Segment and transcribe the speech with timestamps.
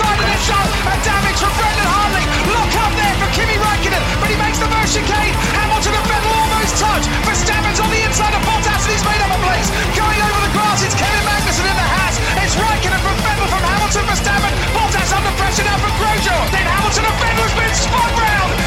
[0.00, 2.24] side of the shot and damage from Brendan Hartley.
[2.56, 5.34] lock up there for Kimi Raikkonen, but he makes the motion chicane.
[5.52, 7.04] Hamilton and Vettel almost touch.
[7.28, 9.68] Verstappen's on the inside of Bottas and he's made up a place.
[9.92, 12.14] Going over the grass, it's Kevin Magnussen in the hat.
[12.40, 14.52] It's Raikkonen from Vettel from Hamilton, Verstappen.
[14.72, 16.44] Bottas under pressure now from Grosjean.
[16.48, 18.59] Then Hamilton and Vettel has been spun round.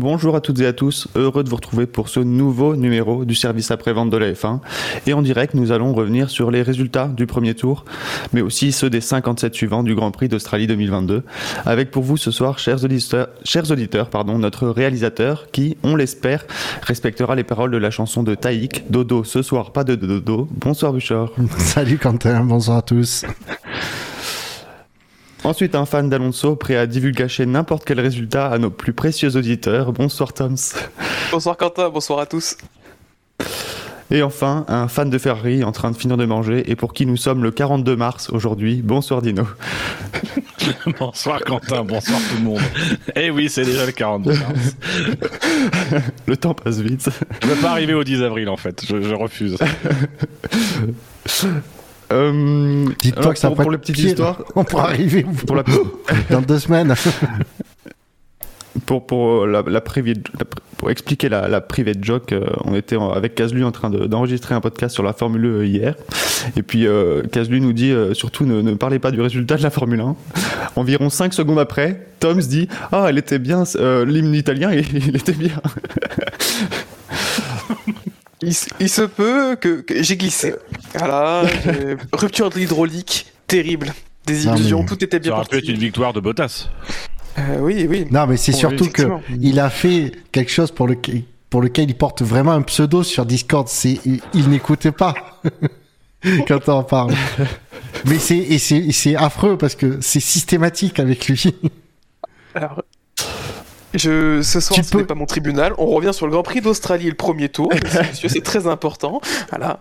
[0.00, 3.34] Bonjour à toutes et à tous, heureux de vous retrouver pour ce nouveau numéro du
[3.34, 4.60] service après-vente de la F1.
[5.06, 7.84] Et en direct, nous allons revenir sur les résultats du premier tour,
[8.32, 11.22] mais aussi ceux des 57 suivants du Grand Prix d'Australie 2022.
[11.66, 16.46] Avec pour vous ce soir, chers auditeurs, chers auditeurs pardon, notre réalisateur qui, on l'espère,
[16.80, 20.48] respectera les paroles de la chanson de Taïk, Dodo, ce soir pas de dodo.
[20.50, 21.28] Bonsoir Bouchard.
[21.58, 23.26] Salut Quentin, bonsoir à tous.
[25.42, 29.92] Ensuite, un fan d'Alonso prêt à divulgacher n'importe quel résultat à nos plus précieux auditeurs.
[29.92, 30.56] Bonsoir Toms.
[31.30, 32.58] Bonsoir Quentin, bonsoir à tous.
[34.10, 37.06] Et enfin, un fan de Ferrari en train de finir de manger et pour qui
[37.06, 38.82] nous sommes le 42 mars aujourd'hui.
[38.82, 39.46] Bonsoir Dino.
[40.98, 42.60] bonsoir Quentin, bonsoir tout le monde.
[43.16, 44.76] Eh oui, c'est déjà le 42 mars.
[46.26, 47.08] le temps passe vite.
[47.40, 49.56] Je ne veux pas arriver au 10 avril en fait, je, je refuse.
[52.12, 55.64] Euh, Dites-toi que ça pour, pour les petites histoires, on pourra arriver pour la...
[56.30, 56.94] dans deux semaines.
[58.86, 59.80] pour, pour, la, la,
[60.76, 64.60] pour expliquer la, la private joke, euh, on était avec Kazlu en train d'enregistrer un
[64.60, 65.94] podcast sur la Formule 1 hier.
[66.56, 69.62] Et puis euh, Kazlu nous dit euh, surtout ne, ne, parlez pas du résultat de
[69.62, 70.16] la Formule 1.
[70.76, 74.86] Environ 5 secondes après, Tom se dit Ah, elle était bien, euh, l'hymne italien, il,
[75.08, 75.60] il était bien.
[78.42, 80.54] Il, il, se peut que, que j'ai glissé.
[80.94, 81.42] Voilà,
[82.12, 83.92] rupture de l'hydraulique, terrible.
[84.26, 84.88] Des illusions, non, mais...
[84.88, 86.68] tout était bien Ça aurait pu être une victoire de Bottas.
[87.38, 88.06] Euh, oui, oui.
[88.10, 89.02] Non, mais c'est surtout que
[89.40, 90.96] il a fait quelque chose pour, le,
[91.48, 93.68] pour lequel il porte vraiment un pseudo sur Discord.
[93.68, 95.14] C'est il, il n'écoutait pas
[96.48, 97.14] quand on en parle.
[98.06, 101.54] mais c'est c'est affreux parce que c'est systématique avec lui.
[102.54, 102.82] Alors,
[103.94, 105.72] je, ce soir, Tu ce peux- n'est pas mon tribunal.
[105.78, 107.70] On revient sur le Grand Prix d'Australie, le premier tour.
[108.10, 109.20] Monsieur, c'est très important.
[109.50, 109.80] Voilà.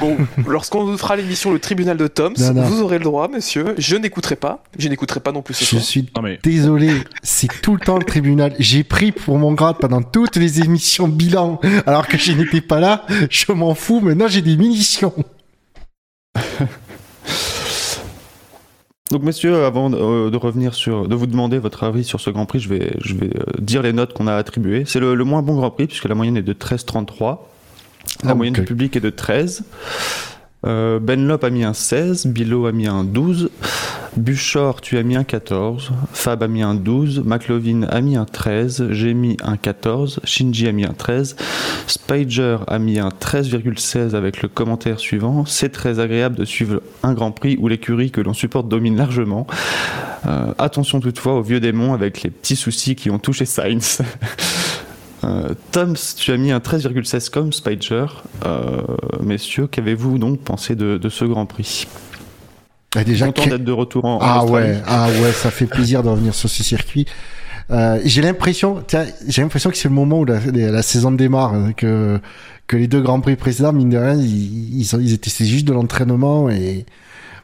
[0.00, 0.16] Bon,
[0.46, 2.62] lorsqu'on fera l'émission Le tribunal de Toms, Non, non.
[2.62, 3.74] vous aurez le droit, monsieur.
[3.78, 4.62] Je n'écouterai pas.
[4.78, 5.82] Je n'écouterai pas non plus ce Je soir.
[5.82, 6.90] suis Non mais désolé,
[7.22, 8.54] c'est tout le temps le tribunal.
[8.58, 12.80] J'ai pris pour mon grade pendant toutes les émissions bilan, alors que je n'étais pas
[12.80, 13.04] là.
[13.30, 14.00] Je m'en fous.
[14.00, 15.12] Maintenant, j'ai des munitions.
[19.10, 22.44] Donc messieurs, avant euh, de revenir sur, de vous demander votre avis sur ce Grand
[22.46, 24.84] Prix, je vais, je vais euh, dire les notes qu'on a attribuées.
[24.86, 27.38] C'est le, le moins bon Grand Prix puisque la moyenne est de 13,33.
[28.24, 29.64] La Ah, moyenne du public est de 13.
[30.66, 33.50] Euh, Benlop a mis un 16, Bilo a mis un 12,
[34.16, 38.24] Buchor tu as mis un 14, Fab a mis un 12, McLovin a mis un
[38.24, 41.36] 13, j'ai mis un 14, Shinji a mis un 13,
[41.86, 45.44] Spider a mis un 13,16 avec le commentaire suivant.
[45.46, 49.46] C'est très agréable de suivre un Grand Prix où l'écurie que l'on supporte domine largement.
[50.26, 54.00] Euh, attention toutefois aux vieux démons avec les petits soucis qui ont touché Sainz.
[55.28, 58.06] Euh, Toms, tu as mis un 13,16 comme Spider.
[58.46, 58.80] Euh,
[59.22, 61.86] messieurs, qu'avez-vous donc pensé de, de ce Grand Prix?
[62.96, 64.70] Ah, déjà, Content d'être de retour en, en ah Australie.
[64.70, 67.06] ouais, ah ouais, ça fait plaisir de revenir sur ce circuit.
[67.70, 68.82] Euh, j'ai l'impression,
[69.26, 72.18] j'ai l'impression que c'est le moment où la, la saison démarre, hein, que
[72.66, 75.46] que les deux grands prix précédents, mine de rien, ils, ils, ont- ils étaient c'est
[75.46, 76.84] juste de l'entraînement et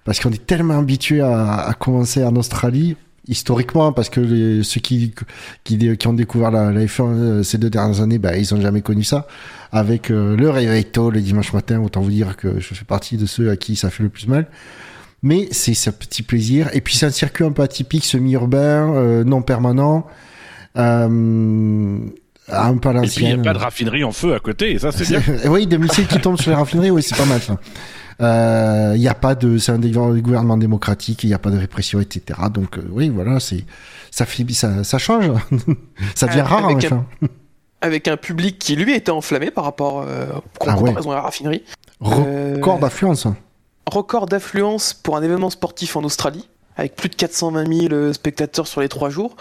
[0.05, 2.97] parce qu'on est tellement habitué à, à commencer en Australie
[3.29, 5.15] historiquement parce que les, ceux qui,
[5.65, 8.61] qui qui ont découvert la, la F1 euh, ces deux dernières années, bah ils ont
[8.61, 9.27] jamais connu ça
[9.73, 11.81] avec euh, le réveil tôt le dimanche matin.
[11.81, 14.29] Autant vous dire que je fais partie de ceux à qui ça fait le plus
[14.29, 14.47] mal.
[15.25, 16.69] Mais c'est ce petit plaisir.
[16.75, 20.07] Et puis c'est un circuit un peu atypique, semi-urbain, euh, non permanent,
[20.77, 21.99] euh,
[22.49, 24.73] un peu à et puis il n'y a pas de raffinerie en feu à côté,
[24.73, 25.23] et ça c'est bien.
[25.51, 27.57] oui, des missiles qui tombent sur les raffineries, oui, c'est pas mal ça.
[28.21, 31.59] Euh, Il n'y a pas de, c'est un gouvernement démocratique, il n'y a pas de
[31.59, 32.39] répression, etc.
[32.53, 33.65] Donc euh, oui, voilà, c'est,
[34.11, 35.31] ça fait, ça, ça change,
[36.15, 37.03] ça devient Euh, rare en avec F1.
[37.81, 40.27] Avec un public qui, lui, était enflammé par rapport euh,
[40.67, 40.95] Ah ouais.
[40.97, 41.63] à la raffinerie.
[42.03, 43.27] Euh, Record d'affluence.
[43.87, 48.81] record d'affluence pour un événement sportif en Australie, avec plus de 420 000 spectateurs sur
[48.81, 49.37] les trois jours.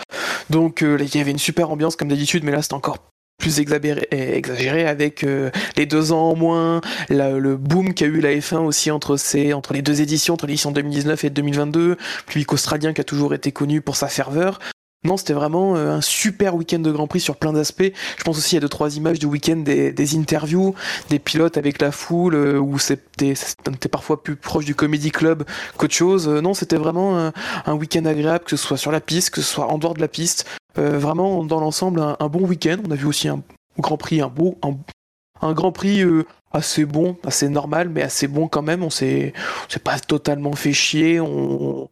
[0.50, 2.98] Donc euh, il y avait une super ambiance comme d'habitude, mais là c'était encore
[3.40, 8.34] plus exagéré, exagéré avec euh, les deux ans en moins, le boom qu'a eu la
[8.36, 11.98] F1 aussi entre, ces, entre les deux éditions, entre l'édition 2019 et 2022,
[12.28, 14.60] public australien qui a toujours été connu pour sa ferveur.
[15.06, 17.92] Non, c'était vraiment euh, un super week-end de Grand Prix sur plein d'aspects.
[18.18, 20.76] Je pense aussi à deux trois images du week-end des, interviews,
[21.10, 23.34] des pilotes avec la foule, euh, où c'était
[23.92, 25.44] parfois plus proche du comedy club
[25.78, 26.30] qu'autre chose.
[26.30, 27.32] Euh, non, c'était vraiment
[27.66, 30.02] un, week-end agréable, que ce soit sur la piste, que ce soit en dehors de
[30.02, 30.46] la piste.
[30.76, 32.78] Vraiment, dans l'ensemble, un, bon week-end.
[32.88, 33.42] On a vu aussi un
[33.78, 34.76] Grand Prix, un beau, un,
[35.46, 36.04] un Grand Prix
[36.52, 38.84] assez bon, assez normal, mais assez bon quand même.
[38.84, 39.34] On s'est
[39.84, 41.20] pas totalement fait chier.
[41.20, 41.90] On,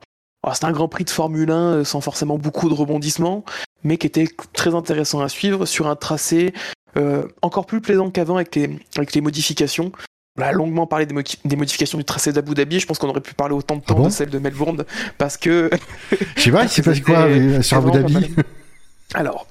[0.53, 3.43] c'était un Grand Prix de Formule 1 euh, sans forcément beaucoup de rebondissements,
[3.83, 6.53] mais qui était très intéressant à suivre sur un tracé
[6.97, 9.91] euh, encore plus plaisant qu'avant avec les, avec les modifications.
[10.39, 12.79] On a longuement parlé des, mo- des modifications du tracé d'Abu Dhabi.
[12.79, 14.05] Je pense qu'on aurait pu parler autant de temps bon?
[14.05, 14.85] de celle de Melbourne
[15.17, 15.69] parce que
[16.37, 18.33] Je sais pas, il s'est passé quoi euh, sur Abu Dhabi.
[19.13, 19.45] Alors,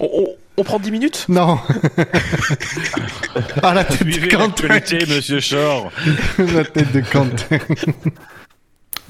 [0.00, 1.26] on, on- On prend 10 minutes?
[1.28, 1.58] Non.
[3.62, 4.68] ah, la tête Suivez de Quentin.
[5.08, 5.90] monsieur Shore.
[6.38, 7.58] la tête de Quentin.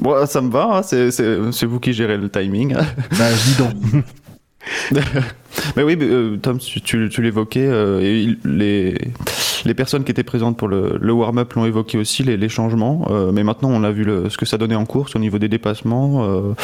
[0.05, 2.75] Bon, ça me va, hein, c'est- vous qui gérez le timing.
[3.19, 4.05] bah, je dis donc.
[5.77, 8.95] Mais oui, euh, Tom, tu, tu- tu l'évoquais, euh, les,
[9.65, 13.07] les personnes qui étaient présentes pour le, le warm-up l'ont évoqué aussi, les, les changements.
[13.11, 15.39] euh, mais maintenant, on a vu le- ce que ça donnait en course au niveau
[15.39, 16.25] des dépassements.
[16.25, 16.55] euh,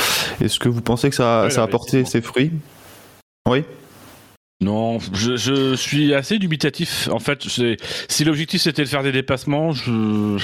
[0.42, 2.52] Est-ce que vous pensez que ça, ça a apporté ses fruits?
[3.48, 3.64] Oui?
[4.62, 7.08] Non, je, je suis assez dubitatif.
[7.10, 7.78] En fait, c'est-
[8.08, 10.37] si l'objectif c'était de faire des dépassements, je,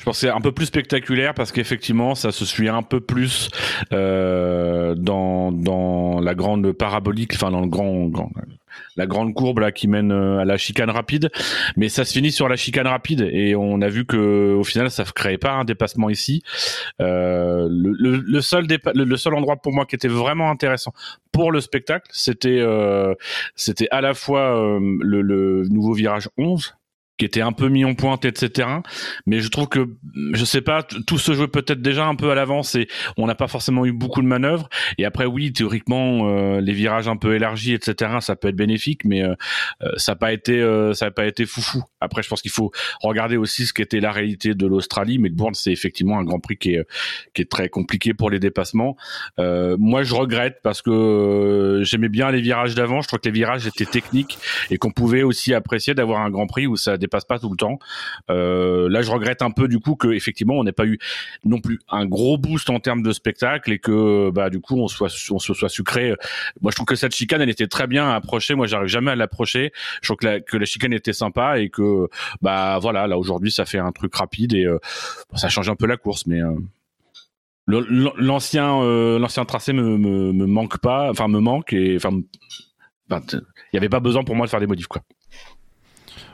[0.00, 3.50] je pensais un peu plus spectaculaire parce qu'effectivement, ça se suit un peu plus
[3.92, 8.30] euh, dans, dans la grande parabolique, enfin dans le grand, grand-
[8.96, 11.28] la grande courbe là qui mène euh, à la chicane rapide.
[11.76, 14.90] Mais ça se finit sur la chicane rapide et on a vu que au final,
[14.90, 16.42] ça ne créait pas un dépassement ici.
[17.02, 20.94] Euh, le, le, le seul le, seul endroit pour moi qui était vraiment intéressant
[21.30, 23.14] pour le spectacle, c'était euh,
[23.54, 26.74] c'était à la fois euh, le, le nouveau virage 11
[27.20, 28.66] qui était un peu mis en pointe, etc.
[29.26, 29.90] Mais je trouve que,
[30.32, 32.88] je sais pas, tout se jouait peut-être déjà un peu à l'avance et
[33.18, 34.70] on n'a pas forcément eu beaucoup de manœuvres.
[34.96, 39.04] Et après, oui, théoriquement, euh, les virages un peu élargis, etc., ça peut être bénéfique,
[39.04, 39.34] mais euh,
[39.82, 41.82] euh, ça n'a pas été, euh, ça a pas été foufou.
[42.00, 42.72] Après, je pense qu'il faut
[43.02, 45.18] regarder aussi ce qu'était la réalité de l'Australie.
[45.18, 46.86] Melbourne, c'est effectivement un Grand Prix qui est,
[47.34, 48.96] qui est très compliqué pour les dépassements.
[49.38, 53.02] Euh, moi, je regrette parce que euh, j'aimais bien les virages d'avant.
[53.02, 54.38] Je trouve que les virages étaient techniques
[54.70, 57.56] et qu'on pouvait aussi apprécier d'avoir un Grand Prix où ça dépasse pas tout le
[57.56, 57.78] temps.
[58.30, 60.98] Euh, là, je regrette un peu du coup que effectivement on n'ait pas eu
[61.44, 64.88] non plus un gros boost en termes de spectacle et que bah du coup on
[64.88, 66.14] soit se soit sucré.
[66.60, 68.54] Moi, je trouve que cette chicane, elle était très bien à approcher.
[68.54, 69.72] Moi, j'arrive jamais à l'approcher.
[70.02, 72.08] Je trouve que la, chicane était sympa et que
[72.42, 74.78] bah voilà, là aujourd'hui ça fait un truc rapide et euh,
[75.34, 76.54] ça change un peu la course, mais euh,
[77.72, 83.42] euh, l'ancien tracé me, manque pas, enfin me manque et ben, il
[83.74, 85.02] y avait pas besoin pour moi de faire des modifs quoi.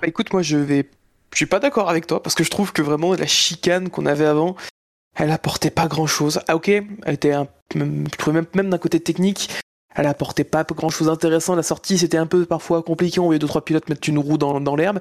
[0.00, 0.88] Bah écoute, moi je vais.
[1.32, 4.06] Je suis pas d'accord avec toi parce que je trouve que vraiment la chicane qu'on
[4.06, 4.56] avait avant,
[5.14, 6.40] elle apportait pas grand chose.
[6.48, 7.48] Ah ok, elle était un.
[7.74, 9.50] Je trouvais même, d'un côté technique,
[9.94, 11.54] elle apportait pas grand chose d'intéressant.
[11.54, 14.36] La sortie c'était un peu parfois compliqué, on voyait deux trois pilotes mettre une roue
[14.36, 15.00] dans, l'herbe.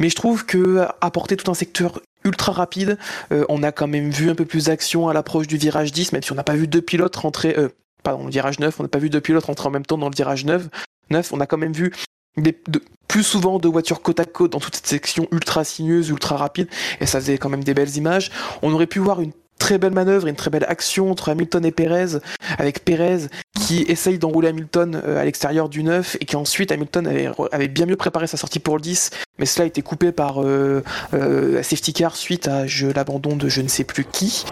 [0.00, 2.98] Mais je trouve que apporter tout un secteur ultra rapide,
[3.32, 6.12] euh, on a quand même vu un peu plus d'action à l'approche du virage 10,
[6.12, 7.54] même si on n'a pas vu deux pilotes rentrer.
[7.56, 7.68] Euh,
[8.02, 10.08] pardon, le virage 9, on n'a pas vu deux pilotes rentrer en même temps dans
[10.08, 10.68] le virage 9.
[11.10, 11.92] 9 on a quand même vu
[12.36, 16.08] des, de- plus souvent deux voitures côte à côte dans toute cette section ultra sinueuse,
[16.08, 16.68] ultra rapide,
[17.00, 18.30] et ça faisait quand même des belles images.
[18.62, 21.70] On aurait pu voir une très belle manœuvre, une très belle action entre Hamilton et
[21.70, 22.18] Perez,
[22.58, 23.28] avec Perez
[23.60, 27.06] qui essaye d'enrouler Hamilton euh, à l'extérieur du 9 et qui ensuite Hamilton
[27.52, 30.42] avait, bien mieux préparé sa sortie pour le 10, mais cela a été coupé par
[30.42, 30.82] euh,
[31.14, 34.44] euh, safety car suite à l'abandon de je ne sais plus qui,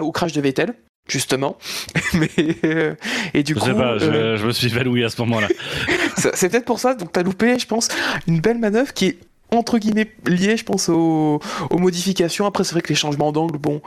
[0.00, 0.74] au crash de Vettel.
[1.06, 1.58] Justement,
[2.14, 2.30] mais
[2.64, 2.94] euh,
[3.34, 5.48] et du Je coup, sais pas, je, euh, je me suis évanoui à ce moment-là.
[6.16, 7.88] C'est peut-être pour ça, donc t'as loupé, je pense,
[8.26, 9.18] une belle manœuvre qui est
[9.50, 12.46] entre guillemets liée, je pense, aux, aux modifications.
[12.46, 13.82] Après, c'est vrai que les changements d'angle, bon,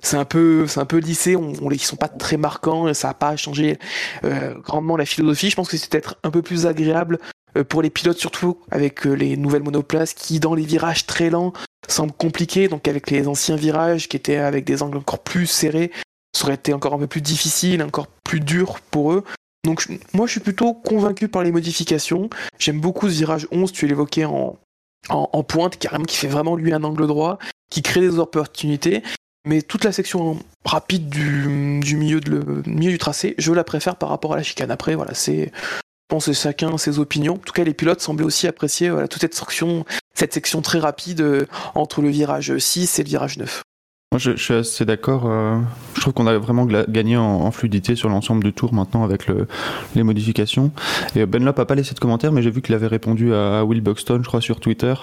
[0.00, 2.94] c'est un peu, c'est un peu lissé, on, on, ils sont pas très marquants, et
[2.94, 3.78] ça a pas changé
[4.24, 5.50] euh, grandement la philosophie.
[5.50, 7.18] Je pense que c'est peut-être un peu plus agréable
[7.56, 11.30] euh, pour les pilotes, surtout avec euh, les nouvelles monoplaces qui, dans les virages très
[11.30, 11.52] lents,
[11.88, 12.68] semblent compliqués.
[12.68, 15.90] Donc avec les anciens virages qui étaient avec des angles encore plus serrés,
[16.38, 19.24] ça aurait été encore un peu plus difficile, encore plus dur pour eux.
[19.64, 22.30] Donc moi je suis plutôt convaincu par les modifications.
[22.58, 24.56] J'aime beaucoup ce virage 11, tu l'évoquais en,
[25.08, 27.38] en, en pointe, carrément qui fait vraiment lui un angle droit,
[27.70, 29.02] qui crée des opportunités.
[29.46, 33.96] Mais toute la section rapide du, milieu, de le, milieu du tracé, je la préfère
[33.96, 34.70] par rapport à la chicane.
[34.70, 35.52] Après, voilà, c'est.
[36.10, 37.34] Je chacun ses opinions.
[37.34, 41.20] En tout cas, les pilotes semblaient aussi apprécier toute cette section, cette section très rapide
[41.20, 43.62] euh, entre le virage 6 et le virage 9.
[44.10, 45.26] Moi, je, suis assez d'accord.
[45.26, 45.58] euh,
[45.94, 49.46] je trouve qu'on a vraiment gagné en, fluidité sur l'ensemble du tour maintenant avec le,
[49.94, 50.70] les modifications.
[51.14, 53.82] Et Benlop a pas laissé de commentaire, mais j'ai vu qu'il avait répondu à, Will
[53.82, 54.94] Buxton, je crois, sur Twitter,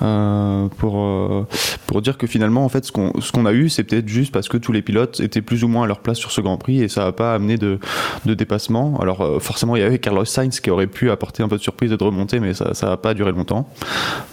[0.00, 1.46] euh, pour euh,
[1.86, 4.48] pour dire que finalement, en fait, ce qu'on qu'on a eu, c'est peut-être juste parce
[4.48, 6.82] que tous les pilotes étaient plus ou moins à leur place sur ce Grand Prix
[6.82, 7.78] et ça n'a pas amené de,
[8.24, 8.98] de dépassement.
[9.00, 11.62] Alors euh, forcément, il y avait Carlos Sainz qui aurait pu apporter un peu de
[11.62, 13.68] surprise et de remonter, mais ça n'a pas duré longtemps.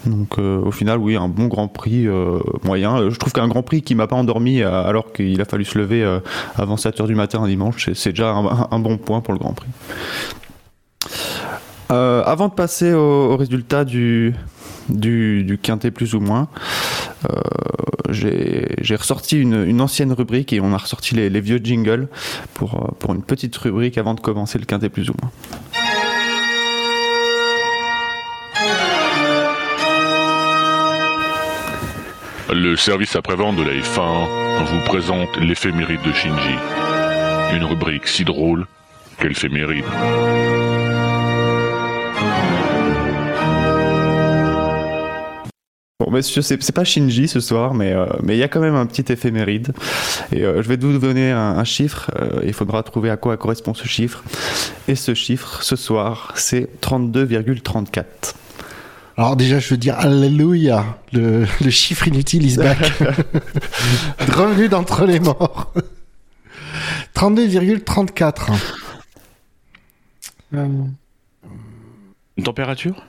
[0.06, 2.96] Donc euh, au final, oui, un bon Grand Prix euh, moyen.
[2.96, 5.64] Euh, Je trouve qu'un Grand Prix qui m'a pas endormi euh, alors qu'il a fallu
[5.64, 6.20] se lever euh,
[6.56, 9.68] avant 7h du matin un dimanche, c'est- déjà un, bon point pour le Grand Prix.
[11.90, 14.34] Euh, avant de passer au, résultat du,
[14.88, 16.48] du, quintet plus ou moins,
[18.10, 22.08] j'ai ressorti une, ancienne rubrique et on a ressorti les, vieux jingles
[22.54, 25.30] pour, pour une petite rubrique avant de commencer le quintet plus ou moins.
[32.50, 36.54] Le service après-vente de la F1 vous présente l'éphéméride de Shinji.
[37.54, 38.66] Une rubrique si drôle
[39.18, 39.84] qu'elle fait mérite.
[46.00, 48.86] Bon, messieurs, c'est pas Shinji ce soir, euh, mais il y a quand même un
[48.86, 49.74] petit éphéméride.
[50.32, 52.10] Et euh, je vais vous donner un, chiffre.
[52.18, 54.24] Euh, il faudra trouver à quoi correspond ce chiffre.
[54.88, 58.04] Et ce chiffre, ce soir, c'est 32,34.
[59.18, 62.78] Alors déjà, je veux dire Alléluia, le, le chiffre inutile is back.
[64.20, 65.72] Revenu d'entre les morts.
[67.16, 68.52] 32,34.
[70.52, 70.92] Une
[72.44, 73.02] température?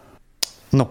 [0.74, 0.90] Non.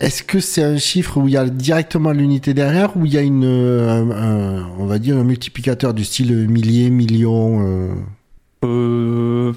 [0.00, 3.18] Est-ce que c'est un chiffre où il y a directement l'unité derrière ou il y
[3.18, 7.94] a une, euh, un- un- on va dire un multiplicateur du style millier, million euh,
[8.64, 9.52] Euh,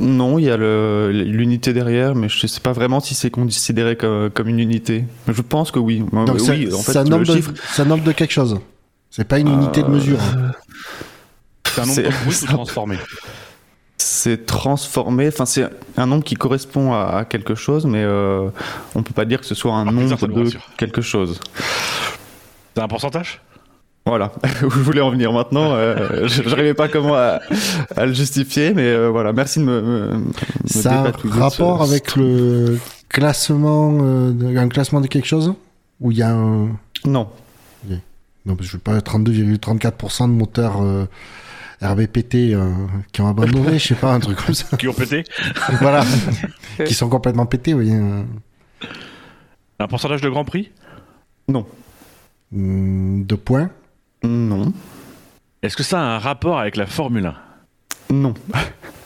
[0.00, 4.30] non, il y a l'unité derrière, mais je sais pas vraiment si c'est considéré comme,
[4.30, 5.04] comme une unité.
[5.28, 6.04] Je pense que oui.
[6.12, 8.12] Euh, Donc oui, en fait, c'est un, le nombre de- chiffre, c'est un nombre de
[8.12, 8.58] quelque chose.
[9.10, 10.18] C'est pas une unité de mesure.
[11.66, 12.96] C'est un nombre C'est- brut ou transformé?
[13.96, 15.28] C'est transformé.
[15.28, 18.48] Enfin, c'est un nombre qui correspond à, à quelque chose, mais euh,
[18.96, 21.38] on peut pas dire que ce soit un Ah, nombre ça de quelque chose.
[22.76, 23.40] C'est un pourcentage?
[24.06, 24.32] Voilà,
[24.62, 25.72] où je voulais en venir maintenant.
[25.72, 27.40] Euh, je n'arrivais pas comment à,
[27.96, 29.80] à le justifier, mais euh, voilà, merci de me.
[29.80, 30.32] me, me
[30.66, 35.26] Ça a un de rapport ce- avec le classement, euh, de- un classement de quelque
[35.26, 35.54] chose?
[36.00, 36.68] Où il y a un...
[37.06, 37.28] Non,
[38.46, 41.06] Non, parce que je veux pas 32,34% de moteurs euh,
[41.80, 42.72] RBPT euh,
[43.10, 44.76] qui ont abandonné, je sais pas, un truc comme ça.
[44.76, 45.24] Qui ont pété
[45.80, 46.04] voilà.
[46.84, 47.90] qui sont complètement pétés, oui.
[47.90, 48.22] euh.
[49.78, 50.70] Un pourcentage de Grand Prix?
[51.48, 51.64] Non,
[52.52, 53.70] Hmm, Deux points?
[54.24, 54.72] Non,
[55.62, 57.34] Est-ce que ça a un rapport avec la Formule 1
[58.14, 58.34] non.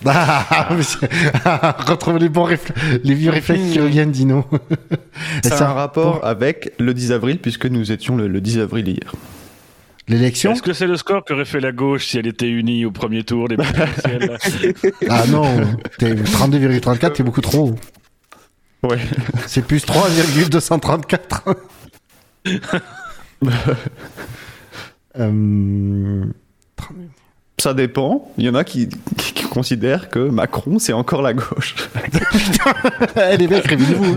[0.06, 1.10] Ah, c'est-
[1.88, 4.44] Retrouve les bons réflexes, les vieux réflexes qui reviennent, Dino.
[5.42, 8.40] Et Ça ça a un rapport avec le 10 avril, puisque nous étions le, le
[8.40, 9.12] 10 avril hier.
[10.06, 12.92] L'élection Est-ce que c'est le score qu'aurait fait la gauche si elle était unie au
[12.92, 13.56] premier tour des
[15.10, 15.42] Ah non,
[15.98, 18.88] t'es 32,34, t'es beaucoup trop haut.
[18.88, 18.98] Ouais.
[19.48, 21.42] C'est plus 3,234.
[25.18, 26.24] Euh...
[27.60, 28.30] Ça dépend.
[28.38, 31.74] Il y en a qui, qui- qui considèrent que Macron, c'est encore la gauche.
[33.16, 34.16] Eh les mecs, réveillez-vous.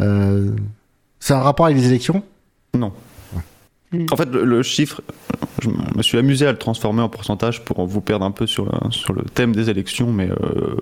[0.00, 0.50] Euh,
[1.20, 2.22] C'est un rapport avec les élections?
[2.74, 2.92] Non.
[4.10, 5.00] En fait, le, le chiffre,
[5.62, 8.68] je me suis amusé à le transformer en pourcentage pour vous perdre un peu sur,
[8.90, 10.76] sur le thème des élections, mais euh,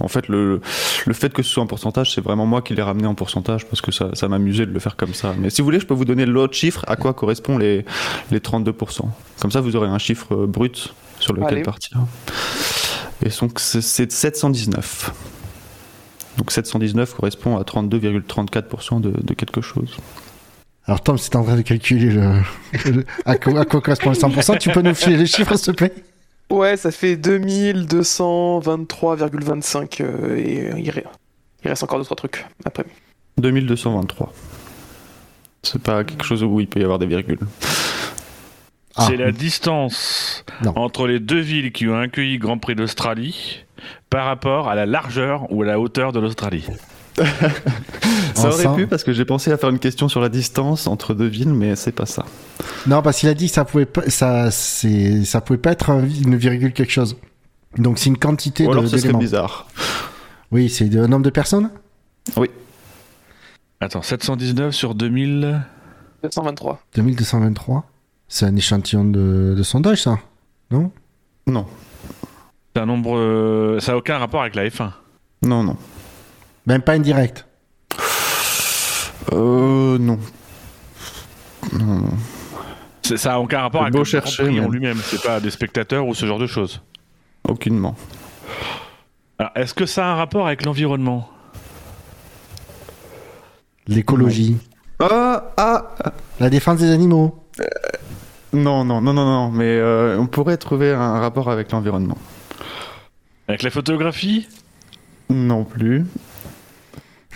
[0.00, 0.60] en fait, le,
[1.06, 3.66] le fait que ce soit un pourcentage, c'est vraiment moi qui l'ai ramené en pourcentage
[3.66, 5.34] parce que ça, ça m'amusait de le faire comme ça.
[5.38, 7.84] Mais si vous voulez, je peux vous donner l'autre chiffre à quoi correspond les,
[8.30, 9.02] les 32%.
[9.40, 11.62] Comme ça, vous aurez un chiffre euh, brut sur lequel Allez.
[11.62, 11.98] partir.
[13.24, 15.12] Et donc, c'est c'est 719.
[16.36, 19.96] Donc 719 correspond à 32,34% de, de quelque chose.
[20.88, 22.40] Alors Tom, c'est en train de calculer le,
[23.26, 24.58] à, quoi, à quoi correspond le 100%.
[24.58, 25.92] Tu peux nous filer les chiffres, s'il te plaît?
[26.50, 31.04] Ouais, ça fait 2223,25 euh, et euh, il, re-
[31.62, 32.86] il reste encore deux trois trucs après.
[33.36, 34.32] 2223.
[35.62, 37.40] C'est pas quelque chose où il peut y avoir des virgules.
[38.96, 39.04] Ah.
[39.06, 40.72] C'est la distance Non.
[40.76, 43.64] entre les deux villes qui ont accueilli Grand Prix d'Australie
[44.08, 46.64] par rapport à la largeur ou à la hauteur de l'Australie.
[48.34, 50.86] Ça En aurait pu parce que j'ai pensé à faire une question sur la distance
[50.86, 52.24] entre deux villes, mais c'est pas ça.
[52.86, 55.90] Non, parce qu'il a dit que ça pouvait pas, ça, c'est, ça pouvait pas être
[55.90, 57.16] un- une virgule quelque chose.
[57.76, 59.18] Donc c'est une quantité Ou de, alors ce serait d'éléments.
[59.18, 59.66] bizarre.
[60.52, 61.70] Oui, c'est un nombre de personnes?
[63.80, 65.60] Attends, 719 sur 2000.
[66.22, 66.80] 223.
[66.96, 67.84] 2223
[68.28, 70.18] C'est un échantillon de, de sondage, ça?
[70.70, 70.90] Non?
[71.46, 71.66] Non,
[72.74, 73.16] C'est un nombre.
[73.16, 74.90] euh, Ça n'a aucun rapport avec la F1.
[75.42, 75.76] non, non.
[76.68, 77.46] Même pas indirect.
[79.32, 80.18] Euh, non.
[81.72, 82.10] Non, non.
[83.02, 84.98] C'est- Ça n'a aucun rapport C'est avec beau le chercher, Grand mais- en lui-même.
[85.02, 86.82] C'est pas des spectateurs ou ce genre de choses.
[87.44, 87.96] Aucunement.
[89.38, 91.30] Alors, Est-ce que ça a un rapport avec l'environnement?
[93.86, 94.58] L'écologie.
[95.00, 95.94] Ah, ah
[96.38, 97.42] La défense des animaux.
[98.52, 102.18] Non, non, non, non, non, mais euh, on pourrait trouver un rapport avec l'environnement.
[103.46, 104.46] Avec la photographie?
[105.30, 106.04] Non plus.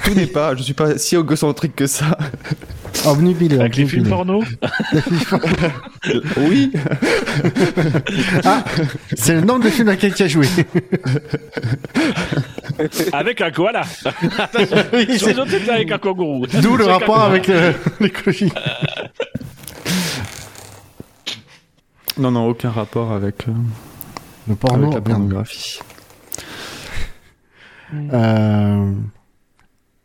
[0.05, 2.17] Tout n'est pas, je suis pas si égocentrique que ça.
[3.07, 3.59] Omnubilé.
[3.61, 4.43] Avec les films porno
[6.39, 6.73] Oui,
[8.45, 8.65] Ah,
[9.17, 10.47] c'est le nombre de films dans lesquels tu as joué.
[13.13, 13.83] Avec un koala
[14.93, 16.47] Oui, c'est- avec un kangourou.
[16.61, 18.53] D'où le rapport un- avec euh, l'écologie.
[22.19, 23.53] non, non, aucun rapport avec, euh,
[24.49, 25.79] Le porno, avec la pornographie.
[27.95, 28.93] Euh,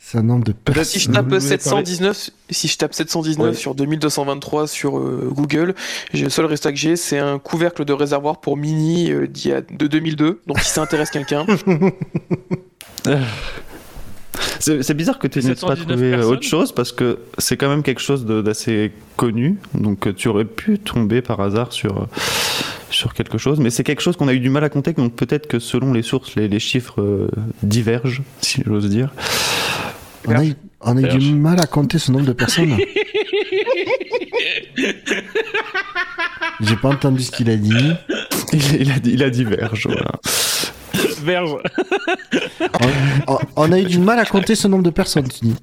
[0.10, 0.84] c'est un nombre de Peut-être personnes.
[0.86, 3.54] Si je tape Vous voulez 719, si je tape 719 Ouais.
[3.54, 5.76] sur 2223 sur euh, Google,
[6.14, 9.52] j'ai le seul résultat que j'ai, c'est un couvercle de réservoir pour Mini euh, d'il
[9.52, 10.40] y a- de 2002.
[10.48, 11.46] Donc si ça intéresse quelqu'un,
[14.60, 17.58] C'est c'est bizarre que tu n'aies pas 719 trouvé personnes autre chose parce que c'est
[17.58, 19.58] quand même quelque chose de- d'assez connu.
[19.74, 22.06] Donc euh, tu aurais pu tomber par hasard sur, euh,
[22.92, 23.60] sur quelque chose.
[23.60, 24.94] Mais c'est quelque chose qu'on a eu du mal à compter.
[24.94, 27.30] Donc peut-être que selon les sources, les, les chiffres euh,
[27.64, 29.12] divergent, si j'ose dire.
[30.28, 32.78] On a, eu, on a eu du mal à compter ce nombre de personnes.
[36.60, 37.74] J'ai pas entendu ce qu'il a dit.
[38.54, 39.88] Il, il a, il a diverge.
[39.88, 40.12] voilà.
[41.22, 41.56] Verge.
[43.28, 45.56] On, on- on a eu du mal à compter ce nombre de personnes, tu dis.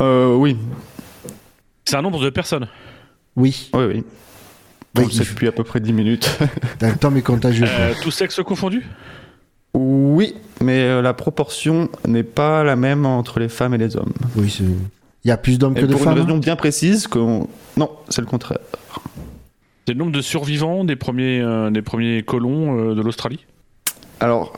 [0.00, 0.56] Euh, oui,
[1.84, 2.68] C'est un nombre de personnes.
[3.36, 3.70] Oui.
[3.74, 4.04] oui, oui.
[4.96, 6.38] Oui, On le sait depuis à peu près 10 minutes.
[6.80, 7.66] Le temps est contagieux.
[7.68, 8.84] Euh, tous sexes confondus?
[9.74, 14.12] Oui, mais euh, la proportion n'est pas la même entre les femmes et les hommes.
[14.36, 14.64] Oui, c'est-
[15.24, 16.18] il y a plus d'hommes Et que de pour une femmes.
[16.26, 17.46] raison bien précise, qu'on...
[17.76, 18.58] non, c'est le contraire.
[19.86, 23.44] C'est le nombre de survivants des premiers, euh, des premiers colons euh, de l'Australie?
[24.20, 24.54] Alors,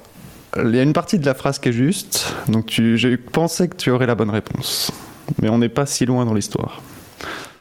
[0.57, 3.69] il y a une partie de la phrase qui est juste, donc tu, je pensais
[3.69, 4.93] que tu aurais la bonne réponse.
[5.41, 6.81] Mais on n'est pas si loin dans l'histoire.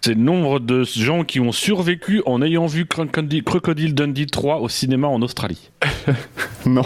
[0.02, 4.58] C'est le nombre de gens qui ont survécu en ayant vu Crocodile, Crocodile Dundee 3
[4.60, 5.70] au cinéma en Australie.
[6.68, 6.84] Non,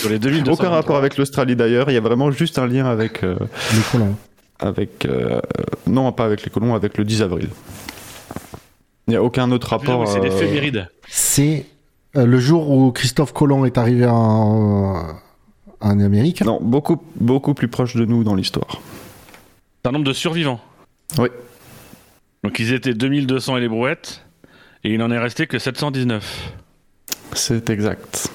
[0.00, 0.52] Sur les 2200.
[0.52, 3.22] aucun rapport avec l'Australie d'ailleurs, il y a vraiment juste un lien avec...
[3.22, 3.36] euh,
[3.74, 4.16] Les colons.
[4.58, 5.40] avec euh,
[5.86, 7.48] non, pas avec les colons, avec le 10 avril.
[9.06, 10.06] Il n'y a aucun autre rapport...
[10.08, 10.88] C'est euh, l'éphéméride.
[11.08, 11.66] C'est
[12.14, 15.04] le jour où Christophe Colomb est arrivé en,
[15.80, 16.42] en Amérique.
[16.44, 18.80] Non, beaucoup, beaucoup plus proche de nous dans l'histoire.
[19.82, 20.60] C'est un nombre de survivants.
[21.18, 21.28] Oui.
[22.42, 24.24] Donc ils étaient 2200 et les brouettes,
[24.84, 26.52] et il n'en est resté que 719.
[27.34, 28.30] C'est exact.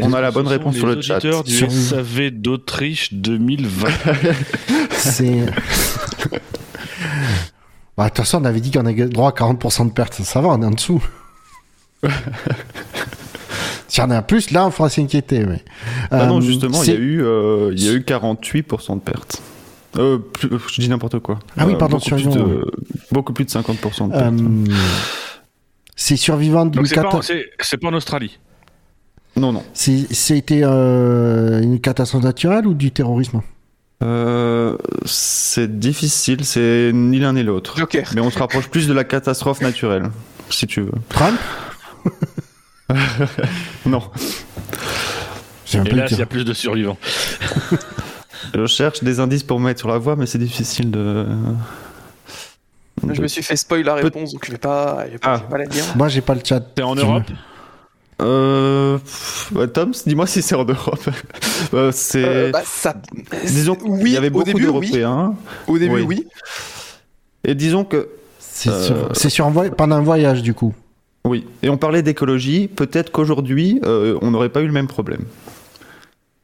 [0.00, 1.20] On a la bonne réponse sur le chat.
[1.20, 3.88] du Sur- SAV d'Autriche 2020.
[4.90, 5.46] C'est.
[7.96, 10.14] Bah, de toute façon, on avait dit qu'on avait droit à 40% de pertes.
[10.22, 11.02] Ça va, on est en dessous.
[13.88, 15.44] si on est à plus, là, on fera s'inquiéter.
[15.44, 15.64] Mais...
[16.10, 19.00] Ah non, Euh, justement, il y, a eu, euh, il y a eu 48% de
[19.00, 19.42] pertes.
[19.96, 21.38] Euh, plus- je dis n'importe quoi.
[21.56, 22.64] Ah oui, Euh, pardon, beaucoup plus, de,
[23.10, 24.14] beaucoup plus de 50% de pertes.
[24.14, 24.74] Euh,
[25.96, 28.38] C'est survivant en- cata- c'est c'est pas en Australie.
[29.38, 29.62] Non, non.
[29.74, 33.40] c'est- C'était euh, une catastrophe naturelle ou du terrorisme?
[34.02, 37.76] Euh, c'est difficile, c'est ni l'un ni l'autre.
[37.76, 38.08] Joker.
[38.14, 40.10] Mais on se rapproche plus de la catastrophe naturelle,
[40.50, 40.92] si tu veux.
[41.08, 41.38] Trump
[43.86, 44.02] Non.
[45.74, 46.96] Et peu là, il y a plus de survivants.
[48.54, 51.26] Je cherche des indices pour me mettre sur la voie, mais c'est difficile de.
[53.06, 55.34] Je de- me suis fait spoil la réponse, donc je vais pas, je vais pas,
[55.34, 55.36] Ah.
[55.38, 55.84] je vais pas la dire.
[55.96, 56.62] Moi, j'ai pas le chat.
[56.76, 57.24] C'est en Europe?
[58.20, 58.98] Euh.
[59.52, 61.08] bah, Tom, dis-moi si c'est en Europe.
[61.74, 62.24] Euh, c'est.
[62.24, 62.94] Euh, bah, ça...
[63.46, 64.90] Disons oui, qu'il y avait au beaucoup début, oui.
[64.90, 65.34] d'Européens.
[65.66, 66.02] Au début, Oui.
[66.02, 66.26] oui.
[67.44, 68.08] Et disons que.
[68.40, 70.74] C'est Euh, sur, c'est sur un voy- pendant un voyage, du coup.
[71.24, 71.46] Oui.
[71.62, 72.66] Et on parlait d'écologie.
[72.66, 75.24] Peut-être qu'aujourd'hui, euh, on n'aurait pas eu le même problème.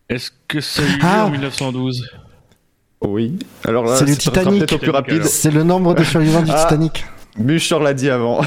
[0.09, 1.25] Est-ce que lieu Ah.
[1.27, 2.09] en 1912
[3.03, 3.39] Oui.
[3.65, 4.59] Alors là, C'est le Titanic.
[4.61, 5.15] peut-être au plus rapide.
[5.17, 5.27] Alors.
[5.29, 6.63] C'est le nombre de survivants du Ah.
[6.63, 7.05] Titanic.
[7.37, 8.41] Bûcheur l'a dit avant.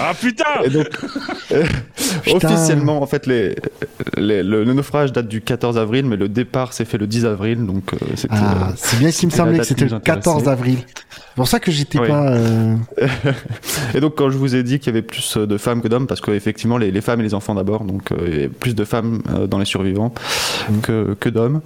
[0.00, 0.86] Ah putain Et donc,
[1.52, 1.64] euh,
[2.22, 2.48] Putain.
[2.52, 3.56] officiellement, en fait, les,
[4.16, 7.24] les- le, le naufrage date du 14 avril, mais le départ s'est fait le 10
[7.24, 8.34] avril, donc euh, c'était.
[8.36, 10.50] Ah, c'est bien ce qui me semblait que c'était le nous 14 intéressait.
[10.52, 10.78] avril.
[11.10, 12.08] C'est pour ça que j'étais Oui.
[12.08, 12.28] pas.
[12.32, 12.76] euh,
[13.94, 16.06] Et donc, quand je vous ai dit qu'il y avait plus de femmes que d'hommes,
[16.06, 18.74] parce qu'effectivement, les, les femmes et les enfants d'abord, donc euh, il y avait plus
[18.74, 20.12] de femmes euh, dans les survivants
[20.70, 20.80] Mm.
[20.80, 21.60] que, que d'hommes.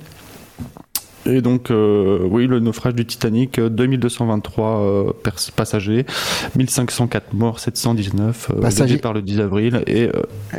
[1.24, 6.04] Et donc, euh, oui, le naufrage du Titanic, euh, 2223 euh, pers- passagers,
[6.56, 8.90] 1504 morts, 719 euh, Passagers.
[8.94, 9.82] le départ le 10 avril.
[9.86, 10.12] Et euh,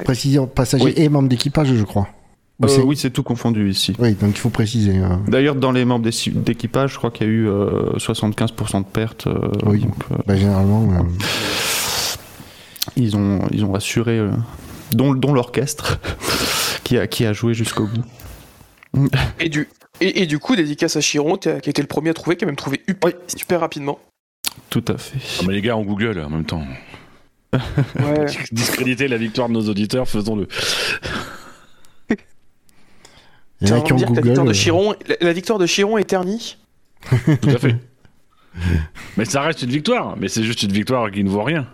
[0.06, 0.94] Précision, passager Oui.
[0.96, 2.08] et membre d'équipage, je crois.
[2.64, 3.94] Euh, oui, c'est tout confondu ici.
[4.00, 4.98] Oui, donc il faut préciser.
[5.00, 5.08] euh.
[5.28, 9.28] D'ailleurs, dans les membres d'équipage, je crois qu'il y a eu euh, 75% de pertes.
[9.28, 9.80] euh, Oui.
[9.82, 10.84] donc, euh, Bah, généralement.
[10.94, 11.02] euh,
[12.96, 14.30] ils, ont, ils ont assuré, euh,
[14.94, 16.00] dont, dont l'orchestre,
[16.84, 19.10] qui, a, qui a joué jusqu'au bout.
[19.40, 19.68] Et du,
[20.04, 22.44] et, et du coup, dédicace à Chiron, qui a été le premier à trouver, qui
[22.44, 24.00] a même trouvé up- super rapidement.
[24.70, 25.18] Tout à fait.
[25.40, 26.64] Ah, mais les gars, on Google en même temps.
[27.54, 28.26] Ouais.
[28.52, 30.48] Discréditer la victoire de nos auditeurs, faisons-le.
[33.62, 35.34] Il y en a qui ont dire que la victoire de euh, Chiron, la, la
[35.34, 36.58] victoire de Chiron est ternie.
[37.10, 37.76] Tout à fait.
[39.18, 41.68] mais ça reste une victoire, mais c'est juste une victoire qui ne vaut rien.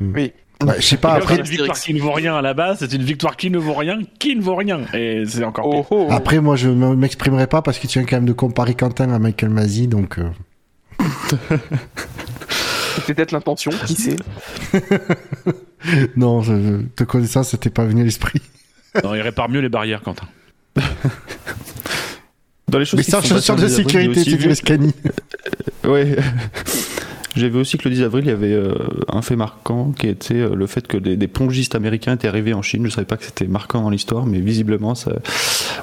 [0.00, 0.32] Oui.
[0.66, 2.78] Bah, je sais pas, Après, après, une victoire qui ne vaut rien à la base,
[2.80, 4.80] c'est une victoire qui ne vaut rien, qui ne vaut rien.
[4.92, 5.84] Et c'est encore pire.
[5.90, 6.12] Oh, oh.
[6.12, 9.10] après, moi, je ne m'exprimerai pas parce que tu viens quand même de comparer Quentin
[9.12, 10.18] à Michael Mazzi, donc.
[10.18, 10.28] euh,
[12.96, 14.16] C'était peut-être l'intention, qui sait.
[16.16, 18.40] Non, je, je- te connaissant, c'était pas venu à l'esprit.
[19.04, 20.26] Non, il répare mieux les barrières, Quentin.
[22.68, 24.92] Dans les choses Mais sans chaussures de sécurité, c'est du Scani.
[25.84, 26.16] vu- Ouais.
[27.36, 28.74] J'ai vu aussi que le 10 avril, il y avait euh,
[29.08, 32.54] un fait marquant qui était euh, le fait que des, des pongistes américains étaient arrivés
[32.54, 32.84] en Chine.
[32.86, 35.12] Je savais pas que c'était marquant dans l'histoire, mais visiblement, ça,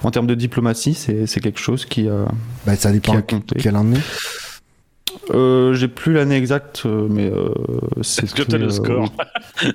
[0.03, 2.25] en termes de diplomatie, c'est c'est quelque chose qui a.
[2.65, 3.55] Bah, ça dépend Qui a compté.
[3.59, 3.99] quelle année.
[5.31, 7.49] Euh, J'ai plus l'année exacte, euh, mais euh,
[8.01, 8.23] c'est.
[8.25, 9.11] Est-ce que t'as le score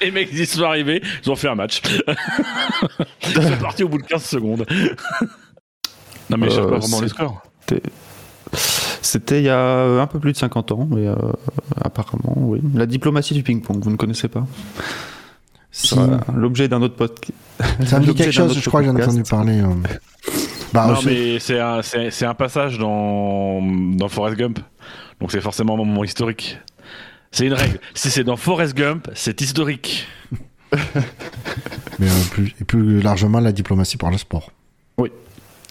[0.00, 1.82] Les mecs, ils sont arrivés, ils ont fait un match.
[3.26, 4.66] ils sont partis au bout de 15 secondes.
[6.30, 7.42] non, mais je Euh, pas vraiment le score.
[8.52, 11.14] C'était il y a un peu plus de 50 ans, mais euh,
[11.82, 12.60] apparemment, oui.
[12.74, 14.46] La diplomatie du ping-pong, vous ne connaissez pas?
[15.70, 15.94] Si,
[16.34, 17.32] L'objet d'un autre podcast.
[17.86, 19.60] ça me dit quelque chose, je crois que j'en ai entendu parler.
[19.60, 19.66] euh.
[20.72, 23.60] Bah, non, je- mais c'est un, c'est, c'est un passage dans,
[23.96, 24.58] dans Forrest Gump.
[25.20, 26.58] Donc c'est forcément un moment historique.
[27.30, 27.78] C'est une règle.
[27.94, 30.06] Si c'est dans Forrest Gump, c'est historique.
[31.98, 34.50] mais euh, plus, et plus largement la diplomatie par le sport.
[34.98, 35.10] Oui.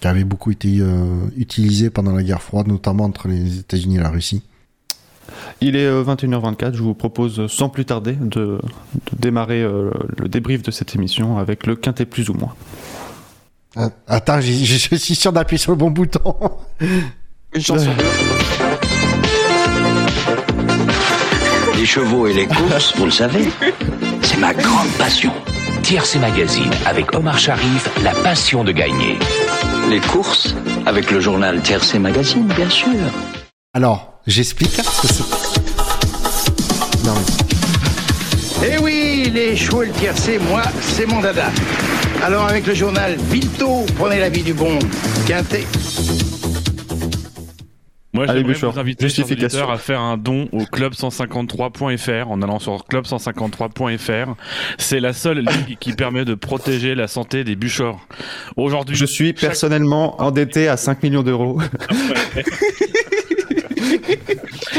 [0.01, 1.05] Qui avait beaucoup été euh,
[1.37, 4.43] utilisée pendant la guerre froide, notamment entre les États-Unis et la Russie.
[5.59, 8.59] Il est euh, 21h24, je vous propose euh, sans plus tarder de, de
[9.17, 12.53] démarrer euh, le débrief de cette émission avec le quintet plus ou moins.
[13.75, 16.35] Ah, Attends, j'ai- je suis sûr d'appuyer sur le bon bouton.
[17.53, 17.89] Une chanson.
[21.75, 23.49] Les chevaux et les courses, vous le savez,
[24.21, 25.31] c'est ma grande passion.
[25.83, 29.17] TRC Magazine avec Omar Sharif, la passion de gagner.
[29.89, 30.53] Les courses,
[30.85, 32.89] avec le journal TRC Magazine, bien sûr.
[33.73, 34.77] Alors, j'explique.
[37.05, 37.13] Non,
[38.65, 41.51] Eh oui, les chevaux et le tiercé, moi, c'est mon dada.
[42.23, 44.77] Alors avec le journal Vito, prenez la vie du bon
[45.27, 45.65] Quintet.
[48.13, 49.69] Moi, j'aimerais vous inviter, justification.
[49.69, 54.33] à faire un don au club153.fr en allant sur club153.fr.
[54.77, 57.99] C'est la seule ligue qui permet de protéger la santé des bûcheurs.
[58.55, 61.59] Aujourd'hui, Je suis chaque- personnellement endetté à 5 millions d'euros.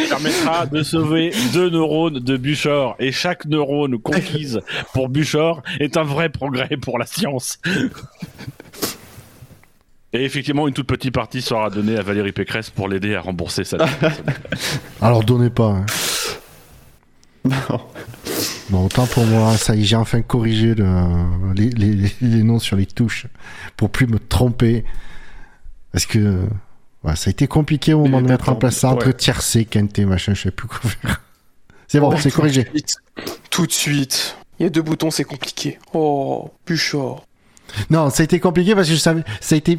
[0.08, 2.96] permettra de sauver deux neurones de Buchor.
[2.98, 4.60] Et chaque neurone conquise
[4.92, 7.58] pour Buchor est un vrai progrès pour la science.
[10.12, 13.64] Et effectivement, une toute petite partie sera donnée à Valérie Pécresse pour l'aider à rembourser
[13.64, 14.22] sa dette.
[15.02, 15.68] Alors, donnez pas.
[15.70, 15.86] hein.
[17.44, 17.80] Non.
[18.70, 22.58] Bon, autant pour moi, ça y est, j'ai enfin corrigé le- les, les- les noms
[22.58, 23.26] sur les touches
[23.76, 24.84] pour plus me tromper.
[25.92, 26.42] Parce que
[27.04, 29.14] ouais, ça a été compliqué au moment de mettre en place ça entre ouais.
[29.14, 31.22] tiercé, quinté, machin, je sais plus quoi faire.
[31.86, 32.66] C'est bon, c'est corrigé.
[33.50, 34.36] Tout de suite.
[34.58, 35.78] Il y a deux boutons, c'est compliqué.
[35.94, 37.24] Oh, Buchor.
[37.90, 39.78] Non, ça a été compliqué parce que je savais, ça a été,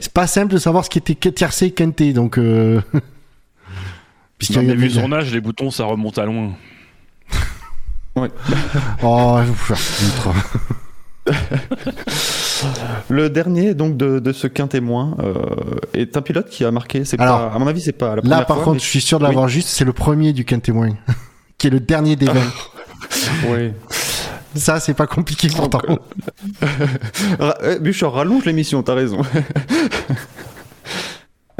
[0.00, 2.80] c'est pas simple de savoir ce qui était tiercé et quinté, donc, euh...
[4.38, 6.52] puisqu'il y a- vu son âge, les boutons, ça remonte à loin.
[9.02, 10.34] Oh, je vais vous faire foutre.
[13.08, 15.34] Le dernier donc de, de ce quintet moins euh,
[15.94, 17.04] est un pilote qui a marqué.
[17.04, 18.80] C'est Alors, pas, à mon avis, c'est pas la première Là, par fois, contre, mais-
[18.80, 20.90] je suis sûr de l'avoir juste, c'est le premier du quinté moins,
[21.58, 22.34] qui est le dernier des 20.
[23.48, 23.74] Ouais.
[24.54, 25.80] Ça, c'est pas compliqué pourtant.
[27.38, 29.22] Ra- eh, Bouchard, rallonge l'émission, t'as raison.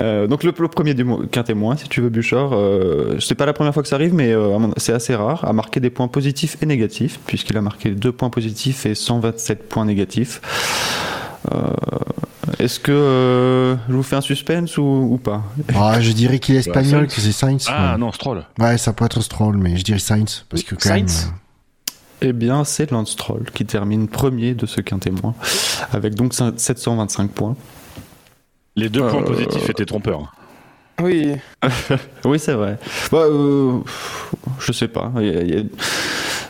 [0.00, 0.96] Euh, donc le, le premier
[1.30, 4.14] quintet moins, si tu veux, Bouchard, euh, c'est pas la première fois que ça arrive,
[4.14, 7.90] mais euh, c'est assez rare, a marqué des points positifs et négatifs, puisqu'il a marqué
[7.90, 10.40] 2 points positifs et 127 points négatifs.
[11.52, 11.58] Euh,
[12.58, 15.42] Est-ce que euh, je vous fais un suspense ou, ou pas?
[15.74, 17.14] Ah, je dirais qu'il est espagnol, Sainz.
[17.14, 17.66] que c'est Sainz.
[17.68, 17.98] Ah ouais.
[17.98, 18.46] non, Stroll.
[18.58, 20.46] Ouais, ça peut être Stroll, mais je dirais Sainz.
[20.48, 21.26] Parce que quand Sainz?
[21.26, 21.34] même.
[22.22, 25.34] Eh bien, c'est Lance Stroll qui termine premier de ce quintet moins,
[25.92, 27.56] avec donc 725 points.
[28.76, 30.34] Les deux points Euh, positifs étaient trompeurs.
[31.02, 31.32] Oui.
[32.24, 32.78] Oui, c'est vrai.
[33.10, 33.78] Bah, euh,
[34.58, 35.12] je sais pas.
[35.16, 35.62] Il y a- il y a-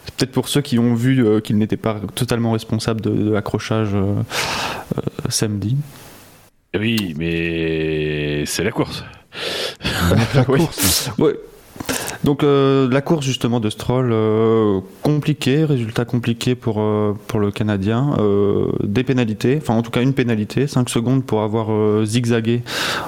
[0.04, 3.30] c'est Peut-être pour ceux qui ont vu euh, qu'il n'était pas totalement responsable de, de
[3.30, 4.16] l'accrochage euh,
[4.98, 5.76] euh, samedi.
[6.78, 9.04] Oui, mais c'est la course.
[10.34, 10.58] La Oui.
[10.58, 11.10] course.
[11.18, 11.36] Ouais.
[12.22, 17.50] Donc euh, la course justement de Stroll, euh, compliqué, résultat compliqué pour, euh, pour le
[17.50, 22.04] Canadien, euh, des pénalités, enfin en tout cas une pénalité, 5 secondes pour avoir euh,
[22.04, 22.62] zigzagué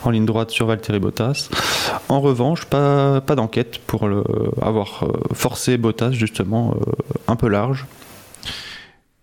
[0.04, 1.50] en ligne droite sur Valtteri Bottas.
[2.08, 4.24] En revanche, pas, pas d'enquête pour le,
[4.62, 6.92] avoir euh, forcé Bottas justement euh,
[7.28, 7.84] un peu large.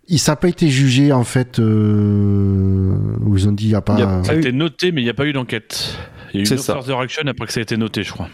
[0.08, 3.76] Il ça n'a pas été jugé, en fait, euh, où ils ont dit, il n'y
[3.76, 3.94] a pas.
[3.94, 4.40] A Ça a Ah oui.
[4.40, 5.96] été noté, mais il n'y a pas eu d'enquête.
[6.34, 6.80] Il y a eu C'est une ça.
[7.00, 8.28] action après que ça a été noté, je crois.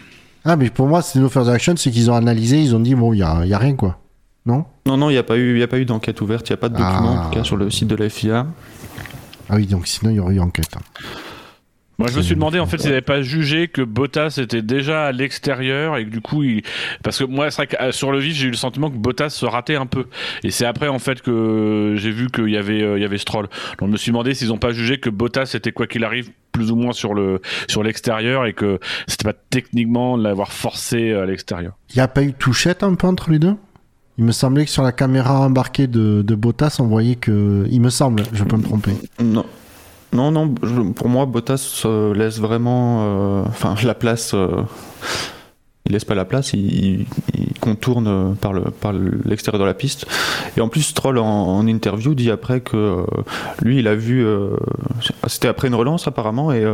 [0.48, 2.94] Ah, mais pour moi, c'est no further action, c'est qu'ils ont analysé, ils ont dit,
[2.94, 3.98] bon, il n'y a, il y a rien, quoi.
[4.46, 4.64] Non?
[4.86, 6.52] Non, non, il n'y a pas eu, il y a pas eu d'enquête ouverte, il
[6.52, 7.20] n'y a pas de document Ah.
[7.26, 8.46] en tout cas sur le site de la FIA.
[9.50, 10.70] Ah oui, donc sinon, il y aurait eu enquête.
[11.98, 15.06] Moi, je me suis demandé en fait s'ils n'avaient pas jugé que Bottas était déjà
[15.06, 16.62] à l'extérieur et que du coup, il...
[17.02, 18.96] parce que moi, c'est vrai que euh, sur le vif, j'ai eu le sentiment que
[18.96, 20.06] Bottas se ratait un peu.
[20.44, 23.16] Et c'est après en fait que j'ai vu qu'il y avait, euh, il y avait
[23.16, 23.48] Stroll.
[23.78, 26.30] Donc, je me suis demandé s'ils n'ont pas jugé que Bottas était quoi qu'il arrive
[26.52, 31.12] plus ou moins sur le sur l'extérieur et que c'était pas techniquement de l'avoir forcé
[31.12, 31.76] à l'extérieur.
[31.90, 33.56] Il n'y a pas eu touchette un peu entre les deux?
[34.18, 37.66] Il me semblait que sur la caméra embarquée de, de Bottas, on voyait que.
[37.70, 38.92] Il me semble, je peux me tromper.
[39.22, 39.44] Non.
[40.12, 40.48] Non, non,
[40.94, 43.00] pour moi, Bottas euh, laisse vraiment.
[43.02, 44.32] euh, Enfin, la place.
[44.34, 44.62] euh,
[45.84, 47.06] il laisse pas la place, il,
[47.60, 50.06] contourne par le par l'extérieur de la piste.
[50.56, 53.04] Et en plus, Stroll en, en interview dit après que euh,
[53.62, 54.26] lui, il a vu.
[55.28, 56.64] C'était après une relance apparemment et.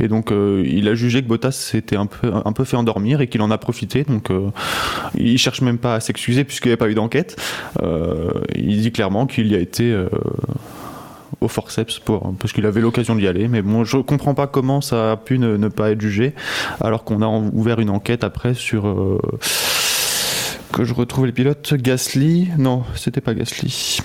[0.00, 3.26] et donc, il a jugé que Bottas s'était un peu, un peu fait endormir et
[3.28, 4.04] qu'il en a profité.
[4.04, 4.30] Donc,
[5.16, 7.36] il cherche même pas à s'excuser puisqu'il n'y a pas eu d'enquête.
[8.54, 9.96] Il dit clairement qu'il y a été
[11.40, 13.48] au forceps pour, parce qu'il avait l'occasion d'y aller.
[13.48, 16.34] Mais bon, je comprends pas comment ça a pu ne, ne pas être jugé
[16.80, 18.86] alors qu'on a ouvert une enquête après sur.
[18.86, 19.18] euh,
[20.72, 21.74] que je retrouve les pilotes.
[21.74, 23.98] Gasly Non, c'était pas Gasly.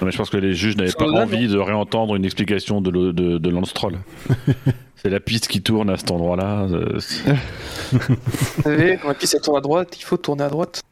[0.00, 2.80] Non, Mais je pense que les juges n'avaient pas là, envie de réentendre une explication
[2.80, 3.72] de, le- de, de Lance.
[4.96, 6.66] C'est la piste qui tourne à cet endroit-là.
[6.70, 6.98] euh,
[7.92, 10.82] Vous savez, quand la piste tourne à droite, il faut tourner à droite.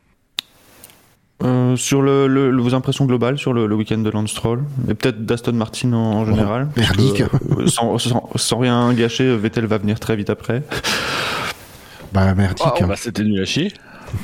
[1.45, 5.25] Euh, sur le, vos impressions globales sur le, le week-end de Lance Stroll et peut-être
[5.25, 6.69] d'Aston Martin en, en général.
[6.77, 7.21] merdique.
[7.21, 10.65] euh, sans, sans- sans rien gâcher, Vettel va venir très vite après.
[12.13, 12.67] Bah, merdique.
[12.87, 13.73] Bah, C'était nul à chier.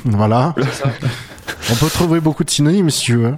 [0.03, 0.53] Voilà.
[1.71, 3.35] On peut trouver beaucoup de synonymes si tu veux.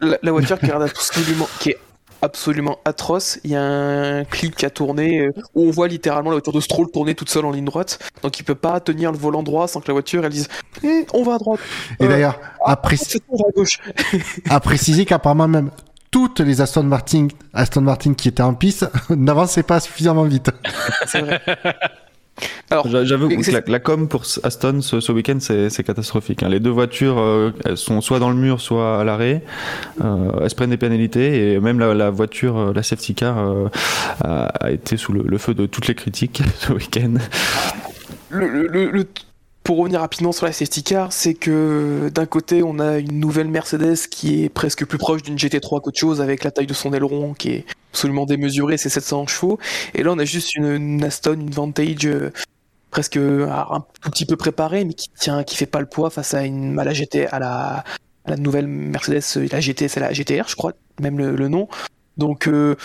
[0.00, 1.78] La, la voiture qui, est absolument, qui est
[2.22, 3.38] absolument atroce.
[3.44, 6.52] Il y a un clip qui a tourné euh, où on voit littéralement la voiture
[6.52, 7.98] de Stroll tourner toute seule en ligne droite.
[8.22, 10.48] Donc il peut pas tenir le volant droit sans que la voiture elle dise
[10.84, 11.60] Hum, on va à droite.
[12.00, 13.78] Et Euh, d'ailleurs, à, va à gauche.
[14.50, 15.70] à préciser qu'apparemment même
[16.10, 20.50] toutes les Aston Martin, Aston Martin qui étaient en piste n'avançaient pas suffisamment vite.
[21.06, 21.40] C'est vrai.
[22.70, 26.42] Alors, J'a- J'avoue que la, la com pour Aston ce, ce week-end c'est catastrophique.
[26.42, 26.48] hein.
[26.48, 29.42] Les deux voitures euh, elles sont soit dans le mur soit à l'arrêt.
[30.04, 33.38] Euh, elles se prennent des pénalités et même la, la voiture, euh, la safety car,
[33.38, 33.68] euh,
[34.22, 37.14] a, a été sous le, le feu de toutes les critiques ce week-end.
[38.30, 39.06] le- le- le-
[39.66, 43.48] pour revenir rapidement sur la safety car, c'est que d'un côté, on a une nouvelle
[43.48, 46.92] Mercedes qui est presque plus proche d'une GT3 qu'autre chose, avec la taille de son
[46.92, 49.58] aileron qui est absolument démesurée, c'est 700 chevaux.
[49.94, 52.30] Et là, on a juste une, Aston, une Vantage euh,
[52.92, 56.32] presque un tout petit peu préparée, mais qui tient, qui fait pas le poids face
[56.32, 57.84] à une à la GT, à la,
[58.24, 61.48] à la nouvelle Mercedes, euh, la GT, c'est la GTR, je crois, même le, le
[61.48, 61.66] nom.
[62.18, 62.76] Donc, euh,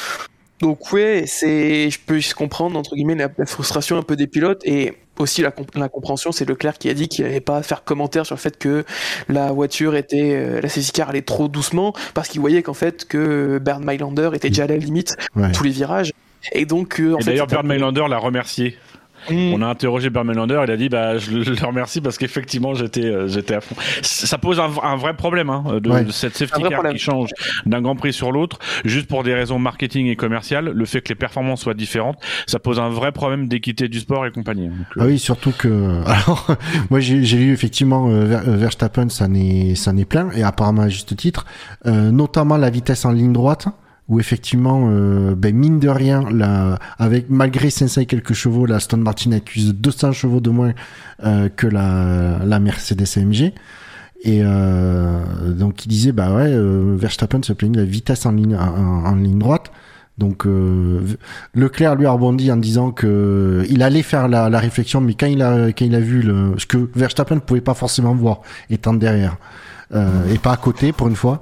[0.61, 4.61] donc ouais, c'est, je peux comprendre entre guillemets la, la frustration un peu des pilotes
[4.65, 6.31] et aussi la, comp- la compréhension.
[6.31, 8.83] C'est Leclerc qui a dit qu'il n'allait pas faire commentaire sur le fait que
[9.29, 13.05] la voiture était, euh, la safety car allait trop doucement parce qu'il voyait qu'en fait
[13.07, 15.51] que Bernd Mailander était déjà à la limite Ouais.
[15.51, 16.11] tous les virages
[16.53, 18.75] et donc euh, en Et fait, d'ailleurs, Bernd Mailander l'a remercié.
[19.29, 19.53] Mm.
[19.53, 23.05] On a interrogé Bernd Mailander, il a dit bah je le, remercie parce qu'effectivement j'étais
[23.05, 23.75] euh, j'étais à fond.
[24.01, 26.03] Ça pose un, un vrai problème hein, de, Ouais.
[26.03, 26.93] de cette safety car problème.
[26.93, 27.29] qui change
[27.65, 30.71] d'un Grand Prix sur l'autre, juste pour des raisons marketing et commerciales.
[30.73, 34.25] Le fait que les performances soient différentes, ça pose un vrai problème d'équité du sport
[34.25, 34.67] et compagnie.
[34.69, 36.47] Donc, euh, Ah oui, surtout que alors
[36.89, 40.43] moi j'ai j'ai lu effectivement euh, Ver- euh, Verstappen ça n'est ça n'est plein et
[40.43, 41.45] apparemment à juste titre,
[41.85, 43.67] euh, notamment la vitesse en ligne droite
[44.11, 46.25] où effectivement euh, ben mine de rien
[46.99, 50.73] avec malgré 500 et quelques chevaux la Aston Martin accuse 200 chevaux de moins
[51.23, 53.53] euh, que la la Mercedes AMG
[54.23, 56.53] et euh, donc il disait bah ouais
[56.97, 59.71] Verstappen se plaignait de la vitesse en ligne en, ligne droite
[60.17, 60.45] donc
[61.55, 65.41] Leclerc lui a rebondi en disant que il allait faire la, réflexion, mais quand il
[65.41, 68.93] a quand il a vu le, ce que Verstappen ne pouvait pas forcément voir étant
[68.93, 69.37] derrière
[69.95, 71.41] et pas à côté pour une fois.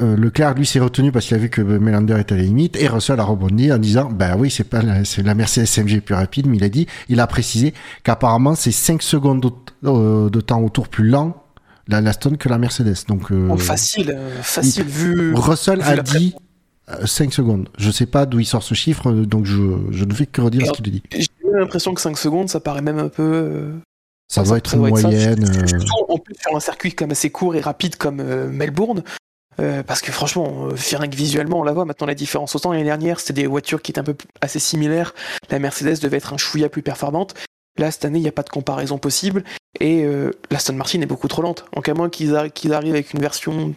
[0.00, 2.76] Euh, Leclerc lui s'est retenu parce qu'il a vu que Melander était à la limite
[2.76, 6.00] et Russell a rebondi en disant bah oui c'est pas la, c'est la Mercedes AMG
[6.00, 9.50] plus rapide mais il a dit il a précisé qu'apparemment c'est 5 secondes de,
[9.88, 11.42] euh, de temps au tour plus lent
[11.88, 15.34] la l'Aston que la Mercedes donc euh, Oh, facile, euh, facile vu.
[15.34, 16.34] Russell vu a la dit
[17.04, 17.68] 5 secondes.
[17.78, 19.56] Je sais pas d'où il sort ce chiffre, euh, donc je,
[19.90, 21.02] je ne fais que redire Alors, ce qu'il a dit.
[21.12, 21.26] J'ai
[21.58, 23.22] l'impression que 5 secondes, ça paraît même un peu.
[23.24, 23.72] euh,
[24.28, 25.44] Ça ça- doit être ça une doit être moyenne.
[25.44, 29.02] euh, Surtout en plus sur un circuit comme assez court et rapide comme euh, Melbourne.
[29.58, 32.54] Euh, parce que franchement, euh, rien que visuellement, on la voit maintenant la différence.
[32.54, 35.14] Autant l'année dernière, c'était des voitures qui étaient un peu assez similaires.
[35.50, 37.34] La Mercedes devait être un chouïa plus performante.
[37.78, 39.44] Là, cette année, il n'y a pas de comparaison possible.
[39.80, 41.66] Et euh, l'Aston Martin est beaucoup trop lente.
[41.74, 43.74] Donc, à moins qu'ils arrivent avec une version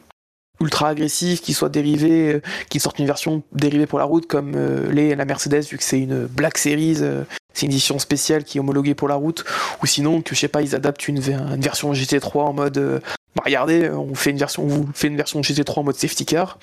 [0.60, 4.92] ultra agressive, qui soit euh, qui sorte une version dérivée pour la route, comme euh,
[4.92, 8.58] les, la Mercedes, vu que c'est une Black Series, euh, c'est une édition spéciale qui
[8.58, 9.46] est homologuée pour la route.
[9.82, 12.78] Ou sinon, que je sais pas, ils adaptent une, une version GT3 en mode.
[12.78, 13.00] euh,
[13.36, 16.26] bah, regardez, on fait une version, on vous fait une version GT3 en mode safety
[16.26, 16.60] car.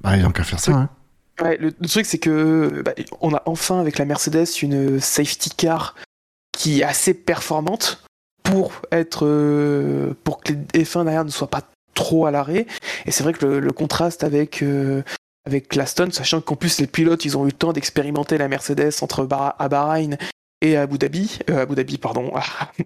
[0.00, 0.72] Bah, ils ont qu'à faire ça.
[0.72, 0.88] Hein.
[1.42, 5.50] Ouais, le, le truc c'est que bah, on a enfin avec la Mercedes une safety
[5.50, 5.96] car
[6.52, 8.04] qui est assez performante
[8.44, 11.62] pour être euh, pour que les F1 derrière ne soient pas
[11.94, 12.66] trop à l'arrêt.
[13.06, 15.02] Et c'est vrai que le, le contraste avec euh,
[15.46, 18.90] avec l'Aston, sachant qu'en plus les pilotes ils ont eu le temps d'expérimenter la Mercedes
[19.02, 20.16] entre Bah- à Bahreïn
[20.62, 22.32] et à Abu Dhabi, euh, Abu Dhabi pardon,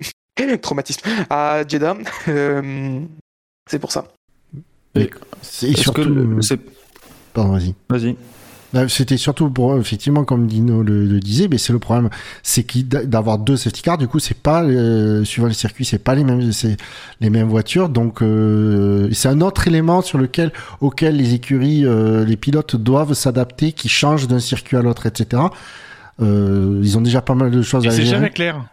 [0.62, 1.96] traumatisme, à Jeddah.
[2.28, 3.00] Euh,
[3.70, 4.08] c'est pour ça.
[4.96, 6.40] Et surtout, que le-
[7.32, 7.74] pardon, vas-y.
[7.88, 8.16] Vas-y.
[8.74, 12.10] Euh, C'était surtout pour effectivement comme Dino le, le disait, mais c'est le problème,
[12.42, 13.98] c'est d'avoir deux safety cars.
[13.98, 16.76] Du coup, c'est pas euh, suivant le circuit, c'est pas les mêmes, c'est
[17.20, 17.88] les mêmes voitures.
[17.88, 23.14] Donc, euh, c'est un autre élément sur lequel, auquel les écuries, euh, les pilotes doivent
[23.14, 25.42] s'adapter, qui changent d'un circuit à l'autre, etc.
[26.20, 28.64] Euh, ils ont déjà pas mal de choses Et à c'est jamais clair.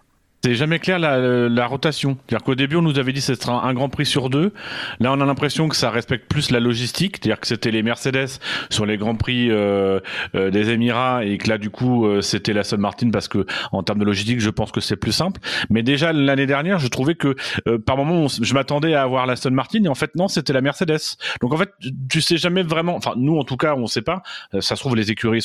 [0.45, 2.19] C'est jamais clair la, rotation.
[2.27, 4.53] C'est-à-dire qu'au début, on nous avait dit que ce serait un, Grand Prix sur deux.
[4.99, 7.17] Là, on a l'impression que ça respecte plus la logistique.
[7.17, 8.29] C'est-à-dire que c'était les Mercedes
[8.69, 9.99] sur les Grands Prix euh,
[10.36, 13.47] euh, des Émirats et que là, du coup, euh, c'était la Aston Martin parce que
[13.71, 15.41] en termes de logistique, je pense que c'est plus simple.
[15.71, 17.36] Mais déjà l'année dernière, je trouvais que
[17.77, 20.62] par moment, je m'attendais à avoir la Aston Martin et en fait, non, c'était la
[20.62, 21.17] Mercedes.
[21.41, 21.71] Donc en fait,
[22.08, 22.95] tu- sais jamais vraiment.
[22.95, 24.21] Enfin, nous, en tout cas, on sait pas.
[24.60, 25.43] Ça se trouve, les écuries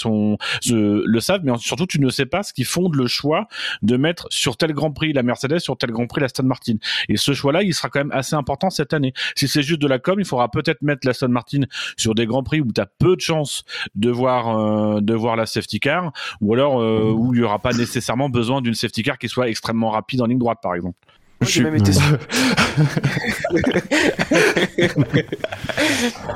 [0.67, 3.49] le savent, mais surtout, tu ne sais pas ce qui fonde le choix
[3.81, 6.75] de mettre sur tel Grand Prix la Mercedes, sur tel Grand Prix la Aston Martin.
[7.09, 9.13] Et ce choix-là, il sera quand même assez important cette année.
[9.35, 11.61] Si c'est juste de la com, il faudra peut-être mettre la Aston Martin
[11.97, 15.37] sur des Grands Prix où tu as peu de chances de voir euh, de voir
[15.37, 19.03] la safety car, ou alors euh, où il y aura pas nécessairement besoin d'une safety
[19.03, 20.97] car qui soit extrêmement rapide en ligne droite, par exemple.
[21.41, 21.93] Moi, j'ai même été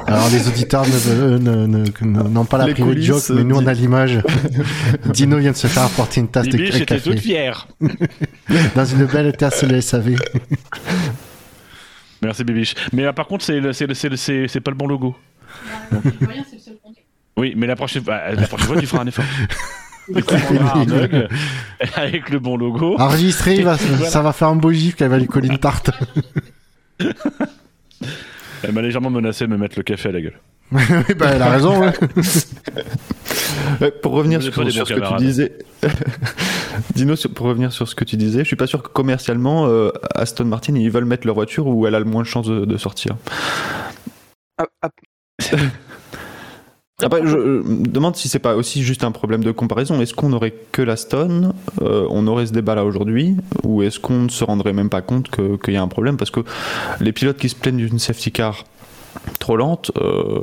[0.07, 3.57] Alors les auditeurs ne- ne- ne- ne- n'ont pas la Les private joke, mais nous
[3.57, 4.20] on a l'image.
[5.07, 7.66] Dino vient de se faire apporter une tasse de Bibi, j'étais café toute fière.
[8.75, 10.16] dans une belle tasse de SAV.
[12.23, 12.75] Merci Bibiche.
[12.92, 14.87] Mais euh, par contre, c'est le- c'est le- c'est le- c'est c'est pas le bon
[14.87, 15.14] logo.
[17.37, 19.25] Oui, mais la prochaine, fois- la prochaine fois, tu feras un effort.
[21.96, 22.96] Avec le bon logo.
[22.98, 24.06] Enregistré, il va- Voilà.
[24.10, 25.90] ça va faire un beau gif qu'elle va lui coller une tarte.
[28.62, 30.38] Elle m'a légèrement menacé de me mettre le café à la gueule.
[30.72, 31.78] Oui, bah, elle a raison.
[31.80, 31.92] ouais.
[33.80, 34.60] Ouais, pour revenir sur, ce
[34.94, 35.52] que tu disais,
[36.94, 39.66] Dino, sur- pour revenir sur ce que tu disais, je suis pas sûr que commercialement,
[39.68, 42.46] euh, Aston Martin, ils veulent mettre leur voiture où elle a le moins de chances
[42.46, 43.16] de, de sortir.
[44.58, 44.88] Ah, ah,
[47.02, 50.00] Après, je, je me demande si c'est pas aussi juste un problème de comparaison.
[50.00, 51.52] Est-ce qu'on aurait que l'Aston
[51.83, 55.02] euh, On aurait ce débat là aujourd'hui Ou est-ce qu'on ne se rendrait même pas
[55.02, 56.16] compte que- qu'il y a un problème?
[56.16, 56.40] Parce que
[57.00, 58.64] les pilotes qui se plaignent d'une safety car
[59.38, 60.40] trop lente, euh,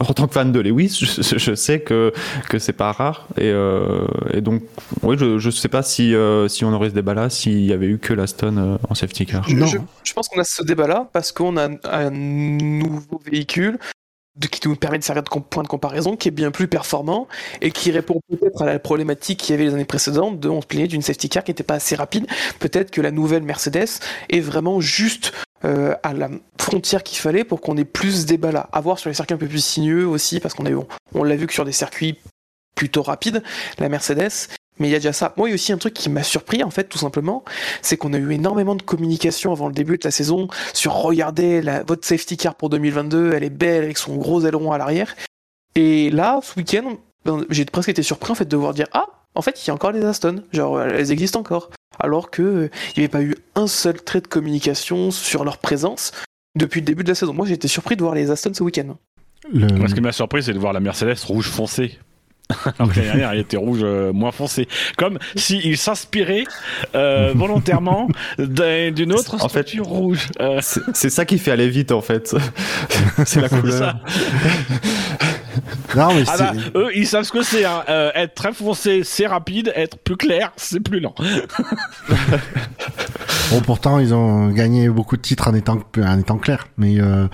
[0.00, 2.12] en tant que fan de Lewis, je, je sais que,
[2.48, 3.26] que c'est pas rare.
[3.36, 4.62] Et, euh, et donc,
[5.02, 7.72] oui, je, je sais pas si, euh, si on aurait ce débat là s'il y
[7.72, 9.46] avait eu que l'Aston euh, en safety car.
[9.48, 9.66] Je, Non.
[9.66, 13.78] je- je pense qu'on a ce débat-là parce qu'on a un, un nouveau véhicule
[14.46, 17.26] qui nous permet de servir de point de comparaison, qui est bien plus performant
[17.60, 20.60] et qui répond peut-être à la problématique qu'il y avait les années précédentes de on
[20.60, 22.26] se plaignait d'une safety car qui n'était pas assez rapide.
[22.58, 25.32] Peut-être que la nouvelle Mercedes est vraiment juste
[25.64, 26.28] euh, à la
[26.60, 28.68] frontière qu'il fallait pour qu'on ait plus ce débat-là.
[28.72, 30.64] À voir sur les circuits un peu plus sinueux aussi, parce qu'on
[31.24, 32.18] l'a vu que sur des circuits
[32.74, 33.42] plutôt rapides,
[33.78, 34.48] la Mercedes.
[34.78, 35.34] Mais il y a déjà ça.
[35.36, 37.44] Moi, il y a aussi un truc qui m'a surpris, en fait, tout simplement,
[37.82, 41.62] c'est qu'on a eu énormément de communication avant le début de la saison sur regardez
[41.62, 45.14] la, votre safety car pour 2022, elle est belle avec son gros aileron à l'arrière.
[45.74, 49.06] Et là, ce week-end, ben, j'ai presque été surpris en fait de voir dire ah,
[49.34, 52.70] en fait, il y a encore les Aston, genre elles existent encore, alors que euh,
[52.96, 56.12] il n'y avait pas eu un seul trait de communication sur leur présence
[56.56, 57.32] depuis le début de la saison.
[57.34, 58.96] Moi, j'ai été surpris de voir les Aston ce week-end.
[59.52, 61.98] Le- Moi, ce qui m'a surpris, c'est de voir la Mercedes rouge foncé.
[62.78, 64.68] Alors que l'année dernière, elle était rouge euh, moins foncé.
[64.96, 66.44] Comme s'il s'inspirait
[66.94, 68.08] euh, volontairement
[68.38, 70.28] d'un- d'une autre En fait- structure rouge.
[70.40, 72.34] Euh, C'est c'est ça qui fait aller vite en fait.
[73.26, 73.96] c'est la couleur.
[75.96, 77.64] Non, mais Ah bah, eux, ils savent ce que c'est.
[77.64, 77.82] hein.
[77.88, 79.72] Euh, être très foncé, c'est rapide.
[79.74, 81.14] Être plus clair, c'est plus lent.
[83.50, 86.66] Bon, pourtant, ils ont gagné beaucoup de titres en étant, en étant clair.
[86.76, 87.26] Mais, euh,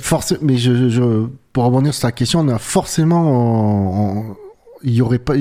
[0.00, 4.36] forcément, mais je, je, pour rebondir sur ta question, on a forcément, on- on-
[4.82, 5.34] y aurait pas,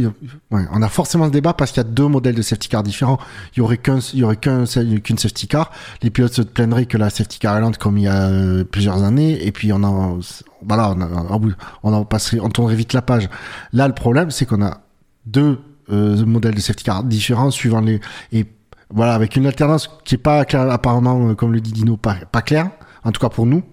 [0.51, 3.20] on a forcément ce débat parce qu'il y a deux modèles de safety car différents.
[3.55, 5.72] Il y aurait qu'un, il y aurait qu'un, qu'une safety car.
[6.01, 8.66] Les pilotes se plaindraient que la safety car est lente comme il y a euh,
[8.66, 9.45] plusieurs années.
[9.47, 10.18] Et puis on a,
[10.62, 12.05] voilà, on a, on
[12.41, 13.30] on tournerait vite la page.
[13.72, 14.82] Là, le problème, c'est qu'on a
[15.26, 15.57] deux
[15.89, 18.01] euh, modèles de safety car différents suivant les,
[18.34, 18.45] et
[18.93, 22.16] voilà, avec une alternance qui est pas claire, apparemment, euh, comme le dit Dino, pas,
[22.41, 22.72] claire,
[23.05, 23.64] en tout cas pour nous,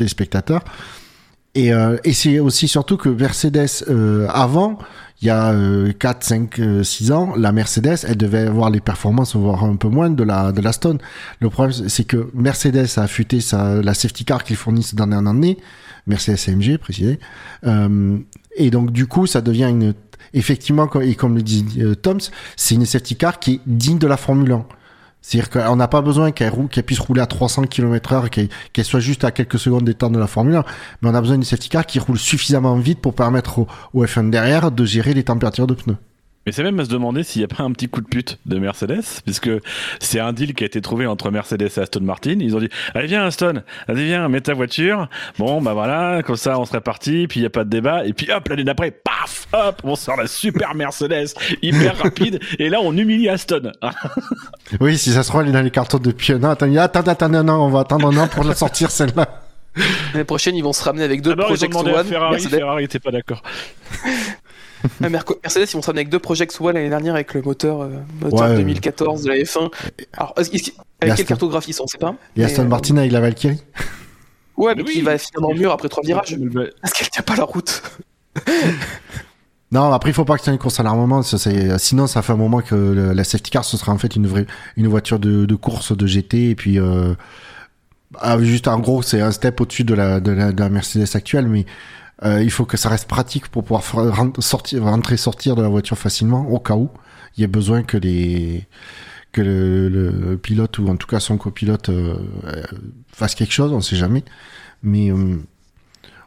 [0.00, 0.64] téléspectateurs.
[1.54, 4.78] Et, euh, et c'est aussi surtout que Mercedes, euh, avant,
[5.22, 8.80] il y a euh, 4, 5, euh, 6 ans, la Mercedes, elle devait avoir les
[8.80, 10.98] performances, voire un peu moins de la, de la Stone.
[11.40, 15.26] Le problème, c'est que Mercedes a affûté sa, la safety car qu'ils fournissent d'année en
[15.26, 15.58] année,
[16.06, 17.18] Mercedes AMG, précisé.
[17.66, 18.16] Euh,
[18.56, 19.92] et donc, du coup, ça devient une,
[20.32, 24.16] effectivement, et comme le dit Toms, c'est une safety car qui est digne de la
[24.16, 24.64] Formule 1.
[25.22, 28.48] C'est-à-dire qu'on n'a pas besoin qu'elle roule, qu'elle puisse rouler à 300 km heure, qu'elle
[28.72, 30.64] qu'elle soit juste à quelques secondes des temps de la Formule 1,
[31.02, 34.04] mais on a besoin d'une safety car qui roule suffisamment vite pour permettre au, au
[34.04, 35.96] F1 derrière de gérer les températures de pneus.
[36.46, 38.38] Mais c'est même à se demander s'il n'y a pas un petit coup de pute
[38.46, 39.50] de Mercedes, puisque
[39.98, 42.36] c'est un deal qui a été trouvé entre Mercedes et Aston Martin.
[42.40, 45.08] Ils ont dit Allez, viens, Aston, allez, viens, mets ta voiture.
[45.38, 48.06] Bon, bah voilà, comme ça, on serait parti, puis il n'y a pas de débat.
[48.06, 52.40] Et puis hop, l'année d'après, paf, hop, on sort la super Mercedes, hyper rapide.
[52.58, 53.72] Et là, on humilie Aston.
[54.80, 56.50] Oui, si ça se trouve, elle est dans les cartons depuis un an.
[56.50, 59.42] Attends, attends, attends, non, non, on va attendre un an pour la sortir, celle-là.
[60.12, 62.06] L'année prochaine, ils vont se ramener avec deux D'abord, ils ont Project demandé à One.
[62.06, 63.42] Ferrari, Mercedes, Ferrari n'était pas d'accord.
[65.02, 67.82] Ah, Mercedes, ils vont se ramener avec deux Project One l'année dernière avec le moteur,
[67.82, 67.88] euh,
[68.20, 68.56] moteur Ouais.
[68.56, 69.70] 2014 de la F1.
[70.16, 70.72] Alors, avec Aston-
[71.16, 72.14] quelle cartographie ils sont, on sait pas.
[72.36, 73.62] Et Aston euh, Martin avec la Valkyrie.
[74.56, 74.92] Ouais, mais Oui.
[74.92, 76.36] qui va finir dans le mur après trois virages.
[76.82, 77.82] Parce qu'elle tient pas la route.
[79.72, 81.22] Non, après, il faut pas que ce soit une course à l'armement.
[81.22, 81.38] Ça,
[81.78, 84.26] sinon, ça fait un moment que le- la safety car, ce sera en fait une
[84.26, 84.44] vraie,
[84.76, 86.50] une voiture de, de course de GT.
[86.50, 87.14] Et puis, euh,
[88.18, 91.06] ah, juste en gros, c'est un step au-dessus de la, de, la, de la Mercedes
[91.14, 91.66] actuelle, mais
[92.24, 95.62] euh, il faut que ça reste pratique pour pouvoir faire- ren- sortir, rentrer, sortir de
[95.62, 96.90] la voiture facilement, au cas où
[97.36, 98.66] il y ait besoin que les
[99.32, 102.16] que le, pilote ou en tout cas son copilote euh,
[102.46, 102.62] euh,
[103.12, 104.24] fasse quelque chose, on sait jamais.
[104.82, 105.36] Mais euh,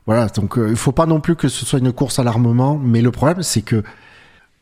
[0.05, 3.01] voilà, donc il faut pas non plus que ce soit une course à l'armement, mais
[3.01, 3.83] le problème c'est que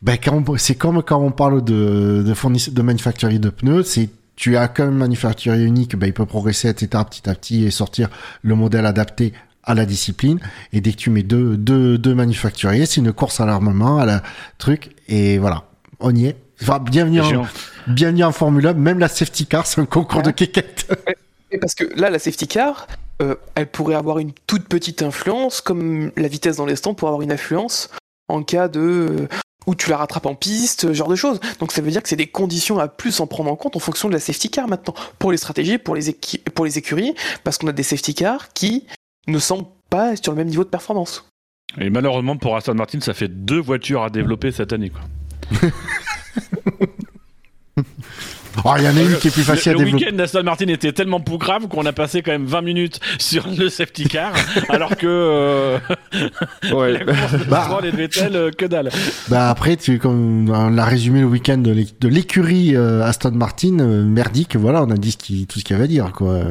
[0.02, 0.18] ben,
[0.58, 4.90] c'est comme quand on parle de, de de manufacturier de pneus, c'est tu as qu'un
[4.90, 8.10] manufacturier unique, ben, il peut progresser etc petit à petit et sortir
[8.42, 10.40] le modèle adapté à la discipline.
[10.74, 14.06] Et dès que tu mets deux, deux, deux manufacturiers, c'est une course à l'armement, à
[14.06, 14.24] la
[14.58, 15.64] truc, et voilà,
[16.00, 16.38] on y est.
[16.62, 17.48] Enfin, bienvenue, en,
[17.88, 20.32] bienvenue en Formule 1, même la safety car, c'est un concours de.
[21.54, 22.88] Et parce que là, la safety car,
[23.22, 27.10] euh, elle pourrait avoir une toute petite influence, comme la vitesse dans les stands pourrait
[27.10, 27.90] avoir une influence
[28.30, 29.28] en cas de euh,
[29.68, 31.40] où tu la rattrapes en piste, ce genre de choses.
[31.60, 33.80] Donc ça veut dire que c'est des conditions à plus en prendre en compte en
[33.80, 36.16] fonction de la safety car maintenant pour les stratégies, pour les,
[36.56, 38.86] pour les écuries, parce qu'on a des safety cars qui
[39.28, 41.28] ne semblent pas sur le même niveau de performance.
[41.80, 44.90] Et malheureusement, pour Aston Martin, ça fait deux voitures à développer cette année.
[44.92, 45.02] Quoi.
[48.66, 50.06] Oh, il y en a une qui est plus facile le, à le développer.
[50.06, 53.70] week-end d'Aston Martin était tellement grave qu'on a passé quand même 20 minutes sur le
[53.70, 54.34] safety car,
[54.68, 55.80] alors que euh,
[56.74, 57.02] Ouais.
[57.04, 57.80] la course de Bah.
[57.82, 58.90] De Vettel, euh, que dalle.
[59.30, 63.32] Bah après, tu, comme on l'a résumé le week-end de l'é- de l'écurie euh, Aston
[63.32, 65.88] Martin, euh, merdique, voilà, on a dit ce qui, tout ce qu'il y avait à
[65.88, 66.42] dire, quoi.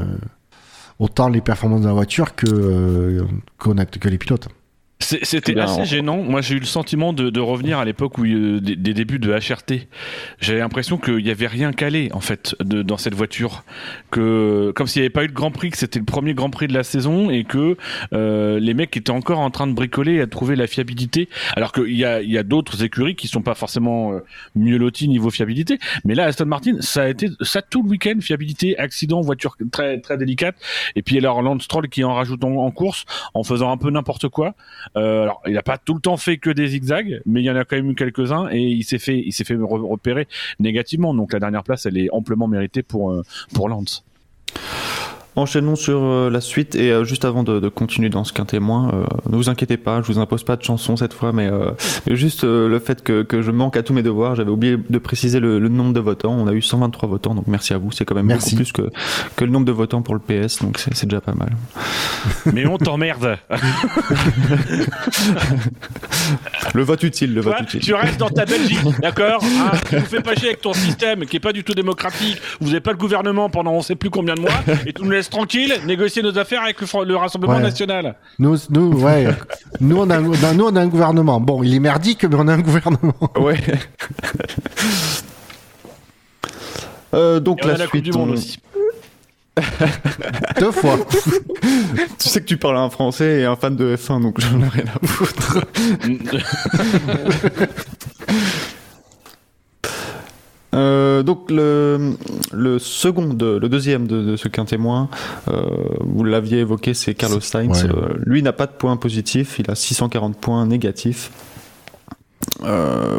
[1.00, 3.24] Autant les performances de la voiture que, euh,
[3.58, 4.48] que les pilotes.
[5.00, 6.18] C'était Eh bien, assez gênant.
[6.18, 9.18] Moi, j'ai eu le sentiment de, de revenir à l'époque où euh, des, des débuts
[9.18, 9.88] de HRT.
[10.40, 13.64] J'avais l'impression qu'il y avait rien calé en fait de, dans cette voiture.
[14.10, 16.50] Que comme s'il n'y avait pas eu de Grand Prix, que c'était le premier Grand
[16.50, 17.76] Prix de la saison et que
[18.12, 21.28] euh, les mecs étaient encore en train de bricoler et à trouver la fiabilité.
[21.56, 24.20] Alors qu'il y a, il y a d'autres écuries qui sont pas forcément euh,
[24.54, 25.78] mieux loties niveau fiabilité.
[26.04, 29.98] Mais là, Aston Martin, ça a été ça tout le week-end fiabilité, accident, voiture très
[30.00, 30.56] très délicate.
[30.94, 33.90] Et puis alors Lance Stroll qui en rajoute en, en course en faisant un peu
[33.90, 34.54] n'importe quoi.
[34.96, 37.50] Euh, alors, il n'a pas tout le temps fait que des zigzags, mais il y
[37.50, 40.26] en a quand même eu quelques-uns et il s'est fait, il s'est fait re- repérer
[40.58, 41.14] négativement.
[41.14, 43.22] Donc la dernière place, elle est amplement méritée pour euh,
[43.54, 44.04] pour Lance.
[45.36, 48.44] Enchaînons sur euh, la suite et euh, juste avant de, de continuer dans ce qu'un
[48.44, 51.46] témoin, euh, ne vous inquiétez pas, je vous impose pas de chanson cette fois, mais
[51.46, 51.70] euh,
[52.06, 54.76] mais juste euh, le fait que, que je manque à tous mes devoirs, j'avais oublié
[54.76, 56.32] de préciser le, le nombre de votants.
[56.32, 57.92] On a eu 123 votants, donc merci à vous.
[57.92, 58.56] C'est quand même Merci.
[58.56, 58.90] beaucoup plus que
[59.36, 61.50] que le nombre de votants pour le PS, donc c'est déjà pas mal.
[62.52, 63.38] Mais on t'emmerde.
[66.74, 67.80] Le vote utile, le vote Toi, utile.
[67.80, 71.26] tu restes dans ta Belgique, d'accord hein Tu nous fais pas chier avec ton système
[71.26, 72.38] qui est pas du tout démocratique.
[72.60, 74.50] Vous n'avez pas le gouvernement pendant on sait plus combien de mois
[74.86, 77.62] et tu nous tranquille négocier nos affaires avec le, le Rassemblement Ouais.
[77.62, 78.14] national.
[78.38, 79.26] Nous, nous, ouais,
[79.80, 81.40] nous on a, un- nous on a un gouvernement.
[81.40, 83.14] Bon, il est merdique, mais on a un gouvernement.
[83.38, 83.58] Ouais.
[87.12, 88.58] Euh, donc Et on la a la Coupe suite, du Monde on- aussi.
[90.60, 90.96] Deux fois.
[92.20, 94.60] tu sais que tu parles à un Français et un fan de F1, donc j'en
[94.60, 95.58] ai rien à foutre.
[100.72, 102.14] Euh, donc le,
[102.52, 105.08] le second, de- le deuxième de, de ce qu'un témoin,
[105.48, 105.62] euh,
[106.00, 107.84] vous l'aviez évoqué, c'est Carlos Sainz.
[107.84, 107.90] Ouais.
[107.90, 111.30] Euh, lui n'a pas de points positifs, il a 640 points négatifs.
[112.62, 113.18] Euh,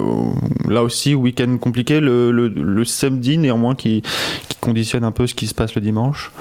[0.67, 1.99] là aussi, week-end compliqué.
[1.99, 4.01] Le, le, le samedi, néanmoins, qui,
[4.47, 6.31] qui conditionne un peu ce qui se passe le dimanche.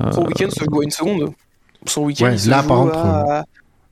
[0.00, 1.30] Euh, Son week-end se joue à une seconde.
[1.86, 3.44] Son week-end Ouais, il se là, joue par contre,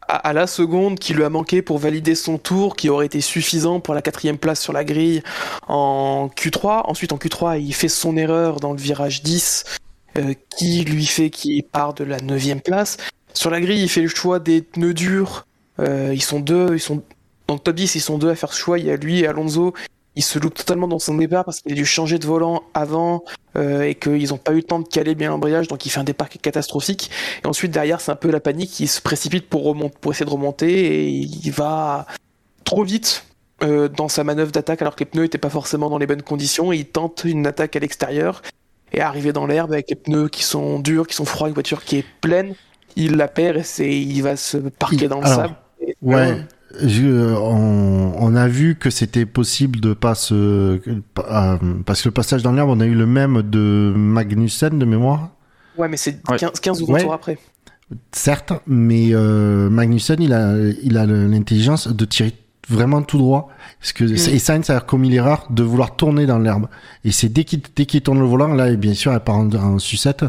[0.08, 3.80] à, la seconde qui lui a manqué pour valider son tour, qui aurait été suffisant
[3.80, 5.22] pour la quatrième place sur la grille
[5.68, 6.82] en Q3.
[6.84, 9.64] Ensuite, en Q3, il fait son erreur dans le virage 10,
[10.16, 12.96] euh, qui lui fait qu'il part de la neuvième place.
[13.34, 15.46] Sur la grille, il fait le choix des pneus durs.
[15.78, 17.02] Euh, ils sont deux, ils sont
[17.46, 18.78] dans le top 10, ils sont deux à faire ce choix.
[18.78, 19.74] Il y a lui et Alonso.
[20.18, 23.22] Il se loupe totalement dans son départ parce qu'il a dû changer de volant avant
[23.56, 26.00] euh, et qu'ils n'ont pas eu le temps de caler bien l'embrayage, donc il fait
[26.00, 27.08] un départ qui est catastrophique.
[27.44, 30.26] Et ensuite derrière, c'est un peu la panique, il se précipite pour, remonter, pour essayer
[30.26, 32.04] de remonter et il va
[32.64, 33.24] trop vite
[33.62, 36.22] euh, dans sa manœuvre d'attaque alors que les pneus n'étaient pas forcément dans les bonnes
[36.22, 36.72] conditions.
[36.72, 38.42] Et il tente une attaque à l'extérieur
[38.92, 41.84] et arrivé dans l'herbe avec les pneus qui sont durs, qui sont froids, une voiture
[41.84, 42.56] qui est pleine,
[42.96, 45.54] il la perd et c'est, il va se parquer dans le Alors, sable.
[45.80, 46.42] Et- Ouais.
[46.82, 51.56] Je- on, on a vu que c'était possible de pas se, euh,
[51.86, 55.30] parce que le passage dans l'herbe, on a eu le même de Magnussen de mémoire.
[55.78, 56.36] Ouais, mais c'est Ouais.
[56.38, 57.02] 15, 15 ou 20 Ouais.
[57.02, 57.38] tours après.
[58.12, 62.34] Certes, mais euh, Magnussen, il a, il a l'intelligence de tirer
[62.68, 63.48] vraiment tout droit.
[63.80, 66.66] Parce que, Et Sainz a commis l'erreur de vouloir tourner dans l'herbe.
[67.04, 69.36] Et c'est dès qu'il dès qu'il tourne le volant, là, et bien sûr, elle part
[69.36, 70.26] en, en sucette.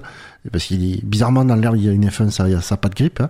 [0.53, 2.87] Parce qu'il est bizarrement dans l'herbe, il y a une F1, ça, ça a pas
[2.87, 3.19] de grippe.
[3.19, 3.29] hein.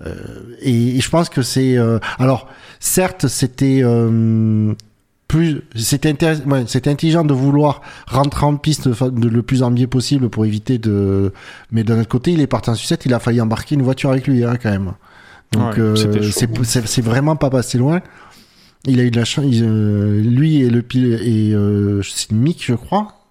[0.00, 0.14] Euh,
[0.60, 1.76] et, et je pense que c'est...
[1.76, 2.48] euh, alors,
[2.80, 3.80] certes, c'était...
[3.82, 4.74] euh,
[5.26, 6.12] plus c'était
[6.46, 10.44] ouais, intelligent de vouloir rentrer en piste de, de le plus en biais possible pour
[10.44, 11.32] éviter de
[11.72, 14.10] mais d'un autre côté il est parti en sucette il a failli embarquer une voiture
[14.10, 14.92] avec lui hein, quand même.
[15.52, 18.02] Donc Ouais, euh, c'est vraiment pas passé loin.
[18.86, 22.30] Il a eu de la chance il, euh, lui et le pil et euh, c'est
[22.30, 23.23] Mick je crois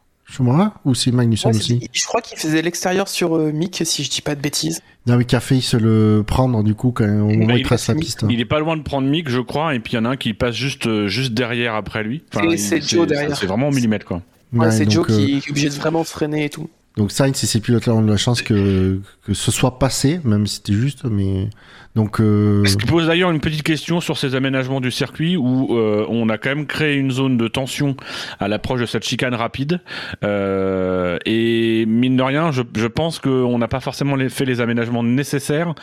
[0.86, 4.10] ou c'est Magnussen Ouais, aussi je crois qu'il faisait l'extérieur sur euh, Mick, si je
[4.10, 4.82] dis pas de bêtises.
[5.08, 7.58] non mais qui a failli se le prendre du coup quand au moment Bah, où
[7.58, 9.80] il il- trace la piste Il est pas loin de prendre Mick, je crois, et
[9.80, 12.24] puis il y en a un qui passe juste, euh, juste derrière après lui.
[12.58, 13.36] C'est- Joe derrière.
[13.38, 14.22] C'est vraiment au millimètre, quoi.
[14.54, 16.70] Ouais, Ouais, c'est Joe donc, euh, qui est obligé de vraiment freiner et tout.
[16.96, 20.46] Donc Sainz et ses pilotes-là ont de la chance que, que ce soit passé, même
[20.46, 21.50] si c'était juste, mais
[21.96, 25.78] donc euh, Ce qui pose d'ailleurs une petite question sur ces aménagements du circuit où
[25.78, 27.96] euh, on a quand même créé une zone de tension
[28.40, 29.82] à l'approche de cette chicane rapide.
[30.24, 35.04] Euh, et mine de rien, je, je pense qu'on n'a pas forcément fait les aménagements
[35.04, 35.74] nécessaires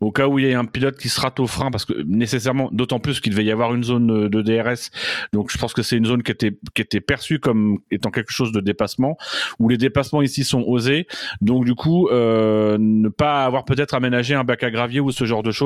[0.00, 1.94] au cas où il y a un pilote qui se rate au frein parce que
[2.06, 4.90] nécessairement, d'autant plus qu'il devait y avoir une zone de DRS.
[5.32, 8.32] Donc je pense que c'est une zone qui était, qui était perçue comme étant quelque
[8.32, 9.16] chose de dépassement
[9.58, 11.06] où les dépassements ici sont osés.
[11.40, 15.24] Donc du coup, euh, ne pas avoir peut-être aménagé un bac à gravier ou ce
[15.24, 15.59] genre de choses.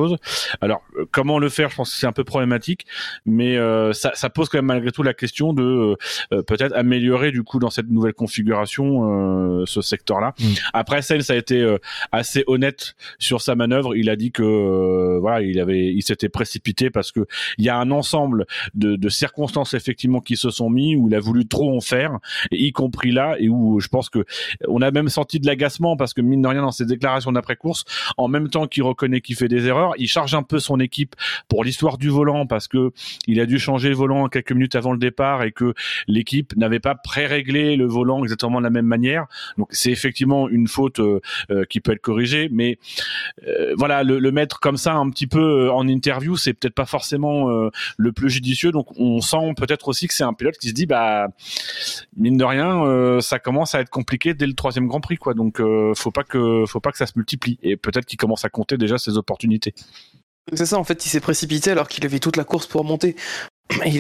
[0.61, 2.87] Alors euh, comment le faire Je pense que c'est un peu problématique,
[3.27, 5.97] mais euh, ça, ça pose quand même malgré tout la question de
[6.33, 10.35] euh, peut-être améliorer du coup dans cette nouvelle configuration ce secteur-là.
[10.39, 10.45] Mm.
[10.73, 11.77] Après, Sainz a été
[12.13, 13.97] assez honnête sur sa manœuvre.
[13.97, 17.27] Il a dit que voilà, il avait, il s'était précipité parce que
[17.59, 21.15] il y a un ensemble de, de circonstances effectivement qui se sont mis où il
[21.15, 22.19] a voulu trop en faire,
[22.51, 24.25] y compris là, et où je pense que
[24.69, 27.57] on a même senti de l'agacement parce que mine de rien dans ses déclarations d'après
[27.57, 27.85] course,
[28.17, 31.15] en même temps qu'il reconnaît qu'il fait des erreurs, il charge un peu son équipe
[31.49, 32.91] pour l'histoire du volant parce que
[33.27, 35.75] il a dû changer le volant quelques minutes avant le départ et que
[36.09, 39.27] l'équipe n'avait pas pré-réglé le volant exactement de la même manière.
[39.59, 41.21] Donc c'est effectivement une faute euh,
[41.51, 42.79] euh, qui peut être corrigée, mais
[43.47, 46.87] euh, voilà le, le mettre comme ça un petit peu en interview, c'est peut-être pas
[46.87, 47.49] forcément
[47.97, 48.73] le plus judicieux.
[48.73, 51.29] Donc on sent peut-être aussi que c'est un pilote qui se dit bah
[52.17, 55.35] mine de rien, ça commence à être compliqué dès le troisième Grand Prix, quoi.
[55.35, 55.61] Donc,
[55.95, 57.59] faut pas que, faut pas que ça se multiplie.
[57.63, 59.74] Et peut-être qu'il commence à compter déjà ses opportunités.
[60.53, 63.17] C'est ça, en fait, il s'est précipité alors qu'il avait toute la course pour monter.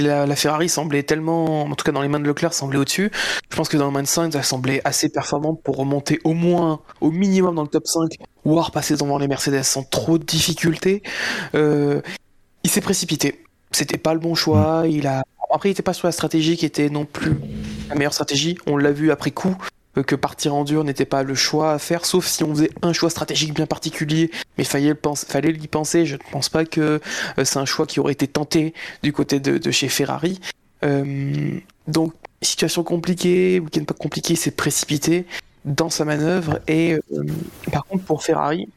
[0.01, 3.11] La, la Ferrari semblait tellement, en tout cas dans les mains de Leclerc, semblait au-dessus.
[3.51, 6.35] Je pense que dans les mains de Sainz, elle semblait assez performante pour remonter au
[6.35, 8.12] moins, au minimum dans le top 5,
[8.45, 11.03] voire passer devant les Mercedes sans trop de difficultés.
[11.55, 12.03] Euh,
[12.62, 13.43] il s'est précipité.
[13.72, 14.85] C'était pas le bon choix.
[14.87, 15.22] Il a...
[15.51, 17.37] Après, il était pas sur la stratégie qui était non plus
[17.89, 18.59] la meilleure stratégie.
[18.66, 19.57] On l'a vu après coup
[20.03, 22.92] que partir en dur n'était pas le choix à faire, sauf si on faisait un
[22.92, 24.95] choix stratégique bien particulier, mais fallait,
[25.28, 26.07] fallait y penser.
[26.07, 27.01] Je ne pense pas que
[27.38, 30.40] euh, c'est un choix qui aurait été tenté du côté de, chez Ferrari.
[30.84, 35.26] Euh, donc, situation compliquée, week-end pas compliqué, il s'est précipité
[35.64, 36.61] dans sa manœuvre.
[36.66, 37.24] Et euh,
[37.72, 38.68] par contre, pour Ferrari,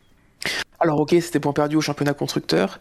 [0.79, 2.79] alors ok, c'était point perdu au championnat constructeur,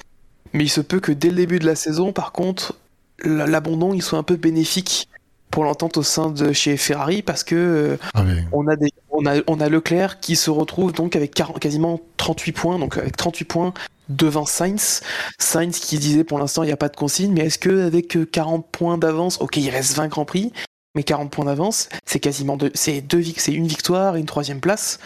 [0.52, 2.76] mais il se peut que dès le début de la saison, par contre,
[3.24, 5.08] l'abandon soit un peu bénéfique
[5.50, 9.26] pour l'entente au sein de chez Ferrari parce que euh, ah on a des on
[9.26, 13.16] a on a Leclerc qui se retrouve donc avec 40 quasiment 38 points donc avec
[13.16, 13.74] 38 points
[14.08, 15.02] devant Sainz.
[15.38, 18.16] Sainz qui disait pour l'instant il n'y a pas de consigne mais est-ce que avec
[18.16, 20.52] euh, 40 points d'avance OK il reste 20 grands prix
[20.94, 24.60] mais 40 points d'avance c'est quasiment deux c'est deux c'est une victoire et une troisième
[24.60, 24.98] place.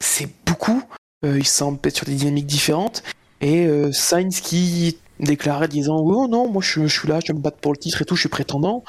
[0.00, 0.82] C'est beaucoup
[1.24, 3.02] euh, il semble être sur des dynamiques différentes.
[3.40, 7.36] Et euh, Sainz qui déclarait disant oh non moi je, je suis là je vais
[7.36, 8.84] me battre pour le titre et tout je suis prétendant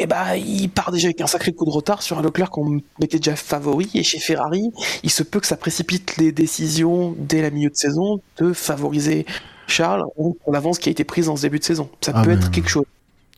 [0.00, 2.80] et bah il part déjà avec un sacré coup de retard sur un Leclerc qu'on
[3.00, 3.88] mettait déjà favori.
[3.94, 4.72] Et chez Ferrari
[5.04, 9.26] il se peut que ça précipite les décisions dès la milieu de saison de favoriser
[9.68, 11.88] Charles ou pour l'avance qui a été prise en ce début de saison.
[12.00, 12.86] Ça Ah, peut être quelque chose.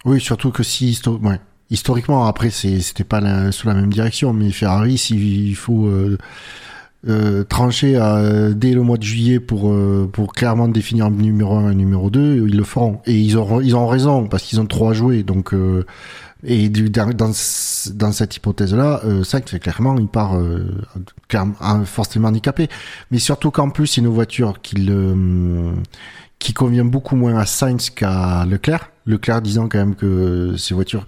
[0.06, 1.38] Oui, surtout que si histo- ouais.
[1.70, 6.16] historiquement après c'était pas la- sous la même direction, mais Ferrari s'il faut euh,
[7.08, 11.56] euh, tranché euh, dès le mois de juillet pour euh, pour clairement définir un numéro
[11.56, 13.00] 1 et numéro 2, ils le feront.
[13.06, 15.22] Et ils ont ils ont raison parce qu'ils ont trop à jouer.
[15.24, 15.84] Donc euh,
[16.44, 20.64] et du, dans dans cette hypothèse-là, euh, Sainz c'est clairement il part euh,
[21.84, 22.68] forcément handicapé.
[23.10, 25.72] Mais surtout qu'en plus c'est une voiture qui le
[26.38, 28.90] qui convient beaucoup moins à Sainz qu'à Leclerc.
[29.06, 31.06] Leclerc disant quand même que ces voitures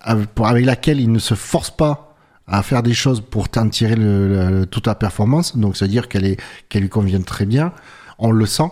[0.00, 2.07] avec laquelle il ne se force pas
[2.48, 4.28] à faire des choses pour en tirer le,
[4.60, 5.56] le- toute la performance.
[5.56, 7.72] Donc, c'est-à-dire qu'elle est, qu'elle lui convient très bien.
[8.18, 8.70] On le sent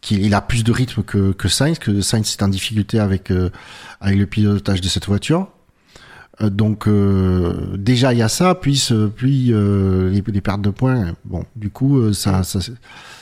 [0.00, 3.30] qu'il il a plus de rythme que, que Sainz, que Sainz est en difficulté avec,
[3.30, 3.50] euh,
[4.00, 5.48] avec le pilotage de cette voiture.
[6.42, 10.70] Euh, donc euh, déjà il y a ça, puis, puis euh, les, les pertes de
[10.70, 11.14] points.
[11.24, 12.60] Bon, du coup euh, ça, ça,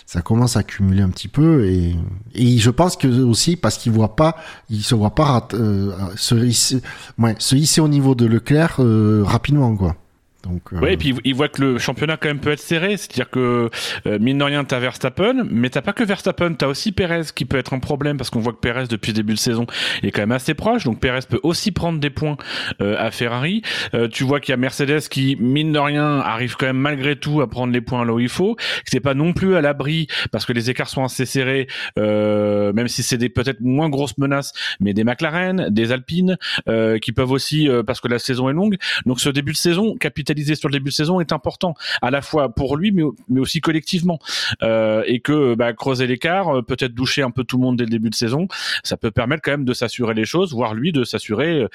[0.07, 1.97] ça commence à cumuler un petit peu et,
[2.35, 4.37] et je pense que aussi parce qu'il voit pas,
[4.71, 6.83] il se voit pas euh, se, hisser,
[7.19, 9.97] ouais, se hisser au niveau de Leclerc euh, rapidement quoi.
[10.45, 12.97] Donc euh, Ouais, et puis il voit que le championnat quand même peut être serré,
[12.97, 13.71] c'est-à-dire que
[14.07, 17.45] euh, mine de rien t'as Verstappen, mais t'as pas que Verstappen, t'as aussi Perez qui
[17.45, 19.67] peut être un problème parce qu'on voit que Perez depuis le début de saison
[20.03, 22.37] est quand même assez proche, donc Perez peut aussi prendre des points
[22.81, 23.63] euh, à Ferrari.
[23.95, 27.17] Euh, tu vois qu'il y a Mercedes qui mine de rien arrive quand même malgré
[27.17, 30.07] tout à prendre les points là où il faut, c'est pas non plus à l'abri
[30.31, 31.67] parce que les écarts sont assez serrés,
[31.99, 36.37] euh, même si c'est des peut-être moins grosses menaces, mais des McLaren, des Alpines
[36.69, 38.77] euh, qui peuvent aussi parce que la saison est longue.
[39.07, 42.23] Donc ce début de saison, capitaliser sur le début de saison est important, à la
[42.23, 44.19] fois pour lui, mais, mais aussi collectivement.
[44.63, 47.85] Euh, et que bah, creuser l'écart, euh, peut-être doucher un peu tout le monde dès
[47.85, 48.49] le début de saison,
[48.83, 51.69] ça peut permettre quand même de s'assurer les choses, voire lui de s'assurer euh,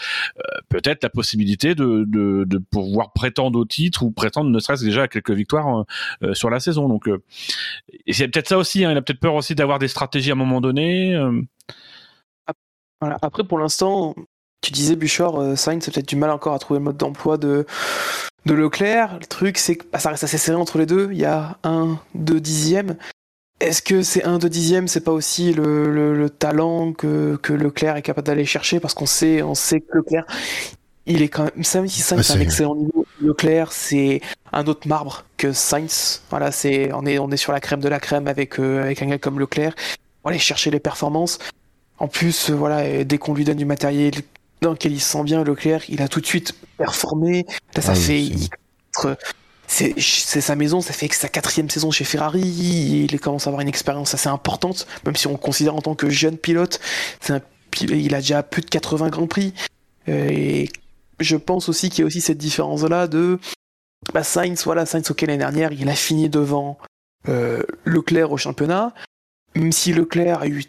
[0.69, 5.03] peut-être la possibilité de, de, de pouvoir prétendre au titre ou prétendre ne serait-ce déjà
[5.03, 5.85] à quelques victoires
[6.33, 6.87] sur la saison.
[6.87, 7.09] Donc,
[8.05, 8.85] et c'est peut-être ça aussi.
[8.85, 11.15] Hein, il a peut-être peur aussi d'avoir des stratégies à un moment donné.
[13.01, 14.15] Après, pour l'instant,
[14.61, 17.37] tu disais, Bouchard, euh, Sainz a peut-être du mal encore à trouver le mode d'emploi
[17.37, 17.65] de,
[18.45, 19.17] de Leclerc.
[19.19, 21.09] Le truc, c'est que bah, ça reste assez serré entre les deux.
[21.11, 22.95] Il y a un, deux dixièmes.
[23.59, 27.51] Est-ce que c'est un, deux dixièmes, c'est pas aussi le, le, le talent que, que
[27.51, 28.79] Leclerc est capable d'aller chercher?
[28.79, 30.25] Parce qu'on sait, on sait que Leclerc,
[31.05, 34.21] il est quand même, même si Sainz Ah, c'est un excellent niveau, Leclerc, c'est
[34.53, 36.21] un autre marbre que Sainz.
[36.29, 39.01] Voilà, c'est, on est, on est sur la crème de la crème avec, euh, avec
[39.01, 39.73] un gars comme Leclerc.
[40.23, 41.39] On va aller chercher les performances.
[41.97, 44.13] En plus, euh, voilà, dès qu'on lui donne du matériel
[44.61, 47.45] dans lequel il se sent bien, Leclerc, il a tout de suite performé.
[47.75, 48.29] Là, ça Ah fait.
[49.67, 52.41] c'est- il- sa maison, ça fait que sa quatrième saison chez Ferrari.
[53.11, 56.09] Il commence à avoir une expérience assez importante, même si on considère en tant que
[56.09, 56.79] jeune pilote.
[57.29, 57.39] Un
[57.81, 59.53] il a déjà plus de 80 grands prix.
[60.07, 60.69] Euh, Et
[61.19, 63.37] je pense aussi qu'il y a aussi cette différence-là de
[64.13, 66.77] bah, Sainz, voilà, Sainz, ok, l'année dernière, il a fini devant
[67.27, 68.93] euh, Leclerc au championnat.
[69.55, 70.63] Même si Leclerc a eu,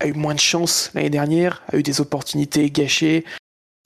[0.00, 3.24] a eu moins de chance l'année dernière, a eu des opportunités gâchées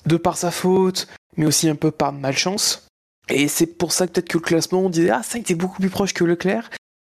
[0.06, 2.86] de par sa faute, mais aussi un peu par malchance.
[3.28, 5.80] Et c'est pour ça que peut-être que le classement, on disait, ah, Sainz est beaucoup
[5.80, 6.70] plus proche que Leclerc.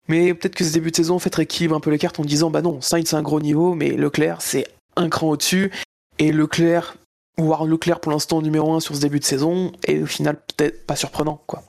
[0.09, 2.25] Mais peut-être que ce début de saison, en fait, rééquilibre un peu les cartes en
[2.25, 4.67] disant, bah non, Sainz c'est un gros niveau, mais Leclerc c'est
[4.97, 5.71] un cran au-dessus.
[6.19, 6.97] Et Leclerc,
[7.39, 10.85] voir Leclerc pour l'instant numéro 1 sur ce début de saison, est au final peut-être
[10.87, 11.63] pas surprenant, quoi.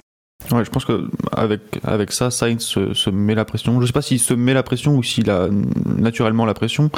[0.52, 2.60] Ouais, je pense que avec avec ça, Sainz
[2.94, 3.80] se, met la pression.
[3.80, 5.48] Je sais pas s'il se met la pression ou s'il a
[5.98, 6.89] naturellement la pression,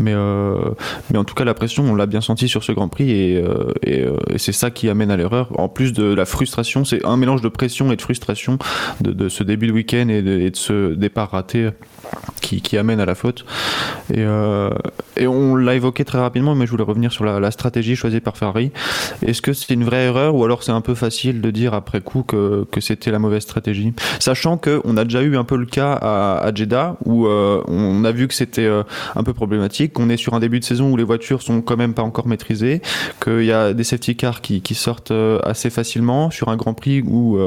[0.00, 0.70] mais euh,
[1.10, 3.36] mais en tout cas la pression, on l'a bien senti sur ce Grand Prix et
[3.36, 5.48] euh, euh, et c'est ça qui amène à l'erreur.
[5.58, 8.58] En plus de la frustration, c'est un mélange de pression et de frustration
[9.00, 11.70] de, de ce début de week-end et de ce départ raté
[12.62, 13.44] qui, amène à la faute.
[14.12, 14.70] Et, euh,
[15.16, 18.36] et on l'a évoqué très rapidement, mais je voulais revenir sur la, stratégie choisie par
[18.36, 18.70] Ferrari.
[19.24, 22.00] Est-ce que c'est une vraie erreur ou alors c'est un peu facile de dire après
[22.00, 23.92] coup que, c'était la mauvaise stratégie?
[24.20, 28.12] Sachant qu'on a déjà eu un peu le cas à, Jeddah où euh, on a
[28.12, 28.82] vu que c'était euh,
[29.14, 31.76] un peu problématique, qu'on est sur un début de saison où les voitures sont quand
[31.76, 32.82] même pas encore maîtrisées,
[33.22, 37.02] qu'il y a des safety cars qui, qui sortent assez facilement sur un Grand Prix
[37.02, 37.38] où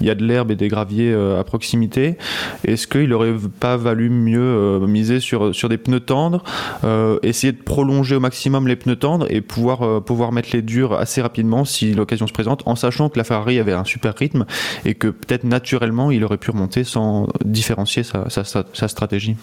[0.00, 2.16] il y a de l'herbe et des graviers à proximité.
[2.64, 6.44] Est-ce qu'il aurait pas valu mieux euh, miser sur, sur des pneus tendres,
[6.84, 10.62] euh, essayer de prolonger au maximum les pneus tendres et pouvoir, euh, pouvoir mettre les
[10.62, 14.14] durs assez rapidement si l'occasion se présente, en sachant que la Ferrari avait un super
[14.14, 14.46] rythme
[14.84, 19.36] et que peut-être naturellement il aurait pu remonter sans différencier sa, sa, sa, sa stratégie.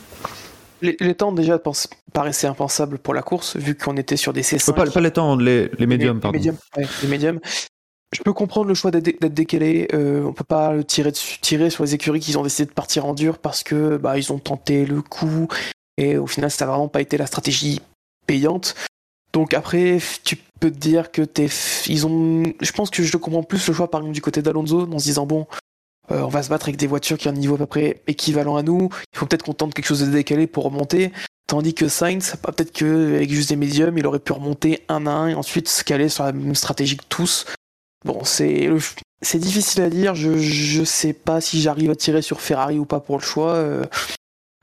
[0.81, 4.41] Les, les temps déjà pense- paraissaient impensables pour la course, vu qu'on était sur des
[4.41, 4.69] C5.
[4.69, 6.37] Euh, Pas, pas les tendres, les, les médiums, pardon.
[6.37, 7.39] Ouais, les médiums.
[8.15, 9.87] Je peux comprendre le choix d'être décalé.
[9.93, 12.73] Euh, on peut pas le tirer, dessus- tirer sur les écuries qui ont décidé de
[12.73, 15.47] partir en dur parce que bah, ils ont tenté le coup
[15.97, 17.81] et au final ça n'a vraiment pas été la stratégie
[18.27, 18.75] payante.
[19.33, 21.49] Donc après, tu peux te dire que t'es,
[21.87, 22.43] ils ont.
[22.61, 25.03] Je pense que je comprends plus le choix par exemple du côté d'Alonso en se
[25.03, 25.45] disant bon,
[26.11, 28.01] euh, on va se battre avec des voitures qui ont un niveau à peu près
[28.07, 28.89] équivalent à nous.
[29.13, 31.11] Il faut peut-être qu'on tente quelque chose de décalé pour remonter.
[31.47, 35.11] Tandis que Sainz, bah, peut-être qu'avec juste des médiums, il aurait pu remonter un à
[35.11, 37.45] un et ensuite se caler sur la même stratégie que tous.
[38.05, 38.79] Bon, c'est le-
[39.21, 40.15] c'est difficile à dire.
[40.15, 43.53] Je je sais pas si j'arrive à tirer sur Ferrari ou pas pour le choix.
[43.55, 43.83] Euh,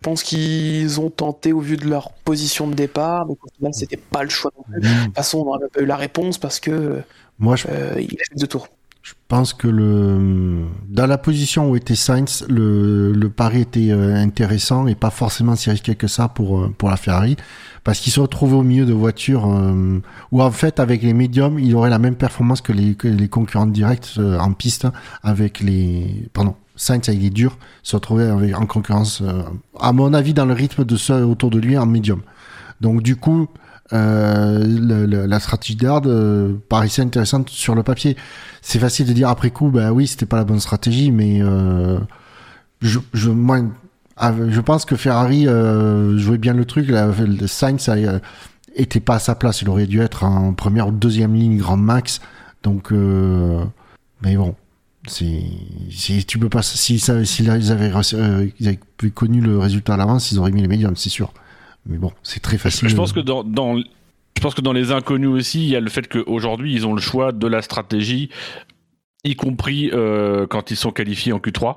[0.01, 3.75] je pense qu'ils ont tenté au vu de leur position de départ, mais au final
[3.75, 4.53] c'était pas le choix.
[4.59, 4.81] non plus.
[4.83, 7.03] De toute façon, on n'aurait pas eu la réponse parce que
[7.39, 8.69] Moi, je, euh, il a fait deux tours.
[9.33, 14.87] Pense que le dans la position où était Sainz, le, le pari était euh, intéressant
[14.87, 17.39] et pas forcément si risqué que ça pour euh, pour la Ferrari,
[17.83, 20.03] parce qu'il se retrouvait au milieu de voitures euh,
[20.33, 23.29] où en fait avec les médiums, il aurait la même performance que les que les
[23.29, 24.87] concurrents directs en piste
[25.23, 29.23] avec les pardon Sainz avec les durs se retrouvait avec, en concurrence
[29.81, 32.21] à mon avis dans le rythme de ceux autour de lui en médium.
[32.83, 33.49] Donc du coup
[33.93, 38.17] euh, la stratégie d'Hard euh, paraissait intéressante sur le papier.
[38.63, 41.99] C'est facile de dire après coup, bah oui, c'était pas la bonne stratégie, mais euh,
[42.81, 43.01] je,
[44.61, 45.45] pense que Ferrari
[46.19, 46.89] jouait bien le truc.
[46.89, 47.91] Le Sainz
[48.75, 49.63] était pas à sa place.
[49.63, 52.21] Il aurait dû être en première ou deuxième ligne grand max.
[52.63, 52.93] Donc,
[54.23, 54.55] mais bon,
[55.07, 57.93] si tu peux pas, si avaient,
[58.59, 58.81] ils avaient
[59.15, 61.33] connu le résultat à l'avance, ils auraient mis les médiums, c'est sûr.
[61.87, 62.89] Mais bon, c'est très facile.
[62.89, 65.81] Je pense que dans, dans, je pense que dans les inconnus aussi, il y a
[65.81, 68.31] le fait qu'aujourd'hui, ils ont le choix de la stratégie,
[69.25, 71.77] y compris euh, quand ils sont qualifiés en Q3.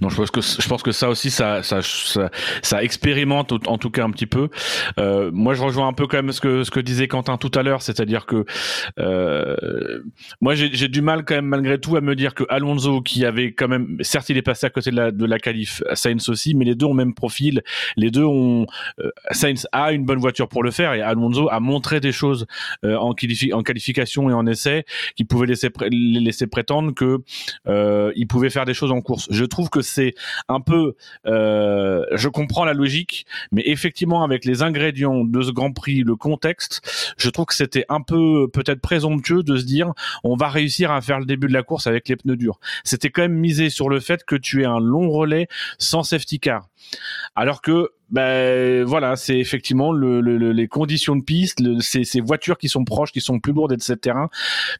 [0.00, 2.30] Donc je pense que je pense que ça aussi ça ça ça,
[2.62, 4.48] ça expérimente en tout cas un petit peu.
[4.98, 7.50] Euh, moi je rejoins un peu quand même ce que ce que disait Quentin tout
[7.54, 8.44] à l'heure, c'est-à-dire que
[8.98, 10.00] euh,
[10.40, 13.52] moi j'ai du mal quand même malgré tout à me dire que Alonso qui avait
[13.52, 16.54] quand même certes il est passé à côté de la de la qualif, Sainz aussi,
[16.54, 17.62] mais les deux ont même profil,
[17.96, 18.66] les deux ont
[19.00, 22.46] euh, Sainz a une bonne voiture pour le faire et Alonso a montré des choses
[22.84, 24.84] euh, en, qualifi- en qualification et en essai
[25.16, 27.18] qui pouvaient laisser les laisser prétendre que
[27.66, 29.26] euh, il pouvait faire des choses en course.
[29.30, 30.14] Je trouve que c'est
[30.48, 35.72] un peu, euh, je comprends la logique, mais effectivement avec les ingrédients de ce Grand
[35.72, 39.94] Prix, le contexte, je trouve que c'était un peu peut-être présomptueux de se dire
[40.24, 42.60] on va réussir à faire le début de la course avec les pneus durs.
[42.84, 45.48] C'était quand même misé sur le fait que tu aies un long relais
[45.78, 46.68] sans safety car.
[47.34, 52.04] Alors que ben voilà, c'est effectivement le, le- le- les conditions de piste, le- ces,
[52.04, 54.28] ces voitures qui sont proches, qui sont plus lourdes et de cette terrain,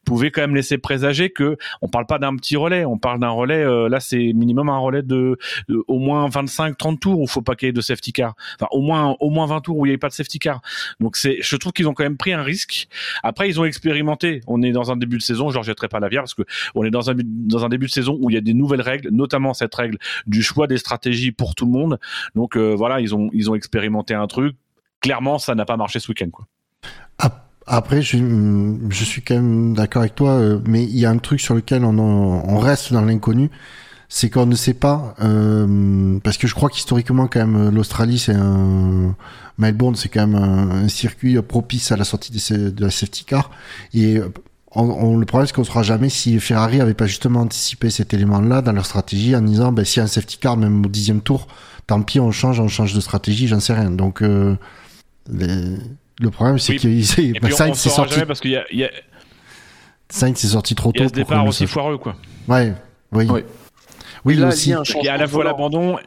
[0.05, 3.31] pouvaient quand même laisser présager que on parle pas d'un petit relais, on parle d'un
[3.31, 3.65] relais.
[3.65, 5.37] euh, là, c'est minimum un relais de,
[5.69, 8.35] de au moins 25-30 tours où faut pas qu'il y ait de safety car.
[8.61, 10.61] Enfin, au moins au moins 20 tours où il n'y ait pas de safety car.
[11.01, 12.87] Donc c'est, je trouve qu'ils ont quand même pris un risque.
[13.25, 14.41] Après, ils ont expérimenté.
[14.47, 16.43] On est dans un début de saison, je leur jetterai pas la bière parce que
[16.77, 18.83] on est dans un dans un début de saison où il y a des nouvelles
[18.83, 19.99] règles, notamment cette règle
[20.29, 21.99] du choix des stratégies pour tout le monde.
[22.37, 24.57] Donc euh, voilà, ils ont ils ont expérimenté un truc.
[25.01, 26.31] Clairement, ça n'a pas marché ce week-end.
[27.69, 28.17] Après, je,
[28.91, 31.55] je suis quand même d'accord avec toi, euh, mais il y a un truc sur
[31.55, 33.51] lequel on, reste dans l'inconnu,
[34.09, 38.35] c'est qu'on ne sait pas, euh, parce que je crois qu'historiquement, quand même, l'Australie, c'est
[38.35, 39.17] un...
[39.59, 43.51] Melbourne, c'est quand même un, circuit propice à la sortie de la safety car,
[43.95, 44.21] et
[44.77, 48.13] on, le problème, c'est qu'on ne saura jamais si Ferrari avait pas justement anticipé cet
[48.15, 50.89] élément-là dans leur stratégie en disant, ben, s'il y a un safety car, même au
[50.89, 51.49] dixième tour,
[51.87, 53.91] tant pis, on change, on change de stratégie, j'en sais rien.
[53.91, 54.57] Donc, euh,
[55.31, 55.77] les-
[56.21, 56.79] le problème, c'est Oui.
[56.79, 58.91] qu'il bah, s'est sorti, parce qu'il y a, y a,
[60.09, 61.11] Sainz s'est sorti trop il y a tôt.
[61.11, 62.17] ce départ aussi foireux quoi.
[62.49, 62.73] Ouais,
[63.13, 63.27] oui.
[63.29, 63.43] Oui.
[64.25, 64.71] Oui, Et là, aussi.
[64.71, 65.99] il y a un Il y a à la fois l'abandon.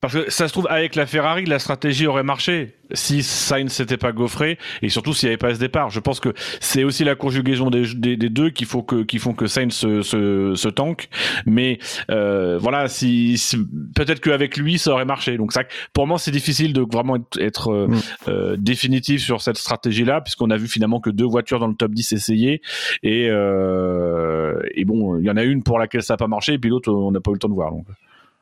[0.00, 3.96] Parce que ça se trouve, avec la Ferrari, la stratégie aurait marché si Sainz s'était
[3.96, 5.90] pas gaufré et surtout s'il n'y avait pas ce départ.
[5.90, 9.18] Je pense que c'est aussi la conjugaison des, des, des deux qui, faut que, qui
[9.18, 11.08] font que Sainz se, se, se tanque.
[11.46, 11.80] Mais
[12.12, 13.58] euh, voilà, si, si-
[13.96, 15.36] peut-être qu'avec lui, ça aurait marché.
[15.36, 17.96] Donc ça, pour moi, c'est difficile de vraiment être, être, euh, Mm.
[18.28, 21.90] euh, définitif sur cette stratégie-là, puisqu'on a vu finalement que deux voitures dans le top
[21.92, 22.62] 10 essayer.
[23.02, 26.52] Et, euh, et bon, il y en a une pour laquelle ça n'a pas marché,
[26.54, 27.72] et puis l'autre, on n'a pas eu le temps de voir.
[27.72, 27.86] Donc.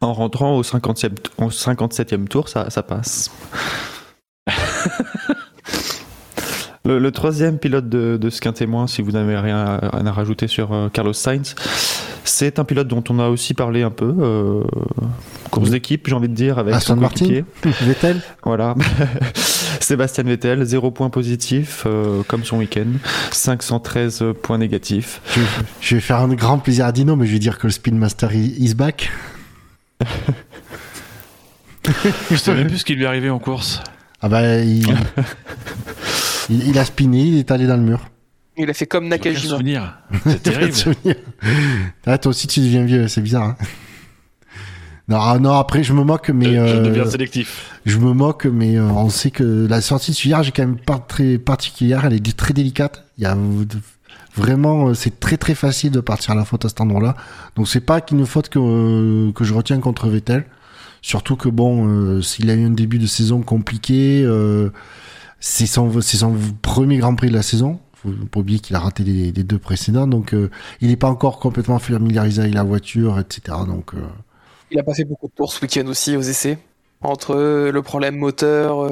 [0.03, 3.31] En rentrant au 57e, au 57e tour, ça, ça passe.
[6.85, 10.07] le, le troisième pilote de, de ce qu'un témoin, si vous n'avez rien à, rien
[10.07, 11.55] à rajouter sur euh, Carlos Sainz,
[12.25, 14.15] c'est un pilote dont on a aussi parlé un peu.
[14.19, 14.63] euh,
[15.51, 17.41] course d'équipe, j'ai envie de dire, avec Aston son Martin.
[17.81, 18.75] Vettel Voilà.
[19.81, 22.87] Sébastien Vettel, 0 points positifs, euh, comme son week-end.
[23.33, 25.23] 513 points négatifs.
[25.35, 25.41] je,
[25.81, 27.93] je vais faire un grand plaisir à Dino, mais je vais dire que le Spin
[27.95, 29.11] Master i- is back.
[32.31, 33.83] Je même plus ce qui lui est arrivé en course.
[34.21, 34.87] Ah bah, il,
[36.51, 38.09] il, il a spiné, il est allé dans le mur.
[38.59, 39.57] Il a fait comme Nakajima.
[39.57, 39.99] souvenir.
[40.25, 40.73] C'est terrible.
[42.07, 43.43] ah, toi aussi, tu deviens vieux, c'est bizarre.
[43.45, 43.57] Hein
[45.09, 46.55] non, ah, non, après, je me moque, mais...
[46.55, 47.79] je euh, deviens sélectif.
[47.85, 50.67] Je me moque, mais euh, on sait que la sortie de ce virage est quand
[50.67, 52.05] même pas très particulière.
[52.07, 53.05] Elle est très délicate.
[53.19, 53.37] Il y a
[54.37, 57.17] vraiment, euh, c'est très très facile de partir à la faute à cet endroit-là.
[57.57, 60.45] Donc c'est pas qu'une faute que euh, que je retiens contre Vettel.
[61.03, 64.27] Surtout que bon, euh, s'il a eu un début de saison compliqué,
[65.41, 65.91] c'est son
[66.63, 67.79] premier Grand Prix de la saison.
[67.95, 70.35] faut pas oublier qu'il a raté les, deux précédents, donc
[70.81, 73.59] il n'est pas encore complètement familiarisé avec la voiture, etc.
[73.67, 73.93] Donc
[74.71, 76.59] Il a pas fait beaucoup de tours ce week-end aussi aux essais.
[77.03, 77.37] Entre
[77.71, 78.91] le problème moteur,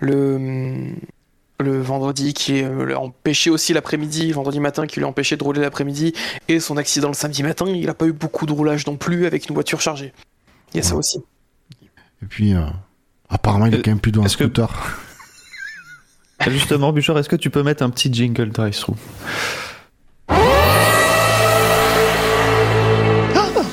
[0.00, 0.94] le,
[1.60, 5.42] le vendredi qui euh, l'a empêché aussi l'après-midi, vendredi matin qui lui a empêché de
[5.42, 6.12] rouler l'après-midi,
[6.48, 9.26] et son accident le samedi matin, il a pas eu beaucoup de roulage non plus
[9.26, 10.12] avec une voiture chargée.
[10.72, 11.18] Il y a ça aussi.
[12.22, 12.60] et puis euh,
[13.28, 14.68] apparemment il est Euh, quand même plus dans un est-ce que- scooter.
[16.46, 18.96] Justement, Bouchard, est-ce que tu peux mettre un petit jingle drive-through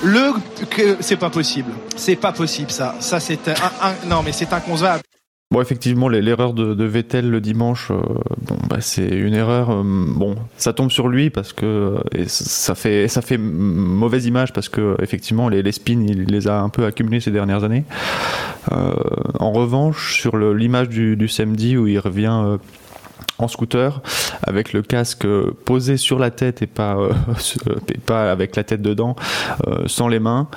[0.04, 0.34] Le
[0.70, 1.72] que c'est pas possible.
[1.96, 2.96] C'est pas possible ça.
[3.00, 5.04] Ça c'est un, un- non mais c'est inconcevable.
[5.56, 7.96] Bon, effectivement, l'erreur de, Vettel le dimanche, euh,
[8.42, 9.70] bon, bah, c'est une erreur.
[9.70, 14.98] euh, bon, ça tombe sur lui parce que euh, ça fait mauvaise image parce que
[15.02, 17.86] effectivement les, spins il les a un peu accumulés ces dernières années.
[18.70, 22.58] En revanche, sur l'image du samedi où il revient.
[23.40, 24.02] Euh, en scooter
[24.44, 27.12] avec le casque euh, posé sur la tête et pas euh,
[27.94, 29.16] et pas avec la tête dedans
[29.68, 30.48] euh, sans les mains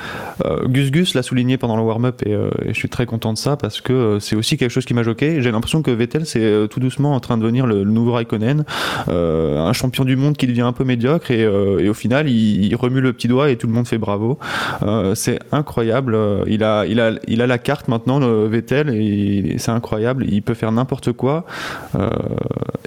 [0.45, 3.33] euh, Gus Gus l'a souligné pendant le warm-up et, euh, et je suis très content
[3.33, 5.43] de ça parce que euh, c'est aussi quelque chose qui m'a choqué.
[5.43, 8.12] J'ai l'impression que Vettel c'est euh, tout doucement en train de devenir le, le nouveau
[8.12, 8.64] Raikkonen,
[9.09, 12.29] euh, un champion du monde qui devient un peu médiocre et, euh, et au final
[12.29, 14.39] il, il remue le petit doigt et tout le monde fait bravo.
[14.83, 16.14] Euh, c'est incroyable.
[16.14, 20.24] Euh, Il a, il a, il a la carte maintenant le Vettel et c'est incroyable.
[20.29, 21.45] Il peut faire n'importe quoi.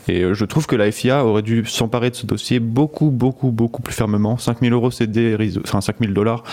[0.07, 3.51] Et euh, je trouve que la FIA aurait dû s'emparer de ce dossier beaucoup, beaucoup,
[3.51, 4.37] beaucoup plus fermement.
[4.37, 5.63] 5000 euros, c'est dérisoire.
[5.67, 6.43] Enfin, 5000 dollars,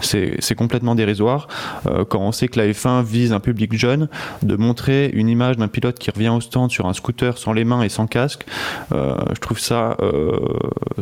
[0.00, 1.48] c'est c'est complètement dérisoire.
[1.86, 4.08] Euh, quand on sait que la F1 vise un public jeune,
[4.42, 7.64] de montrer une image d'un pilote qui revient au stand sur un scooter sans les
[7.64, 8.44] mains et sans casque,
[8.92, 10.38] euh, je trouve ça euh,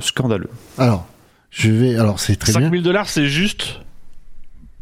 [0.00, 0.50] scandaleux.
[0.78, 1.06] Alors
[1.50, 2.62] je vais alors c'est très bien.
[2.62, 3.80] 5000 dollars, c'est juste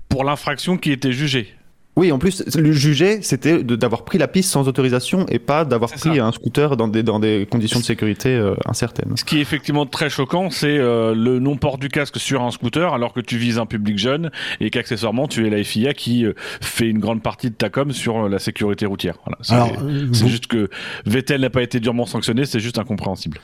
[0.09, 1.55] pour l'infraction qui était jugée.
[1.97, 5.65] Oui, en plus, le jugé, c'était de- d'avoir pris la piste sans autorisation et pas
[5.65, 6.25] d'avoir pris ça.
[6.27, 9.13] un scooter dans des, dans des conditions de sécurité euh, incertaines.
[9.17, 12.93] Ce qui est effectivement très choquant, c'est euh, le non-port du casque sur un scooter
[12.95, 16.33] alors que tu vises un public jeune et qu'accessoirement tu es la FIA qui euh,
[16.61, 19.15] fait une grande partie de ta com sur euh, la sécurité routière.
[19.25, 19.39] Voilà.
[19.43, 19.71] C'est Alors
[20.13, 20.69] c'est vous- juste que
[21.07, 23.39] Vettel n'a pas été durement sanctionné, c'est juste incompréhensible.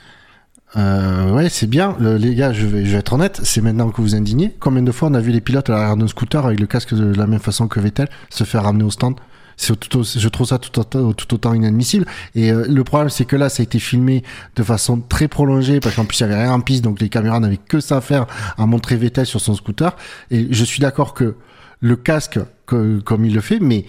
[0.76, 1.96] Euh, ouais, c'est bien.
[1.98, 4.54] Le- les gars, je vais, je vais être honnête, c'est maintenant que vous indignez.
[4.60, 6.94] Combien de fois on a vu les pilotes à l'arrière d'un scooter avec le casque
[6.94, 9.16] de la même façon que Vettel se faire ramener au stand?
[9.90, 10.80] Tout, je trouve ça tout
[11.34, 12.06] autant, inadmissible.
[12.34, 14.22] Et euh, le problème, c'est que là, ça a été filmé
[14.56, 17.10] de façon très prolongée, parce qu'en plus, il y avait rien en piste, donc les
[17.10, 19.94] caméras n'avaient que ça à faire à montrer Vettel sur son scooter.
[20.30, 21.34] Et je suis d'accord que
[21.80, 23.84] le casque, co- comme il le fait, mais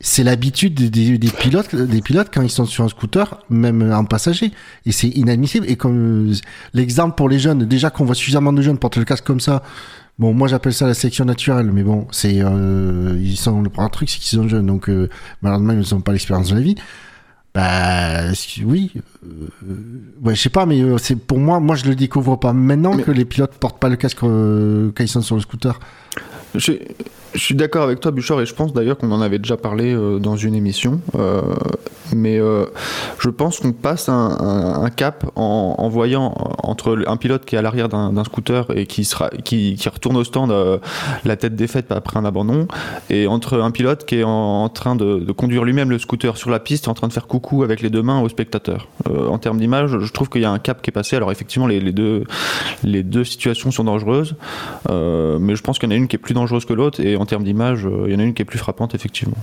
[0.00, 3.92] c'est l'habitude des, des- des pilotes, des pilotes quand ils sont sur un scooter, même
[3.92, 4.52] en passager.
[4.84, 5.66] Et c'est inadmissible.
[5.68, 6.32] Et comme
[6.74, 9.62] l'exemple pour les jeunes, déjà qu'on voit suffisamment de jeunes porter le casque comme ça.
[10.18, 13.90] Bon, moi j'appelle ça la sélection naturelle, mais bon, c'est euh, ils sont le premier
[13.90, 15.10] truc, c'est qu'ils sont jeunes, donc euh,
[15.42, 16.74] malheureusement ils n'ont pas l'expérience de la vie.
[17.54, 18.32] Bah
[18.64, 18.92] oui,
[19.26, 19.48] euh,
[20.22, 22.94] ouais, je sais pas, mais euh, c'est pour moi, moi je le découvre pas maintenant
[22.94, 25.78] Mais- que les pilotes portent pas le casque euh, quand ils sont sur le scooter.
[26.54, 26.72] Je,
[27.36, 29.94] je suis d'accord avec toi, Bouchard, et je pense d'ailleurs qu'on en avait déjà parlé
[29.94, 31.00] euh, dans une émission.
[31.18, 31.42] euh,
[32.14, 32.66] mais euh,
[33.18, 37.88] je pense qu'on passe un, cap en, voyant entre un pilote qui est à l'arrière
[37.88, 40.54] d'un scooter et qui, sera, qui, qui retourne au stand
[41.24, 42.68] la tête défaite après un abandon,
[43.10, 46.60] et entre un pilote qui est en, train de, conduire lui-même le scooter sur la
[46.60, 48.86] piste, en train de faire coucou avec les deux mains aux spectateurs.
[49.08, 51.16] En termes d'image, je trouve qu'il y a un cap qui est passé.
[51.16, 52.22] Alors effectivement, les, deux,
[52.84, 54.36] les deux situations sont dangereuses.
[54.88, 57.16] Mais je pense qu'il y en a une qui est plus dangereuse que l'autre, et
[57.26, 59.36] termes d'image, euh, il y en a une qui est plus frappante, effectivement.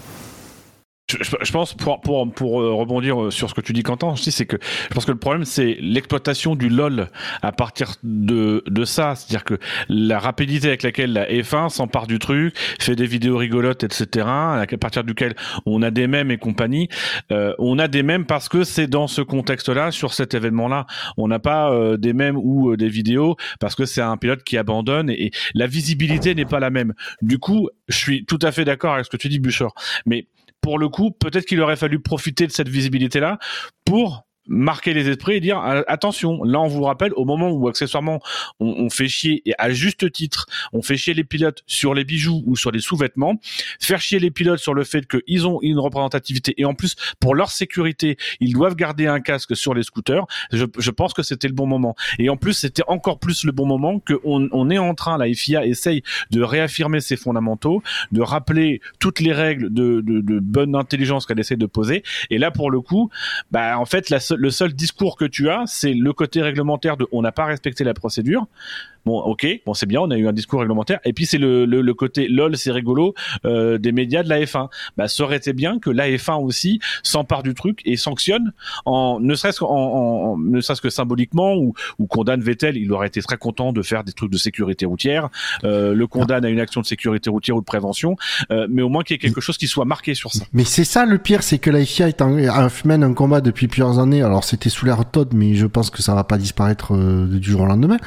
[1.22, 4.14] Je, je- pense, pour, pour, pour euh, rebondir euh, sur ce que tu dis, Quentin,
[4.14, 4.57] dis, c'est que
[4.89, 7.09] je pense que le problème, c'est l'exploitation du LOL
[7.41, 9.16] à partir de, de ça.
[9.16, 9.57] C'est-à-dire que
[9.89, 14.66] la rapidité avec laquelle la F1 s'empare du truc, fait des vidéos rigolotes, etc., à
[14.80, 15.36] partir duquel
[15.66, 16.89] on a des mèmes et compagnie,
[17.32, 20.86] euh, on a des mèmes parce que c'est dans ce contexte-là, sur cet événement-là.
[21.18, 24.43] On n'a pas euh, des mèmes ou euh, des vidéos parce que c'est un pilote
[24.43, 26.93] qui abandonne et, et la visibilité n'est pas la même.
[27.22, 29.74] Du coup, je suis tout à fait d'accord avec ce que tu dis, Bouchard.
[30.05, 30.28] Mais
[30.64, 33.38] pour le coup, peut-être qu'il aurait fallu profiter de cette visibilité-là
[33.86, 37.67] pour marquer les esprits et dire euh, attention là on vous rappelle au moment où
[37.67, 38.19] accessoirement
[38.59, 42.03] on, on fait chier et à juste titre on fait chier les pilotes sur les
[42.03, 43.35] bijoux ou sur les sous-vêtements
[43.79, 47.35] faire chier les pilotes sur le fait qu'ils ont une représentativité et en plus pour
[47.35, 51.47] leur sécurité ils doivent garder un casque sur les scooters je, je pense que c'était
[51.47, 51.95] le bon moment.
[52.19, 55.17] Et en plus c'était encore plus le bon moment que on, on est en train
[55.17, 57.81] la FIA essaye de réaffirmer ses fondamentaux
[58.11, 62.03] de rappeler toutes les règles de, de, de bonne intelligence qu'elle essaie de poser.
[62.29, 63.09] Et là pour le coup
[63.51, 66.97] bah en fait la seule- le seul discours que tu as c'est le côté réglementaire
[66.97, 68.47] de on n'a pas respecté la procédure
[69.05, 70.99] Bon, ok, bon c'est bien, on a eu un discours réglementaire.
[71.05, 73.13] Et puis c'est le, le, le côté lol, c'est rigolo
[73.45, 74.69] euh, des médias de la F1.
[74.97, 78.53] Bah, ça aurait été bien que la F1 aussi s'empare du truc et sanctionne,
[78.85, 82.77] en ne serait-ce qu'en, en- ne serait-ce que symboliquement ou, ou condamne Vettel.
[82.77, 85.29] Il aurait été très content de faire des trucs de sécurité routière.
[85.63, 88.15] Euh, le condamne à une action de sécurité routière ou de prévention,
[88.51, 90.45] euh, mais au moins qu'il y ait quelque chose qui soit marqué sur ça.
[90.53, 92.37] Mais c'est ça le pire, c'est que la FIA est en,
[92.85, 94.21] mène un combat depuis plusieurs années.
[94.21, 97.51] Alors c'était sous l'ère Todd, mais je pense que ça va pas disparaître euh, du
[97.51, 97.97] jour au lendemain.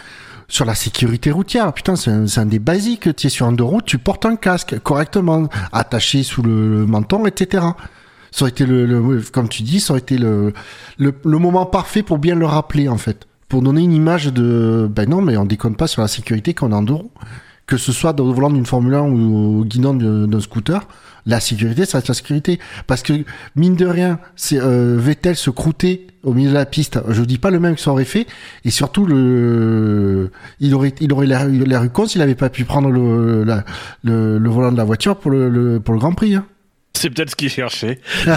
[0.49, 3.15] Sur la sécurité routière, putain, c'est un, un des basiques.
[3.17, 7.65] Tu es sur un tu portes un casque correctement, attaché sous le, menton, etc.
[8.31, 10.53] Ça aurait été le, comme tu dis, ça aurait été le,
[10.99, 15.09] le, moment parfait pour bien le rappeler en fait, pour donner une image de, ben
[15.09, 16.95] non, mais on déconne pas sur la sécurité qu'on a en deux
[17.67, 20.87] que ce soit dans le volant d'une Formule 1 ou au guidon d'un scooter.
[21.29, 22.61] La sécurité, ça reste la sécurité.
[22.87, 23.13] Parce que,
[23.57, 27.01] mine de rien, c'est euh, Vettel se croûter au milieu de la piste.
[27.09, 28.29] Je dis pas le même que ça aurait fait.
[28.65, 29.07] Et surtout,
[30.61, 33.65] il aurait, il aurait l'air con s'il avait pas pu prendre le, la-
[34.05, 36.37] le, le volant de la voiture pour le, le- pour le Grand Prix.
[36.37, 36.47] hein.
[36.97, 38.01] C'est peut-être ce qu'il cherchait.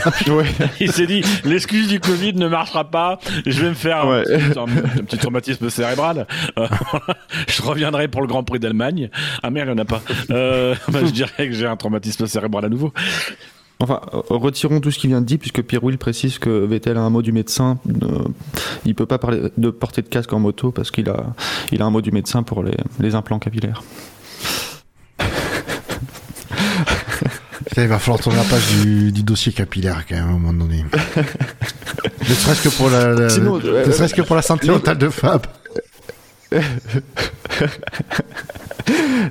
[0.79, 4.59] Il s'est dit, l'excuse du Covid ne marchera pas, je vais me faire un, petit,
[4.59, 4.63] un-
[4.99, 6.27] un petit traumatisme cérébral.
[6.57, 6.67] Euh,
[7.47, 9.09] je reviendrai pour le Grand Prix d'Allemagne.
[9.43, 10.01] Ah merde, il n'y en a pas.
[10.31, 12.93] Euh, bah, je dirais que j'ai un traumatisme cérébral à nouveau.
[13.79, 16.97] Enfin, euh, retirons tout ce qui vient de dit, puisque Pierre Will précise que Vettel
[16.97, 17.79] a un mot du médecin.
[18.03, 18.25] Euh,
[18.85, 21.27] il peut pas parler de porter de casque en moto parce qu'il a,
[21.71, 23.81] il a un mot du médecin pour les, les implants capillaires.
[27.79, 30.31] Putain, il va falloir tourner la page du, du dossier capillaire quand même à un
[30.37, 30.83] moment donné.
[31.15, 35.07] ne serait-ce que pour la, la- Sinon, ne serait-ce que pour la santé mentale de
[35.09, 35.45] Fab.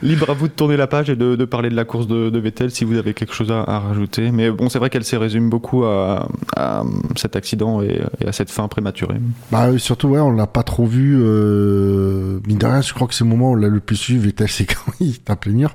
[0.02, 2.30] Libre à vous de tourner la page et de, de parler de la course de,
[2.30, 4.30] de Vettel si vous avez quelque chose à, à rajouter.
[4.30, 6.84] Mais bon, c'est vrai qu'elle se résume beaucoup à, à
[7.16, 9.16] cet accident et, et à cette fin prématurée.
[9.50, 11.18] Bah euh, surtout ouais, on l'a pas trop vu.
[11.20, 12.38] Euh...
[12.46, 14.18] Mine de rien, je crois que c'est le moment où on l'a le plus vu.
[14.18, 15.74] Vettel, c'est quand il tape le mur.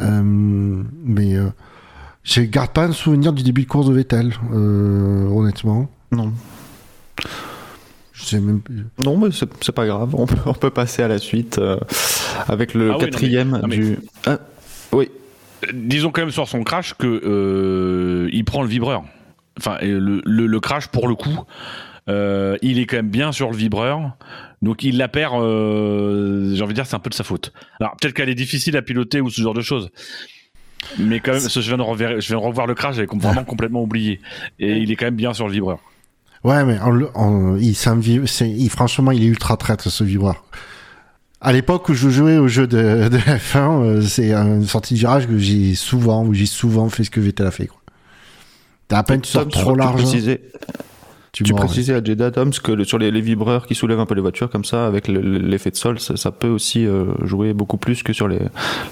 [0.00, 0.22] Euh,
[1.04, 1.48] mais euh,
[2.24, 5.90] je garde pas un souvenir du début de course de Vettel, euh, honnêtement.
[6.12, 6.32] Non.
[8.12, 8.86] Je sais même plus.
[8.98, 10.14] Non, mais c'est pas grave.
[10.14, 11.78] On peut, on peut passer à la suite euh,
[12.48, 13.98] avec le Ah oui, non, mais- quatrième non, mais- du.
[14.26, 14.38] Ah,
[14.92, 15.08] oui.
[15.64, 19.04] Euh, Disons quand même sur son crash que euh, il prend le vibreur.
[19.58, 21.38] Enfin, le, le, le crash pour le coup,
[22.08, 24.12] euh, il est quand même bien sur le vibreur.
[24.62, 25.34] Donc il la perd.
[25.42, 27.52] euh, J'ai envie de dire, c'est un peu de sa faute.
[27.80, 29.90] Alors peut-être qu'elle est difficile à piloter ou ce genre de choses.
[30.98, 32.96] Mais quand même, parce que je viens de rever- je viens de revoir le crash,
[32.96, 34.20] j'avais vraiment complètement oublié.
[34.58, 35.78] Et il est quand même bien sur le vibreur.
[36.42, 36.78] Ouais, mais
[37.60, 37.96] il, un
[38.70, 40.44] franchement, il est ultra traître ce vibreur.
[41.42, 44.98] À l'époque où je jouais au jeu de, de F1, euh, c'est une sortie de
[44.98, 47.66] virage que j'ai souvent, où j'ai souvent fait ce que Vettel a fait.
[47.66, 47.80] Quoi.
[48.88, 50.02] T'as à peine tu sors trop large.
[50.02, 50.10] hein.
[51.32, 54.06] Tu Tu précisais à Jeddah Toms que le- sur les, les vibreurs qui soulèvent un
[54.06, 56.86] peu les voitures comme ça, avec le- le- l'effet de sol, ça, ça peut aussi
[56.86, 58.40] euh, jouer beaucoup plus que sur les,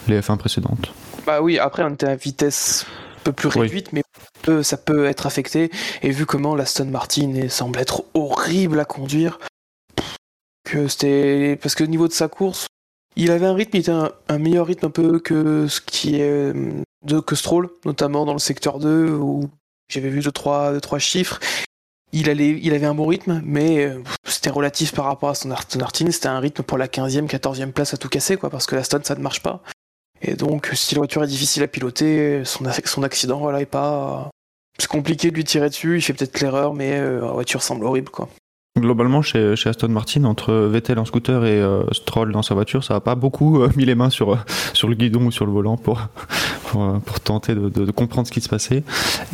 [0.06, 0.92] les F1 précédentes.
[1.26, 2.86] Bah oui, après on était à vitesse
[3.18, 3.62] un peu plus Oui.
[3.62, 4.02] réduite, mais
[4.62, 5.70] ça peut être affecté.
[6.02, 9.38] Et vu comment l'Aston Martin semble être horrible à conduire,
[10.64, 12.66] que c'était parce que au niveau de sa course,
[13.16, 16.16] il avait un rythme, il était un, un meilleur rythme un peu que ce qui
[16.16, 16.70] est euh,
[17.04, 19.48] de que Stroll, notamment dans le secteur 2 où
[19.90, 21.40] j'avais vu deux trois, deux, trois chiffres.
[22.12, 26.10] Il, avait un bon rythme, mais euh, c'était relatif par rapport à son Aston Martin.
[26.10, 29.00] C'était un rythme pour la 15e, 14e place à tout casser, quoi, parce que l'Aston
[29.04, 29.62] ça ne marche pas.
[30.22, 34.30] Et donc, si la voiture est difficile à piloter, son, son accident, voilà, est pas.
[34.78, 37.84] C'est compliqué de lui tirer dessus, il fait peut-être l'erreur, mais euh, la voiture semble
[37.84, 38.28] horrible, quoi.
[38.80, 42.84] Globalement, chez, chez Aston Martin, entre Vettel en scooter et euh, Stroll dans sa voiture,
[42.84, 44.36] ça n'a pas beaucoup euh, mis les mains sur, euh,
[44.72, 46.08] sur le guidon ou sur le volant pour,
[46.66, 48.82] pour, pour tenter de, de- de comprendre ce qui se passait.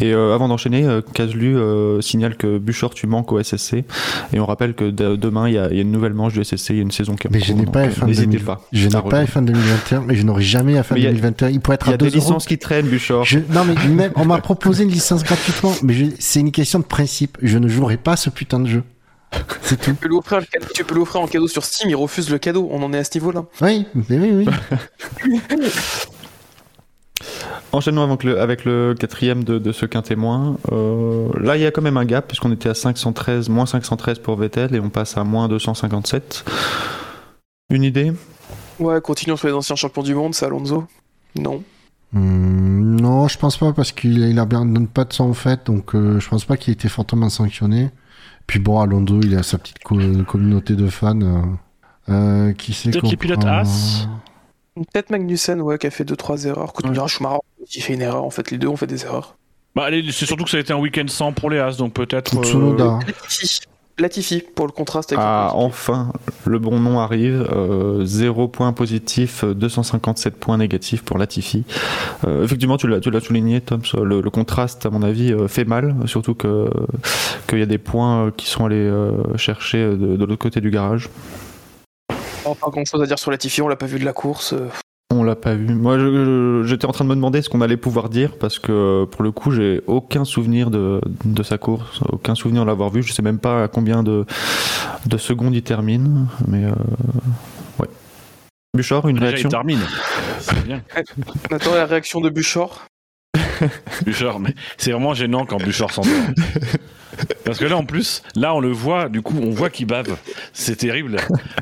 [0.01, 1.57] Et avant d'enchaîner, Caslu
[2.01, 3.85] signale que Buchor, tu manques au SSC.
[4.33, 6.33] Et on rappelle que de- demain, il y, a, il y a une nouvelle manche
[6.33, 8.27] du SSC, il y a une saison qui Mais je n'ai pas euh, F1 N'hésitez
[8.27, 8.45] 2000.
[8.45, 8.61] pas.
[8.73, 9.29] Je n'ai à pas rejoindre.
[9.31, 11.49] F1 2021, mais je n'aurai jamais F1 Mais il y a- 2021.
[11.51, 12.27] Il pourrait être Il y à a des 2 euros.
[12.27, 13.25] licences qui traînent, Buchor.
[13.25, 16.79] Je- non mais même on m'a proposé une licence gratuitement, mais je- c'est une question
[16.81, 17.39] de principe.
[17.43, 18.83] Je ne jouerai pas à ce putain de jeu.
[19.63, 19.91] C'est tout.
[19.91, 22.39] Tu peux l'offrir le cadeau- tu peux l'offrir en cadeau sur Steam, il refuse le
[22.39, 23.45] cadeau, on en est à ce niveau-là.
[23.61, 25.29] Oui, mais oui, oui.
[27.73, 30.59] Enchaînons avec le, avec le quatrième de, de ce quintémoin.
[30.71, 34.21] Euh, là, il y a quand même un gap, puisqu'on était à 513, moins 513
[34.21, 36.45] pour Vettel, et on passe à moins 257.
[37.71, 38.13] Une idée?
[38.79, 40.85] Ouais, continuons sur les anciens champions du monde, c'est Alonso.
[41.37, 41.63] Non.
[42.15, 45.35] Hum, non, je pense pas parce qu'il il a bien donne pas de sang au
[45.35, 47.91] fait, donc euh, je pense pas qu'il ait été fortement sanctionné.
[48.47, 51.21] Puis bon, Alonso, il a sa petite co- communauté de fans.
[51.21, 51.43] euh,
[52.11, 54.09] euh, qui sait Peut-être les pilotes As.
[54.77, 56.73] Peut-être Magnussen, ouais, qui a fait 2-3 erreurs.
[56.73, 57.39] Quand on dira Schumacher,
[57.75, 59.37] il fait une erreur, en fait, les deux ont fait des erreurs.
[59.75, 61.95] Bah, allez, c'est surtout que ça a été un week-end sans pour les As, donc
[61.95, 62.39] peut-être.
[62.39, 62.99] euh.
[63.99, 66.13] Latifi pour le contraste avec Ah, enfin,
[66.47, 67.49] le bon nom arrive.
[68.03, 71.65] 0 points positifs, 257 points négatifs pour Latifi.
[72.27, 75.47] Euh, effectivement, tu l'as, tu l'as souligné, Tom, le, le, contraste, à mon avis, euh,
[75.47, 75.95] fait mal.
[76.07, 76.69] Surtout que,
[77.47, 78.91] qu'il y a des points euh, qui sont allés
[79.37, 81.09] chercher de, de l'autre côté du garage.
[82.45, 84.55] Oh, pas grand chose à dire sur Latifi, on l'a pas vu de la course.
[85.13, 85.75] On l'a pas vu.
[85.75, 85.97] Moi,
[86.67, 89.31] j'étais en train de me demander ce qu'on allait pouvoir dire parce que pour le
[89.31, 93.03] coup, j'ai aucun souvenir de, de sa course, aucun souvenir de l'avoir vu.
[93.03, 94.25] Je sais même pas à combien de,
[95.07, 96.73] de secondes il termine, mais euh,
[97.79, 97.89] ouais.
[98.75, 99.49] Bouchard, une Déjà, réaction?
[99.49, 99.81] il termine.
[100.41, 100.83] C'est bien.
[101.51, 102.83] On attend la réaction de Buchor?
[104.05, 106.13] Bouchard, mais c'est vraiment gênant quand Bouchard s'endort.
[107.45, 110.17] Parce que là, en plus, là, on le voit, du coup, on voit qu'il bave.
[110.53, 111.17] C'est terrible.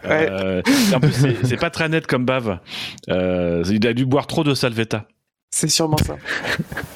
[0.06, 0.62] Euh,
[0.94, 2.58] en plus, c'est- c'est pas très net comme bave.
[3.10, 5.06] Euh, il a dû boire trop de salvetta.
[5.50, 6.16] C'est sûrement ça.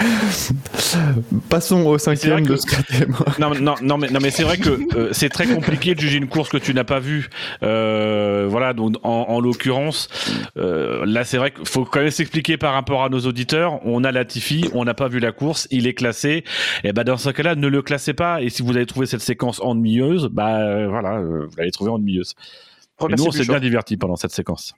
[1.48, 3.14] Passons au cinquième que- de ce quatrième.
[3.38, 6.00] Non, mais- non, non, mais, non, mais c'est vrai que euh, c'est très compliqué de
[6.00, 7.28] juger une course que tu n'as pas vue.
[7.62, 10.08] Euh, voilà, donc en, en l'occurrence,
[10.56, 13.80] euh, là, c'est vrai qu'il faut quand même s'expliquer par rapport à nos auditeurs.
[13.86, 16.44] On a Latifi, on n'a pas vu la course, il est classé.
[16.82, 18.42] Et ben dans ce cas-là, ne le classez pas.
[18.42, 21.90] Et si vous avez trouvé cette séquence ennuyeuse, bah euh, voilà, euh, vous l'avez trouvée
[21.90, 22.34] ennuyeuse.
[23.00, 24.74] Et Remercie nous, on s'est bien divertis pendant cette séquence.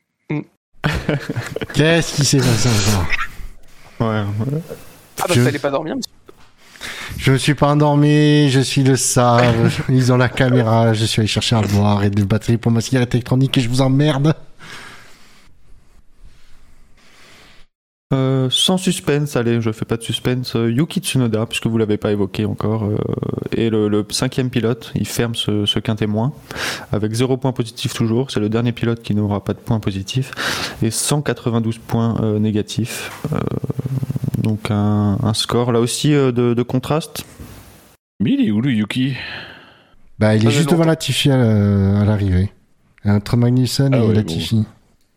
[1.74, 3.06] Qu'est-ce qui s'est passé encore
[3.98, 4.22] Ouais,
[5.20, 6.10] Ah bah Je- fallait pas dormir, monsieur.
[7.18, 11.20] Je ne suis pas endormi, je suis le sage, ils ont la caméra, je suis
[11.20, 14.34] allé chercher à boire et des batteries pour ma cigarette électronique et je vous emmerde.
[18.14, 20.54] Euh, sans suspense, allez, je fais pas de suspense.
[20.54, 22.96] Euh, Yuki Tsunoda, puisque vous l'avez pas évoqué encore, euh,
[23.56, 24.92] est le, le cinquième pilote.
[24.94, 26.32] Il ferme ce, ce quintet moins
[26.92, 28.30] avec zéro point positif toujours.
[28.30, 30.30] C'est le dernier pilote qui n'aura pas de points positifs
[30.82, 33.10] et 192 points euh, négatifs.
[33.32, 33.38] Euh,
[34.40, 37.24] donc un, un score là aussi euh, de, de contraste.
[38.20, 39.14] Mais il est où le Yuki?
[40.20, 40.76] Bah, il est juste longtemps.
[40.76, 42.52] devant Latifi à la- à l'arrivée.
[43.04, 44.64] Entre Magnussen Ah et ouais, Latifi.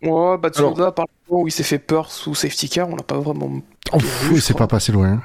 [0.01, 2.95] Ouais, bah Tsunoda, par le moment où il s'est fait peur sous safety car, on
[2.95, 3.61] l'a pas vraiment.
[3.91, 5.21] Oh, pff, il s'est pas passé loin.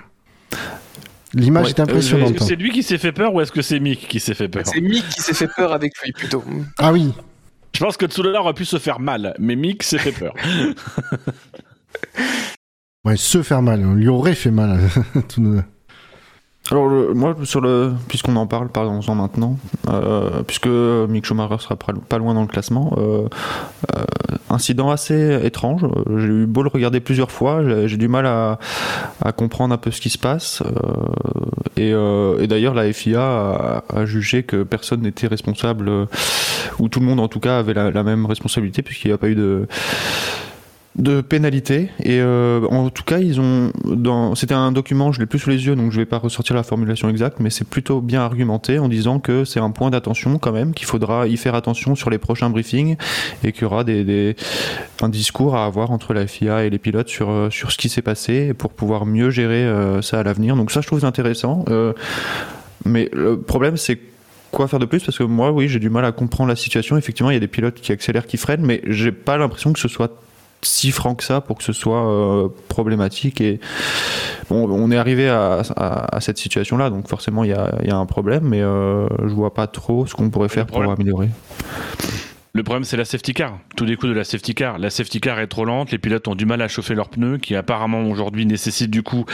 [1.32, 2.30] L'image Ouais, est impressionnante.
[2.30, 4.34] Est-ce que c'est lui qui s'est fait peur ou est-ce que c'est Mick qui s'est
[4.34, 4.62] fait peur?
[4.66, 6.44] C'est Mick qui s'est fait peur avec lui plutôt.
[6.78, 7.12] Ah oui,
[7.74, 10.32] Je pense que Tsunoda aurait pu se faire mal, mais Mick s'est fait peur.
[13.04, 13.84] ouais, se faire mal.
[13.84, 14.80] On lui aurait fait mal.
[15.28, 15.62] Tout le-
[16.74, 19.56] Alors moi, sur le, puisqu'on en parle, parlons-en maintenant,
[19.88, 22.92] euh, puisque Mick Schumacher sera pas loin dans le classement.
[22.98, 23.28] euh,
[23.96, 24.04] euh,
[24.50, 25.86] incident assez étrange.
[26.16, 28.58] J'ai eu beau le regarder plusieurs fois, j'ai du mal à,
[29.36, 30.64] comprendre un peu ce qui se passe.
[31.76, 31.92] et
[32.48, 36.08] d'ailleurs, la FIA a, jugé que personne n'était responsable,
[36.80, 39.28] ou tout le monde en tout cas avait la même responsabilité, puisqu'il n'y a pas
[39.28, 39.68] eu de
[40.96, 41.90] de pénalité.
[42.02, 43.72] Et euh, en tout cas ils ont
[44.36, 46.62] c'était un document je l'ai plus sous les yeux donc je vais pas ressortir la
[46.62, 50.52] formulation exacte mais c'est plutôt bien argumenté en disant que c'est un point d'attention quand
[50.52, 52.96] même qu'il faudra y faire attention sur les prochains briefings
[53.42, 54.36] et qu'il y aura des,
[55.02, 57.88] un discours à avoir entre la FIA et les pilotes sur euh, sur ce qui
[57.88, 60.54] s'est passé pour pouvoir mieux gérer euh, ça à l'avenir.
[60.54, 61.64] Donc ça je trouve intéressant
[62.84, 63.98] mais le problème c'est
[64.50, 65.02] quoi faire de plus?
[65.02, 66.96] Parce que moi oui j'ai du mal à comprendre la situation.
[66.96, 69.80] Effectivement il y a des pilotes qui accélèrent qui freinent mais j'ai pas l'impression que
[69.80, 70.23] ce soit
[70.66, 73.60] si franc que ça pour que ce soit euh, problématique et
[74.50, 77.74] bon, on est arrivé à, à- à cette situation là donc forcément il y a,
[77.82, 80.66] il y a un problème mais euh, je vois pas trop ce qu'on pourrait faire
[80.66, 81.28] pour améliorer
[82.56, 83.58] Le problème, c'est la safety car.
[83.76, 84.78] Tout découle de la safety car.
[84.78, 87.38] La safety car est trop lente, les pilotes ont du mal à chauffer leurs pneus,
[87.38, 89.24] qui apparemment aujourd'hui nécessite du coup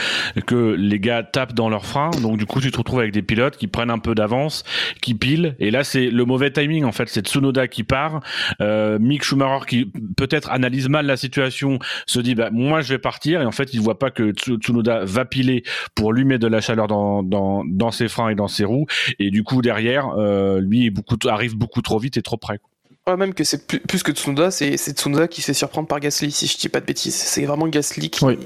[0.47, 2.09] que les gars tapent dans leurs freins.
[2.23, 4.63] Donc du coup, tu te retrouves avec des pilotes qui prennent un peu d'avance,
[5.03, 5.55] qui pilent.
[5.59, 7.09] Et là, c'est le mauvais timing en fait.
[7.09, 8.21] C'est Tsunoda qui part,
[8.59, 11.77] euh, Mick Schumacher qui peut-être analyse mal la situation,
[12.07, 14.57] se dit bah moi je vais partir et en fait il voit pas que Tsu-
[14.57, 15.61] Tsunoda va piler
[15.93, 18.87] pour lui mettre de la chaleur dans ses freins et dans ses roues.
[19.19, 22.59] Et du coup derrière, euh, lui est beaucoup arrive beaucoup trop vite et trop près.
[23.07, 25.87] Ouais, même que c'est plus, plus que Tsunoda, c'est c'est Tsunoda qui se fait surprendre
[25.87, 27.15] par Gasly, si je dis pas de bêtises.
[27.15, 28.37] C'est vraiment Gasly qui, Oui.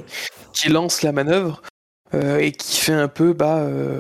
[0.54, 1.62] qui lance la manœuvre
[2.14, 4.00] euh, et qui fait un peu, bah, euh,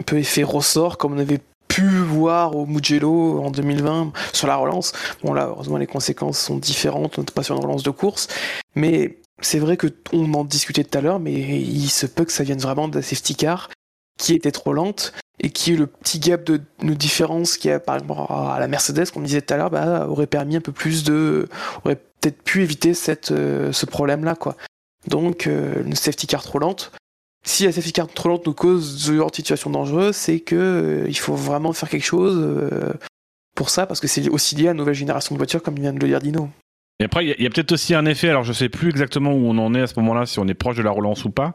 [0.00, 1.38] un peu effet ressort, comme on avait
[1.68, 4.92] pu voir au Mugello en 2020 sur la relance.
[5.22, 8.26] Bon, là, heureusement, les conséquences sont différentes, on n'est pas sur une relance de course,
[8.74, 12.32] mais c'est vrai que on en discutait tout à l'heure, mais il se peut que
[12.32, 13.70] ça vienne vraiment de la safety car
[14.18, 17.80] qui était trop lente et qui est le petit gap de, de différence qui a
[17.80, 20.72] par exemple à la Mercedes qu'on disait tout à l'heure bah, aurait permis un peu
[20.72, 21.48] plus de
[21.84, 24.56] aurait peut-être pu éviter cette, euh, ce problème là quoi.
[25.06, 26.92] Donc euh, une safety car trop lente.
[27.46, 30.54] Si la safety car trop lente nous cause ce genre de situation dangereuse c'est que
[30.56, 32.92] euh, il faut vraiment faire quelque chose euh,
[33.56, 35.92] pour ça parce que c'est aussi lié à la nouvelle génération de voitures comme vient
[35.92, 36.48] de le dire Dino
[37.00, 39.48] Et après, il y a, peut-être aussi un effet, alors je sais plus exactement où
[39.48, 41.52] on en est à ce moment-là, si on est proche de la relance ou pas,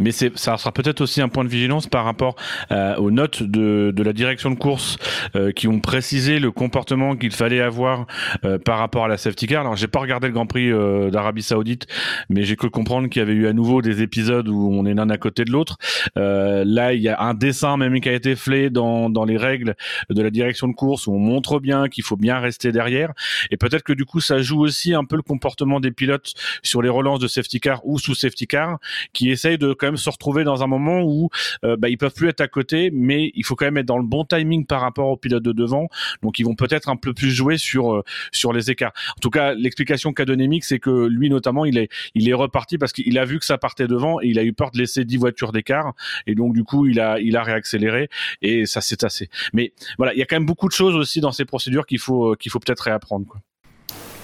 [0.00, 2.34] mais ça sera peut-être aussi un point de vigilance par rapport
[2.72, 4.96] euh, aux notes de, de la direction de course
[5.36, 8.08] euh, qui ont précisé le comportement qu'il fallait avoir
[8.44, 9.60] euh, par rapport à la safety car.
[9.60, 11.86] Alors j'ai pas regardé le Grand Prix euh, d'Arabie Saoudite,
[12.28, 14.94] mais j'ai cru comprendre qu'il y avait eu à nouveau des épisodes où on est
[14.94, 15.78] l'un à côté de l'autre.
[16.18, 19.36] Euh, là, il y a un dessin même qui a été fait dans, dans les
[19.36, 19.76] règles
[20.08, 23.12] de la direction de course où on montre bien qu'il faut bien rester derrière.
[23.52, 26.32] Et peut-être que du coup, ça joue aussi un peu le comportement des pilotes
[26.62, 28.78] sur les relances de safety car ou sous safety car,
[29.12, 31.28] qui essayent de quand même se retrouver dans un moment où
[31.64, 33.98] euh, bah, ils peuvent plus être à côté, mais il faut quand même être dans
[33.98, 35.88] le bon timing par rapport aux pilotes de devant.
[36.22, 38.02] Donc ils vont peut-être un peu plus jouer sur euh,
[38.32, 38.92] sur les écarts.
[39.16, 42.34] En tout cas, l'explication qu'a donné Mick, c'est que lui notamment, il est il est
[42.34, 44.78] reparti parce qu'il a vu que ça partait devant et il a eu peur de
[44.78, 45.94] laisser 10 voitures d'écart
[46.26, 48.08] et donc du coup il a il a réaccéléré
[48.42, 49.28] et ça s'est assez.
[49.52, 51.98] Mais voilà, il y a quand même beaucoup de choses aussi dans ces procédures qu'il
[51.98, 53.26] faut euh, qu'il faut peut-être réapprendre.
[53.26, 53.40] Quoi.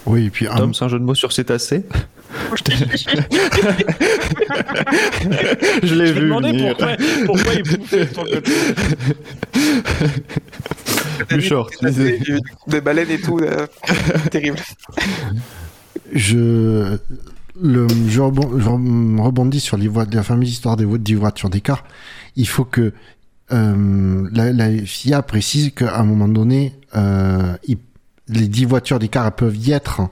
[0.06, 1.84] Oui, et puis Tom, c'est un jeu de mots sur cétacé?
[5.82, 6.20] Je l'ai Je me vu.
[6.22, 6.76] demandais venir.
[6.76, 6.96] pourquoi,
[7.26, 8.52] pourquoi il bouffait ton côté.
[11.30, 12.18] Bouchard, tu disais.
[12.18, 12.38] Des,
[12.68, 13.66] des baleines et tout, euh,
[14.30, 14.58] terrible.
[16.12, 16.98] je,
[17.60, 18.68] le, je, rebond- je
[19.22, 20.84] rebondis sur les voies, la fameuse histoire des
[21.14, 21.84] voitures d'écart.
[22.36, 22.92] Il faut que
[23.52, 27.78] euh, la, la FIA précise qu'à un moment donné, euh, il-
[28.28, 30.02] les 10 voitures d'écart peuvent y être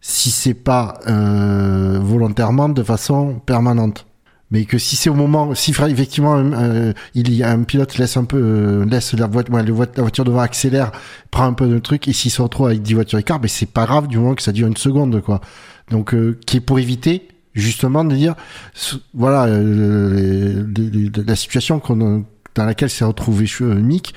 [0.00, 4.06] si c'est pas euh, volontairement de façon permanente.
[4.52, 8.18] Mais que si c'est au moment, si effectivement euh, il y a un pilote laisse
[8.18, 10.92] un peu euh, laisse la voiture, la voiture devant accélère,
[11.30, 13.70] prend un peu de truc et s'il se retrouve avec 10 voitures d'écart, ben c'est
[13.70, 15.40] pas grave du moment que ça dure une seconde quoi.
[15.90, 18.34] Donc euh, qui est pour éviter justement de dire
[19.14, 24.12] voilà la situation qu'on dans laquelle s'est retrouvé Mick.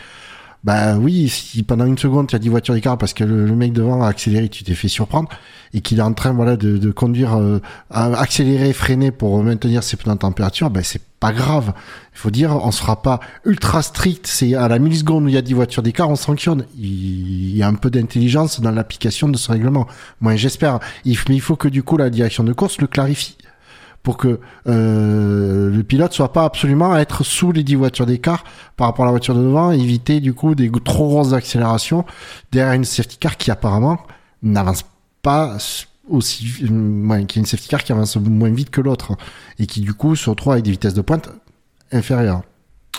[0.65, 3.71] Bah oui, si pendant une seconde tu as 10 voitures d'écart parce que le, mec
[3.71, 5.29] devant a accéléré, tu t'es fait surprendre
[5.75, 7.59] et qu'il est en train voilà de, conduire, euh,
[7.91, 11.73] accélérer, freiner pour maintenir ses pneus en température, ben c'est pas grave.
[12.13, 14.25] Il faut dire, on sera pas ultra strict.
[14.25, 16.65] C'est à la milliseconde où il y a 10 voitures d'écart, on sanctionne.
[16.75, 19.85] Il, y a un peu d'intelligence dans l'application de ce règlement.
[20.19, 20.79] Moi, j'espère.
[21.05, 23.37] Mais il faut que du coup la direction de course le clarifie
[24.05, 28.43] pour que euh, le pilote soit pas absolument à être sous les 10 voitures d'écart
[28.77, 32.05] par rapport à la voiture de devant, éviter du coup des trop grosses accélérations
[32.51, 33.97] derrière une safety car qui apparemment
[34.43, 34.85] n'avance
[35.23, 35.57] pas
[36.07, 39.17] aussi, euh, ouais, qui est une safety car qui avance moins vite que l'autre
[39.57, 41.29] et qui du coup se retrouve avec des vitesses de pointe
[41.91, 42.43] inférieures.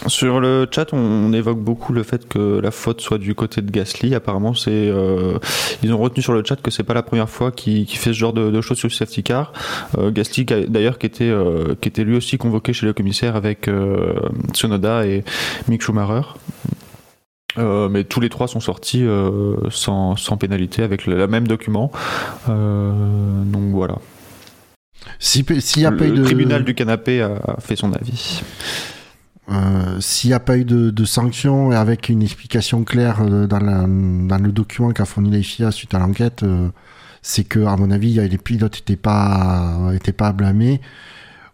[0.06, 3.62] Sur le chat, on, on évoque beaucoup le fait que la faute soit du côté
[3.62, 4.14] de Gasly.
[4.14, 5.38] Apparemment, c'est euh,
[5.82, 8.18] ils ont retenu sur le chat que c'est pas la première fois qu'il fait ce
[8.18, 9.52] genre de, de choses sur le safety car.
[9.98, 13.68] Euh, Gasly, d'ailleurs, qui était euh, qui était lui aussi convoqué chez le commissaire avec
[13.68, 14.12] euh,
[14.52, 15.24] Tsunoda et
[15.68, 16.28] Mick Schumacher.
[17.58, 21.48] Euh, mais tous les trois sont sortis euh, sans, sans pénalité avec le, le même
[21.48, 21.90] document.
[22.50, 22.92] Euh,
[23.44, 23.96] donc voilà.
[25.18, 28.42] Si- S'il n'y a le de tribunal du canapé a, a fait son avis.
[29.48, 33.46] Euh, s'il n'y a pas eu de, de sanctions et avec une explication claire euh,
[33.46, 36.68] dans, la- dans le document qu'a fourni la FIA suite à l'enquête, euh,
[37.22, 40.80] c'est que, à mon avis, les pilotes n'étaient pas, étaient pas à blâmer,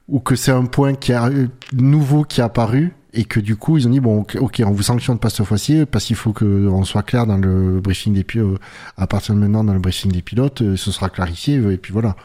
[0.09, 1.29] ou que c'est un point qui a,
[1.75, 4.83] nouveau qui est apparu, et que du coup, ils ont dit, bon, ok, on vous
[4.83, 8.59] sanctionne pas cette fois-ci, parce qu'il faut qu'on soit clair dans le briefing des pilotes,
[8.97, 11.93] à partir de maintenant, dans le briefing des pilotes, euh, ce sera clarifié, et puis
[11.93, 12.17] voilà.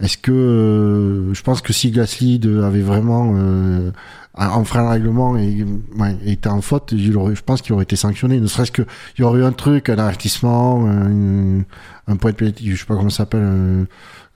[0.00, 3.90] Est-ce que euh, je pense que si Gasly avait vraiment euh,
[4.34, 5.64] enfreint le règlement et
[5.96, 8.38] ouais, était en faute, il aurait, je pense qu'il aurait été sanctionné.
[8.40, 8.82] Ne serait-ce que
[9.16, 11.60] il y aurait eu un truc, un avertissement, un,
[12.06, 13.86] un point de pénalité, je sais pas comment ça s'appelle, un,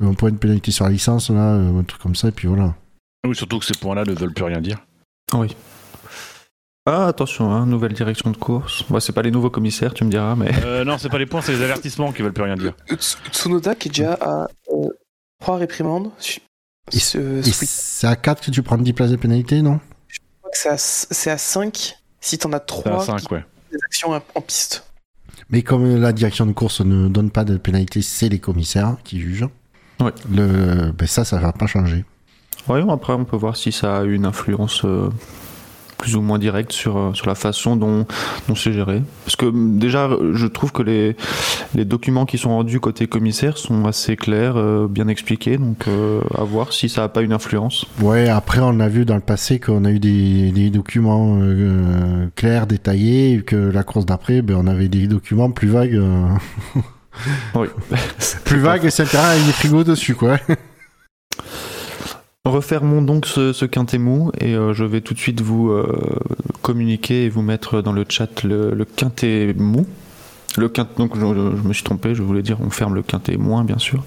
[0.05, 2.75] un point de pénalité sur la licence là, un truc comme ça, et puis voilà.
[3.25, 4.79] Oui, surtout que ces points-là ne veulent plus rien dire.
[5.33, 5.55] Oui.
[6.85, 8.83] Ah, attention, hein, nouvelle direction de course.
[8.91, 10.51] Bon, c'est pas les nouveaux commissaires, tu me diras, mais.
[10.65, 12.73] Euh, non, c'est pas les points, c'est les avertissements qui veulent plus rien dire.
[12.89, 14.89] Ts- Tsunoda qui est déjà à euh,
[15.43, 16.11] 3 réprimandes.
[16.91, 19.81] Ce- c'est à 4 que tu prends 10 places de pénalité, non?
[20.09, 23.31] Je crois que c'est à, c'est à 5 si t'en as C'est à 3 5,
[23.33, 23.45] ouais.
[23.71, 24.85] des actions en en piste.
[25.51, 29.21] Mais comme la direction de course ne donne pas de pénalité, c'est les commissaires qui
[29.21, 29.49] jugent.
[30.01, 30.13] Ouais.
[30.31, 32.05] Le, ben ça, ça va pas changer.
[32.67, 35.11] Voyons, après, on peut voir si ça a eu une influence euh,
[36.03, 38.07] plus ou moins directe sur, euh, sur la façon dont,
[38.49, 39.03] dont c'est géré.
[39.25, 41.17] Parce que hum, déjà, je trouve que les,
[41.77, 46.21] les documents qui sont rendus côté commissaire sont assez clairs, euh, bien expliqués, donc euh,
[46.37, 47.87] à voir si ça n'a pas une influence.
[48.01, 52.27] Ouais, après, on a vu dans le passé qu'on a eu des, des documents euh,
[52.35, 56.03] clairs, détaillés, et que la course d'après, ben, on avait des documents plus vagues.
[57.55, 57.69] Oui.
[58.45, 60.39] plus vagues et c'est intérêt avec des frigos dessus, quoi.
[62.45, 66.19] Refermons donc ce, ce quintet mou et euh, je vais tout de suite vous euh,
[66.61, 69.87] communiquer et vous mettre dans le chat le, le quintet mou.
[70.57, 73.37] Le quintet, donc je, je me suis trompé, je voulais dire on ferme le quintet
[73.37, 74.03] moins, bien sûr.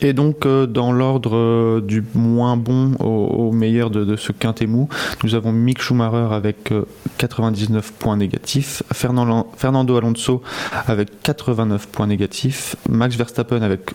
[0.00, 4.30] Et donc, euh, dans l'ordre euh, du moins bon au, au meilleur de, de ce
[4.30, 4.88] quintet mou,
[5.24, 6.84] nous avons Mick Schumacher avec euh,
[7.18, 10.42] 99 points négatifs, Fernando, Fernando Alonso
[10.86, 13.90] avec 89 points négatifs, Max Verstappen avec,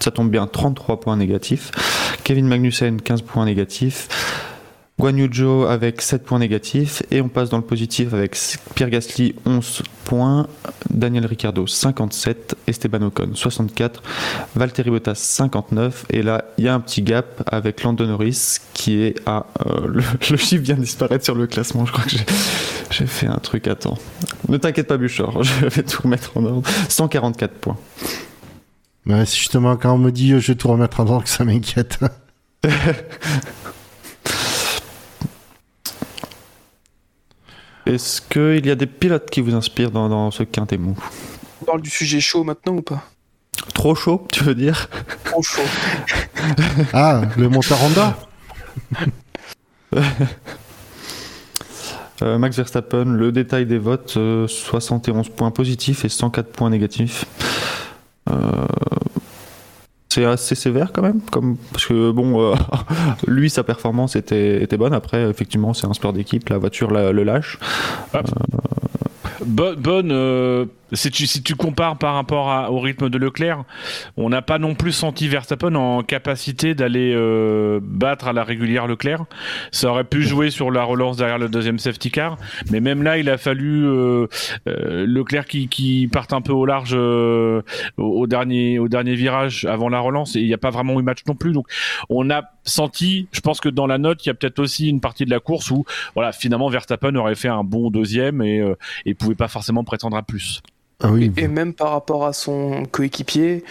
[0.00, 1.70] ça tombe bien, 33 points négatifs,
[2.24, 4.08] Kevin Magnussen 15 points négatifs,
[4.98, 8.38] Guan Yu Zhou avec 7 points négatifs et on passe dans le positif avec
[8.74, 10.46] Pierre Gasly 11 points,
[10.88, 14.02] Daniel Ricciardo 57, Esteban Ocon 64,
[14.54, 19.02] Valtteri Bottas 59 et là il y a un petit gap avec Lando Norris qui
[19.02, 22.16] est à euh, le, le, chiffre vient de disparaître sur le classement je crois que
[22.90, 23.98] j'ai fait un truc à temps
[24.48, 26.68] ne t'inquiète pas Buchor je vais tout remettre en ordre.
[26.88, 27.76] 144 points.
[29.06, 31.44] Ouais, c'est justement quand on me dit je vais tout remettre en ordre que ça
[31.44, 31.98] m'inquiète
[37.86, 40.96] Est-ce qu'il y a des pilotes qui vous inspirent dans, dans ce quintet mou?
[41.62, 43.04] On parle du sujet chaud maintenant ou pas?
[43.74, 44.88] Trop chaud, tu veux dire?
[45.24, 45.62] Trop chaud.
[46.92, 48.16] ah, le monteur Honda?
[52.22, 57.24] Euh, Max Verstappen, le détail des votes, euh, 71 points positifs et 104 points négatifs.
[58.30, 58.66] Euh,
[60.14, 62.54] c'est assez sévère quand même, comme parce que bon, euh,
[63.26, 64.94] lui sa performance était, bonne.
[64.94, 67.58] Après, effectivement, c'est un sport d'équipe, la voiture le lâche.
[68.12, 68.22] Ah.
[69.44, 73.64] Bonne, bonne euh, si, tu, si tu compares par rapport à, au rythme de Leclerc,
[74.16, 78.86] on n'a pas non plus senti Verstappen en capacité d'aller euh, battre à la régulière
[78.86, 79.24] Leclerc.
[79.72, 82.36] Ça aurait pu jouer sur la relance derrière le deuxième safety car,
[82.70, 84.26] mais même là, il a fallu euh,
[84.68, 87.62] euh, Leclerc qui, qui parte un peu au large euh,
[87.96, 90.98] au, au, dernier, au dernier virage avant la relance et il n'y a pas vraiment
[91.00, 91.52] eu match non plus.
[91.52, 91.66] Donc
[92.08, 95.00] on a senti, je pense que dans la note, il y a peut-être aussi une
[95.00, 95.84] partie de la course où
[96.14, 100.16] voilà, finalement Verstappen aurait fait un bon deuxième et, euh, et pouvait pas forcément prétendre
[100.16, 100.62] à plus.
[101.04, 103.62] Ah et, même par rapport à son coéquipier,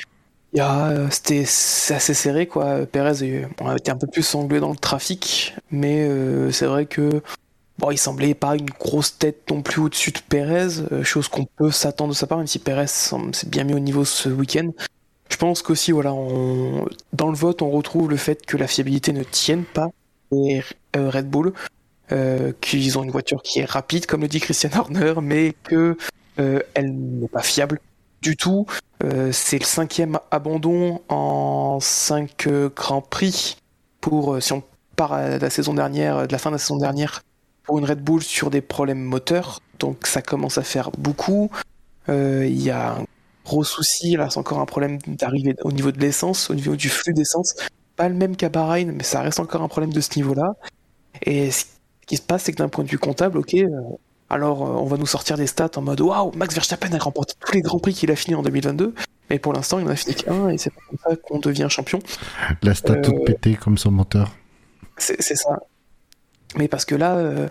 [0.60, 2.86] a, c'était assez serré quoi.
[2.86, 6.86] Perez bon, a été un peu plus sanglé dans le trafic, mais euh, c'est vrai
[6.86, 7.24] que
[7.80, 11.46] bon, il semblait pas une grosse tête non plus au-dessus de Perez, euh, chose qu'on
[11.46, 14.70] peut s'attendre de sa part, même si Perez s'est bien mis au niveau ce week-end.
[15.30, 16.86] Je pense qu'aussi, voilà, on...
[17.14, 19.90] dans le vote, on retrouve le fait que la fiabilité ne tienne pas
[20.32, 20.62] et
[20.96, 21.54] euh, Red Bull,
[22.12, 25.76] euh, qu'ils ont une voiture qui est rapide, comme le dit Christian Horner, mais que
[25.76, 25.98] euh,
[26.38, 27.80] elle n'est pas fiable
[28.22, 28.66] du tout.
[29.04, 33.58] Euh, c'est le cinquième abandon en cinq euh, grands prix
[34.00, 34.64] pour, si on
[34.96, 37.24] part la saison dernière, de la fin de la saison dernière,
[37.64, 39.60] pour une Red Bull sur des problèmes moteurs.
[39.80, 41.50] Donc ça commence à faire beaucoup.
[42.08, 43.06] Il y a un
[43.46, 46.90] gros souci, là c'est encore un problème d'arrivée au niveau de l'essence, au niveau du
[46.90, 47.56] flux d'essence.
[47.96, 50.54] Pas le même qu'à Bahreïn, mais ça reste encore un problème de ce niveau-là.
[51.22, 51.66] Et ce
[52.06, 53.70] qui se passe, c'est que d'un point de vue comptable, ok, euh,
[54.34, 57.36] alors euh, on va nous sortir des stats en mode waouh, Max Verstappen a remporté
[57.40, 58.94] tous les grands prix qu'il a fini en 2022,
[59.30, 61.68] mais pour l'instant il n'en a fini qu'un et c'est pas comme ça qu'on devient
[61.70, 62.00] champion.
[62.64, 63.02] La stat euh...
[63.02, 64.32] toute pétée comme son moteur.
[64.98, 65.60] C'est ça.
[66.56, 67.48] Mais parce que là, euh,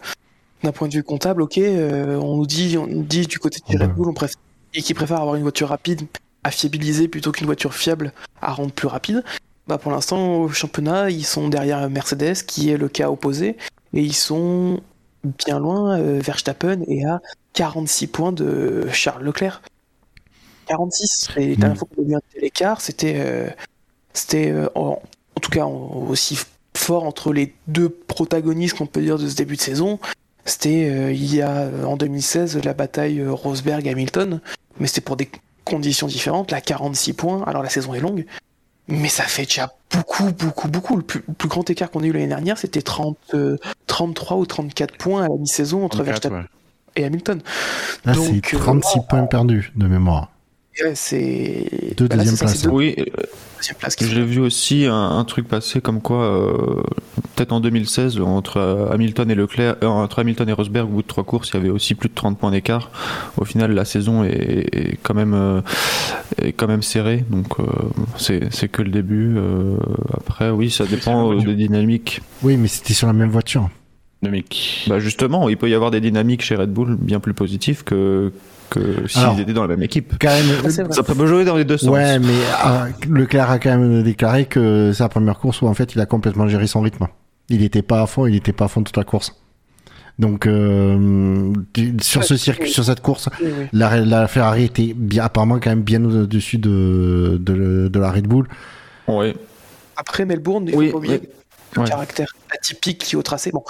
[0.63, 3.59] d'un point de vue comptable, ok, euh, on nous dit, on nous dit du côté
[3.69, 4.37] du Red Bull, on préfère
[4.75, 6.03] et qui préfère avoir une voiture rapide
[6.45, 9.23] à fiabiliser plutôt qu'une voiture fiable à rendre plus rapide.
[9.69, 13.57] Bah pour l'instant au championnat ils sont derrière Mercedes qui est le cas opposé
[13.95, 14.81] et ils sont
[15.25, 17.21] bien loin euh, Verstappen et à
[17.53, 19.63] 46 points de Charles Leclerc.
[20.67, 23.49] 46 et la dernière fois qu'on a un tel écart c'était euh,
[24.13, 25.03] c'était euh, en,
[25.37, 26.39] en, tout cas en, aussi
[26.77, 29.99] fort entre les deux protagonistes qu'on peut dire de ce début de saison.
[30.45, 34.41] C'était euh, il y a en 2016 la bataille Rosberg-Hamilton
[34.79, 35.31] mais c'était pour des
[35.65, 36.51] conditions différentes.
[36.51, 38.27] Là, 46 points, alors la saison est longue,
[38.89, 40.97] mais ça fait déjà beaucoup, beaucoup, beaucoup.
[40.97, 43.57] Le plus, le plus grand écart qu'on a eu l'année dernière, c'était 30, euh,
[43.87, 46.47] 33 ou 34 points à la mi-saison entre 34, Verstappen ouais.
[46.97, 47.41] et Hamilton.
[48.05, 50.32] Là, c'est 36 euh, points perdus de mémoire.
[50.95, 51.95] C'est.
[51.97, 52.67] Deux bah, deuxième place.
[52.71, 52.97] Oui,
[54.01, 56.83] j'ai vu aussi un, un, truc passer comme quoi, euh,
[57.35, 61.03] peut-être en 2016, entre euh, Hamilton et Leclerc, euh, entre Hamilton et Rosberg, au bout
[61.03, 62.91] de trois courses, il y avait aussi plus de 30 points d'écart.
[63.37, 65.61] Au final, la saison est, est quand même, euh,
[66.41, 67.65] est quand même serrée, donc euh,
[68.17, 69.37] c'est que le début.
[69.37, 69.77] euh,
[70.15, 72.21] après, oui, ça dépend des dynamiques.
[72.43, 73.69] Oui, mais c'était sur la même voiture.
[74.23, 74.87] Dynamique.
[74.89, 78.33] Bah justement, il peut y avoir des dynamiques chez Red Bull bien plus positives que
[78.73, 80.15] que s'ils étaient dans la même équipe.
[80.21, 81.91] Quand même, Ah, ça peut jouer dans les deux sens.
[81.91, 82.33] Ouais, mais
[82.67, 86.01] euh, Leclerc a quand même déclaré que c'est la première course où en fait il
[86.01, 87.07] a complètement géré son rythme.
[87.49, 89.37] Il n'était pas à fond, il n'était pas à fond toute la course.
[90.19, 91.53] Donc euh,
[92.01, 93.67] sur ce circuit, sur cette course, oui, oui.
[93.73, 98.27] La, la, Ferrari était bien, apparemment quand même bien au-dessus de, de, de, la Red
[98.27, 98.47] Bull.
[99.09, 99.35] Oui.
[99.97, 101.29] Après Melbourne, il oui, faut pas oublier oui.
[101.75, 101.89] le ouais.
[101.89, 103.51] caractère atypique qui est au tracé.
[103.53, 103.65] Bon,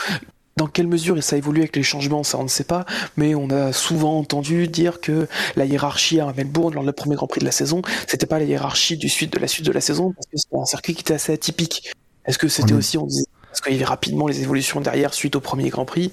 [0.62, 2.86] Dans quelle mesure ça évolue avec les changements, ça on ne sait pas,
[3.16, 5.26] mais on a souvent entendu dire que
[5.56, 8.44] la hiérarchie à Melbourne lors du premier Grand Prix de la saison, c'était pas la
[8.44, 11.01] hiérarchie du suite de la suite de la saison, parce que c'était un circuit qui
[11.01, 11.90] était assez atypique.
[12.26, 15.34] Est-ce que c'était aussi, on disait, parce qu'il y avait rapidement les évolutions derrière suite
[15.34, 16.12] au premier Grand Prix,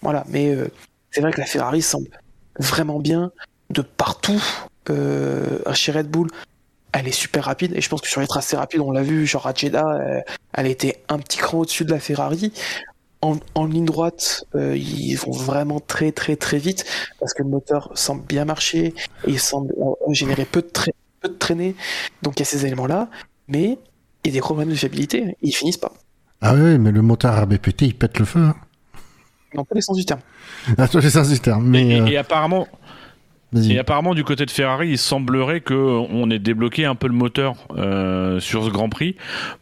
[0.00, 0.24] voilà.
[0.28, 0.70] Mais euh,
[1.10, 2.06] c'est vrai que la Ferrari semble
[2.60, 3.32] vraiment bien
[3.70, 4.40] de partout
[4.90, 6.28] euh, chez Red Bull.
[6.92, 9.26] Elle est super rapide et je pense que sur les tracés rapides, on l'a vu,
[9.26, 10.20] genre à Jeddah, euh,
[10.54, 12.52] elle était un petit cran au-dessus de la Ferrari.
[13.20, 16.84] En, en ligne droite, euh, ils vont vraiment très très très vite
[17.18, 18.94] parce que le moteur semble bien marcher
[19.26, 21.74] et il semble euh, générer peu de, tra- peu de traînées.
[22.22, 23.08] Donc il y a ces éléments-là,
[23.48, 23.76] mais
[24.24, 25.92] il y a des gros problèmes de fiabilité et ils finissent pas.
[26.40, 28.38] Ah oui, mais le moteur RBPT, il pète le feu.
[28.40, 28.54] Hein.
[29.54, 30.20] Dans tous les sens du terme.
[30.76, 31.66] À tous les sens du terme.
[31.66, 32.68] Mais Et, euh, et apparemment.
[33.56, 37.14] Et apparemment, du côté de Ferrari, il semblerait que on ait débloqué un peu le
[37.14, 39.16] moteur euh, sur ce Grand Prix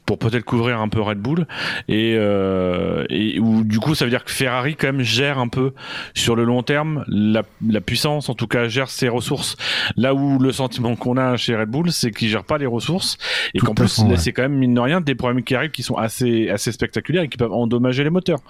[0.06, 1.46] pour peut-être couvrir un peu Red Bull.
[1.86, 5.46] Et, euh, et où, du coup, ça veut dire que Ferrari quand même gère un
[5.46, 5.72] peu
[6.14, 9.56] sur le long terme la, la puissance, en tout cas gère ses ressources.
[9.96, 13.18] Là où le sentiment qu'on a chez Red Bull, c'est qu'ils gèrent pas les ressources
[13.54, 14.16] et qu'en plus, ouais.
[14.16, 17.22] c'est quand même mine de rien des problèmes qui arrivent qui sont assez assez spectaculaires
[17.22, 18.40] et qui peuvent endommager les moteurs.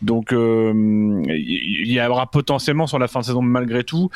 [0.00, 0.72] Donc, euh,
[1.28, 4.10] il y aura potentiellement sur la fin de saison malgré tout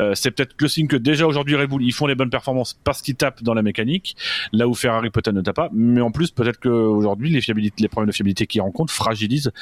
[0.00, 2.78] euh, c'est peut-être le signe que déjà aujourd'hui Red Bull ils font les bonnes performances
[2.84, 4.16] parce qu'ils tapent dans la mécanique,
[4.52, 5.70] là où Ferrari peut-être ne tape pas.
[5.72, 7.40] Mais en plus peut-être que aujourd'hui les
[7.78, 9.52] les problèmes de fiabilité qu'ils rencontrent fragilisent,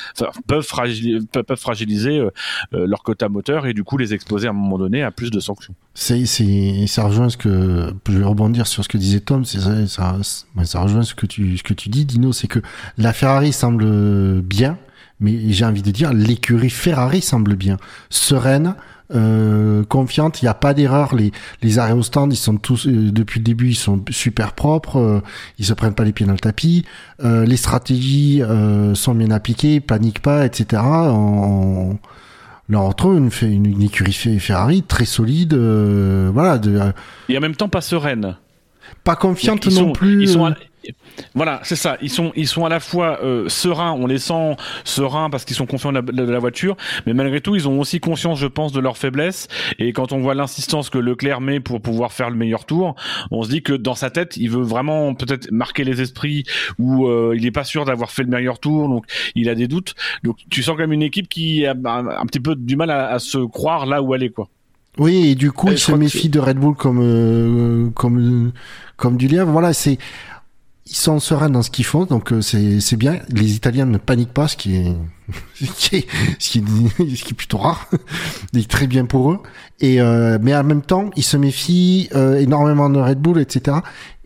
[0.46, 2.30] peuvent, fragiliser, euh,
[2.72, 5.40] leur quota moteur et du coup les exposer à un moment donné à plus de
[5.40, 5.74] sanctions.
[5.94, 6.14] Ça
[7.04, 10.16] rejoint ce que, je vais rebondir sur ce que disait Tom, ça,
[10.80, 12.60] rejoint ce que tu dis, Dino, c'est que
[12.98, 14.78] la Ferrari semble bien,
[15.20, 17.78] mais j'ai envie de dire, l'écurie Ferrari semble bien.
[18.10, 18.74] Sereine,
[19.14, 22.86] euh, confiante, il n'y a pas d'erreur, les, les arrêts au stand, ils sont tous,
[22.86, 25.20] euh, depuis le début, ils sont super propres, euh,
[25.58, 26.84] ils se prennent pas les pieds dans le tapis,
[27.24, 30.82] euh, les stratégies, euh, sont bien appliquées, paniquent pas, etc.
[30.84, 31.98] On,
[32.68, 36.90] Là, on retrouve une, une, une écurie Ferrari très solide, euh, voilà, de, euh,
[37.28, 38.36] Et en même temps pas sereine.
[39.04, 40.22] pas confiante non sont- plus.
[40.22, 40.56] Ils sont à-
[41.34, 41.96] Voilà, c'est ça.
[42.02, 45.56] Ils sont, ils sont à la fois euh, sereins, on les sent sereins parce qu'ils
[45.56, 46.76] sont confiants de la, de la voiture,
[47.06, 49.48] mais malgré tout, ils ont aussi conscience, je pense, de leurs faiblesses.
[49.78, 52.94] Et quand on voit l'insistance que Leclerc met pour pouvoir faire le meilleur tour,
[53.30, 56.44] on se dit que dans sa tête, il veut vraiment peut-être marquer les esprits
[56.78, 59.68] ou euh, il est pas sûr d'avoir fait le meilleur tour, donc il a des
[59.68, 59.94] doutes.
[60.22, 62.90] Donc tu sens quand même une équipe qui a un, un petit peu du mal
[62.90, 64.48] à, à se croire là où elle est, quoi.
[64.98, 68.52] Oui, et du coup, Et il se que méfie de Red Bull comme euh, comme
[68.96, 69.50] comme du lièvre.
[69.50, 69.98] Voilà, c'est
[70.88, 73.18] ils sont sereins dans ce qu'ils font, donc euh, c'est bien.
[73.28, 74.94] Les Italiens ne paniquent pas, ce qui est
[75.54, 76.06] ce qui est
[76.38, 77.88] ce qui est, est plutôt rare,
[78.56, 79.38] et très bien pour eux.
[79.80, 83.78] Et euh, mais en même temps, ils se méfient euh, énormément de Red Bull, etc.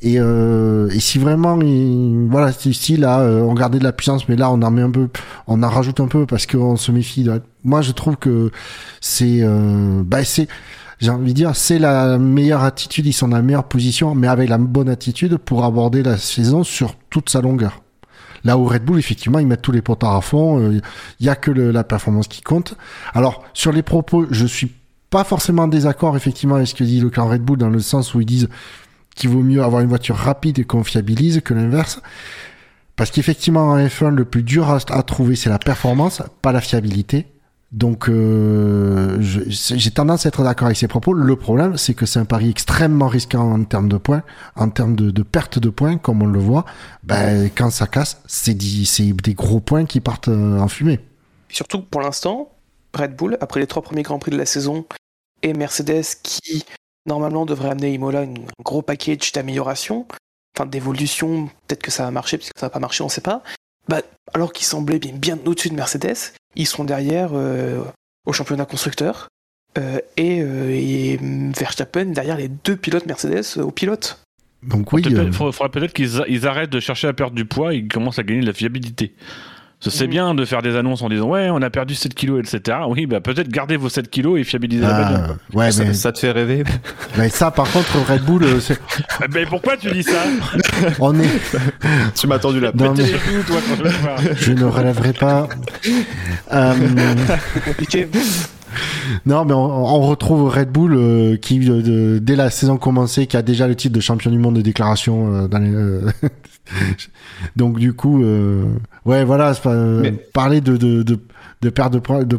[0.02, 4.28] Et, euh, et si vraiment, ils- voilà, ici là, euh, on gardait de la puissance,
[4.28, 5.08] mais là on en met un peu,
[5.46, 7.22] on en rajoute un peu parce qu'on se méfie.
[7.24, 8.50] de- Moi, je trouve que
[9.00, 10.48] c'est, euh, bah c'est,
[11.00, 14.28] j'ai envie de dire, c'est la meilleure attitude, ils sont dans la meilleure position, mais
[14.28, 17.82] avec la bonne attitude pour aborder la saison sur toute sa longueur.
[18.44, 20.82] Là où Red Bull, effectivement, ils mettent tous les potards à fond, il
[21.24, 22.76] y a que la performance qui compte.
[23.14, 24.72] Alors, sur les propos, je suis
[25.10, 27.80] pas forcément en désaccord, effectivement, avec ce que dit le clan Red Bull, dans le
[27.80, 28.48] sens où ils disent
[29.14, 32.00] qu'il vaut mieux avoir une voiture rapide et qu'on fiabilise que l'inverse.
[32.96, 37.26] Parce qu'effectivement, en F1, le plus dur à trouver, c'est la performance, pas la fiabilité.
[37.72, 41.12] Donc, euh, j'ai tendance à être d'accord avec ces propos.
[41.12, 44.24] Le problème, c'est que c'est un pari extrêmement risquant en termes de points,
[44.56, 46.64] en termes de, perte de points, comme on le voit.
[47.04, 50.98] Ben, quand ça casse, c'est c'est des gros points qui partent euh, en fumée.
[51.48, 52.50] Surtout pour l'instant,
[52.92, 54.84] Red Bull, après les trois premiers Grands Prix de la saison,
[55.42, 56.64] et Mercedes qui
[57.06, 58.34] normalement devrait amener Imola un
[58.64, 60.06] gros package d'amélioration,
[60.56, 63.20] enfin d'évolution, peut-être que ça va marcher, peut-être que ça va pas marcher, on sait
[63.20, 63.42] pas.
[63.88, 64.02] Bah,
[64.34, 67.82] alors qu'ils semblaient bien, bien au-dessus de Mercedes, ils sont derrière euh,
[68.26, 69.28] au championnat constructeur.
[69.78, 71.18] euh, et, euh, et
[71.56, 74.20] Verstappen derrière les deux pilotes Mercedes euh, au pilote.
[74.62, 77.88] Donc oui, euh, faudrait, peut-être qu'ils arrêtent de chercher à perdre du poids et qu'ils
[77.88, 79.14] commencent à gagner de la fiabilité.
[79.82, 80.10] Ce C'est Mhm.
[80.10, 82.78] bien de faire des annonces en disant ouais on a perdu 7 kilos etc.
[82.88, 85.20] Oui bah peut-être gardez vos 7 kilos et fiabilisez la bagnole.
[85.24, 85.60] ah, quoi.
[85.64, 86.64] ouais, ça, mais, ça te fait rêver
[87.16, 88.78] mais ça, par contre, Red Bull, euh, c'est-
[89.32, 90.22] ben, pourquoi tu dis ça?
[91.00, 91.28] On est,
[92.14, 93.04] Tu m'as tendu la Non, mais-
[93.46, 95.48] toi, quand je ne relèverai pas.
[96.52, 96.74] Euh,
[97.64, 98.08] Compliqué.
[99.26, 103.26] Non, mais on, on retrouve Red Bull euh, qui, de- de- dès la saison commencée,
[103.26, 105.34] qui a déjà le titre de champion du monde de déclaration.
[105.34, 106.10] euh, dans les, euh,
[107.56, 108.64] Donc du coup, euh,
[109.04, 111.18] ouais, voilà, pas, euh, Mais- parler de, de, de,
[111.62, 112.38] de perte de poids, de,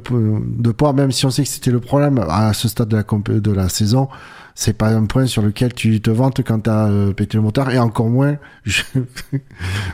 [0.57, 3.39] de poids, même si on sait que c'était le problème à ce stade de la,
[3.39, 4.07] de la saison,
[4.55, 7.69] c'est pas un point sur lequel tu te vantes quand t'as euh, pété le moteur,
[7.69, 8.35] et encore moins.
[8.63, 8.83] je-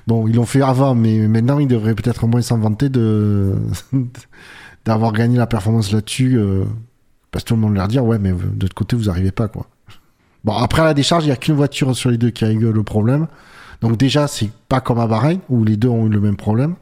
[0.07, 3.53] bon, ils l'ont fait avant, mais maintenant ils devraient peut-être au moins s'en vanter de
[4.85, 6.63] d'avoir gagné la performance là-dessus, euh,
[7.31, 9.47] parce que tout le monde leur dire, ouais, mais de l'autre côté vous arrivez pas
[9.47, 9.67] quoi.
[10.43, 12.51] Bon, après à la décharge, il y a qu'une voiture sur les deux qui a
[12.51, 13.27] eu le problème.
[13.81, 16.75] Donc déjà, c'est pas comme à Bahreïn où les deux ont eu le même problème.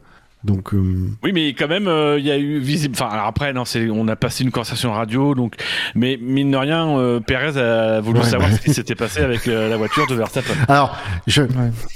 [0.46, 2.94] Donc euh, Oui, mais quand même, euh, il y a eu visible.
[2.98, 5.54] Enfin, alors après, non, c'est, on a passé une conversation radio, donc,
[5.96, 8.56] mais mine de rien, euh, Perez a voulu Ouais, savoir bah.
[8.56, 10.54] ce qui s'était passé avec euh, la voiture de Verstappen.
[10.68, 10.96] alors,
[11.26, 11.42] je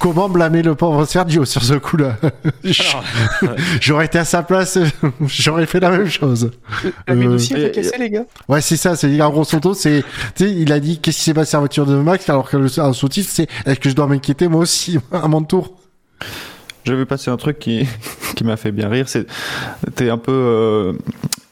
[0.01, 2.17] comment blâmer le pauvre Sergio sur ce coup-là?
[2.23, 3.05] Alors,
[3.81, 4.79] J'aurais été à sa place,
[5.27, 6.51] j'aurais fait la même chose.
[7.07, 8.25] La Euh, aussi et- était cassée, les gars.
[8.49, 10.03] Ouais, c'est ça, c'est en grosso modo, c'est
[10.35, 12.29] tu sais, il a dit qu'est-ce qui s'est passé à la voiture de Max?
[12.29, 15.43] Alors que le un sous-titre c'est est-ce que je dois m'inquiéter moi aussi à mon
[15.43, 15.77] tour?
[16.85, 17.87] Je vais passer un truc qui,
[18.37, 19.07] qui m'a fait bien rire.
[19.95, 20.93] T'es un peu euh,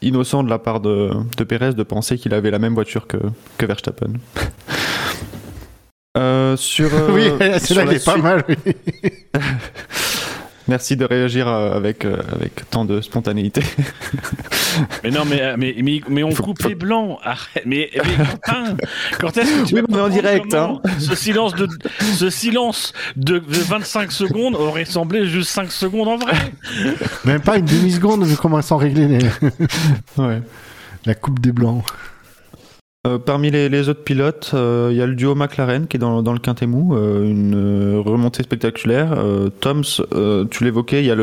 [0.01, 3.17] innocent de la part de, de Pérez de penser qu'il avait la même voiture que,
[3.57, 4.13] que Verstappen.
[6.17, 8.43] Euh, sur, euh, Oui, celle-là elle est pas mal.
[8.49, 8.73] oui.
[10.69, 13.61] Merci de réagir euh, avec, euh, avec tant de spontanéité.
[15.03, 17.17] mais non, mais, mais, mais, mais on Faut- coupe faut- les blancs.
[17.23, 17.63] Arrête.
[17.65, 17.89] Mais,
[19.19, 21.67] quand est-ce que tu Oui, mais en direct, comment Ce silence de,
[22.15, 26.33] ce silence de, de 25 secondes aurait semblé juste 5 secondes en vrai?
[27.25, 29.25] Même pas une demi-seconde vu comment elles sont réglées les...
[30.17, 30.41] ouais.
[31.05, 31.83] la coupe des blancs.
[33.07, 36.19] Euh, parmi les, autres pilotes, euh, il y a le duo McLaren qui est dans,
[36.21, 39.17] le quintet mou, euh, une euh, remontée spectaculaire.
[39.61, 40.03] Toms,
[40.51, 41.15] tu l'évoquais, il y a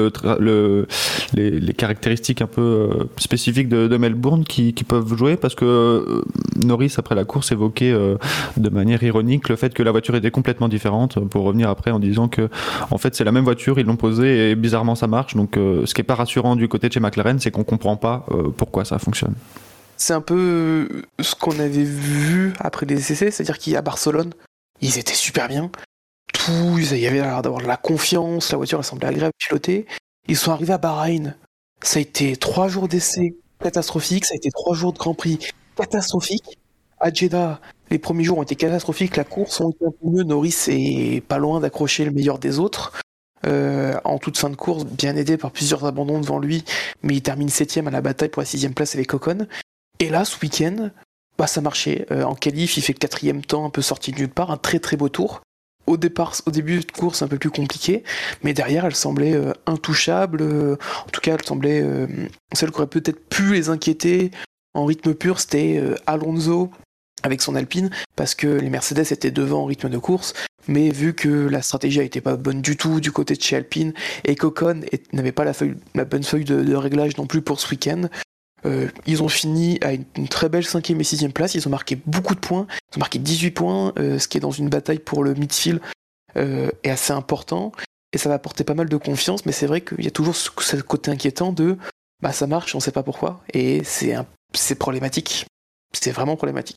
[1.35, 2.89] les, caractéristiques un peu
[3.19, 6.25] spécifiques de, Melbourne qui, peuvent jouer parce que
[6.57, 10.69] Norris, après la course, évoquait de manière ironique le fait que la voiture était complètement
[10.69, 12.49] différente, pour revenir après en disant que
[12.91, 15.37] en fait c'est la même voiture, ils l'ont posée et bizarrement ça marche.
[15.37, 18.25] Donc ce qui est pas rassurant du côté de chez McLaren, c'est qu'on comprend pas
[18.57, 19.35] pourquoi ça fonctionne.
[19.97, 24.33] C'est un peu euh, ce qu'on avait vu après les essais, c'est-à-dire qu'à Barcelone,
[24.81, 25.71] ils étaient super bien.
[26.33, 29.87] Tout, il y avait l'air d'avoir de la confiance, la voiture semblait agréable à piloter.
[30.29, 31.35] Ils sont arrivés à Bahreïn.
[31.83, 35.39] Ça a été trois jours d'essai catastrophiques, ça a été trois jours de Grand Prix
[35.77, 36.59] catastrophiques.
[36.99, 37.61] À Jeddah,
[37.91, 40.25] les premiers jours ont été catastrophiques, la course ont été un peu mieux.
[40.25, 42.93] Norris est pas loin d'accrocher le meilleur des autres.
[43.47, 46.65] Euh, en toute fin de course, bien aidé par plusieurs abandons devant lui,
[47.03, 49.47] mais il termine septième à la bataille pour la sixième place avec Ocon.
[49.99, 50.91] Et là, ce week-end,
[51.39, 52.07] bah, ça marchait.
[52.11, 54.79] Euh, en qualif, il fait quatrième temps, un peu sorti de nulle part, un très
[54.79, 55.41] très beau tour.
[55.87, 58.03] Au départ, au début de course, un peu plus compliqué,
[58.43, 60.43] mais derrière, elle semblait euh, intouchable.
[60.43, 62.09] euh, en tout cas, elle semblait euh,
[62.53, 64.33] celle qui aurait peut-être pu les inquiéter
[64.75, 65.39] en rythme pur.
[65.39, 66.71] C'était Alonso
[67.23, 70.35] avec son Alpine, parce que les Mercedes étaient devant en rythme de course.
[70.69, 73.95] Mais vu que la stratégie été pas bonne du tout du côté de chez Alpine
[74.25, 74.81] et qu'Ocon
[75.13, 78.09] n'avait pas la, feuille, bonne feuille de réglage non plus pour ce week-end,
[78.67, 81.55] euh, ils ont fini à une, très belle cinquième et sixième place.
[81.55, 82.67] Ils ont marqué beaucoup de points.
[82.93, 85.81] Ils ont marqué 18 points, euh, ce qui est dans une bataille pour le midfield
[86.37, 87.73] euh, est assez important.
[88.13, 89.47] Et ça va apporter pas mal de confiance.
[89.47, 91.77] Mais c'est vrai qu'il y a toujours ce, côté inquiétant de
[92.23, 93.43] bah ça marche, on sait pas pourquoi.
[93.53, 94.15] Et c'est
[94.79, 95.47] problématique.
[95.93, 96.77] C'est vraiment problématique.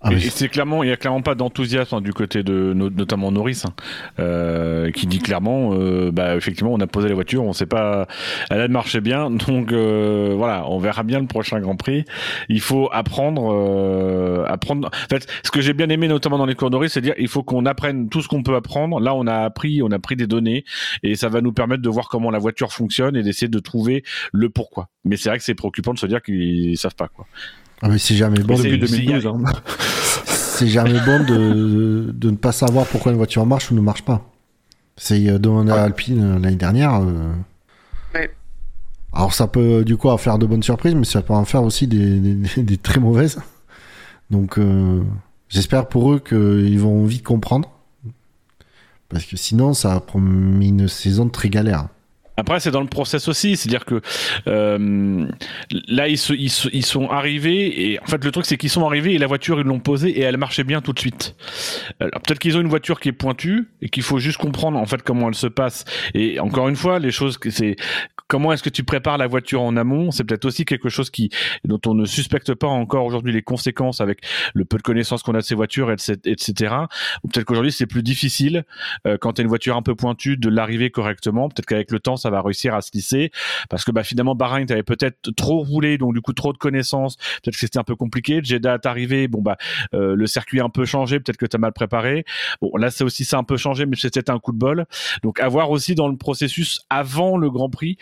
[0.00, 2.88] Ah, et, c'est clairement, il y a clairement pas d'enthousiasme hein, du côté de no-
[2.88, 3.72] notamment Norris, hein,
[4.20, 8.06] euh, qui dit clairement, euh, bah effectivement, on a posé la voiture, on sait pas,
[8.48, 12.04] elle a marché bien, donc euh, voilà, on verra bien le prochain Grand Prix.
[12.48, 14.88] Il faut apprendre, euh, apprendre.
[14.88, 17.28] En fait, ce que j'ai bien aimé notamment dans les cours Norris, c'est dire, il
[17.28, 19.00] faut qu'on apprenne tout ce qu'on peut apprendre.
[19.00, 20.64] Là, on a appris, on a pris des données,
[21.02, 24.04] et ça va nous permettre de voir comment la voiture fonctionne et d'essayer de trouver
[24.32, 24.90] le pourquoi.
[25.04, 27.26] Mais c'est vrai que c'est préoccupant de se dire qu'ils savent pas quoi.
[27.82, 28.56] Ah, mais c'est jamais bon.
[28.58, 29.26] Mais de- c'est- Depuis 2012.
[29.26, 29.52] hein.
[30.58, 34.02] C'est jamais bon de, de ne pas savoir pourquoi une voiture marche ou ne marche
[34.02, 34.28] pas.
[34.96, 36.94] C'est euh, demander à Alpine euh, l'année dernière.
[37.00, 37.32] euh,
[38.12, 38.34] Ouais.
[39.12, 41.62] Alors ça peut du coup en faire de bonnes surprises, mais ça peut en faire
[41.62, 43.38] aussi des, des- des très mauvaises.
[44.30, 45.00] Donc euh,
[45.48, 47.70] j'espère pour eux qu'ils vont vite comprendre.
[49.08, 51.86] Parce que sinon ça a promis une saison très galère.
[52.38, 54.00] Après, c'est dans le process aussi, c'est-à-dire que
[54.46, 55.26] euh,
[55.88, 58.86] là, ils, se- ils, ils sont arrivés, et en fait, le truc, c'est qu'ils sont
[58.86, 61.34] arrivés et la voiture, ils l'ont posée et elle marchait bien tout de suite.
[62.00, 64.86] Alors, peut-être qu'ils ont une voiture qui est pointue et qu'il faut juste comprendre, en
[64.86, 65.84] fait, comment elle se passe.
[66.14, 67.76] Et encore une fois, les choses, c'est
[68.28, 70.10] comment est-ce que tu prépares la voiture en amont?
[70.10, 71.30] C'est peut-être aussi quelque chose qui
[71.64, 74.20] dont on ne suspecte pas encore aujourd'hui les conséquences avec
[74.54, 76.74] le peu de connaissances qu'on a de ces voitures, etc.
[77.24, 78.64] Ou peut-être qu'aujourd'hui c'est plus difficile
[79.06, 81.48] euh, quand tu as une voiture un peu pointue de l'arriver correctement.
[81.48, 83.30] Peut-être qu'avec le temps ça va réussir à se lisser
[83.70, 87.16] parce que bah, finalement Bahreïn t'avais peut-être trop roulé donc du coup trop de connaissances.
[87.42, 88.40] Peut-être que c'était un peu compliqué.
[88.44, 89.56] Jeddah arrivé, bon bah
[89.94, 91.18] euh, le circuit a un peu changé.
[91.18, 92.24] Peut-être que tu as mal préparé.
[92.60, 94.84] Bon là c'est aussi ça un peu changé, mais c'était un coup de bol.
[95.22, 97.96] Donc à voir aussi dans le processus avant le Grand Prix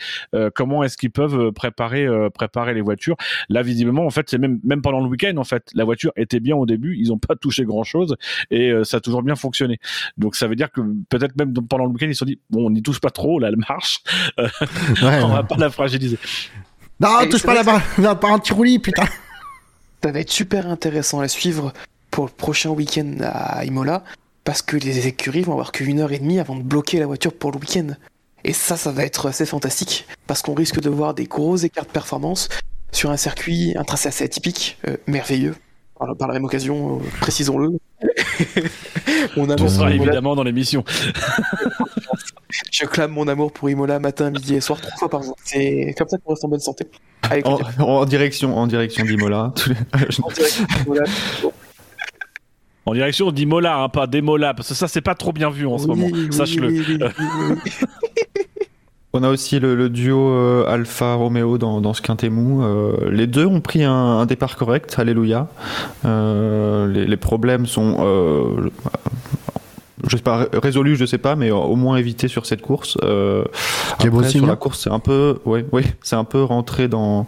[0.54, 3.16] comment est-ce qu'ils peuvent préparer préparer les voitures?
[3.48, 6.40] Là visiblement en fait c'est même même pendant le week-end en fait la voiture était
[6.40, 6.96] bien au début.
[6.96, 8.16] Ils ont pas touché grand chose
[8.50, 9.78] et ça a toujours bien fonctionné.
[10.16, 12.66] Donc ça veut dire que peut-être même pendant le week-end ils se sont dit bon
[12.66, 14.02] on n'y touche pas trop là elle marche.
[14.38, 16.18] on va pas la fragiliser.
[16.98, 19.04] Non, touche pas la barre, pas anti-roulis, putain.
[20.02, 21.72] Ça va être super intéressant à suivre
[22.10, 24.04] pour le prochain week-end à Imola,
[24.44, 27.34] parce que les écuries vont avoir qu'une heure et demie avant de bloquer la voiture
[27.34, 27.88] pour le week-end.
[28.46, 31.84] Et ça, ça va être assez fantastique, parce qu'on risque de voir des gros écarts
[31.84, 32.48] de performance
[32.92, 35.56] sur un circuit, un tracé assez atypique, euh, merveilleux,
[35.98, 37.72] par, la même occasion, euh, précisons-le.
[39.36, 40.84] On sera évidemment dans l'émission.
[42.70, 45.34] Je clame mon amour pour Imola matin, midi et soir, trois fois par jour.
[45.42, 46.86] C'est comme ça qu'on reste en bonne santé.
[47.78, 49.52] En, direction, en direction d'Imola.
[50.22, 51.04] en direction d'Imola,
[52.86, 56.08] hein, pas d'Emola, parce que ça c'est pas trop bien vu en ce moment.
[56.30, 57.08] Sache-le.
[59.12, 62.62] On a aussi le, duo euh, Alpha Romeo dans, dans ce quintet mou.
[62.62, 65.48] Euh, les deux ont pris un, départ correct, alléluia.
[66.04, 67.96] Euh, les, problèmes sont
[70.06, 72.96] je sais pas résolu, je sais pas, mais au moins évité sur cette course.
[73.02, 73.44] Euh,
[73.98, 77.26] après, sur la course, c'est un peu, oui, oui, c'est un peu rentré dans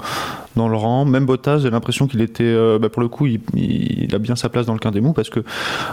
[0.56, 1.04] dans le rang.
[1.04, 4.36] Même Bottas, j'ai l'impression qu'il était, euh, bah, pour le coup, il, il, a bien
[4.36, 5.40] sa place dans le quintet mou parce que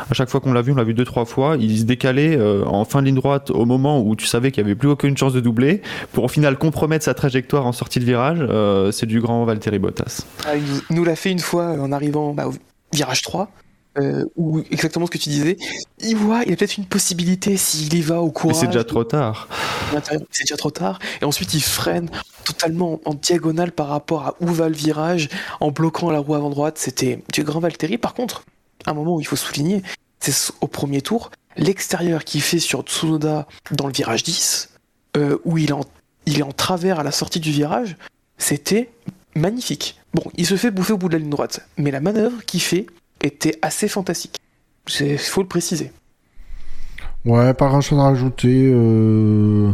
[0.09, 2.37] à chaque fois qu'on l'a vu, on l'a vu deux trois fois, il se décalait
[2.37, 4.89] euh, en fin de ligne droite au moment où tu savais qu'il y avait plus
[4.89, 5.81] aucune chance de doubler,
[6.13, 8.39] pour au final compromettre sa trajectoire en sortie de virage.
[8.41, 10.25] Euh, c'est du grand Valtteri Bottas.
[10.45, 12.53] Ah, il nous l'a fait une fois en arrivant bah, au
[12.93, 13.49] virage 3
[13.97, 15.57] euh, ou exactement ce que tu disais,
[15.99, 18.55] il voit, il a peut-être une possibilité s'il y va au courage.
[18.55, 19.47] Mais c'est déjà trop tard.
[20.31, 20.99] C'est déjà trop tard.
[21.21, 22.09] Et ensuite, il freine
[22.43, 25.29] totalement en, diagonale par rapport à où va le virage,
[25.61, 26.77] en bloquant la roue avant droite.
[26.77, 27.97] C'était du grand Valtteri.
[27.97, 28.43] Par contre,
[28.85, 29.81] un moment où il faut souligner,
[30.19, 34.71] c'est au premier tour, l'extérieur qu'il fait sur Tsunoda dans le virage 10,
[35.17, 35.73] euh, où il,
[36.25, 37.95] il est en travers à la sortie du virage,
[38.37, 38.89] c'était
[39.35, 39.99] magnifique.
[40.13, 42.61] Bon, il se fait bouffer au bout de la ligne droite, mais la manœuvre qu'il
[42.61, 42.87] fait,
[43.25, 44.37] était assez fantastique.
[44.99, 45.91] Il faut le préciser.
[47.25, 48.71] Ouais, pas grand chose à rajouter.
[48.71, 49.73] Euh,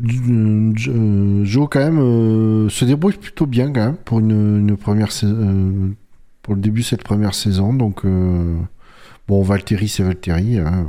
[0.00, 5.08] euh, Joe quand même euh, se débrouille plutôt bien quand même pour une, première
[6.42, 7.72] pour le début de cette première saison.
[7.72, 8.04] Donc
[9.26, 10.58] bon, Valtteri c'est Valtteri.
[10.58, 10.86] Hein.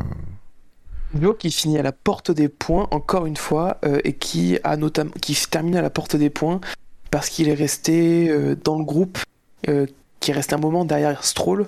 [1.19, 5.11] Joe qui finit à la porte des points encore une fois et qui a notamment
[5.21, 6.59] qui termine à la porte des points
[7.09, 8.29] parce qu'il est resté
[8.63, 9.17] dans le groupe
[9.63, 11.65] qui est resté un moment derrière Stroll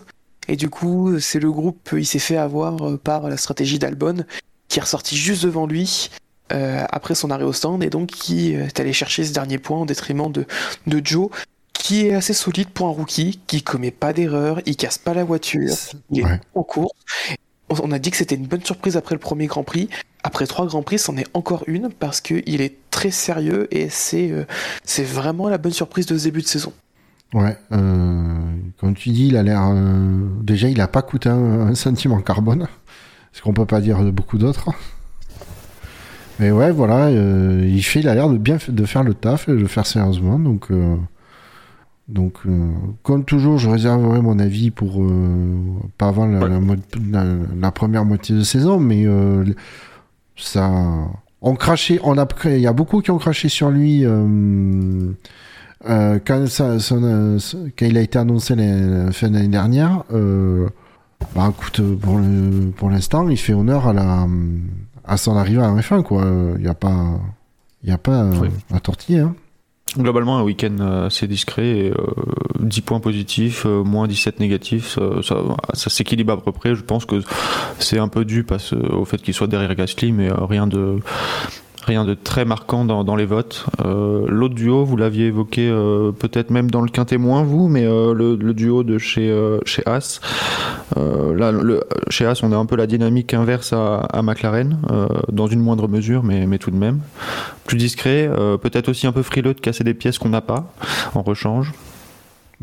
[0.48, 4.26] et du coup, c'est le groupe, il s'est fait avoir euh, par la stratégie d'Albon,
[4.68, 6.10] qui est ressorti juste devant lui
[6.54, 9.82] euh, après son arrêt au stand, et donc qui est allé chercher ce dernier point
[9.82, 10.46] au détriment de,
[10.88, 11.30] de Joe,
[11.74, 15.24] qui est assez solide pour un rookie, qui commet pas d'erreur, il casse pas la
[15.24, 15.74] voiture,
[16.12, 16.94] il est en cours.
[17.70, 19.90] On a dit que c'était une bonne surprise après le premier Grand Prix.
[20.24, 24.32] Après trois Grands Prix, c'en est encore une parce qu'il est très sérieux et c'est
[24.32, 24.46] euh,
[24.84, 26.74] c'est vraiment la bonne surprise de ce début de saison.
[27.34, 28.40] Ouais, euh,
[28.80, 29.62] comme tu dis, il a l'air.
[29.70, 32.68] Euh, déjà, il a pas coûté un, centime en carbone,
[33.34, 34.70] ce qu'on peut pas dire de beaucoup d'autres.
[36.40, 39.50] Mais ouais, voilà, euh, il fait, il a l'air de bien de faire le taf
[39.50, 40.40] et de le faire sérieusement.
[40.40, 40.96] Donc, euh,
[42.08, 42.38] donc
[43.04, 45.04] comme toujours, je réserverai mon avis pour
[45.98, 49.06] pas avant la, première moitié de saison, mais
[50.38, 50.72] ça,
[51.42, 54.06] on crachait, on a, il y a beaucoup qui ont craché sur lui.
[55.86, 57.40] Euh, quand, ça, euh,
[57.78, 60.68] quand il a été annoncé la fin de l'année dernière, euh,
[61.36, 62.20] bah, écoute, pour,
[62.76, 64.28] pour l'instant, il fait honneur à, la,
[65.06, 66.26] à son arrivée à la fin, quoi.
[66.56, 67.20] Il n'y a pas,
[67.84, 68.30] il y a pas
[68.74, 69.20] à tortiller.
[69.20, 69.36] Hein.
[69.98, 71.94] Globalement, un week-end assez discret,
[72.60, 75.36] 10 points positifs, moins 17 négatifs, ça,
[75.74, 76.76] ça, s'équilibre à peu près.
[76.76, 77.22] Je pense que
[77.80, 81.00] c'est un peu dû parce, au fait qu'il soit derrière Gasly, mais rien de
[81.88, 83.66] rien de très marquant dans, les votes.
[83.84, 88.14] Euh, l'autre duo, vous l'aviez évoqué euh, peut-être même dans le quintémoin, vous, mais euh,
[88.14, 89.34] le, duo de chez,
[89.66, 90.20] chez As.
[90.96, 91.52] là,
[92.10, 94.78] chez As, on a un peu la dynamique inverse à, McLaren,
[95.32, 97.00] dans une moindre mesure, mais, tout de même.
[97.66, 98.30] Plus discret,
[98.62, 100.74] peut-être aussi un peu frileux de casser des pièces qu'on n'a pas
[101.16, 101.74] en rechange.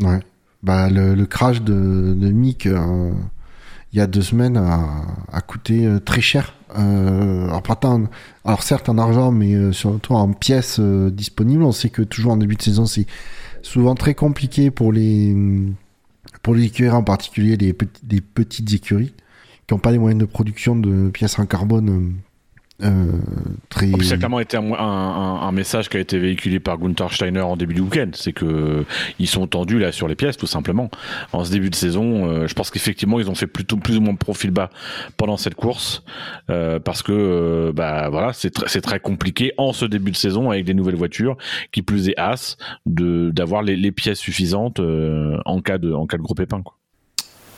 [0.00, 0.20] Ouais.
[0.62, 6.52] Bah, le, crash de, de Mick il y a deux semaines a coûté très cher
[6.76, 7.48] Euh,
[8.44, 11.62] alors, certes en argent, mais euh, surtout en pièces euh, disponibles.
[11.62, 13.06] On sait que toujours en début de saison, c'est
[13.62, 15.34] souvent très compliqué pour les
[16.56, 19.14] écuries, en particulier les petites écuries
[19.66, 22.16] qui n'ont pas les moyens de production de pièces en carbone
[22.82, 23.06] euh,
[23.68, 23.88] très.
[23.94, 27.12] Oh, ça a clairement été un, un, un, message qui a été véhiculé par Gunther
[27.12, 28.10] Steiner en début du week-end.
[28.14, 28.84] C'est que
[29.20, 30.90] ils sont tendus là sur les pièces, tout simplement.
[31.32, 34.00] En ce début de saison, euh, je pense qu'effectivement ils ont fait plutôt plus ou
[34.00, 34.70] moins profil bas
[35.16, 36.02] pendant cette course
[36.50, 40.16] euh, parce que euh, bah voilà, c'est très c'est très compliqué en ce début de
[40.16, 41.36] saison avec des nouvelles voitures,
[41.72, 42.56] qui plus est as,
[42.86, 46.62] de d'avoir les, les, pièces suffisantes euh, en cas de en cas de gros pépin.
[46.62, 46.76] Quoi.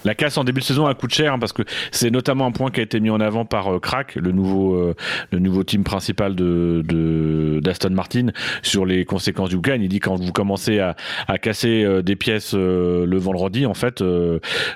[0.07, 2.53] La casse en début de saison, elle coûte cher hein, parce que c'est notamment un
[2.53, 4.95] point qui a été mis en avant par euh, Crack, le nouveau, euh,
[5.33, 8.29] le nouveau team principal de, d'Aston Martin,
[8.63, 9.79] sur les conséquences du week-end.
[9.81, 10.95] Il dit quand vous commencez à,
[11.27, 14.01] à casser euh, des pièces euh, le vendredi, en fait,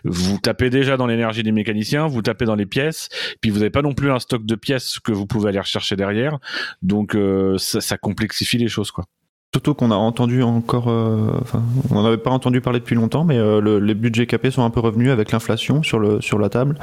[0.02, 3.08] vous tapez déjà dans l'énergie des mécaniciens, vous tapez dans les pièces,
[3.40, 5.94] puis vous n'avez pas non plus un stock de pièces que vous pouvez aller rechercher
[5.94, 6.38] derrière.
[6.82, 7.16] Donc
[7.56, 9.04] ça, ça complexifie les choses, quoi.
[9.52, 11.32] Surtout qu'on a entendu encore, euh,
[11.90, 14.62] on n'en avait pas entendu parler depuis longtemps, mais euh, le, les budgets capés sont
[14.62, 16.78] un peu revenus avec l'inflation sur le sur la table.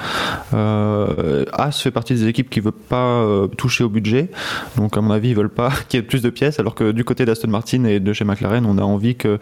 [0.54, 4.30] Euh, As fait partie des équipes qui veulent pas euh, toucher au budget,
[4.76, 6.92] donc à mon avis ils veulent pas qu'il y ait plus de pièces, alors que
[6.92, 9.40] du côté d'Aston Martin et de chez McLaren, on a envie que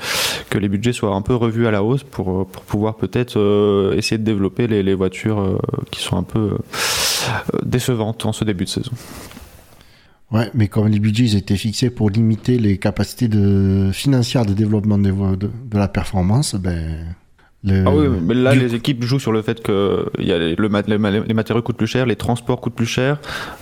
[0.52, 3.97] que les budgets soient un peu revus à la hausse pour pour pouvoir peut-être euh,
[3.97, 5.57] essayer de développer les, les voitures euh,
[5.89, 6.60] qui sont un peu
[7.64, 8.91] décevantes en ce début de saison.
[10.35, 14.53] Ouais, mais comme les budgets ils étaient fixés pour limiter les capacités de, financières de
[14.53, 17.15] développement de, de la performance, ben.
[17.63, 18.59] Le, ah oui, mais là, du...
[18.59, 21.77] les équipes jouent sur le fait que y a les, le, les, les, matériaux coûtent
[21.77, 23.17] plus cher, les transports coûtent plus cher.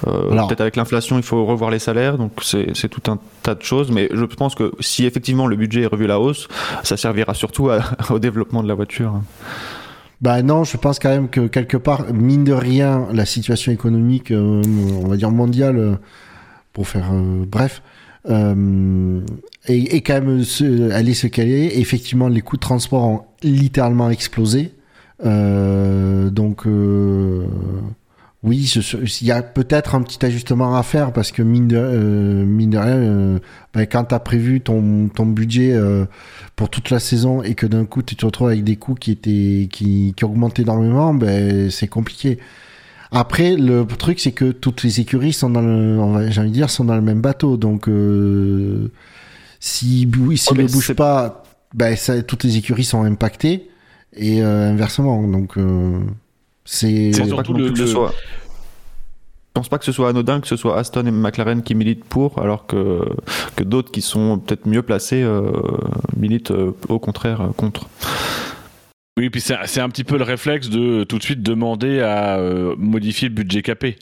[0.08, 3.62] Euh, Peut-être avec l'inflation, il faut revoir les salaires, donc c'est tout un tas de
[3.62, 3.92] choses.
[3.92, 6.50] Mais je pense que si effectivement le budget est revu à la hausse,
[6.84, 9.22] ça servira surtout à, au développement de la voiture.
[10.24, 14.32] Bah non, je pense quand même que quelque part, mine de rien, la situation économique,
[14.32, 14.62] euh,
[15.04, 15.96] on va dire mondiale, euh,
[16.74, 17.82] pour faire euh, bref,
[18.30, 19.22] euh,
[19.68, 20.44] et, quand même est
[21.14, 21.80] ce qu'elle est.
[21.80, 24.74] Effectivement, les coûts de transport ont littéralement explosé.
[25.26, 26.66] Euh, donc
[28.44, 28.74] oui,
[29.22, 33.40] il y a peut-être un petit ajustement à faire parce que mine de, rien,
[33.74, 35.78] ben, quand tu as prévu ton, ton budget
[36.56, 39.12] pour toute la saison et que d'un coup tu te retrouves avec des coûts qui
[39.12, 42.40] étaient qui, qui augmentent énormément, ben c'est compliqué.
[43.16, 46.72] Après, le truc, c'est que toutes les écuries sont dans le, j'ai envie de dire,
[46.72, 47.58] sont dans le même bateau.
[47.58, 48.92] Donc, euh,
[49.60, 51.44] si, si oh, ne bouge pas,
[51.76, 53.70] ben, ça, toutes les écuries sont impactées
[54.16, 55.28] et euh, inversement.
[55.28, 56.00] Donc, euh,
[56.66, 57.14] c'est.
[57.14, 57.88] surtout le, le...
[57.88, 58.14] Soit...
[59.54, 62.06] Je pense pas que ce soit anodin que ce soit Aston et McLaren qui militent
[62.06, 63.08] pour, alors que,
[63.56, 65.52] que d'autres qui sont peut-être mieux placés euh,
[66.18, 67.88] militent euh, au contraire contre.
[69.16, 72.76] Oui, puis c'est un petit peu le réflexe de tout de suite demander à euh,
[72.80, 73.98] modifier le budget capé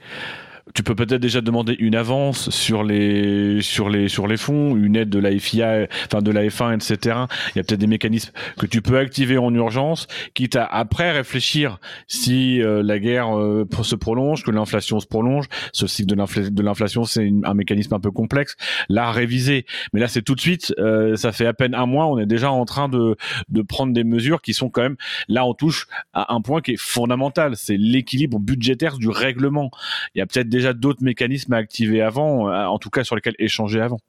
[0.74, 4.96] tu peux peut-être déjà demander une avance sur les sur les sur les fonds, une
[4.96, 7.18] aide de la FIA, enfin de la F1, etc.
[7.54, 11.12] Il y a peut-être des mécanismes que tu peux activer en urgence, quitte à après
[11.12, 15.46] réfléchir si euh, la guerre euh, se prolonge, que l'inflation se prolonge.
[15.74, 18.56] Ce cycle de l'inflation, c'est un mécanisme un peu complexe.
[18.90, 19.66] Là, réviser.
[19.94, 20.74] Mais là, c'est tout de suite.
[20.80, 23.16] Euh, ça fait à peine un mois, on est déjà en train de
[23.50, 24.98] de prendre des mesures qui sont quand même.
[25.28, 27.56] Là, on touche à un point qui est fondamental.
[27.56, 29.72] C'est l'équilibre budgétaire du règlement.
[30.16, 33.16] Il y a peut-être déjà d'autres mécanismes à activer avant, euh, en tout cas sur
[33.16, 34.00] lesquels échanger avant.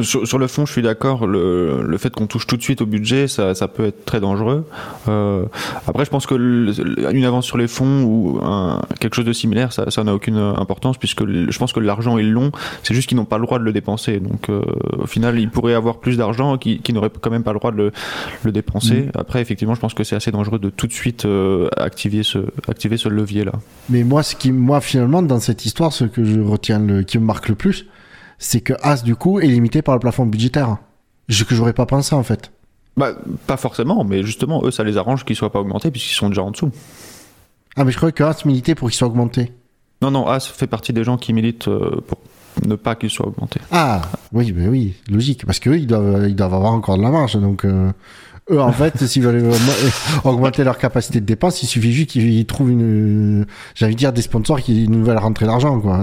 [0.00, 1.26] Sur, sur, le fond, je suis d'accord.
[1.26, 4.20] Le, le, fait qu'on touche tout de suite au budget, ça, ça peut être très
[4.20, 4.66] dangereux.
[5.08, 5.44] Euh,
[5.86, 6.72] après, je pense que le,
[7.14, 10.36] une avance sur les fonds ou un, quelque chose de similaire, ça, ça n'a aucune
[10.36, 12.50] importance puisque je pense que l'argent est long.
[12.82, 14.18] C'est juste qu'ils n'ont pas le droit de le dépenser.
[14.18, 14.62] Donc, euh,
[14.98, 17.70] au final, ils pourraient avoir plus d'argent qui, qui n'auraient quand même pas le droit
[17.70, 17.92] de le,
[18.42, 19.02] le dépenser.
[19.02, 19.12] Mmh.
[19.14, 22.38] Après, effectivement, je pense que c'est assez dangereux de tout de suite euh, activer ce,
[22.68, 23.52] activer ce levier-là.
[23.90, 27.18] Mais moi, ce qui, moi, finalement, dans cette histoire, ce que je retiens, le, qui
[27.18, 27.86] me marque le plus,
[28.38, 30.78] c'est que As du coup est limité par le plafond budgétaire.
[31.28, 32.50] Ce que j'aurais pas pensé en fait.
[32.96, 33.12] Bah,
[33.46, 36.42] pas forcément, mais justement, eux, ça les arrange qu'ils soient pas augmentés puisqu'ils sont déjà
[36.42, 36.70] en dessous.
[37.76, 39.52] Ah, mais je croyais que As militait pour qu'ils soient augmentés.
[40.00, 42.18] Non, non, As fait partie des gens qui militent pour
[42.66, 43.60] ne pas qu'ils soient augmentés.
[43.72, 44.02] Ah,
[44.32, 47.36] oui, mais oui, logique, parce qu'eux, ils doivent, ils doivent avoir encore de la marge,
[47.36, 47.64] donc.
[47.64, 47.90] Euh...
[48.50, 49.50] Eux, en fait, s'ils veulent
[50.24, 54.12] augmenter leur capacité de dépense, il suffit juste qu'ils trouvent une, j'ai envie de dire,
[54.12, 55.98] des sponsors qui nous veulent rentrer l'argent, quoi.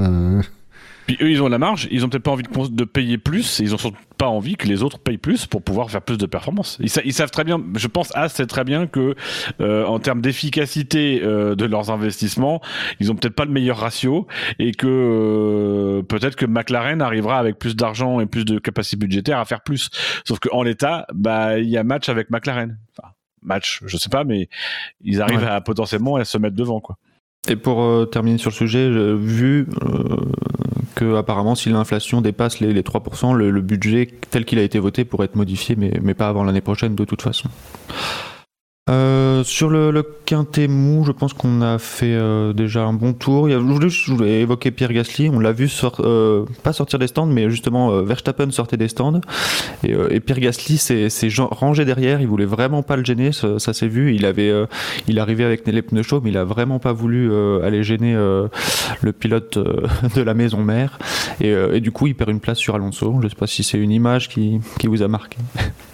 [1.06, 3.60] Puis eux, ils ont la marge, ils ont peut-être pas envie de, de, payer plus,
[3.60, 6.18] et ils ont surtout pas envie que les autres payent plus pour pouvoir faire plus
[6.18, 6.78] de performances.
[6.80, 9.15] Ils, ils savent très bien, je pense, As sait très bien que
[9.60, 12.61] euh, en termes d'efficacité euh, de leurs investissements,
[12.99, 14.28] ils ont peut-être pas le meilleur ratio,
[14.60, 19.40] et que euh, peut-être que McLaren arrivera avec plus d'argent et plus de capacité budgétaire
[19.40, 19.90] à faire plus.
[20.26, 22.78] Sauf qu'en l'état, bah il y a match avec McLaren.
[22.98, 23.10] Enfin,
[23.41, 24.49] match, je sais pas, mais
[25.02, 25.48] ils arrivent ouais.
[25.48, 26.98] à potentiellement à se mettre devant, quoi.
[27.48, 30.15] Et pour euh, terminer sur le sujet, vu euh,
[30.96, 35.06] que apparemment si l'inflation dépasse les, les 3%, le, budget tel qu'il a été voté
[35.06, 37.50] pourrait être modifié, mais pas avant l'année prochaine de toute façon.
[38.90, 43.14] Euh, sur le, le quintet mou, je pense qu'on a fait euh, déjà un bon
[43.14, 43.48] tour.
[43.48, 45.30] Il a, je, voulais, évoquer Pierre Gasly.
[45.30, 49.22] On l'a vu euh, pas sortir des stands, mais justement Verstappen sortait des stands.
[49.84, 52.22] Et, Pierre Gasly s'est rangé derrière.
[52.22, 53.32] Il voulait vraiment pas le gêner.
[53.32, 54.16] Ça, s'est vu.
[54.16, 54.52] Il avait,
[55.08, 57.32] il arrivait avec les pneus chauds, mais il a vraiment pas voulu
[57.64, 59.60] aller gêner le pilote
[60.16, 60.98] de la maison mère.
[61.40, 63.20] Et, du coup, il perd une place sur Alonso.
[63.22, 65.38] Je sais pas si c'est une image qui vous a marqué.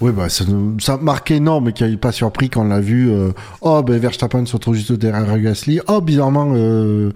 [0.00, 0.44] Oui, bah, ça,
[0.78, 3.10] ça a marqué non, mais qui n'avait pas surpris quand on l'a vu.
[3.10, 5.80] euh, oh, ben Verstappen se retrouve juste derrière Gasly.
[5.88, 7.10] Oh, bizarrement, euh,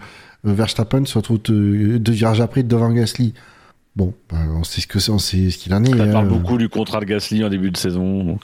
[0.45, 3.35] Verstappen se retrouve euh, deux virages après devant Gasly.
[3.97, 5.97] Bon, bah, on sait ce que c'est, on sait ce qu'il en est.
[5.97, 6.13] Ça hein.
[6.13, 8.25] parle beaucoup du contrat de Gasly en début de saison.
[8.25, 8.41] donc.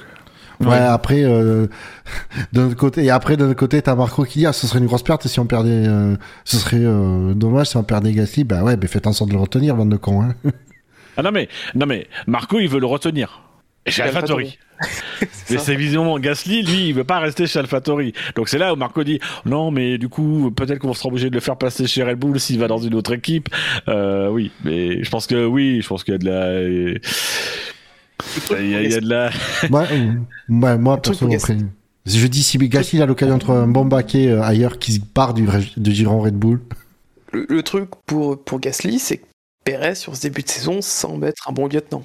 [0.60, 1.66] Ouais, après, euh,
[2.52, 4.86] d'un autre côté, et après, d'un côté, t'as Marco qui dit, ah, ce serait une
[4.86, 8.44] grosse perte si on perdait, euh, ce serait euh, dommage si on perdait Gasly.
[8.44, 10.22] Bah ouais, ben faites en sorte de le retenir, bande de cons.
[10.22, 10.34] Hein.
[11.18, 13.40] Ah non mais, non mais Marco il veut le retenir.
[13.86, 14.58] Et Chez AlphaTauri.
[15.50, 18.12] Mais c'est visiblement Gasly, lui, il veut pas rester chez AlphaTauri.
[18.34, 21.34] Donc c'est là où Marco dit non, mais du coup, peut-être qu'on sera obligé de
[21.34, 23.48] le faire passer chez Red Bull s'il va dans une autre équipe.
[23.88, 26.62] Euh, oui, mais je pense que oui, je pense qu'il y a de la.
[28.50, 29.30] Il y a, il y a de la.
[29.70, 30.12] Ouais, euh,
[30.48, 31.56] ouais, moi, truc perso, pour après,
[32.06, 35.00] je dis, si Gasly a l'occasion de trouver un bon baquet euh, ailleurs qui se
[35.00, 36.60] part du, du giron Red Bull.
[37.32, 39.24] Le, le truc pour, pour Gasly, c'est que
[39.64, 42.02] Perez, sur ce début de saison, semble être un bon lieutenant.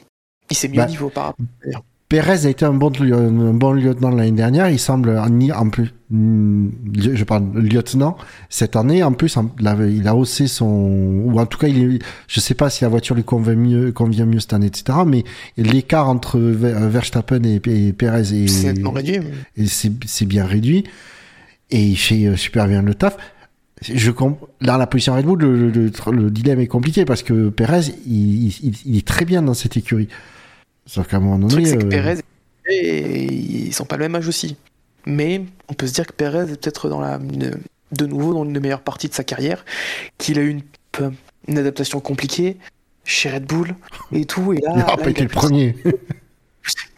[0.52, 1.46] Il s'est mis Bah, au niveau par rapport.
[2.10, 4.70] Perez a été un bon, un bon lieutenant l'année dernière.
[4.70, 8.18] Il semble en, plus, li- je parle lieutenant.
[8.50, 12.40] Cette année, en plus, il a, haussé son, ou en tout cas, il est, je
[12.42, 15.00] sais pas si la voiture lui convient mieux, convient mieux cette année, etc.
[15.08, 15.24] Mais
[15.56, 19.20] l'écart entre Ver- Verstappen et, et Perez est, C'est réduit.
[19.56, 19.66] et
[20.26, 20.84] bien réduit
[21.70, 23.16] et il fait euh, super bien le taf.
[23.82, 27.24] Je comp- dans la position Red Bull, le, le- le- le dilemme est compliqué parce
[27.24, 30.10] que Perez, il, il- il est très bien dans cette écurie.
[30.94, 32.18] Sauf qu'à un moment Le truc, c'est que euh, Perez
[32.70, 34.58] et ils sont pas le même âge aussi.
[35.06, 37.60] Mais on peut se dire que Perez est peut-être dans la, une-
[37.94, 39.64] de nouveau dans une des meilleures parties de sa carrière,
[40.18, 40.62] qu'il a eu une,
[41.48, 42.58] une adaptation compliquée
[43.06, 43.74] chez Red Bull
[44.12, 44.52] et tout.
[44.54, 45.76] Et là, il n'a là, pas il été a le premier.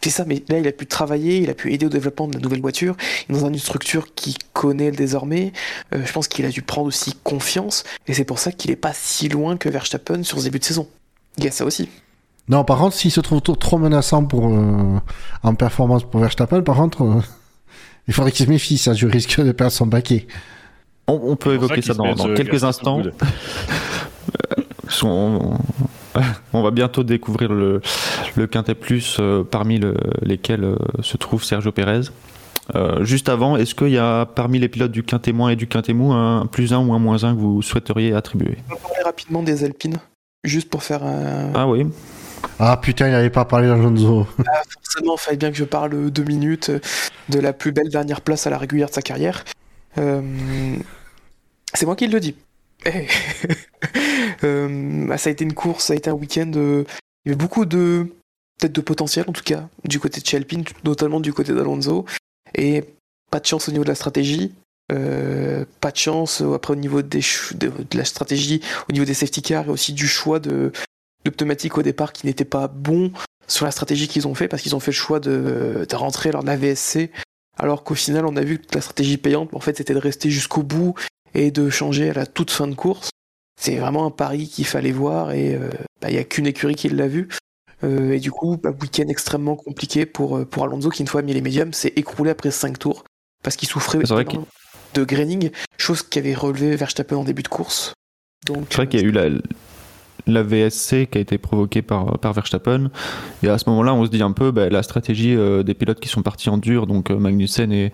[0.02, 2.34] C'est ça, mais là, il a pu travailler, il a pu aider au développement de
[2.34, 2.94] la nouvelle voiture.
[3.30, 5.52] Dans une structure qu'il connaît désormais.
[5.94, 7.84] Euh, je pense qu'il a dû prendre aussi confiance.
[8.06, 10.64] Et c'est pour ça qu'il est pas si loin que Verstappen sur ce début de
[10.64, 10.88] saison.
[11.38, 11.88] Il y a ça aussi.
[12.48, 14.98] Non, par contre, s'il se trouve trop, menaçant pour euh,
[15.42, 17.20] en performance pour Verstappen, par contre, euh,
[18.08, 18.76] il faudrait qu'il se méfie.
[18.78, 20.26] Ça, je risque de perdre son baquet.
[21.06, 23.02] On, on peut évoquer ça se dans, quelques instants.
[24.82, 25.58] Parce qu'on-
[26.14, 26.20] On,
[26.52, 27.80] on va bientôt découvrir le,
[28.36, 32.02] le Quintet Plus euh, parmi le- lesquels euh, se trouve Sergio Pérez.
[32.74, 35.66] Euh, juste avant, est-ce qu'il y a parmi les pilotes du Quintet moins et du
[35.66, 38.56] Quintet mou un plus un ou un moins un que vous souhaiteriez attribuer?
[38.70, 39.98] On va parler rapidement des Alpines,
[40.44, 41.50] juste pour faire un.
[41.54, 41.86] Ah oui,
[42.58, 44.26] Ah putain, il n'avait pas parlé d'Alonso.
[44.82, 46.70] Forcément, il fallait bien que je parle deux minutes
[47.28, 49.44] de la plus belle dernière place à la régulière de sa carrière.
[49.98, 50.76] Euh,
[51.72, 52.36] C'est moi qui le dis.
[52.86, 53.06] Eh.
[54.42, 56.50] Euh, bah, ça a été une course, ça a été un week-end.
[56.56, 56.84] euh,
[57.24, 58.08] Il y avait beaucoup de
[58.58, 62.04] peut-être de potentiel en tout cas du côté de chez Alpine, notamment du côté d'Alonso,
[62.54, 62.84] et
[63.30, 64.52] pas de chance au niveau de la stratégie.
[64.88, 67.20] pas de chance après au niveau de
[67.94, 70.72] la stratégie, au niveau des safety cars et aussi du choix de,
[71.24, 73.12] de pneumatiques au départ qui n'était pas bon
[73.46, 76.32] sur la stratégie qu'ils ont fait parce qu'ils ont fait le choix de, de rentrer
[76.32, 77.10] lors de la VSC
[77.58, 80.30] alors qu'au final on a vu que la stratégie payante en fait c'était de rester
[80.30, 80.94] jusqu'au bout
[81.34, 83.10] et de changer à la toute fin de course.
[83.60, 85.70] C'est vraiment un pari qu'il fallait voir et euh,
[86.00, 87.28] bah, il y a qu'une écurie qui l'a vu.
[87.82, 91.22] Euh, et du coup bah, week-end extrêmement compliqué pour, euh, pour Alonso qui une fois
[91.22, 93.04] mis les médiums s'est écroulé après 5 tours
[93.42, 97.92] parce qu'il souffrait de graining chose qu'avait relevé Verstappen en début de course.
[98.46, 99.28] Donc c'est vrai qu'il y a eu la,
[100.26, 102.90] la VSC qui a été provoquée par, par Verstappen.
[103.42, 106.00] Et à ce moment-là, on se dit un peu bah, la stratégie euh, des pilotes
[106.00, 107.92] qui sont partis en dur, donc euh, Magnussen et,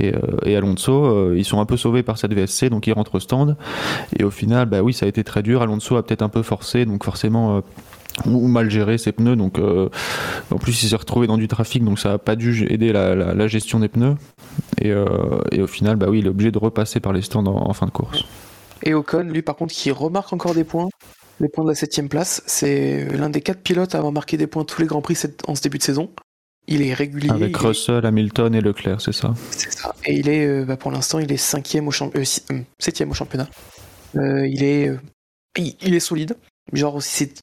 [0.00, 3.20] et, euh, Alonso, ils sont un peu sauvés par cette VSC, donc ils rentrent au
[3.20, 3.56] stand.
[4.18, 5.62] Et au final, bah oui, ça a été très dur.
[5.62, 7.62] Alonso a peut-être un peu forcé, donc forcément.
[8.26, 9.60] ou mal géré ses pneus, donc
[10.50, 13.14] en plus il s'est retrouvé dans du trafic, donc ça a pas dû aider la,
[13.14, 14.16] la- gestion des pneus.
[14.82, 14.92] Et,
[15.52, 17.86] et au final, bah oui, il est obligé de repasser par les stands en fin
[17.86, 18.24] de course.
[18.82, 20.88] Et Ocon, lui, par contre, qui remarque encore des points,
[21.40, 22.42] les points de la septième place.
[22.46, 25.48] C'est l'un des quatre pilotes à avoir marqué des points tous les grands prix cette-
[25.48, 26.10] en ce début de saison.
[26.66, 27.30] Il est régulier.
[27.30, 29.34] Avec est- Russell, Hamilton et Leclerc, c'est ça?
[29.50, 29.94] c'est ça.
[30.04, 32.60] Et il est, euh, bah, pour l'instant, il est cinquième au champ- euh, si- euh,
[32.78, 33.48] septième au championnat.
[34.14, 34.90] Il est,
[35.56, 36.36] il, il est solide.
[36.72, 37.34] Genre, c'est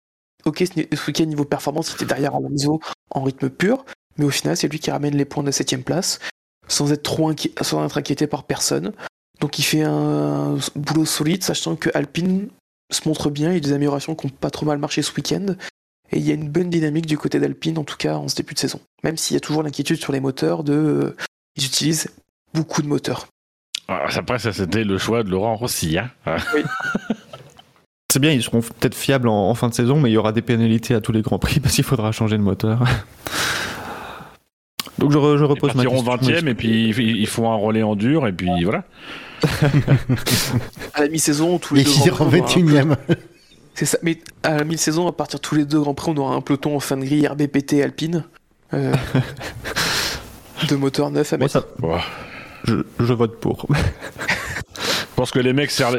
[0.45, 3.83] ok ce week-end niveau performance, il était derrière Alonso en rythme pur,
[4.17, 6.19] mais au final, c'est lui qui ramène les points de la septième place,
[6.67, 8.91] sans être trop inqui- sans être inquiété par personne.
[9.39, 12.49] Donc il fait un boulot solide, sachant que Alpine
[12.91, 15.11] se montre bien, il y a des améliorations qui n'ont pas trop mal marché ce
[15.15, 15.55] week-end.
[16.11, 18.35] Et il y a une bonne dynamique du côté d'Alpine, en tout cas en ce
[18.35, 18.79] début de saison.
[19.03, 20.73] Même s'il y a toujours l'inquiétude sur les moteurs de.
[20.73, 21.15] euh,
[21.55, 22.09] ils utilisent
[22.53, 23.27] beaucoup de moteurs.
[23.87, 25.97] Ah, Après, ça, c'était le choix de Laurent Rossi.
[25.97, 26.09] Hein.
[26.25, 26.37] Ah.
[28.11, 30.31] C'est bien, ils seront peut-être fiables en, en fin de saison, mais il y aura
[30.31, 32.83] des pénalités à tous les grands prix parce qu'il faudra changer de moteur.
[34.97, 36.01] Donc je, re- je Ils repose ma question.
[36.03, 38.83] 20 e et puis ils ils font un relais en dur et puis voilà.
[40.93, 42.95] À la mi-saison, tous les Et deux grands en prix, on aura un- 21ème.
[43.73, 43.97] C'est ça.
[44.03, 46.41] Mais à la mi-saison, à partir de tous les deux grands prix, on aura un
[46.41, 48.23] peloton en fin de grille RBPT Alpine.
[48.73, 48.93] Euh,
[50.69, 51.67] de moteurs neufs à Moi, mettre.
[51.81, 52.01] ça,
[52.63, 53.67] je, je vote pour.
[53.69, 55.95] Je pense que les mecs serrent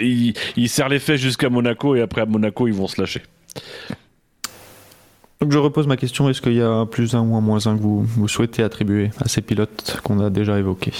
[0.00, 3.22] ils, ils serrent les fesses jusqu'à Monaco et après à Monaco ils vont se lâcher.
[5.44, 7.66] Donc je repose ma question, est-ce qu'il y a un plus un ou un moins
[7.66, 10.94] un que vous, vous souhaitez attribuer à ces pilotes qu'on a déjà évoqués?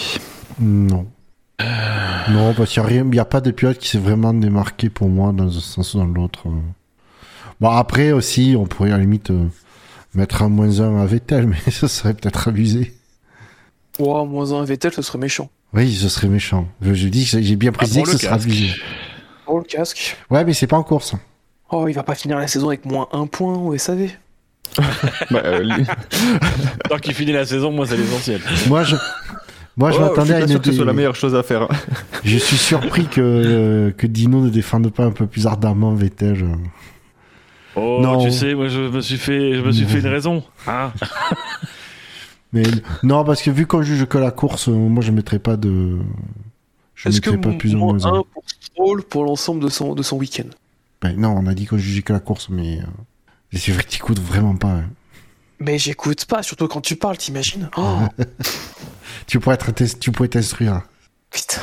[0.60, 1.06] Non.
[2.28, 4.34] Non, parce qu'il n'y a, rien- il y a pas de pilote qui s'est vraiment
[4.34, 6.44] démarqué pour moi dans un sens ou dans l'autre.
[7.58, 9.46] Bon, après aussi, on pourrait à la limite euh,
[10.14, 12.92] mettre un moins un à Vettel, mais ça serait peut-être abusé.
[13.98, 15.48] Oh, moins un Vettel, ce serait méchant.
[15.72, 16.68] Oui, ce serait méchant.
[16.82, 18.46] Je, je dis j'ai bien précisé pour que ce sera casque.
[18.46, 18.68] abusé.
[19.46, 20.18] Oh, le casque.
[20.28, 21.14] Ouais, mais c'est pas en course.
[21.70, 24.10] Oh, il va pas finir la saison avec moins un point au SAV.
[25.30, 25.68] Bah, euh,
[26.88, 28.40] Tant qu'il finit la saison, moi c'est l'essentiel.
[28.68, 28.96] Moi, je,
[29.76, 30.48] moi, je Oh, m'attendais à une.
[30.48, 31.68] sûr que ce dé- soit la meilleure chose à faire.
[32.24, 36.44] Je suis surpris que, euh, que Dino ne défende pas un peu plus ardemment Vettel.
[37.76, 38.24] Oh, Non.
[38.24, 40.42] tu sais, moi je me suis fait, je me suis fait une raison.
[40.66, 40.92] Hein
[42.52, 42.62] Mais
[43.02, 45.98] non, parce que vu qu'on juge que la course, euh, moi, je mettrais pas de.
[46.94, 48.14] Je Est-ce que mettrais pas plus ou moins un.
[48.20, 50.48] un pour Stroll pour l'ensemble de son, de son week-end?
[51.02, 52.78] Ben, non, on a dit qu'on jugeait que la course, mais.
[53.56, 54.68] C'est vrai que t'écoutes vraiment pas.
[54.68, 54.90] hein.
[55.60, 58.00] Mais j'écoute pas, surtout quand tu parles, t'imagines Oh,
[59.26, 60.82] Tu pourrais être, tu pourrais t'instruire.
[61.30, 61.62] putain.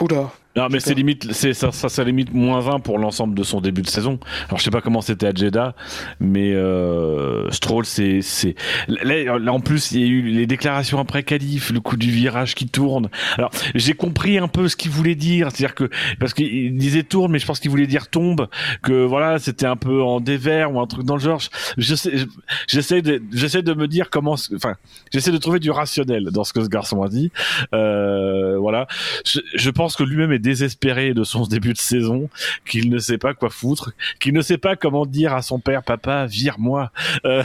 [0.00, 0.30] Oula.
[0.56, 3.60] Non, mais c'est limite, c'est ça, ça, ça limite moins 1 pour l'ensemble de son
[3.60, 4.18] début de saison.
[4.48, 5.76] Alors je sais pas comment c'était à Jeddah,
[6.18, 8.56] mais euh, Stroll, c'est, c'est
[8.88, 12.10] là, là, en plus il y a eu les déclarations après qualif, le coup du
[12.10, 13.10] virage qui tourne.
[13.38, 17.30] Alors j'ai compris un peu ce qu'il voulait dire, c'est-à-dire que parce qu'il disait tourne,
[17.30, 18.48] mais je pense qu'il voulait dire tombe,
[18.82, 21.40] que voilà c'était un peu en dévers ou un truc dans le genre.
[21.78, 22.26] Je sais, je-
[22.66, 24.74] j'essaie de, j'essaie de me dire comment, enfin,
[25.12, 27.30] j'essaie de trouver du rationnel dans ce que ce garçon a dit.
[27.72, 28.88] Euh, voilà,
[29.24, 32.28] je, je pense que lui-même est désespéré de son début de saison,
[32.66, 35.82] qu'il ne sait pas quoi foutre, qu'il ne sait pas comment dire à son père,
[35.82, 36.90] papa, vire-moi.
[37.24, 37.42] Euh,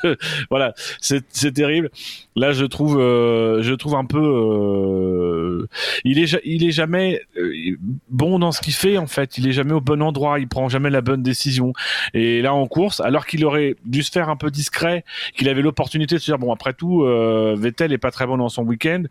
[0.50, 1.90] voilà, c'est terrible.
[2.34, 5.68] Là, je trouve, euh, je trouve un peu, euh,
[6.04, 7.76] il est, il est jamais euh,
[8.08, 9.38] bon dans ce qu'il fait en fait.
[9.38, 10.38] Il est jamais au bon endroit.
[10.38, 11.72] Il prend jamais la bonne décision.
[12.14, 15.04] Et là, en course, alors qu'il aurait dû se faire un peu discret,
[15.36, 18.36] qu'il avait l'opportunité de se dire bon, après tout, euh, Vettel est pas très bon
[18.36, 19.04] dans son week-end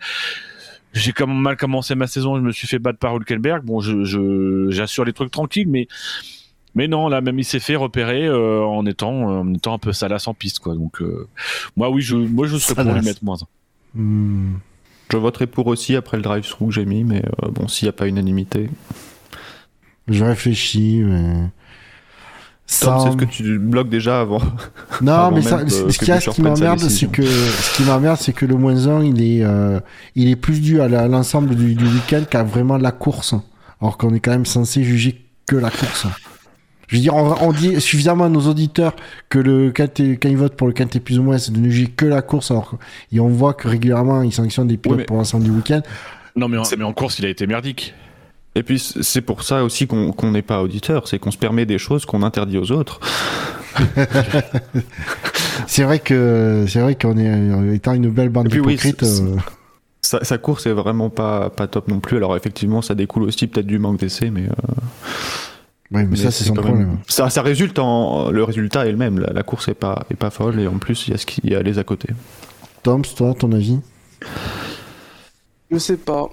[0.96, 3.64] j'ai quand même mal commencé ma saison, je me suis fait battre par Hülkenberg.
[3.64, 5.88] Bon, je, je, j'assure les trucs tranquilles, mais,
[6.74, 9.92] mais non, là, même il s'est fait repérer euh, en étant, en étant un peu
[9.92, 10.74] salace en piste, quoi.
[10.74, 11.28] Donc, euh,
[11.76, 13.38] moi, oui, je, moi, je serais pour lui mettre moins.
[13.42, 14.00] un.
[14.00, 14.54] Hmm.
[15.12, 17.90] Je voterai pour aussi après le drive-through que j'ai mis, mais euh, bon, s'il n'y
[17.90, 18.70] a pas unanimité.
[20.08, 21.50] Je réfléchis, mais.
[22.82, 24.42] Tom, c'est ce que tu bloques déjà avant.
[25.02, 28.34] Non, avant mais ça, que- ce a, qui m'emmerde, c'est que ce qui m'emmerde, c'est
[28.34, 29.80] que le moins 1, il est, euh,
[30.16, 33.36] il est plus dû à l'ensemble du, du week-end qu'à vraiment la course.
[33.82, 36.08] Alors qu'on est quand même censé juger que la course.
[36.88, 38.96] Je veux dire, on, on dit suffisamment à nos auditeurs
[39.30, 41.70] que le quintet- quand ils votent pour le quintet plus ou moins, c'est de ne
[41.70, 42.50] juger que la course.
[42.52, 42.76] Alors que-
[43.12, 45.82] et on voit que régulièrement, ils sanctionnent des pilotes Oui, mais- pour l'ensemble du week-end.
[46.36, 47.94] Non, mais en, mais en course, il a été merdique.
[48.56, 51.78] Et puis c'est pour ça aussi qu'on n'est pas auditeur, c'est qu'on se permet des
[51.78, 53.00] choses qu'on interdit aux autres.
[55.68, 59.36] C'est vrai que, c'est vrai qu'on est, étant une belle bande oui, d'hypocrites, c'est- euh,
[60.02, 62.18] Sa, sa course est vraiment pas, pas top non plus.
[62.18, 64.48] Alors effectivement, ça découle aussi peut-être du manque d'essai, mais, euh,
[65.92, 66.78] ouais, mais, mais ça, c'est son problème.
[66.78, 69.20] même- Ça, ça résulte en le résultat est le même.
[69.20, 71.26] La, la course est pas est pas folle et en plus il y a ce
[71.44, 72.10] y a les à côté.
[72.84, 73.80] Toms, toi, ton avis?
[75.72, 76.30] Je sais pas.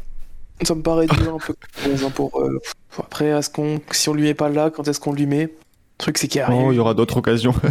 [0.66, 1.54] Ça me paraît dur un peu
[1.88, 2.40] moins un pour.
[2.40, 5.26] euh, pff, après, est-ce qu'on, si on lui met pas là, quand est-ce qu'on lui
[5.26, 5.42] met?
[5.44, 5.50] Le
[5.98, 6.62] truc, c'est qu'il y a rien.
[6.66, 7.54] Oh, il y aura d'autres occasions.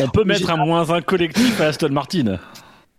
[0.00, 2.38] On peut mettre un moins un collectif à Aston Martin.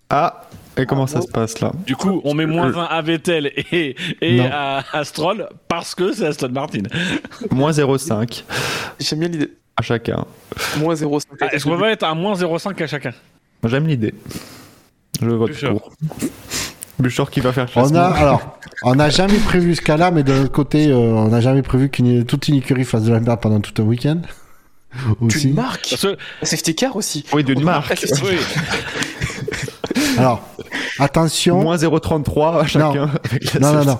[0.10, 0.44] ah.
[0.80, 1.26] Et comment Ah, ça bon.
[1.26, 1.72] se passe là?
[1.88, 6.14] Du coup, on met moins un à Vettel et, et à, à Stroll parce que
[6.14, 6.84] c'est Aston Martin.
[7.52, 8.44] Moins 0,5
[9.00, 9.54] J'aime bien l'idée.
[9.76, 10.24] à chacun.
[10.78, 11.24] Moins 0,5.
[11.42, 13.12] Ah, Est-ce qu'on peut pas mettre un moins 0,5 à chacun?
[13.64, 14.14] J'aime l'idée.
[15.20, 15.92] Je vote pour.
[17.00, 20.34] Bouchard qui va faire On a, alors, on n'a jamais prévu ce cas-là, mais de
[20.34, 23.40] l'autre côté, euh, on n'a jamais prévu qu'une toute une écurie fasse de la merde
[23.40, 24.22] pendant tout un week-end.
[25.22, 25.50] Aussi.
[25.50, 27.24] marques Parce que, safety car aussi.
[27.34, 27.94] Oui, d'une On- marque.
[28.24, 28.38] oui,
[30.18, 30.42] Alors,
[31.00, 31.62] Attention.
[31.62, 32.94] Moins 0,33 à chacun.
[33.06, 33.10] Non.
[33.24, 34.00] avec la Non, non, non.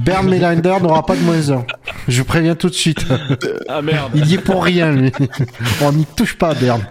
[0.00, 1.64] Bernd Melander n'aura pas de moins 1.
[2.08, 3.04] Je vous préviens tout de suite.
[3.68, 4.12] Ah merde.
[4.14, 5.12] Il y est pour rien, lui.
[5.82, 6.86] On n'y touche pas, Berne.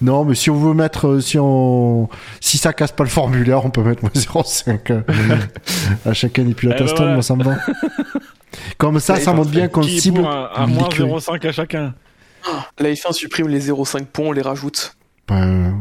[0.00, 2.08] Non, mais si on veut mettre, euh, si on,
[2.40, 5.02] si ça casse pas le formulaire, on peut mettre moins 0,5 euh,
[6.06, 7.12] à chacun des pilotes Eh ben Aston, voilà.
[7.14, 7.56] moi ça me va.
[8.78, 11.10] Comme ça, ça montre bien qu'on cible un, un moins l'écurie.
[11.10, 11.94] 0,5 à chacun?
[12.78, 14.96] La F1 supprime les 0,5 points, on les rajoute.
[15.28, 15.74] Ben,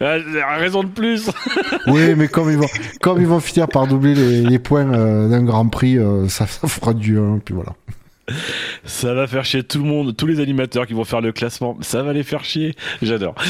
[0.00, 1.30] raison de plus.
[1.86, 2.68] oui, mais comme ils vont,
[3.00, 6.46] comme ils vont finir par doubler les, les points euh, d'un Grand Prix, euh, ça,
[6.46, 7.74] ça fera du 1, puis voilà.
[8.84, 11.76] Ça va faire chier tout le monde, tous les animateurs qui vont faire le classement.
[11.82, 12.74] Ça va les faire chier.
[13.02, 13.34] J'adore.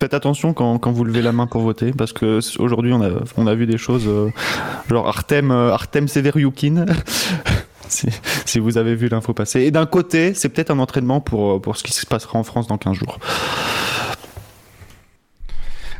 [0.00, 3.08] Faites attention quand, quand vous levez la main pour voter, parce que aujourd'hui on a,
[3.36, 4.28] on a vu des choses euh,
[4.90, 6.84] genre Artem, euh, Artem Severyukin.
[7.88, 8.08] Si,
[8.44, 9.60] si vous avez vu l'info passer.
[9.62, 12.44] Et d'un côté, c'est peut-être un entraînement pour, euh, pour ce qui se passera en
[12.44, 13.18] France dans 15 jours.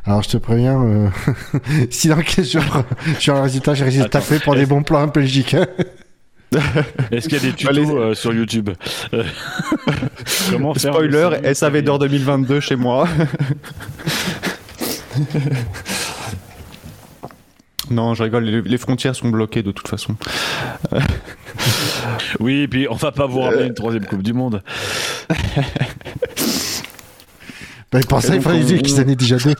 [0.06, 1.08] Alors je te préviens, euh,
[1.90, 2.82] si dans 15 jours,
[3.14, 5.54] je suis un résultat, j'ai réussi à Attends, taper pour des bons plans en Belgique.
[5.54, 5.66] hein.
[7.10, 7.86] Est-ce qu'il y a des tutos Allez.
[7.90, 8.70] euh, sur YouTube?
[10.50, 13.08] Comment faire Spoiler, le- SAV d'or 2022 chez moi.
[17.90, 20.16] non, je rigole, les, les frontières sont bloquées de toute façon.
[22.40, 24.62] Oui, et puis on va pas vous ramener une troisième Coupe du Monde.
[27.92, 29.54] Ben, pour ça, il dire qu'ils en aient déjà deux.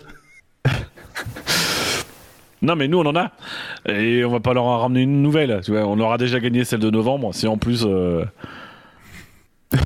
[2.63, 3.31] Non, mais nous on en a.
[3.87, 5.61] Et on va pas leur en ramener une nouvelle.
[5.63, 7.35] Tu vois, on aura déjà gagné celle de novembre.
[7.35, 7.85] Si en plus.
[7.85, 8.25] euh,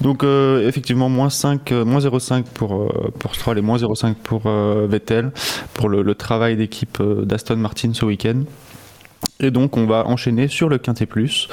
[0.00, 4.14] Donc euh, effectivement, moins 5, euh, moins 0,5 pour, euh, pour Stroll et moins 0,5
[4.14, 5.30] pour euh, Vettel,
[5.74, 8.42] pour le, le travail d'équipe euh, d'Aston Martin ce week-end.
[9.40, 11.48] Et donc on va enchaîner sur le Quintet Plus.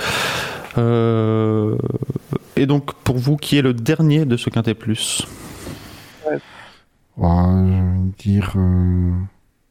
[0.77, 1.75] Euh,
[2.55, 5.25] et donc pour vous, qui est le dernier de ce Quintet Plus?
[6.25, 6.37] Ouais,
[7.17, 8.53] je vais dire.
[8.55, 9.11] Euh...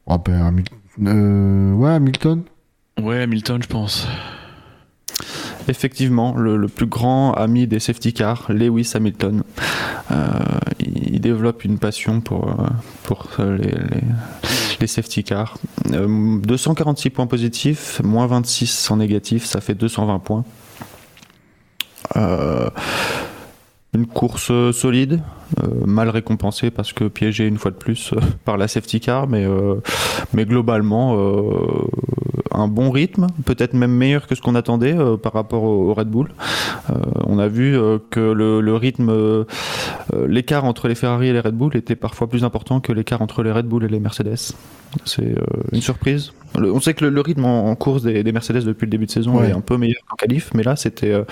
[0.07, 0.65] ah ben, Hamil-
[1.07, 2.43] euh, Ouais, Hamilton.
[3.01, 4.07] Ouais, Hamilton, je pense.
[5.69, 9.43] Effectivement, le, plus grand ami des safety cars, Lewis Hamilton.
[10.09, 10.15] Euh,
[10.79, 13.57] il, développe une passion pour, euh, euh,
[14.79, 15.59] les, safety cars.
[15.93, 20.43] Euh, 246 points positifs, moins 26 en négatif, ça fait 220 points.
[22.15, 22.69] Euh,
[23.93, 25.19] une course euh, solide,
[25.63, 29.27] euh, mal récompensée parce que piégée une fois de plus euh, par la safety car,
[29.27, 29.45] mais,
[30.33, 31.17] mais globalement
[32.51, 36.29] un bon rythme, peut-être même meilleur que ce qu'on attendait par rapport au, Red Bull.
[37.25, 37.77] On a vu
[38.09, 39.45] que le, rythme,
[40.27, 43.43] l'écart entre les Ferrari et les Red Bull était parfois plus important que l'écart entre
[43.43, 44.53] les Red Bull et les Mercedes.
[45.05, 46.31] C'est euh, une surprise.
[46.57, 48.89] Le- on sait que le, le rythme en, en course des, des Mercedes depuis le
[48.91, 49.49] début de saison Ouais.
[49.49, 51.23] est un peu meilleur qu'en qualif, mais là c'était euh,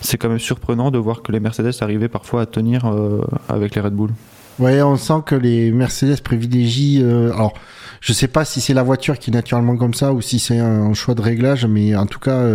[0.00, 3.74] c'est quand même surprenant de voir que les Mercedes arrivaient parfois à tenir euh, avec
[3.74, 4.10] les Red Bull.
[4.58, 7.02] Ouais, on sent que les Mercedes privilégient.
[7.02, 7.52] euh, alors,
[8.00, 10.58] je sais pas si c'est la voiture qui est naturellement comme ça ou si c'est
[10.58, 12.46] un, un choix de réglage, mais en tout cas,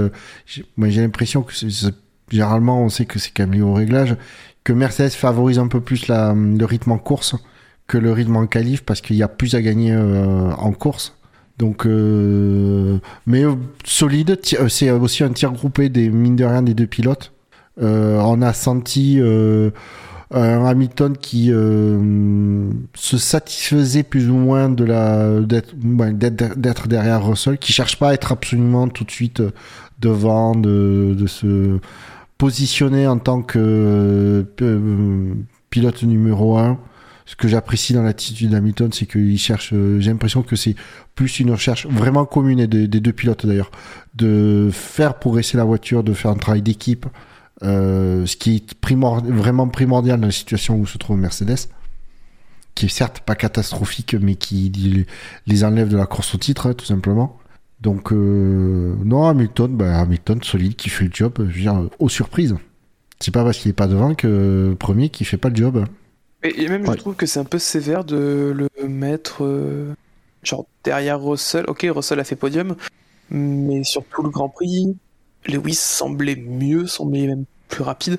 [0.46, 1.94] j'ai moi, j'ai l'impression que c'est- c'est-
[2.30, 4.16] généralement, on sait que c'est quand même lié au réglage,
[4.64, 7.36] que Mercedes favorise un peu plus la, le rythme en course
[7.88, 11.16] que le rythme en qualif parce qu'il y a plus à gagner euh, en course.
[11.58, 14.40] Donc, euh, mais euh, solide.
[14.44, 17.32] C'est aussi un tir groupé des mine de rien des deux pilotes.
[17.80, 27.24] On a senti un Hamilton qui se satisfaisait plus ou moins de la d'être derrière
[27.24, 29.44] Russell, qui cherche pas à être absolument tout de suite
[30.00, 31.78] devant, de, se
[32.40, 34.44] positionner en tant que
[35.70, 36.80] pilote numéro un.
[37.30, 39.72] Ce que j'apprécie dans l'attitude d'Hamilton, c'est qu'il cherche.
[39.74, 40.76] euh, J'ai l'impression que c'est
[41.14, 43.70] plus une recherche vraiment commune des, deux pilotes d'ailleurs,
[44.16, 47.06] de faire progresser la voiture, de faire un travail d'équipe,
[47.64, 51.68] euh, ce qui est vraiment primordial dans la situation où se trouve Mercedes,
[52.76, 55.06] qui est certes pas catastrophique, mais qui
[55.48, 57.38] les- enlève de la course au titre, tout simplement.
[57.82, 62.10] Donc, euh, non, Hamilton, bah, Hamilton solide, qui fait le job, je veux dire, aux
[62.10, 62.56] surprises.
[63.20, 65.86] C'est pas parce qu'il est pas devant que premier qui fait pas le job.
[66.44, 66.94] Et, et même, Ouais.
[66.96, 69.94] je trouve que c'est un peu sévère de le mettre euh,
[70.44, 71.66] genre derrière Russell.
[71.68, 72.76] Ok, Russell a fait podium,
[73.32, 74.96] mais sur tout le Grand Prix,
[75.48, 78.18] Lewis semblait mieux, semblait même plus rapide.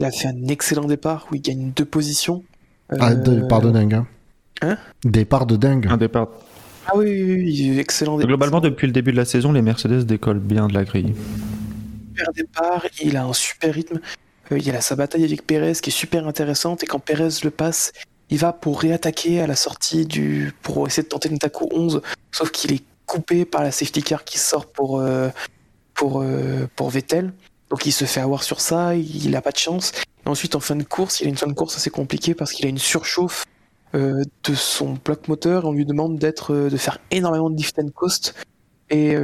[0.00, 2.42] Il a fait un excellent départ où il gagne deux positions.
[2.90, 3.94] Ah, Euh, départ de dingue.
[3.94, 4.06] Hein.
[4.62, 4.76] Hein?
[5.04, 5.86] Départ de dingue.
[5.88, 6.28] Un départ.
[6.86, 7.34] Ah oui, oui,
[7.70, 8.28] oui, excellent départ.
[8.28, 11.14] Globalement, depuis le début de la saison, les Mercedes décollent bien de la grille.
[12.14, 14.00] super départ, il a un super rythme.
[14.52, 17.40] Euh, il y a sa bataille avec Perez qui est super intéressante et quand Perez
[17.42, 17.92] le passe,
[18.30, 22.02] il va pour réattaquer à la sortie du pour essayer de tenter une Taku 11,
[22.32, 25.28] sauf qu'il est coupé par la safety car qui sort pour euh,
[25.94, 27.32] pour euh, pour Vettel.
[27.70, 29.92] Donc il se fait avoir sur ça, il a pas de chance.
[30.24, 32.52] Et ensuite en fin de course, il a une fin de course assez compliquée parce
[32.52, 33.44] qu'il a une surchauffe
[33.94, 35.66] de son bloc moteur.
[35.66, 38.34] On lui demande d'être, de faire énormément de lift and coast
[38.90, 39.16] et,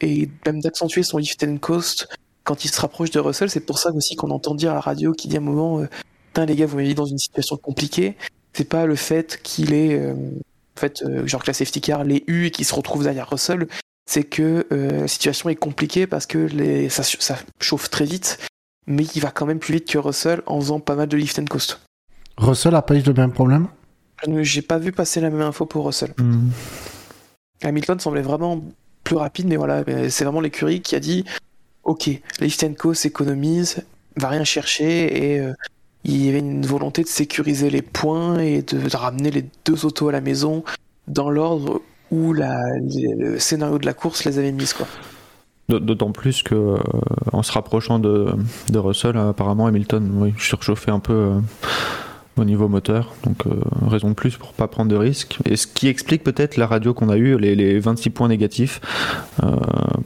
[0.00, 2.08] et même d'accentuer son lift and coast
[2.44, 3.50] quand il se rapproche de Russell.
[3.50, 5.80] C'est pour ça aussi qu'on entend dire à la radio qu'il dit à un moment,
[5.80, 5.88] euh,
[6.28, 8.16] putain les gars, vous m'avez mis dans une situation compliquée.
[8.52, 12.04] C'est pas le fait qu'il est, euh, en fait, euh, genre que la safety car
[12.04, 13.66] l'ait eu et qu'il se retrouve derrière Russell.
[14.10, 18.38] C'est que la situation est compliquée parce que les, ça, ça chauffe très vite,
[18.86, 21.38] mais il va quand même plus vite que Russell en faisant pas mal de lift
[21.38, 21.80] and coast.
[22.36, 23.68] Russell a pas eu le même problème?
[24.40, 26.14] J'ai pas vu passer la même info pour Russell.
[26.18, 26.50] Hmm.
[27.62, 28.60] Hamilton semblait vraiment
[29.04, 31.24] plus rapide, mais voilà, c'est vraiment l'écurie qui a dit
[31.84, 32.10] Ok,
[32.40, 33.82] Lift Co s'économise,
[34.16, 35.52] va rien chercher, et euh,
[36.04, 40.08] il y avait une volonté de sécuriser les points et de, ramener les deux autos
[40.08, 40.64] à la maison
[41.08, 41.80] dans l'ordre
[42.10, 44.74] où le scénario de la course les avait mises.
[45.68, 46.78] D'autant plus que euh,
[47.32, 48.34] en se rapprochant de,
[48.70, 51.40] de Russell, apparemment Hamilton oui, surchauffait un peu euh,
[52.38, 53.50] au niveau moteur, donc euh,
[53.86, 55.38] raison de plus pour pas prendre de risques.
[55.44, 58.80] Et ce qui explique peut-être la radio qu'on a eu, les, les 26 points négatifs,
[59.42, 59.48] euh,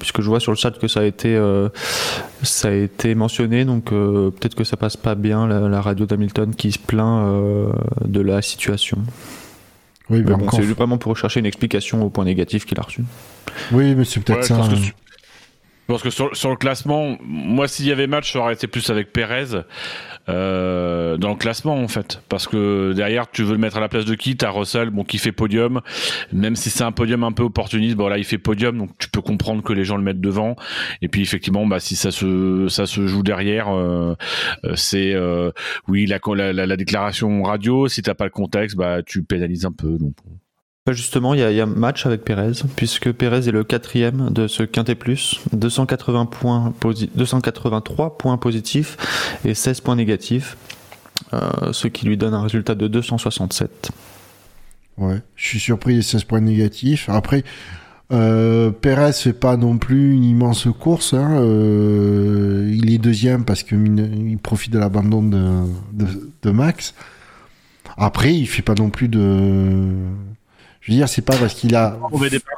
[0.01, 1.69] puisque je vois sur le chat que ça a été, euh,
[2.43, 6.05] ça a été mentionné, donc euh, peut-être que ça passe pas bien la, la radio
[6.07, 7.69] d'Hamilton qui se plaint euh,
[8.05, 8.99] de la situation.
[10.11, 13.05] Oui, mais bon, c'est vraiment pour chercher une explication au point négatif qu'il a reçu.
[13.73, 14.69] Oui, mais c'est peut-être Ouais, ça.
[15.87, 18.91] Pense que sur, sur le classement, moi, s'il y avait match, ça aurait été plus
[18.91, 19.63] avec Pérez
[20.29, 22.21] euh, dans le classement, en fait.
[22.29, 24.37] Parce que derrière, tu veux le mettre à la place de qui?
[24.37, 25.81] T'as Russell, bon, qui fait podium.
[26.33, 29.09] Même si c'est un podium un peu opportuniste, bon, là, il fait podium, donc tu
[29.09, 30.57] peux comprendre que les gens le mettent devant.
[31.03, 34.15] Et puis, effectivement, bah, si ça se, ça se joue derrière, euh,
[34.65, 35.53] euh, c'est, euh,
[35.89, 37.87] oui, la, la, la, la déclaration radio.
[37.89, 39.99] Si t'as pas le contexte, bah, tu pénalises un peu.
[39.99, 40.15] Donc,
[40.89, 44.63] Justement, il y, y a match avec Pérez, puisque Pérez est le quatrième de ce
[44.63, 48.97] Quintet Plus, 280 points posi- 283 points positifs
[49.45, 50.57] et 16 points négatifs,
[51.35, 53.91] euh, ce qui lui donne un résultat de 267.
[54.97, 57.09] Ouais, je suis surpris des 16 points négatifs.
[57.09, 57.43] Après,
[58.13, 61.15] euh, Perez fait pas non plus une immense course.
[61.15, 61.39] Hein.
[61.41, 66.95] Euh, il est deuxième parce que mine- il profite de l'abandon de, Max.
[67.97, 69.89] Après, il fait pas non plus de.
[70.87, 71.95] Je veux dire, c'est pas parce qu'il a.
[71.95, 72.55] un mauvais départ.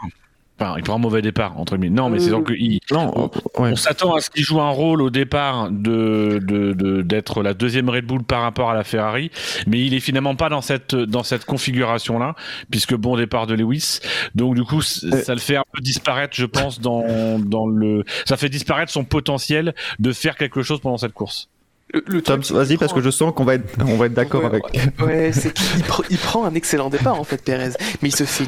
[0.60, 1.94] Enfin, il prend un mauvais départ, entre guillemets.
[1.94, 2.80] Non, mais c'est donc qu'il.
[2.90, 3.70] Non, on, ouais.
[3.70, 7.54] on s'attend à ce qu'il joue un rôle au départ de de- de- d'être la
[7.54, 9.30] deuxième Red Bull par rapport à la Ferrari,
[9.68, 12.34] mais il est finalement pas dans cette dans cette configuration là,
[12.72, 14.00] puisque bon départ de Lewis.
[14.34, 15.22] Donc du coup, Euh.
[15.22, 18.04] ça le fait un peu disparaître, je pense, dans dans le.
[18.26, 21.48] Ça fait disparaître son potentiel de faire quelque chose pendant cette course.
[21.94, 24.40] Le, le Tom, vas-y, parce que je sens qu'on va être, on va être d'accord
[24.42, 24.64] Ouais, avec.
[25.00, 27.70] Ouais, c'est qu'il pr- il prend un excellent départ en fait, Perez,
[28.02, 28.44] mais il se fait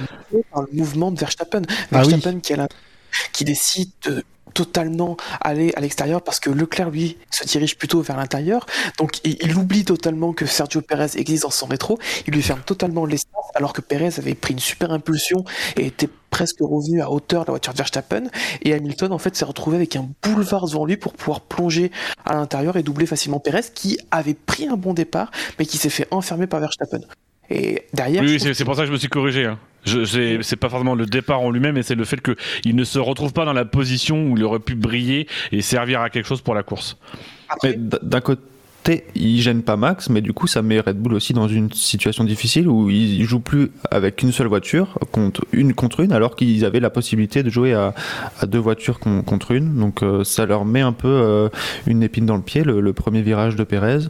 [0.53, 1.63] par le mouvement de Verstappen.
[1.93, 2.11] Ah oui.
[2.11, 2.69] Verstappen qui, a la-
[3.33, 4.23] qui décide de
[4.61, 8.67] totalement aller à l'extérieur parce que Leclerc lui se dirige plutôt vers l'intérieur,
[8.99, 11.99] donc il, oublie totalement que Sergio Perez existe dans son rétro.
[12.27, 15.45] Il lui ferme totalement l'espace alors que Perez avait pris une super impulsion
[15.79, 18.25] et était presque revenu à hauteur de la voiture de Verstappen.
[18.61, 21.91] Et Hamilton en fait s'est retrouvé avec un boulevard devant lui pour pouvoir plonger
[22.27, 25.89] à l'intérieur et doubler facilement Perez qui avait pris un bon départ mais qui s'est
[25.89, 27.01] fait enfermer par Verstappen.
[27.51, 29.45] Et derrière, Oui, c'est pour ça que je me suis corrigé.
[29.47, 29.59] Hein.
[29.85, 33.33] C'est pas forcément le départ en lui-même, mais c'est le fait qu'il ne se retrouve
[33.33, 36.55] pas dans la position où il aurait pu briller et servir à quelque chose pour
[36.55, 36.97] la course.
[37.49, 38.43] après, Mais d- d'un côté,
[39.15, 42.25] il gêne pas Max, mais du coup, ça met Red Bull aussi dans une situation
[42.25, 46.65] difficile où ils jouent plus avec une seule voiture contre une contre une, alors qu'ils
[46.65, 47.95] avaient la possibilité de jouer à,
[48.47, 49.77] deux voitures con- contre une.
[49.77, 51.49] Donc, euh, ça leur met un peu euh,
[51.87, 54.09] une épine dans le pied, le, premier virage de Pérez.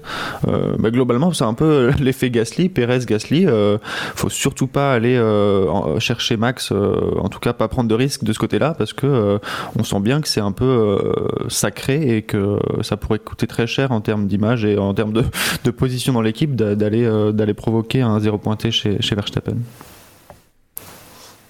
[0.48, 3.46] Euh, bah, globalement, c'est un peu l'effet Gasly, Pérez-Gasly.
[3.46, 3.78] Euh,
[4.14, 8.24] faut surtout pas aller euh, chercher Max, euh, en tout cas pas prendre de risque
[8.24, 9.38] de ce côté-là, parce que euh,
[9.78, 13.66] on sent bien que c'est un peu euh, sacré et que ça pourrait coûter très
[13.66, 15.24] cher en termes d'image et en termes de,
[15.64, 19.56] de position dans l'équipe d'aller euh, d'aller provoquer un zéro pointé chez, chez Verstappen.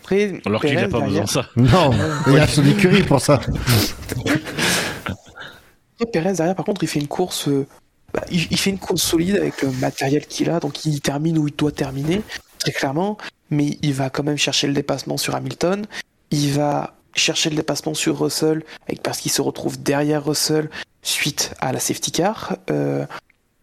[0.03, 1.47] après, Alors qu'il n'a pas besoin de ça.
[1.57, 1.91] Non,
[2.29, 3.41] il a son écurie pour ça.
[6.13, 7.49] Perez derrière, par contre, il fait une course.
[7.49, 7.67] euh,
[8.15, 11.39] bah, il, il fait une course solide avec le matériel qu'il a, donc il termine
[11.39, 12.23] où il doit terminer,
[12.59, 13.19] très clairement.
[13.51, 15.87] Mais il va quand même chercher le dépassement sur Hamilton.
[16.31, 18.63] Il va chercher le dépassement sur Russell,
[19.03, 20.71] parce qu'il se retrouve derrière Russell
[21.03, 22.57] suite à la safety car.
[22.71, 23.07] Euh,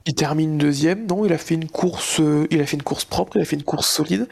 [0.05, 1.05] il termine deuxième.
[1.07, 2.19] Non, il a fait une course.
[2.19, 3.35] euh, il a fait une course propre.
[3.35, 4.27] Il a fait une course solide.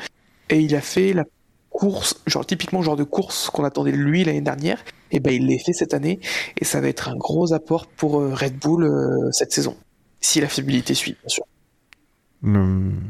[0.50, 1.26] Et il a fait la
[1.70, 4.84] course, genre typiquement genre de course qu'on attendait de lui l'année dernière.
[5.12, 6.20] Et ben il l'a fait cette année
[6.60, 8.90] et ça va être un gros apport pour euh, Red Bull
[9.32, 9.76] cette saison.
[10.22, 11.46] Si la fiabilité suit, bien sûr.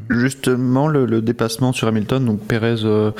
[0.08, 3.10] Justement, le, le dépassement sur Hamilton, donc Perez euh,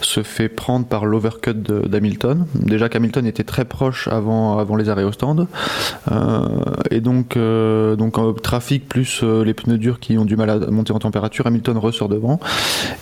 [0.00, 2.46] se fait prendre par l'overcut d'Hamilton.
[2.54, 5.48] Déjà qu'Hamilton était très proche avant, avant les arrêts au stand.
[6.10, 6.48] Euh,
[6.90, 10.58] et donc, euh, donc trafic plus euh, les pneus durs qui ont du mal à
[10.70, 12.40] monter en température, Hamilton ressort devant.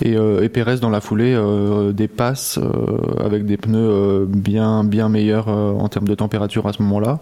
[0.02, 2.58] Et, euh, et Perez, dans la foulée, euh, dépasse
[3.24, 7.20] avec des pneus bien, bien meilleurs en termes de température à ce moment-là.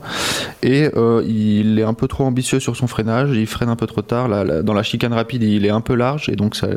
[0.62, 0.89] Et
[1.27, 4.28] il est un peu trop ambitieux sur son freinage, il freine un peu trop tard.
[4.62, 6.68] Dans la chicane rapide, il est un peu large et donc ça,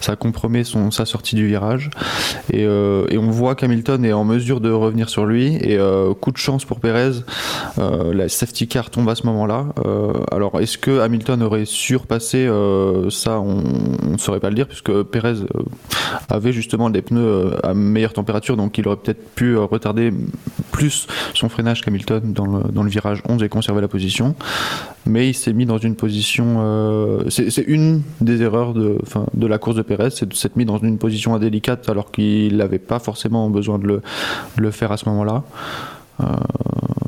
[0.00, 1.90] ça compromet son, sa sortie du virage.
[2.52, 5.54] Et, euh, on voit qu'Hamilton est en mesure de revenir sur lui.
[5.56, 7.12] Et euh, coup de chance pour Perez,
[7.78, 9.66] euh, la safety car tombe à ce moment-là.
[10.32, 12.48] Alors est-ce que Hamilton aurait surpassé
[13.10, 13.62] Ça, on
[14.10, 15.34] ne saurait pas le dire puisque Perez
[16.28, 20.12] avait justement des pneus à meilleure température, donc il aurait peut-être pu retarder
[20.72, 24.34] plus son freinage qu'Hamilton dans le, virage 11 et conserver la position.
[25.06, 26.56] Mais il s'est mis dans une position.
[26.58, 28.98] euh, c'est une des erreurs de,
[29.46, 32.78] la course de Perez, c'est de s'être mis dans une position indélicate alors qu'il n'avait
[32.80, 34.00] pas forcément besoin de
[34.56, 35.44] le, faire à ce moment-là.
[36.20, 36.24] Euh,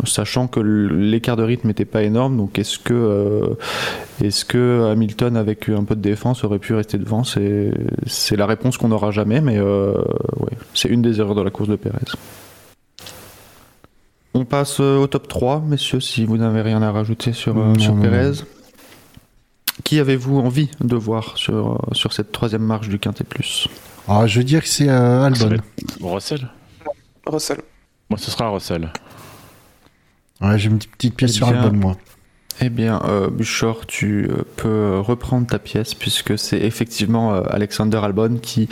[0.04, 3.54] sachant que l'écart de rythme n'était pas énorme, donc est-ce que, euh,
[4.22, 7.22] est-ce que Hamilton avec un peu de défense aurait pu rester devant?
[7.24, 9.58] C'est la réponse qu'on n'aura jamais, mais
[10.74, 12.12] c'est une des erreurs de la course de Perez.
[14.34, 17.66] On passe euh, au top 3, messieurs, si vous n'avez rien à rajouter sur, euh,
[17.72, 18.30] Non, sur non, Perez.
[18.30, 18.36] non.
[19.84, 23.68] Qui avez-vous envie de voir sur, euh, sur cette troisième marche du Quintet Plus?
[24.08, 25.56] Ah, je veux dire que c'est euh, Albon.
[26.02, 26.48] Russell?
[27.26, 27.60] Russell?
[28.10, 28.92] Moi, ce sera Russell.
[30.40, 31.96] Ouais, j'ai une petite- petite pièce Eh sur bien, Albon, moi.
[32.60, 37.98] Eh bien, euh, Buchor, tu euh, peux reprendre ta pièce puisque c'est effectivement euh, Alexander
[37.98, 38.68] Albon qui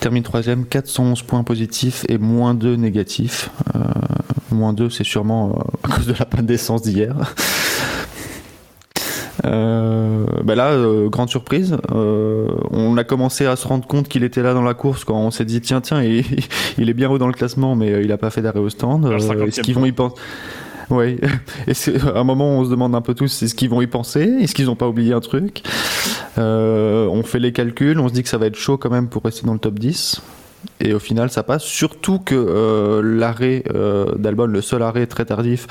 [0.00, 3.50] termine troisième, 411 points positifs et moins 2 négatifs.
[3.74, 3.78] Euh,
[4.50, 7.16] moins 2, c'est sûrement euh, à cause de la panne d'essence d'hier.
[9.44, 11.76] Euh, bah là, euh, grande surprise.
[11.92, 15.16] euh, on a commencé à se rendre compte qu'il était là dans la course quand
[15.16, 16.24] on s'est dit tiens tiens il,
[16.78, 18.68] il est bien haut dans le classement mais euh, il a pas fait d'arrêt au
[18.68, 19.04] stand.
[19.06, 20.14] Alors, Euh, 50e Est-ce qu'ils vont y penser
[20.90, 21.18] Oui.
[21.66, 21.72] Et
[22.06, 24.22] à un moment on se demande un peu tous est-ce qu'ils vont y penser?
[24.40, 25.62] Est-ce qu'ils n'ont pas oublié un truc?
[26.38, 29.08] Euh, On fait les calculs, on se dit que ça va être chaud quand même
[29.08, 30.22] pour rester dans le top 10.
[30.80, 31.62] Et au final, ça passe.
[31.62, 35.66] Surtout que euh, l'arrêt euh, d'Albon, le seul arrêt très tardif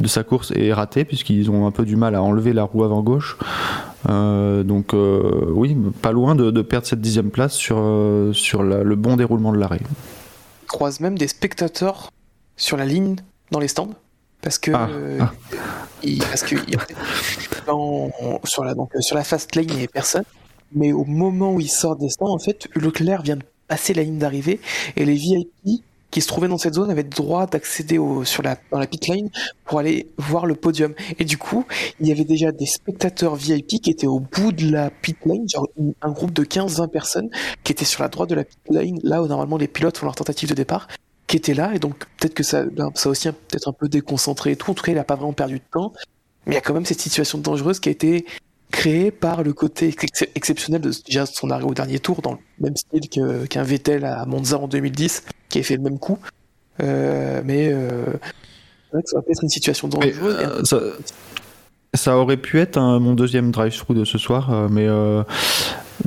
[0.00, 2.84] de sa course, est raté, puisqu'ils ont un peu du mal à enlever la roue
[2.84, 3.38] avant gauche.
[4.08, 7.76] Euh, donc, oui, pas loin de, perdre cette dixième place sur,
[8.32, 9.80] sur le bon déroulement de l'arrêt.
[10.66, 12.10] croise même des spectateurs
[12.56, 13.16] sur la ligne
[13.50, 13.90] dans les stands
[14.42, 15.32] parce que Ah, euh, ah.
[16.02, 16.78] il- parce que il-
[18.44, 20.24] sur la donc euh, sur la fast lane il n'y avait personne.
[20.72, 24.02] Mais au moment où il sort des stands en fait Leclerc vient de passer la
[24.02, 24.60] ligne d'arrivée
[24.96, 25.48] et les VIP
[26.10, 28.86] qui se trouvaient dans cette zone avaient le droit d'accéder au sur la dans la
[28.86, 29.28] pit lane
[29.64, 30.94] pour aller voir le podium.
[31.18, 31.64] Et du coup
[32.00, 35.48] il y avait déjà des spectateurs VIP qui étaient au bout de la pit lane
[35.48, 35.68] genre
[36.02, 37.28] un groupe de 15-20 personnes
[37.64, 40.06] qui étaient sur la droite de la pit lane là où normalement les pilotes font
[40.06, 40.86] leur tentative de départ
[41.26, 43.88] qui était là et donc peut-être que ça ben, ça a aussi peut-être un peu
[43.88, 44.70] déconcentré et tout.
[44.70, 45.92] En tout cas il a pas vraiment perdu de temps.
[46.46, 48.24] Mais il y a quand même cette situation dangereuse qui a été
[48.70, 52.38] créée par le côté ex- exceptionnel de déjà son arrêt au dernier tour dans le
[52.60, 56.18] même style que- qu'un Vettel à Monza en 2010 qui a fait le même coup.
[56.82, 60.36] Euh, mais euh, c'est vrai que ça va peut être une situation dangereuse.
[60.40, 60.80] euh, ça,
[61.94, 65.22] ça aurait pu être un- mon deuxième drive-through de ce soir, euh, mais, euh,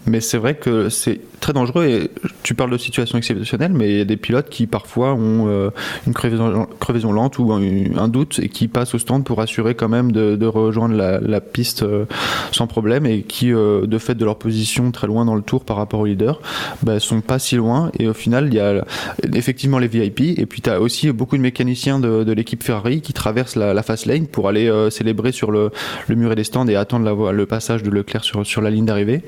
[0.05, 1.85] mais c'est vrai que c'est très dangereux.
[1.85, 2.11] Et
[2.43, 5.69] tu parles de situation exceptionnelle, mais il y a des pilotes qui parfois ont euh,
[6.07, 10.11] une crevaison, lente ou un, doute et qui passent au stand pour assurer quand même
[10.11, 12.05] de, rejoindre la, piste euh,
[12.51, 15.63] sans problème et qui, euh, de fait de leur position très loin dans le tour
[15.63, 16.41] par rapport au leader,
[16.83, 17.91] bah, sont pas si loin.
[17.99, 18.85] Et au final, il y a
[19.33, 23.13] effectivement les VIP et puis tu as aussi beaucoup de mécaniciens de, l'équipe Ferrari qui
[23.13, 25.71] traversent la, fast lane pour aller célébrer sur le,
[26.07, 29.23] le muret des stands et attendre la le passage de Leclerc sur la ligne d'arrivée.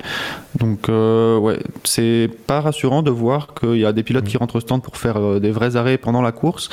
[0.58, 4.56] Donc euh, ouais, c'est pas rassurant de voir qu'il y a des pilotes qui rentrent
[4.56, 6.68] au stand pour faire euh, des vrais arrêts pendant la course.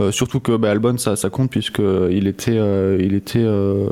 [0.00, 1.80] Euh, surtout que bah, Albon ça, ça compte puisque
[2.10, 3.86] il était euh, il était euh,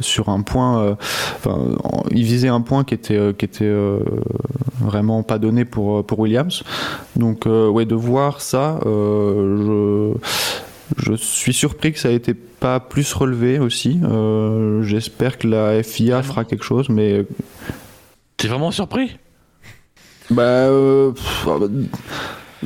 [0.00, 0.94] sur un point, euh,
[1.36, 3.98] enfin en- il visait un point qui était euh, qui était euh,
[4.80, 6.62] vraiment pas donné pour pour Williams.
[7.16, 10.14] Donc euh, ouais de voir ça, euh, je
[10.96, 13.98] je suis surpris que ça ait été pas plus relevé aussi.
[14.04, 17.24] Euh, J'espère que la FIA fera quelque chose, mais
[18.36, 19.16] T'es vraiment surpris?
[20.30, 21.46] Bah, euh, pff,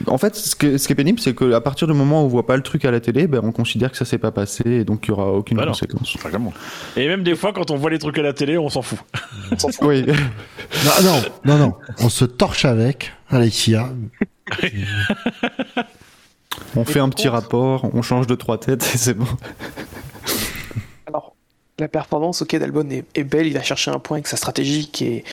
[0.07, 2.28] en fait, ce, que- ce qui est pénible, c'est qu'à partir du moment où on
[2.28, 4.62] voit pas le truc à la télé, ben, on considère que ça s'est pas passé
[4.65, 5.73] et donc il y aura aucune Bah non.
[5.73, 6.16] conséquence.
[6.20, 6.53] Clairement.
[6.97, 8.99] Et même des fois, quand on voit les trucs à la télé, on s'en fout.
[9.82, 10.05] Oui.
[10.07, 11.74] Non, non, non, non.
[12.01, 13.90] On se torche avec, Alexia.
[16.77, 19.27] on fait un petit rapport, on change de trois têtes et c'est bon.
[21.07, 21.35] Alors,
[21.78, 24.89] la performance, ok, d'Albon est, est belle, il a cherché un point avec sa stratégie
[24.90, 25.24] qui est,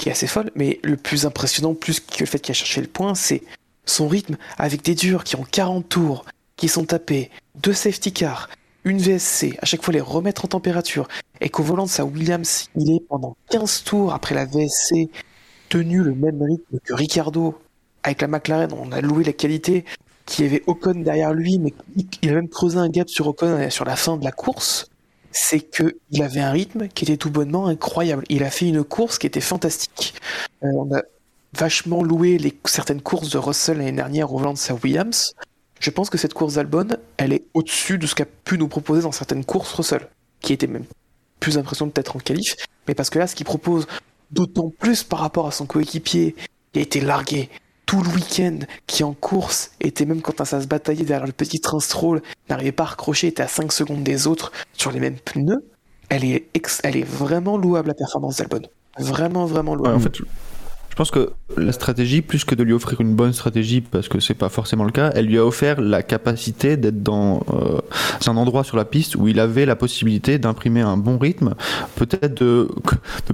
[0.00, 2.80] qui est assez folle, mais le plus impressionnant, plus que le fait qu'il a cherché
[2.80, 3.42] le point, c'est
[3.84, 6.24] son rythme avec des durs qui ont 40 tours,
[6.56, 8.48] qui sont tapés, deux safety cars,
[8.84, 11.06] une VSC, à chaque fois les remettre en température,
[11.42, 15.10] et qu'au volant de sa Williams, il est pendant 15 tours après la VSC
[15.68, 17.60] tenu le même rythme que Ricardo.
[18.02, 19.84] Avec la McLaren, on a loué la qualité,
[20.24, 21.74] qu'il y avait Ocon derrière lui, mais
[22.22, 24.89] il a même creusé un gap sur Ocon euh, sur la fin de la course,
[25.32, 28.24] c'est que il avait un rythme qui était tout bonnement incroyable.
[28.28, 30.14] Il a fait une course qui était fantastique.
[30.62, 31.02] Euh, on a
[31.52, 35.34] vachement loué les, certaines courses de Russell l'année dernière au volant sa Williams.
[35.80, 39.02] Je pense que cette course d'Albon, elle est au-dessus de ce qu'a pu nous proposer
[39.02, 40.08] dans certaines courses Russell,
[40.40, 40.84] qui était même
[41.40, 42.54] plus impressionnant peut-être en qualif,
[42.86, 43.86] mais parce que là, ce qu'il propose,
[44.30, 46.36] d'autant plus par rapport à son coéquipier,
[46.72, 47.48] qui a été largué
[47.90, 51.58] tout le week-end, qui en course était même quand ça se bataillait derrière le petit
[51.58, 55.18] train stroll, n'arrivait pas à recrocher, était à 5 secondes des autres sur les mêmes
[55.18, 55.64] pneus,
[56.08, 56.46] elle est,
[56.84, 58.62] elle est vraiment louable la performance d'Albon.
[58.96, 59.96] Vraiment, vraiment louable.
[59.96, 60.18] en fait,
[60.90, 64.18] je pense que la stratégie, plus que de lui offrir une bonne stratégie, parce que
[64.18, 67.80] c'est pas forcément le cas, elle lui a offert la capacité d'être dans euh,
[68.26, 71.54] un endroit sur la piste où il avait la possibilité d'imprimer un bon rythme,
[71.94, 72.68] peut-être de,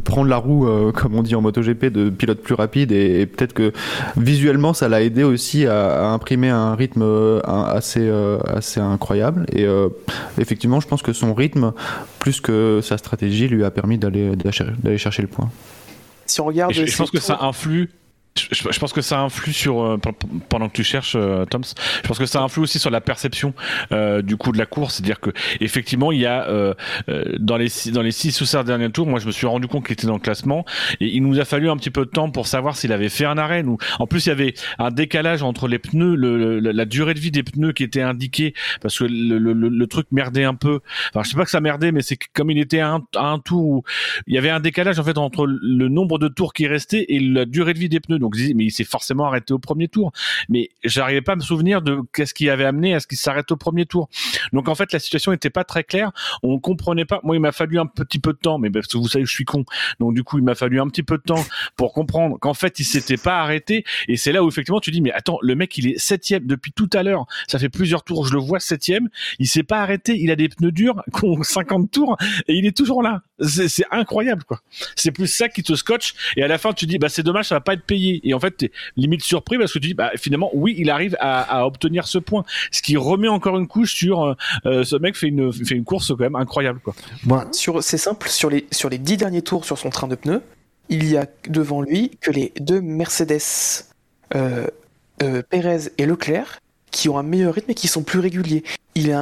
[0.04, 3.54] prendre la roue, euh, comme on dit en MotoGP, de pilote plus rapide, et, peut-être
[3.54, 3.72] que
[4.16, 8.10] visuellement ça l'a aidé aussi à, imprimer un rythme euh, assez,
[8.46, 9.46] assez incroyable.
[9.52, 9.66] Et
[10.38, 11.72] effectivement, je pense que son rythme,
[12.18, 15.50] plus que sa stratégie, lui a permis d'aller chercher le point.
[16.26, 16.72] Si on regarde.
[16.72, 17.90] je pense que ça influe
[18.38, 19.98] je, pense que ça influe sur euh,
[20.48, 21.62] pendant que tu cherches euh, Toms.
[22.02, 23.54] Je pense que ça influe aussi sur la perception
[23.92, 25.30] euh, du coup de la course, c'est-à-dire que
[25.60, 26.46] effectivement il y a
[27.38, 29.86] dans les dans les six ou sept derniers tours, moi je me suis rendu compte
[29.86, 30.64] qu'il était dans le classement
[31.00, 33.24] et il nous a fallu un petit peu de temps pour savoir s'il avait fait
[33.24, 33.62] un arrêt.
[33.62, 37.20] Nous, en plus il y avait un décalage entre les pneus, le, la durée de
[37.20, 40.80] vie des pneus qui était indiquée parce que le, le, truc merdait un peu.
[41.10, 43.26] Enfin je sais pas que ça merdait, mais c'est comme il était à un, à
[43.26, 43.82] un tour où
[44.26, 47.20] il y avait un décalage en fait entre le nombre de tours qui restait et
[47.20, 48.18] la durée de vie des pneus.
[48.54, 50.12] Mais il s'est forcément arrêté au premier tour.
[50.48, 53.50] Mais j'arrivais pas à me souvenir de qu'est-ce qui avait amené à ce qu'il s'arrête
[53.52, 54.08] au premier tour.
[54.52, 56.12] Donc en fait, la situation n'était pas très claire.
[56.42, 57.20] On comprenait pas.
[57.22, 59.32] Moi, il m'a fallu un petit peu de temps, mais parce que vous savez, je
[59.32, 59.64] suis con.
[60.00, 61.44] Donc du coup, il m'a fallu un petit peu de temps
[61.76, 63.84] pour comprendre qu'en fait, il s'était pas arrêté.
[64.08, 66.72] Et c'est là où effectivement, tu dis, mais attends, le mec, il est septième depuis
[66.72, 67.26] tout à l'heure.
[67.48, 69.08] Ça fait plusieurs tours, je le vois septième.
[69.38, 70.16] Il s'est pas arrêté.
[70.18, 72.16] Il a des pneus durs qui ont 50 tours
[72.48, 73.22] et il est toujours là.
[73.40, 74.60] C'est incroyable, quoi.
[74.94, 76.14] C'est plus ça qui te scotche.
[76.36, 78.34] Et à la fin, tu dis, bah c'est dommage, ça va pas être payé et
[78.34, 81.66] en fait, t'es limite surpris parce que tu dis, bah, finalement, oui, il arrive à,
[81.66, 82.44] obtenir ce point.
[82.70, 84.34] Ce qui remet encore une couche sur euh,
[84.66, 86.94] euh, ce mec fait une, fait une course quand même incroyable, quoi.
[87.52, 90.42] Sur, c'est simple, sur les, sur les dix derniers tours sur son train de pneus,
[90.88, 93.40] il y a devant lui que les deux Mercedes,
[94.34, 94.66] euh,
[95.18, 96.60] Perez et Leclerc,
[96.90, 98.62] qui ont un meilleur rythme et qui sont plus réguliers.
[98.94, 99.14] Il,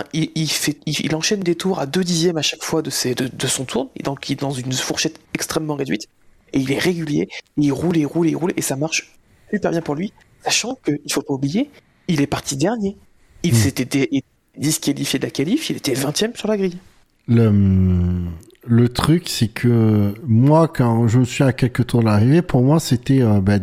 [1.15, 4.29] enchaîne des tours à deux dixièmes à chaque fois de, de, de son tour, donc
[4.29, 6.09] il est dans une fourchette extrêmement réduite
[6.55, 9.13] et il est régulier, il roule, il roule, il roule, et ça marche
[9.51, 10.13] super bien pour lui,
[10.43, 11.71] sachant qu'il faut pas oublier,
[12.09, 12.97] il est parti dernier.
[13.43, 13.57] Il hmm.
[13.57, 14.09] s'était
[14.57, 16.79] disqualifié de la qualif, il était 20 e sur la grille.
[17.27, 18.29] Le,
[18.67, 22.63] le truc, c'est que moi, quand je me suis à quelques tours de l'arrivée, pour
[22.63, 23.59] moi, c'était euh, bah,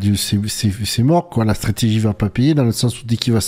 [0.50, 1.46] c'est mort, quoi.
[1.46, 3.40] La stratégie va pas payer, dans le sens où dès qu'il va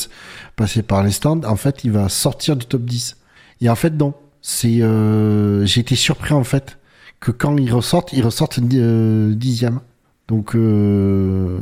[0.56, 3.18] passer par les stands, en fait, il va sortir du top 10.
[3.62, 4.14] Et en fait, non.
[4.42, 6.78] C'est, euh, j'ai été surpris, en fait
[7.24, 9.80] que quand ils ressortent, ils ressortent euh, dixième.
[10.28, 11.58] Donc euh,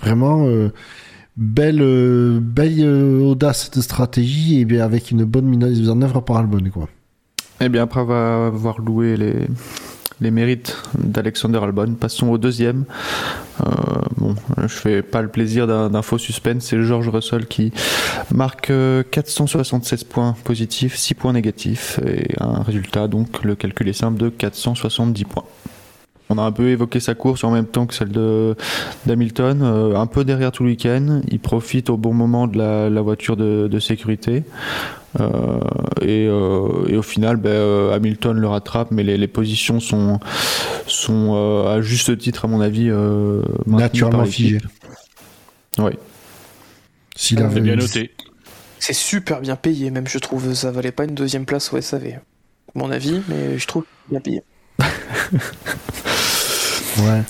[0.00, 0.70] vraiment euh,
[1.36, 6.68] belle belle audace de stratégie et bien avec une bonne mise en œuvre par Albon
[6.72, 6.88] quoi.
[7.60, 9.46] Et eh bien après avoir loué les
[10.20, 11.94] les mérites d'Alexander Albon.
[11.94, 12.84] Passons au deuxième.
[13.60, 13.66] Euh,
[14.16, 16.64] bon, je fais pas le plaisir d'un faux suspense.
[16.64, 17.72] C'est George Russell qui
[18.30, 18.72] marque
[19.10, 24.18] 476 euh, points positifs, 6 points négatifs et un résultat, donc le calcul est simple,
[24.18, 25.44] de 470 points.
[26.30, 28.54] On a un peu évoqué sa course en même temps que celle de
[29.04, 31.22] d'Hamilton, euh, un peu derrière tout le week-end.
[31.28, 34.44] Il profite au bon moment de la, voiture de, sécurité.
[35.18, 35.58] Euh,
[36.02, 40.20] euh, et, au final, ben, Hamilton le rattrape, mais les, positions sont,
[40.86, 42.90] sont à juste titre, à mon avis,
[43.66, 44.60] naturellement figées.
[45.78, 45.92] Oui.
[47.16, 48.12] S'il avait bien noté.
[48.78, 50.54] C'est super bien payé, même je trouve.
[50.54, 52.20] Ça valait pas une deuxième place au SAV.
[52.76, 54.42] Mon avis, mais je trouve bien payé.
[56.98, 57.22] Ouais.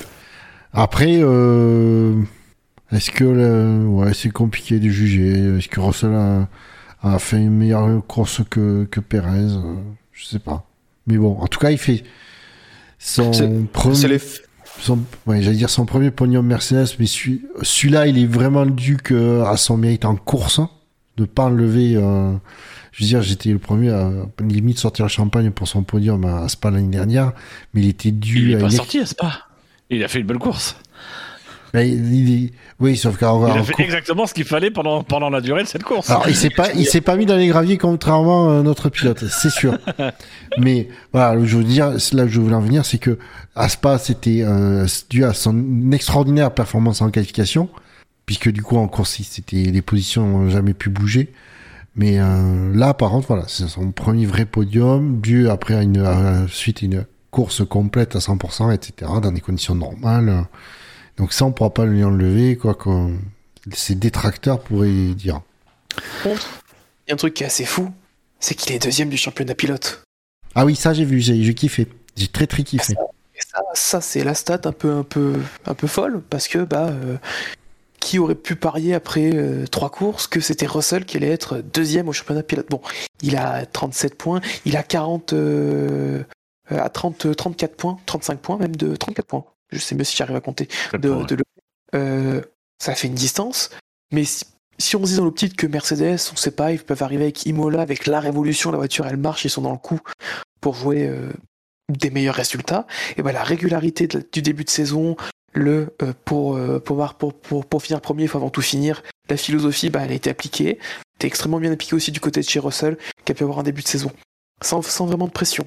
[0.73, 2.21] Après, euh,
[2.93, 5.57] est-ce que ouais, c'est compliqué de juger.
[5.59, 6.15] Est-ce que Russell
[7.03, 9.49] a, fait une meilleure course que, que Perez?
[10.13, 10.67] Je sais pas.
[11.07, 12.05] Mais bon, en tout cas, il fait
[12.99, 13.31] son
[13.73, 14.19] premier.
[15.27, 19.57] ouais, j'allais dire son premier pognon Mercedes, mais celui-là, il est vraiment dû que à
[19.57, 20.61] son mérite en course,
[21.17, 21.97] de pas enlever.
[21.97, 22.33] Euh,
[22.93, 24.11] je veux dire, j'étais le premier à
[24.41, 27.33] limite sortir le champagne pour son podium à Spa l'année dernière,
[27.73, 28.39] mais il était dû.
[28.39, 29.47] Il est à pas sorti à Spa.
[29.91, 30.77] Il a fait une bonne course.
[31.75, 32.51] Mais il- il-
[32.81, 35.69] oui, sauf qu'en Il a fait exactement ce qu'il fallait pendant, pendant la durée de
[35.69, 36.11] cette course.
[36.11, 39.25] Alors, il s'est pas, il s'est pas mis dans les graviers contrairement à notre pilote,
[39.29, 39.79] c'est sûr.
[40.59, 43.19] Mais voilà, je veux dire, là où je voulais en venir, c'est que
[43.55, 47.69] Aspa, c'était euh, dû à son extraordinaire performance en qualification,
[48.27, 51.33] puisque du coup en course, c'était les positions n'ont jamais pu bouger.
[51.95, 55.99] Mais euh, là, par contre, voilà, c'est son premier vrai podium, dû après à une
[55.99, 60.47] à- suite à une course complète à 100%, etc., dans des conditions normales.
[61.17, 63.15] Donc ça, on pourra pas lui enlever, quoi que
[63.73, 65.41] ses détracteurs pourraient dire.
[65.95, 66.49] Par contre,
[67.07, 67.91] il y a un truc qui est assez fou,
[68.39, 70.03] c'est qu'il est deuxième du championnat pilote.
[70.55, 71.87] Ah oui, ça j'ai vu, j'ai kiffé.
[72.17, 72.95] J'ai très très kiffé.
[72.95, 75.35] Et ça, ça c'est la stat un peu, un peu,
[75.67, 77.17] un peu folle parce que bah, euh,
[78.01, 82.09] qui aurait pu parier après euh, trois courses que c'était Russell qui allait être deuxième
[82.09, 82.69] au championnat pilote?
[82.69, 82.81] Bon,
[83.23, 86.25] il a 37 points, il a 40, euh, euh,
[86.79, 89.45] à 30, euh, 34 points, 35 points même de 34 points.
[89.73, 90.69] Je sais mieux si j'arrive à compter.
[90.99, 91.45] De, de le-
[91.95, 92.41] euh,
[92.83, 93.71] ça fait une distance,
[94.13, 94.45] mais si,
[94.79, 97.45] si on se dit dans l'optique que Mercedes, on sait pas, ils peuvent arriver avec
[97.47, 100.01] Imola, avec la révolution, la voiture elle marche, ils sont dans le coup
[100.61, 101.31] pour jouer euh,
[101.89, 102.87] des meilleurs résultats.
[103.17, 105.17] Et ben la régularité de du début de saison,
[105.53, 109.03] le euh, pour, euh, pour, pour, pour, pour finir premier, il faut avant tout finir.
[109.29, 110.79] La philosophie, bah, elle a été appliquée.
[111.21, 113.63] Elle extrêmement bien appliquée aussi du côté de chez Russell, qui a pu avoir un
[113.63, 114.11] début de saison.
[114.63, 115.67] Sans, sans vraiment de pression.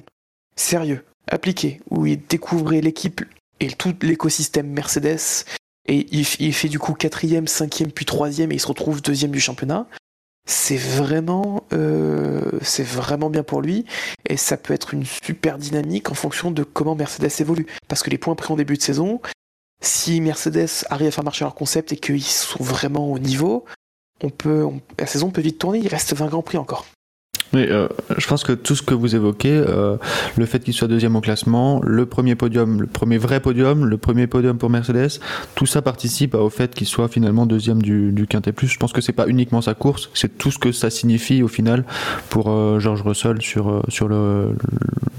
[0.56, 3.22] Sérieux, appliqué, où il découvrait l'équipe
[3.60, 5.44] et tout l'écosystème Mercedes.
[5.86, 9.40] Et il, fait du coup quatrième, cinquième, puis troisième, et il se retrouve deuxième du
[9.40, 9.86] championnat.
[10.46, 13.86] C'est vraiment, euh, vraiment bien pour lui
[14.28, 17.66] et ça peut être une super dynamique en fonction de comment Mercedes évolue.
[17.88, 19.20] Parce que les points pris en début de saison,
[19.82, 23.64] si Mercedes arrive à faire marcher leur concept et qu'ils sont vraiment au niveau,
[24.22, 24.66] on peut,
[24.98, 25.78] la saison peut vite tourner.
[25.78, 26.86] Il reste 20 grands prix encore.
[27.54, 29.96] Mais euh, je pense que tout ce que vous évoquez, euh,
[30.36, 33.96] le fait qu'il soit deuxième au classement, le premier podium, le premier vrai podium, le
[33.96, 35.20] premier podium pour Mercedes,
[35.54, 38.66] tout ça participe au fait qu'il soit finalement deuxième du, du Quintet Plus.
[38.66, 41.48] Je pense que c'est pas uniquement sa course, c'est tout ce que ça signifie au
[41.48, 41.84] final
[42.28, 44.56] pour euh, George Russell sur, euh, sur le,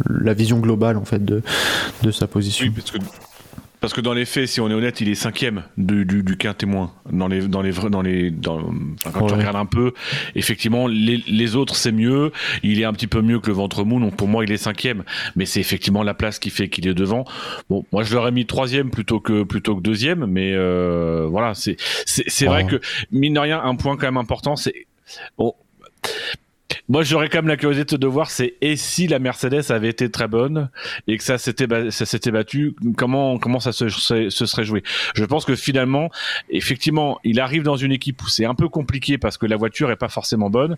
[0.10, 1.42] la vision globale en fait de,
[2.04, 2.66] de sa position.
[2.66, 3.00] Oui,
[3.86, 6.38] parce que dans les faits, si on est honnête, il est cinquième du, du, du
[6.38, 6.92] quintet moins.
[7.12, 8.58] Dans les, dans les, dans les, dans,
[9.06, 9.40] enfin, quand tu Ouais.
[9.42, 9.94] regardes un peu,
[10.34, 12.32] effectivement, les, les autres c'est mieux.
[12.64, 14.58] Il est un petit peu mieux que le ventre mou, donc pour moi il est
[14.58, 15.04] cinquième.
[15.36, 17.26] Mais c'est effectivement la place qui fait qu'il est devant.
[17.70, 21.76] Bon, moi je l'aurais mis troisième plutôt que plutôt que deuxième, mais euh, voilà, c'est
[22.08, 22.80] c'est c'est vrai que
[23.12, 24.88] mine de rien, un point quand même important, c'est
[25.38, 25.54] bon.
[26.88, 30.12] Moi, j'aurais quand même la curiosité de voir, c'est et si la Mercedes avait été
[30.12, 30.70] très bonne
[31.08, 34.84] et que ça s'était ça s'était battu, comment comment ça se serait joué?
[35.16, 36.10] Je pense que finalement,
[36.50, 39.90] effectivement, il arrive dans une équipe où c'est un peu compliqué parce que la voiture
[39.90, 40.78] est pas forcément bonne,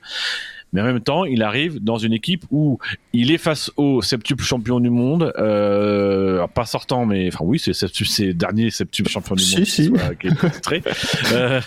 [0.73, 2.77] mais en même temps, il arrive dans une équipe où
[3.13, 7.73] il est face au septuple champion du monde, euh, pas sortant, mais enfin oui, c'est
[7.73, 9.81] septuple, c'est dernier septuple champion du Si, monde si.
[9.91, 10.83] qui, soit- qui est titré.
[11.33, 11.61] Euh,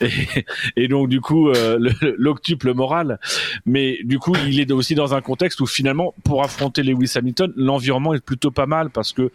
[0.00, 0.10] et,
[0.76, 3.18] et donc du coup, euh, le- l'octuple moral.
[3.66, 7.52] Mais du coup, il est aussi dans un contexte où finalement, pour affronter Lewis Hamilton,
[7.56, 9.30] l'environnement est plutôt pas mal parce que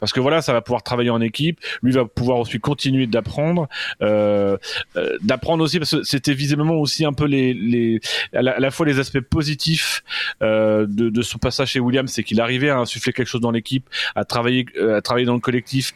[0.00, 1.58] parce que voilà, ça va pouvoir travailler en équipe.
[1.82, 3.68] Lui va pouvoir aussi continuer d'apprendre,
[4.02, 4.56] euh,
[4.96, 8.00] euh, d'apprendre aussi parce que c'était visiblement aussi un peu les, les
[8.34, 10.02] à, la, fois les aspects positifs
[10.42, 13.50] euh, de, de son passage chez Williams, c'est qu'il arrivait à insuffler quelque chose dans
[13.50, 15.94] l'équipe, à travailler, euh, à travailler dans le collectif.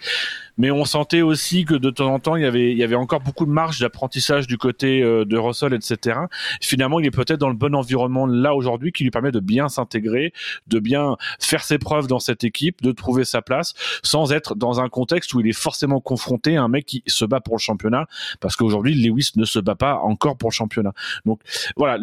[0.58, 3.50] Mais on sentait aussi que de temps en temps, il y avait, encore beaucoup de
[3.50, 6.20] marge d'apprentissage du côté euh, de Russell, etc.
[6.60, 9.68] Finalement, il est peut-être dans le bon environnement là aujourd'hui qui lui permet de bien
[9.68, 10.32] s'intégrer,
[10.66, 14.80] de bien faire ses preuves dans cette équipe, de trouver sa place, sans être dans
[14.80, 17.60] un contexte où il est forcément confronté à un mec qui se bat pour le
[17.60, 18.06] championnat,
[18.40, 20.92] parce qu'aujourd'hui, Lewis ne se bat pas encore pour le championnat.
[21.24, 21.40] Donc
[21.76, 21.98] voilà,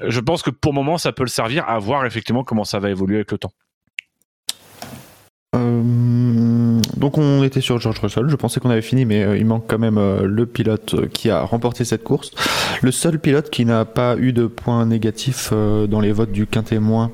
[0.00, 2.78] je pense que pour le moment, ça peut le servir à voir effectivement comment ça
[2.78, 3.52] va évoluer avec le temps.
[5.54, 9.46] Euh, donc on était sur George Russell, je pensais qu'on avait fini, mais euh, il
[9.46, 12.30] manque quand même euh, le pilote euh, qui a remporté cette course.
[12.82, 16.78] Le seul pilote qui n'a pas eu de points négatifs dans les votes du quintet
[16.78, 17.10] moins,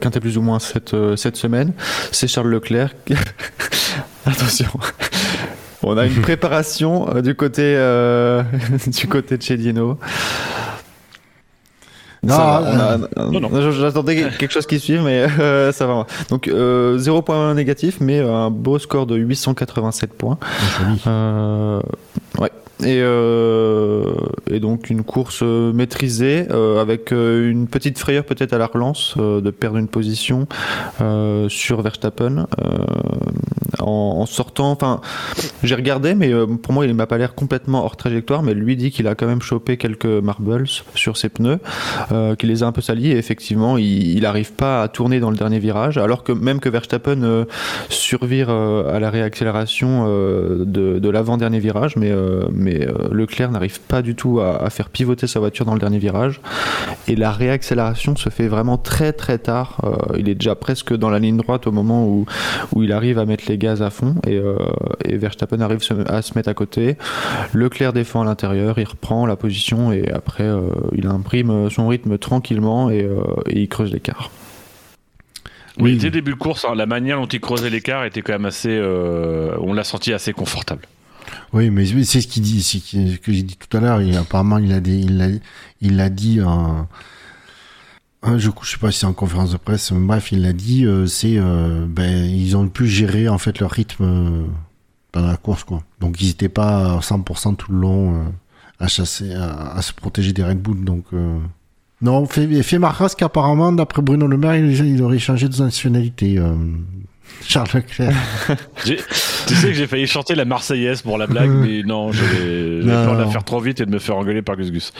[0.00, 1.72] quintet plus ou moins cette, cette semaine,
[2.10, 2.90] c'est Charles Leclerc.
[4.26, 4.68] Attention.
[5.82, 7.74] On a une préparation du côté
[8.86, 9.98] du côté de chez Dino.
[12.24, 13.70] Non, Ça va, on a- euh, non, non.
[13.72, 16.06] J'attendais quelque chose qui suive, mais euh, ça va.
[16.30, 20.38] Donc euh, zéro point négatif, mais euh, un beau score de 887 points.
[21.06, 21.80] Euh,
[22.38, 22.50] ouais.
[22.84, 24.04] Et, euh,
[24.50, 29.14] et donc une course euh, maîtrisée euh, avec une petite frayeur peut-être à la relance
[29.18, 30.46] euh, de perdre une position
[31.00, 32.46] euh, sur Verstappen.
[33.78, 34.70] En, sortant.
[34.70, 35.00] Enfin,
[35.62, 38.42] j'ai regardé, mais euh, pour moi, il m'a pas l'air complètement hors trajectoire.
[38.42, 41.58] Mais lui dit qu'il a quand même chopé quelques marbles sur ses pneus,
[42.12, 43.10] euh, qu'il les a un peu salis.
[43.10, 46.68] Et effectivement, il n'arrive pas à tourner dans le dernier virage, alors que même que
[46.68, 47.44] Verstappen euh,
[47.88, 50.64] survire à la réaccélération de,
[50.98, 52.12] de l'avant-dernier virage, mais,
[53.10, 56.40] Leclerc n'arrive pas du tout à, à faire pivoter sa voiture dans le dernier virage.
[57.08, 59.80] Et la réaccélération se fait vraiment très très tard.
[60.16, 62.26] Il est déjà presque dans la ligne droite au moment où,
[62.74, 64.56] où il arrive à mettre les gaz à fond et, euh,
[65.04, 66.96] et Verstappen arrive se- à se mettre à côté.
[67.54, 72.18] Leclerc défend à l'intérieur, il reprend la position et après euh, il imprime son rythme
[72.18, 74.30] tranquillement et, euh, et il creuse l'écart.
[75.78, 75.96] Oui, Oui.
[75.96, 78.44] dès le début de course, hein, la manière dont il creusait l'écart était quand même
[78.44, 78.68] assez.
[78.70, 80.82] euh, on l'a senti assez confortable.
[81.54, 84.00] Oui, mais c'est ce qu'il dit, ce que j'ai dit tout à l'heure.
[84.20, 84.98] Apparemment, il a des,
[85.80, 86.40] il l'a dit
[88.22, 90.52] un, je, je sais pas si c'est en conférence de presse, mais bref, il l'a
[90.52, 90.84] dit.
[90.86, 94.44] euh, c'est, euh, ben, ils ont pu gérer en fait leur rythme euh,
[95.10, 95.82] pendant la course, quoi.
[96.00, 98.24] Donc, ils étaient pas à 100% tout le long euh,
[98.78, 100.84] à chasser, à, à se protéger des Red Bull.
[100.84, 101.38] Donc, euh,
[102.00, 106.40] non, fait, fait Marcas qu'apparemment, d'après Bruno Le Maire, il, il aurait changé de nationalité.
[107.44, 108.14] Charles Leclerc.
[108.84, 113.16] Tu sais que j'ai failli chanter la Marseillaise pour la blague, mais non, j'avais peur
[113.16, 114.92] de la faire trop vite et de me faire engueuler par Gus Gus.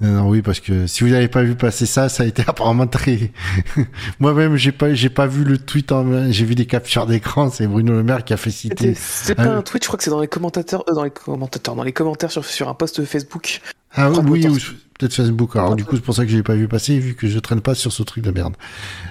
[0.00, 2.42] Non, non, oui, parce que si vous n'avez pas vu passer ça, ça a été
[2.46, 3.30] apparemment très.
[4.20, 5.90] Moi-même, j'ai pas, j'ai pas vu le tweet.
[5.92, 6.30] En...
[6.30, 7.50] J'ai vu des captures d'écran.
[7.50, 8.94] C'est Bruno Le Maire qui a fait citer.
[8.94, 11.74] C'est pas un tweet, je crois que c'est dans les commentateurs, euh, dans les commentateurs,
[11.74, 13.60] dans les commentaires sur, sur un post Facebook.
[13.94, 14.54] Ah oui, ou
[14.98, 15.56] peut-être Facebook.
[15.56, 17.38] Alors du coup, c'est pour ça que je l'ai pas vu passer, vu que je
[17.38, 18.54] traîne pas sur ce truc de merde.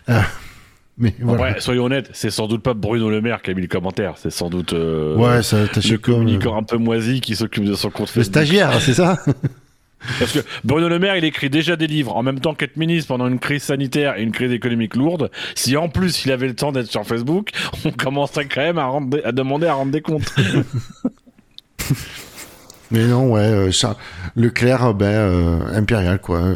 [0.10, 0.20] Euh,
[1.00, 1.42] Mais voilà.
[1.42, 4.14] Ouais, soyons honnêtes, c'est sans doute pas Bruno Le Maire qui a mis le commentaire,
[4.18, 7.36] c'est sans doute euh, Ouais, ça, t'as le chez comme communicant un peu moisi qui
[7.36, 8.26] s'occupe de son compte le Facebook.
[8.26, 9.24] stagiaire, c'est ça?
[10.20, 13.08] Parce que Bruno Le Maire, il écrit déjà des livres en même temps qu'être ministre
[13.10, 15.32] pendant une crise sanitaire et une crise économique lourde.
[15.56, 17.50] Si en plus il avait le temps d'être sur Facebook,
[17.86, 20.34] on commencerait quand même à, rendre des- à demander à rendre des comptes.
[22.92, 23.96] Mais non, ouais, euh, Charles
[24.36, 26.54] Leclerc, ben euh, impérial quoi.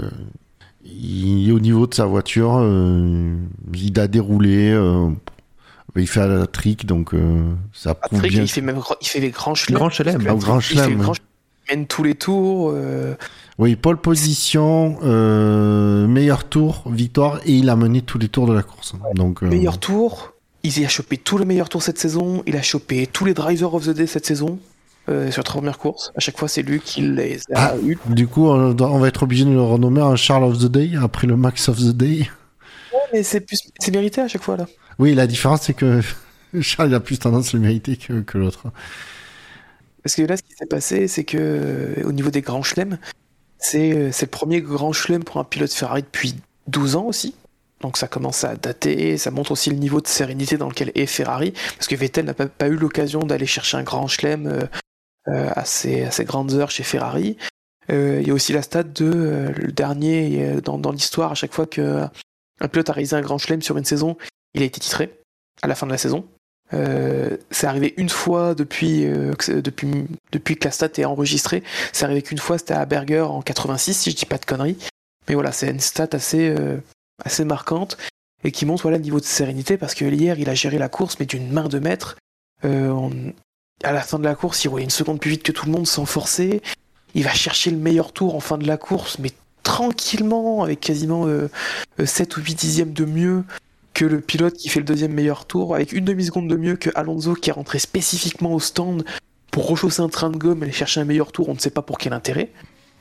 [0.85, 3.33] Il, au niveau de sa voiture, euh,
[3.73, 4.69] il a déroulé.
[4.71, 5.09] euh,
[5.95, 7.41] il fait la trick, donc euh,
[7.73, 8.43] ça prouve bien.
[8.43, 9.77] il fait même il fait les grands chelems.
[9.79, 10.23] Grand chelem.
[10.27, 11.01] Ah, au grand Il fait chelem,
[11.69, 12.71] mène tous les tours.
[12.73, 13.15] euh,
[13.57, 18.53] Oui, pole position, euh, meilleur tour, victoire, et il a mené tous les tours de
[18.53, 18.93] la course.
[19.15, 20.33] Donc, euh, Meilleur tour.
[20.63, 22.43] Il a chopé tous les meilleurs tours cette saison.
[22.45, 24.59] Il a chopé tous les drivers of the day cette saison.
[25.07, 26.11] euh, sur la première course.
[26.15, 27.73] À chaque fois, c'est lui qui les a Ah.
[27.83, 27.97] eu.
[28.11, 30.65] du coup, on, doit- on va être obligé de le renommer un Charles of the
[30.67, 32.29] Day après le Max of the Day.
[32.93, 34.67] Ouais, mais c'est plus, c'est mérité à chaque fois là.
[34.99, 36.01] Oui, la différence, c'est que
[36.61, 38.65] Charles a plus tendance à le mériter que, que l'autre.
[40.03, 42.97] Parce que là, ce qui s'est passé, c'est que euh, au niveau des grands chelems,
[43.57, 46.35] c'est euh, c'est le premier grand chelem pour un pilote Ferrari depuis
[46.67, 47.35] 12 ans aussi.
[47.81, 51.05] Donc ça commence à dater, ça montre aussi le niveau de sérénité dans lequel est
[51.05, 54.67] Ferrari, parce que Vettel n'a pas, eu l'occasion d'aller chercher un grand chelem
[55.29, 57.37] euh, à, ses, grandes heures chez Ferrari.
[57.87, 61.65] Il y a aussi la stat de le dernier dans, dans l'histoire, à chaque fois
[61.65, 62.05] que
[62.59, 64.17] un pilote a réalisé un grand chelem sur une saison,
[64.53, 65.19] il a été titré
[65.61, 66.25] à la fin de la saison.
[66.73, 71.63] Euh, c'est arrivé une fois depuis, euh, depuis, que la stat est enregistrée.
[71.93, 74.77] C'est arrivé qu'une fois, c'était à Berger en 86, si je dis pas de conneries.
[75.27, 76.77] Mais voilà, c'est une stat assez, euh,
[77.23, 77.97] assez marquante
[78.43, 80.89] et qui montre voilà, le niveau de sérénité parce que hier, il a géré la
[80.89, 82.15] course, mais d'une main de maître.
[82.65, 83.33] Euh, on-
[83.83, 85.71] À la fin de la course, il roulait une seconde plus vite que tout le
[85.71, 86.61] monde sans forcer.
[87.15, 89.31] Il va chercher le meilleur tour en fin de la course, mais
[89.63, 91.49] tranquillement, avec quasiment euh,
[91.99, 93.43] euh, 7 ou 8 dixièmes de mieux
[93.99, 96.89] que le pilote qui fait le deuxième meilleur tour, avec une demi-seconde de mieux que
[96.95, 99.03] Alonso qui est rentré spécifiquement au stand
[99.51, 101.69] pour rechausser un train de gomme et aller chercher un meilleur tour, on ne sait
[101.69, 102.49] pas pour quel intérêt.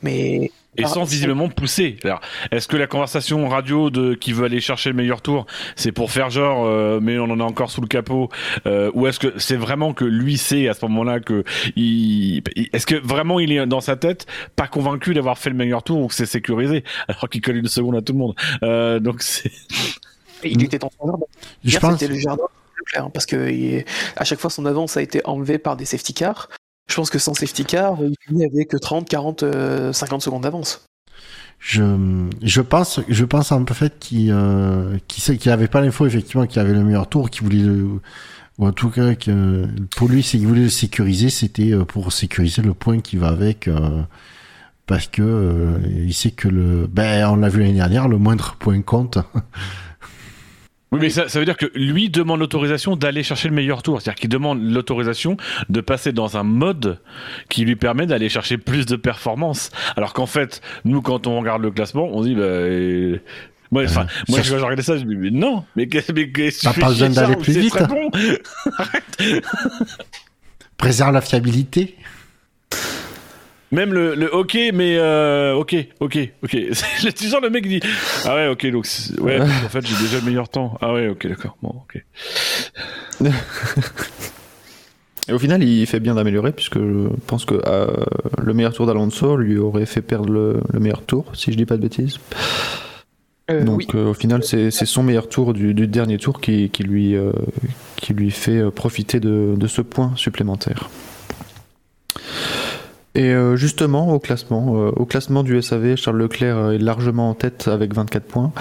[0.03, 1.97] Mais Et Ah, sans c'est- visiblement pousser.
[2.05, 2.21] Alors,
[2.53, 5.47] est-ce que la conversation radio de qui veut aller chercher le meilleur tour,
[5.77, 8.29] c'est pour faire genre, euh, mais on en a encore sous le capot,
[8.67, 11.43] euh, ou est-ce que c'est vraiment que lui sait à ce moment-là que
[11.75, 15.83] il- est-ce que vraiment il est dans sa tête pas convaincu d'avoir fait le meilleur
[15.83, 18.35] tour ou que c'est sécurisé alors qu'il colle une seconde à tout le monde.
[18.63, 19.51] Euh, donc c'est
[20.45, 21.27] il était en son jardin.
[21.65, 21.99] Je pense.
[21.99, 22.45] c'était le jardin
[22.97, 23.85] hein, parce que il-
[24.17, 26.49] à chaque fois son avance a été enlevée par des safety cars.
[26.89, 30.87] Je pense que sans safety car, il finit avec 30, 40, euh, 50 secondes d'avance.
[31.59, 31.83] Je,
[32.43, 36.47] je pense, je pense en fait qu'il, euh, qu'il sait qu'il avait pas l'info effectivement
[36.47, 38.01] qu'il avait le meilleur tour, qu'il voulait le,
[38.59, 42.13] ou en tout cas que pour lui, c'est qu'il voulait le sécuriser, c'était euh, pour
[42.13, 44.03] sécuriser le point qui va avec, euh,
[44.87, 48.57] parce que euh, il sait que le, ben on l'a vu l'année dernière, le moindre
[48.59, 49.19] point compte.
[50.91, 54.01] Oui, mais ça, ça veut dire que lui demande l'autorisation d'aller chercher le meilleur tour.
[54.01, 55.37] C'est-à-dire qu'il demande l'autorisation
[55.69, 56.99] de passer dans un mode
[57.51, 59.71] qui lui permet d'aller chercher plus de performance.
[59.97, 63.19] Alors qu'en fait, nous, quand on regarde le classement, on dit, bah, euh,
[63.71, 66.23] Moi, enfin, Euh, moi, je regarder ça, je me dis, mais non, mais qu'est-ce que
[66.23, 67.71] tu pas fais besoin chier, d'aller plus vite.
[67.71, 68.11] très bon.
[68.79, 69.45] Arrête.
[70.79, 71.97] Préserve la fiabilité.
[73.71, 76.51] Même le, le ok, mais euh, ok, ok, ok.
[76.51, 77.81] tu sens le mec qui dit
[78.25, 78.87] Ah ouais, ok, donc
[79.21, 80.79] ouais, en fait j'ai déjà le meilleur temps.
[80.81, 81.57] Ah ouais, ok, d'accord.
[81.63, 82.03] Bon, ok.
[85.29, 87.89] Et au final, il fait bien d'améliorer, puisque je pense que euh,
[88.43, 91.67] le meilleur tour d'Alonso lui aurait fait perdre le, le meilleur tour, si je dis
[91.67, 92.17] pas de bêtises.
[93.51, 93.87] Euh, Donc oui.
[93.95, 97.33] euh, au final, c'est son meilleur tour du, du dernier tour qui, qui lui, euh,
[97.97, 100.89] qui lui fait profiter de, de ce point supplémentaire.
[103.15, 107.31] Et euh, justement, au classement, euh, au classement du SAV, Charles Leclerc euh, est largement
[107.31, 108.53] en tête avec 24 points,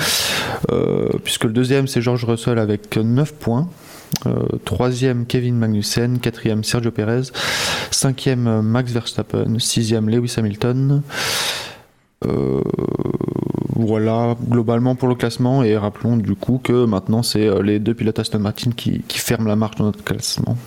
[1.24, 3.70] puisque le deuxième c'est George Russell avec 9 points.
[4.64, 7.24] Troisième Kevin Magnussen, quatrième Sergio Perez,
[7.92, 11.02] cinquième Max Verstappen, sixième Lewis Hamilton.
[13.76, 18.18] Voilà globalement pour le classement et rappelons du coup que maintenant c'est les deux pilotes
[18.18, 20.58] Aston Martin qui ferment la marche dans notre classement.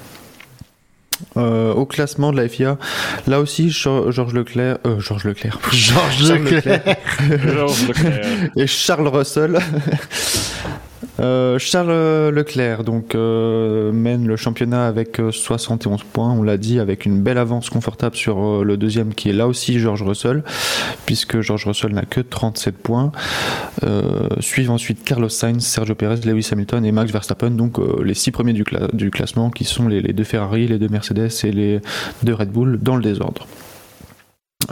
[1.37, 2.79] Euh, au classement de la FIA,
[3.27, 6.83] là aussi Geor- Georges Leclerc, euh, Georges Leclerc, Georges Charles Leclerc.
[7.55, 8.27] Georges Leclerc.
[8.57, 9.59] et Charles Russell.
[11.21, 16.81] Euh, Charles Leclerc donc euh, mène le championnat avec euh, 71 points, on l'a dit,
[16.81, 20.43] avec une belle avance confortable sur euh, le deuxième qui est là aussi George Russell,
[21.05, 23.13] puisque George Russell n'a que 37 points.
[23.83, 28.15] Euh, suivent ensuite Carlos Sainz, Sergio Perez, Lewis Hamilton et Max Verstappen, donc euh, les
[28.15, 31.53] six premiers du, cla- du classement qui sont les deux Ferrari, les deux Mercedes et
[31.53, 31.81] les
[32.23, 33.47] deux Red Bull dans le désordre.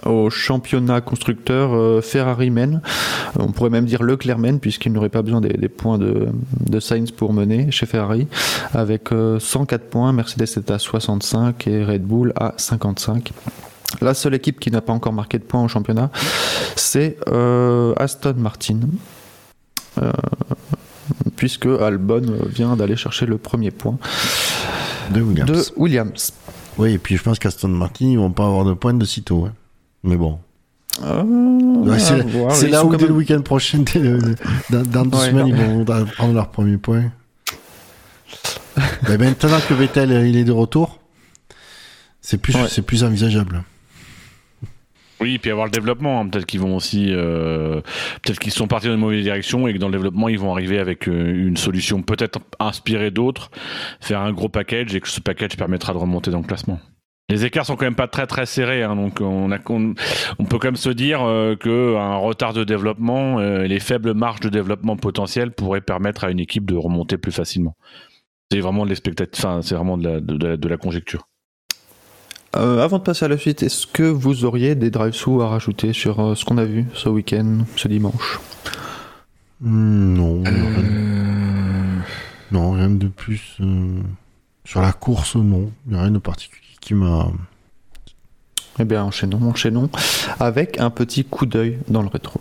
[0.04, 2.52] Au championnat constructeur, euh, Ferrari.
[2.56, 2.78] Euh,
[3.38, 6.28] On pourrait même dire Leclerc mène, puisqu'il n'aurait pas besoin des, des points de,
[6.68, 8.28] de Sainz pour mener chez Ferrari.
[8.74, 13.32] Avec euh, 104 points, Mercedes est à 65 et Red Bull à 55.
[14.00, 16.10] La seule équipe qui n'a pas encore marqué de points au championnat,
[16.76, 18.80] c'est euh, Aston Martin.
[20.00, 20.12] Euh,
[21.36, 23.96] puisque Albon vient d'aller chercher le premier point
[25.12, 25.50] De Williams.
[25.50, 26.32] de Williams.
[26.76, 29.46] Oui, et puis je pense qu'Aston Martin, ils vont pas avoir de points de sitôt.
[29.46, 29.52] hein.
[30.08, 30.38] Mais bon.
[31.02, 32.52] Euh, Ouais, c'est voir.
[32.52, 34.18] c'est Ils là où dès le week-end prochain, dès le-
[34.70, 35.26] dans, dans deux Ouais.
[35.30, 35.84] semaines, ils vont
[36.16, 37.12] prendre leur premier point.
[39.08, 40.98] Mais maintenant que Vettel euh, il est de retour,
[42.20, 42.66] c'est plus, Ouais.
[42.68, 43.64] c'est plus envisageable.
[45.20, 46.20] Oui, puis avoir le développement.
[46.20, 46.28] hein.
[46.28, 47.80] Peut-être qu'ils vont aussi, euh,
[48.22, 50.52] peut-être qu'ils sont partis dans une mauvaise direction et que dans le développement ils vont
[50.52, 53.50] arriver avec euh, une solution peut-être inspirée d'autres,
[54.00, 56.80] faire un gros package et que ce package permettra de remonter dans le classement.
[57.30, 59.94] Les écarts sont quand même pas très très serrés, hein, donc on, a, on,
[60.38, 64.14] on peut quand même se dire euh, que un retard de développement, euh, les faibles
[64.14, 67.76] marges de développement potentielles pourraient permettre à une équipe de remonter plus facilement.
[68.50, 68.94] C'est vraiment de
[69.36, 71.28] enfin c'est vraiment de la, de, la- de la conjecture.
[72.56, 75.48] Euh, avant de passer à la suite, est-ce que vous auriez des drive sous à
[75.48, 78.40] rajouter sur euh, ce qu'on a vu ce week-end, ce dimanche?
[79.60, 80.50] Hmm, non, Euh.
[80.50, 82.04] rien,
[82.52, 83.56] non, rien de plus.
[83.60, 84.00] euh,
[84.64, 85.70] Sur la course, non.
[85.86, 87.30] Il n'y a rien de particulier qui m'a.
[88.78, 89.90] Eh bien, enchaînons, enchaînons
[90.40, 92.40] avec un petit coup d'œil dans le rétro.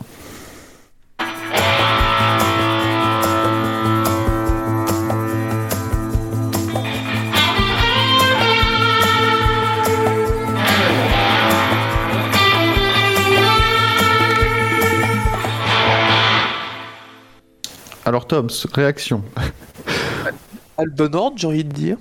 [18.06, 19.26] Alors, Toms, réaction.
[20.77, 21.98] Ordre, j'ai envie de dire.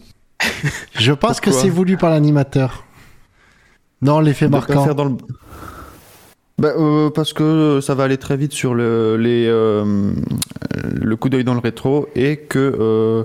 [0.98, 2.84] Je pense que c'est voulu par l'animateur.
[4.02, 4.84] Non, l'effet marquant.
[4.84, 5.16] faire dans le-
[6.58, 10.12] Bah, euh, parce que ça va aller très vite sur le, les, euh,
[10.94, 13.24] le coup d'œil dans le rétro et que euh,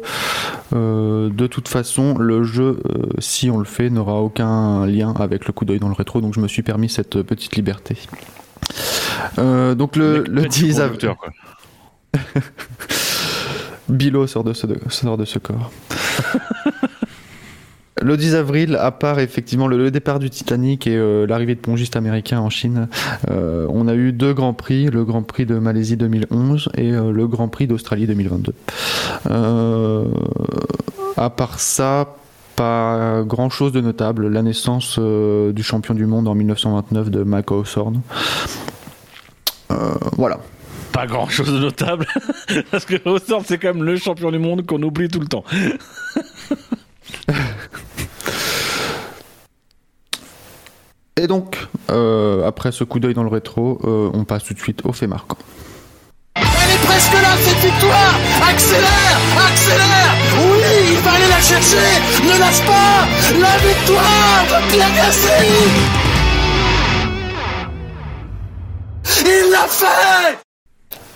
[0.73, 5.45] euh, de toute façon le jeu, euh, si on le fait, n'aura aucun lien avec
[5.45, 6.19] le coup d'œil dans le rétro.
[6.21, 7.97] Donc je me suis permis cette petite liberté.
[9.39, 11.31] Euh, donc le, le Petit 10 avril, producteur, quoi.
[13.89, 15.71] Bilo sort de ce, sort de ce corps.
[18.01, 21.59] Le 10 avril, à part effectivement le, le départ du Titanic et euh, l'arrivée de
[21.59, 22.87] pongistes américains en Chine,
[23.29, 27.11] euh, on a eu deux grands prix, le Grand Prix de Malaisie 2011 et euh,
[27.11, 28.53] le Grand Prix d'Australie 2022.
[29.29, 30.05] Euh,
[31.15, 32.15] à part ça,
[32.55, 34.27] pas grand chose de notable.
[34.27, 38.01] La naissance du champion du monde en 1929 de Mike Hawthorne.
[39.71, 40.39] Euh, voilà.
[40.91, 42.05] Pas grand chose de notable,
[42.71, 45.45] parce que Hawthorne c'est quand même le champion du monde qu'on oublie tout le temps.
[51.21, 54.59] Et donc, euh, après ce coup d'œil dans le rétro, euh, on passe tout de
[54.59, 55.37] suite au fait marquant.
[56.35, 58.15] Elle est presque là, cette victoire.
[58.49, 60.15] Accélère Accélère.
[60.35, 61.77] Oui, il va aller la chercher.
[62.23, 63.05] Ne lâche pas.
[63.39, 65.91] La victoire de Pierre Gasly.
[69.23, 70.39] Il l'a fait.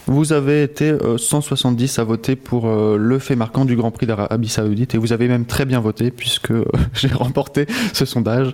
[0.08, 4.06] Vous avez été euh, 170 à voter pour euh, le fait marquant du Grand Prix
[4.06, 4.94] d'Arabie Saoudite.
[4.94, 8.54] Et vous avez même très bien voté puisque euh, j'ai remporté ce sondage.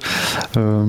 [0.56, 0.86] Euh,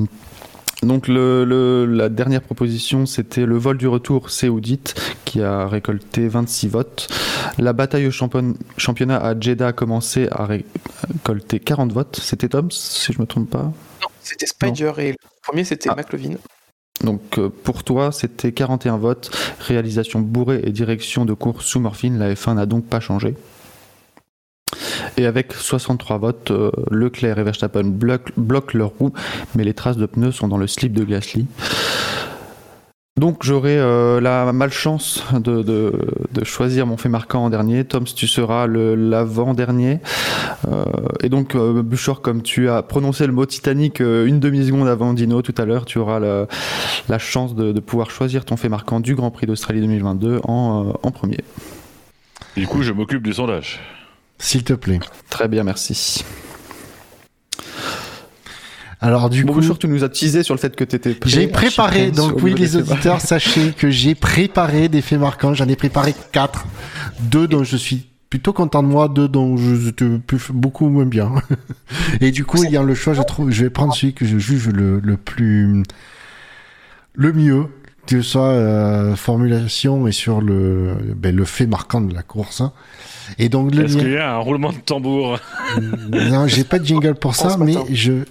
[0.83, 4.94] donc le, le- la dernière proposition c'était le vol du retour saoudite
[5.25, 7.09] qui a récolté 26 votes.
[7.59, 12.19] La bataille au champion- championnat à Jeddah a commencé à récolter 40 votes.
[12.23, 13.62] C'était Tom si je me trompe pas.
[14.02, 16.35] Non, c'était Spider et le premier c'était McLovin.
[17.02, 19.31] Donc euh, pour toi, c'était 41 votes,
[19.61, 22.19] réalisation bourrée et direction de course sous morphine.
[22.19, 23.35] La F1 n'a donc pas changé.
[25.17, 29.12] Et avec 63 votes, euh, Leclerc et Verstappen bloquent, bloquent leurs roues,
[29.55, 31.47] mais les traces de pneus sont dans le slip de Gasly.
[33.18, 35.92] Donc j'aurai euh, la malchance de,
[36.44, 37.84] choisir mon fait marquant en dernier.
[37.84, 40.01] Tom, tu seras l'avant-dernier.
[40.67, 40.84] Euh,
[41.23, 45.42] et donc, euh, Buchor, comme tu as prononcé le mot Titanic une demi-seconde avant Dino
[45.42, 49.31] tout à l'heure, tu auras la, chance de, pouvoir choisir ton fait marquant du Grand
[49.31, 51.39] Prix d'Australie 2022 en, euh, en premier.
[52.57, 53.78] Du coup, je m'occupe du sondage.
[54.43, 54.99] S'il te plaît.
[55.31, 56.25] Très bien, merci.
[59.01, 61.15] Alors du Bon, coup, Bouchour, tu nous as teasé sur le fait que tu étais
[61.15, 61.31] prêt.
[61.31, 65.69] j'ai préparé, donc oui le les auditeurs, sachez que j'ai préparé des faits marquants, j'en
[65.69, 66.67] ai préparé quatre,
[67.21, 70.19] deux dont je suis plutôt content de moi, deux dont je te
[70.53, 71.33] beaucoup moins bien.
[72.21, 74.69] Et du coup, ayant le choix, je trouve, je vais prendre celui que je juge
[74.69, 75.83] le, le plus,
[77.15, 77.67] le mieux,
[78.06, 82.60] que ce soit euh, formulation et sur le, ben, le fait marquant de la course.
[82.60, 82.72] hein.
[83.39, 85.39] Et donc le Est-ce mien- qu'il y a un roulement de tambour?
[86.10, 88.24] Non, j'ai pas de jingle pour ça, mais je,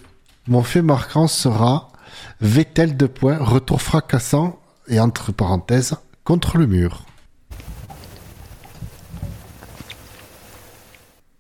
[0.48, 1.90] mon fait marquant sera
[2.41, 7.06] Vettel de points, retour fracassant et entre parenthèses contre le mur.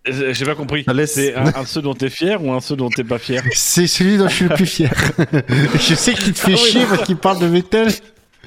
[0.07, 0.83] Euh, J'ai pas compris.
[1.05, 3.43] C'est un, un ceux dont t'es fier ou un ceux dont t'es pas fier?
[3.53, 4.91] C'est celui dont je suis le plus fier.
[5.75, 7.91] je sais qu'il te fait Ah oui, chier parce qu'il parle de Vettel.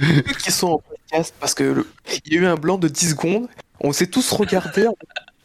[0.01, 1.87] Ceux qui sont en podcast, parce que le-
[2.27, 3.47] il y a eu un blanc de 10 secondes,
[3.81, 4.87] on s'est tous regardés.
[4.89, 4.95] on-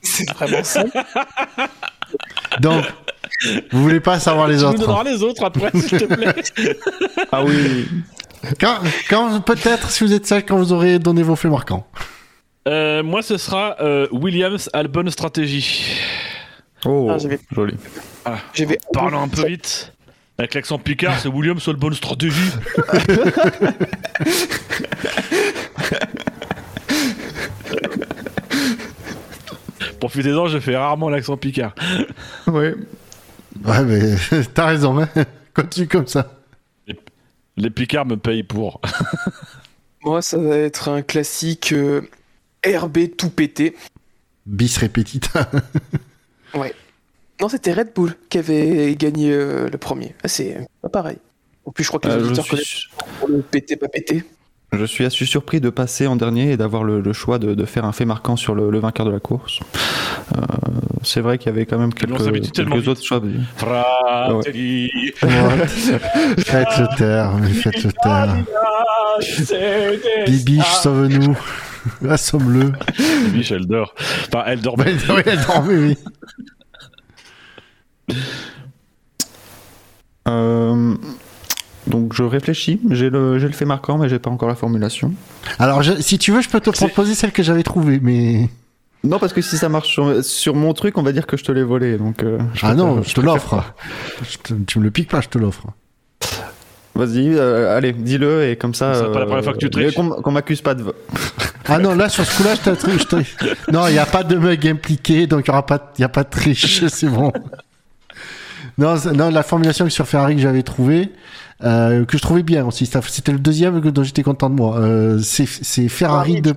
[0.01, 0.83] C'est vraiment ça.
[2.59, 2.85] Donc,
[3.71, 4.79] vous voulez pas savoir les Tu nous autres.
[4.79, 6.35] donneras les autres après, s'il te plaît.
[7.31, 7.87] Ah oui.
[8.59, 8.77] Quand,
[9.09, 11.85] quand peut-être, si vous êtes sage, quand vous aurez donné vos faits marquants.
[12.67, 15.97] Euh, moi, ce sera euh, Williams Albon Stratégie.
[16.85, 17.17] Oh, Ah,
[17.51, 17.75] joli.
[18.53, 19.93] J'avais Parlons un peu vite.
[20.39, 22.39] Avec l'accent picard, c'est Williams Albon Stratégie.
[29.99, 31.75] Profitez-en, je fais rarement l'accent picard.
[32.47, 32.67] Oui.
[33.65, 34.15] Ouais, mais
[34.53, 35.09] t'as raison, hein.
[35.53, 36.39] Continue comme ça.
[37.57, 38.79] Les picards me payent pour.
[40.03, 42.09] Moi, ça va être un classique euh,
[42.65, 43.75] RB tout pété.
[44.45, 45.51] Bis répétita.
[46.53, 46.73] Ouais.
[47.41, 50.13] Non, c'était Red Bull qui avait gagné euh, le premier.
[50.23, 51.17] Ah, c'est pas pareil.
[51.65, 52.83] En plus, je crois que les Euh, je, auditeurs suis, connaissent
[53.27, 54.23] le pété, pas pété.
[54.73, 57.65] je suis assez surpris de passer en dernier et d'avoir le, le choix de, de
[57.65, 59.59] faire un fait marquant sur le, le vainqueur de la course.
[60.35, 60.41] Euh,
[61.03, 62.19] c'est vrai qu'il y avait quand même quelques,
[62.87, 63.21] autres choix.
[63.55, 64.89] Fratelli.
[65.17, 68.35] faites le taire, mais faites le taire.
[70.25, 71.37] Bibiche, sauve-nous.
[72.09, 72.73] Assomme-le.
[73.27, 73.95] Bibiche, elle dort.
[74.27, 74.75] Enfin, elle dort.
[74.85, 74.97] Elle
[75.45, 75.97] dormait, oui.
[80.27, 80.95] Euh,
[81.87, 85.13] donc je réfléchis, j'ai le, j'ai le fait marquant, mais j'ai pas encore la formulation.
[85.57, 88.49] Alors, je- si tu veux, je peux te proposer celle que j'avais trouvée, mais.
[89.03, 91.43] Non, parce que si ça marche sur, sur mon truc, on va dire que je
[91.43, 91.97] te l'ai volé.
[91.97, 93.73] Donc, euh, Ah non, je te l'offre.
[94.29, 95.67] Je te- Tu me le piques pas, je te l'offre.
[96.95, 98.93] Vas-y, euh, allez, dis-le et comme ça.
[98.93, 99.95] Ce sera pas la première fois que tu triches.
[99.95, 100.83] Qu'on qu'on m'accuse pas de.
[101.65, 104.67] Ah non, là, sur ce coup-là, je te- Non, il n'y a pas de mug
[104.67, 107.31] impliqué, donc il n'y aura pas, il y a pas de triche, c'est bon.
[108.79, 111.11] Non, non, la formulation sur Ferrari que j'avais trouvée,
[111.63, 114.77] euh, que je trouvais bien aussi, c'était le deuxième que- dont j'étais content de moi.
[114.79, 116.55] Euh, c'est c'est Ferrari de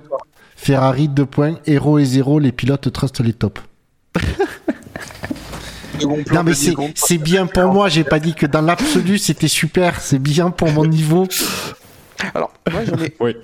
[0.55, 3.61] Ferrari 2 points, héros et zéro, les pilotes trustent les tops.
[6.31, 9.99] Non mais c'est c'est bien pour moi, j'ai pas dit que dans l'absolu c'était super,
[10.01, 11.27] c'est bien pour mon niveau.
[12.33, 13.35] Alors, moi, j'en ai, Oui.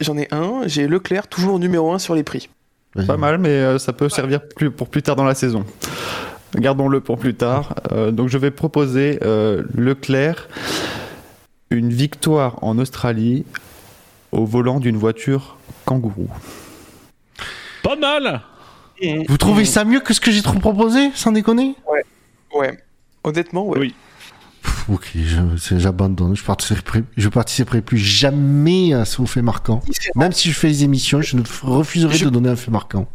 [0.00, 0.62] j'en ai un.
[0.66, 2.50] J'ai Leclerc, toujours numéro 1 sur les prix.
[3.06, 5.64] Pas mal, mais euh, ça peut servir plus, pour plus tard dans la saison.
[6.56, 7.74] Gardons-le pour plus tard.
[7.92, 10.48] Euh, donc je vais proposer euh, Leclerc
[11.70, 13.44] une victoire en Australie
[14.32, 16.28] au volant d'une voiture kangourou.
[17.82, 18.42] Pas mal
[19.28, 21.74] Vous trouvez ça mieux que ce que j'ai trop proposé, sans déconner?
[22.54, 22.76] Ouais.
[23.24, 23.78] Honnêtement, ouais.
[23.78, 23.94] Oui.
[24.62, 25.10] Pff, Ok,
[25.76, 26.36] j'abandonne.
[26.36, 29.82] Je participerai, je participerai plus jamais à ce fait marquant.
[30.14, 33.06] Même si je fais les émissions, je ne refuserai Je- de donner un fait marquant.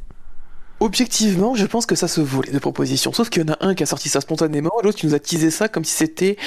[0.82, 3.14] Objectivement, je pense que ça se vaut les deux propositions.
[3.14, 5.14] Sauf qu'il y en a un qui a sorti ça spontanément, et l'autre qui nous
[5.14, 6.38] a teasé ça comme si c'était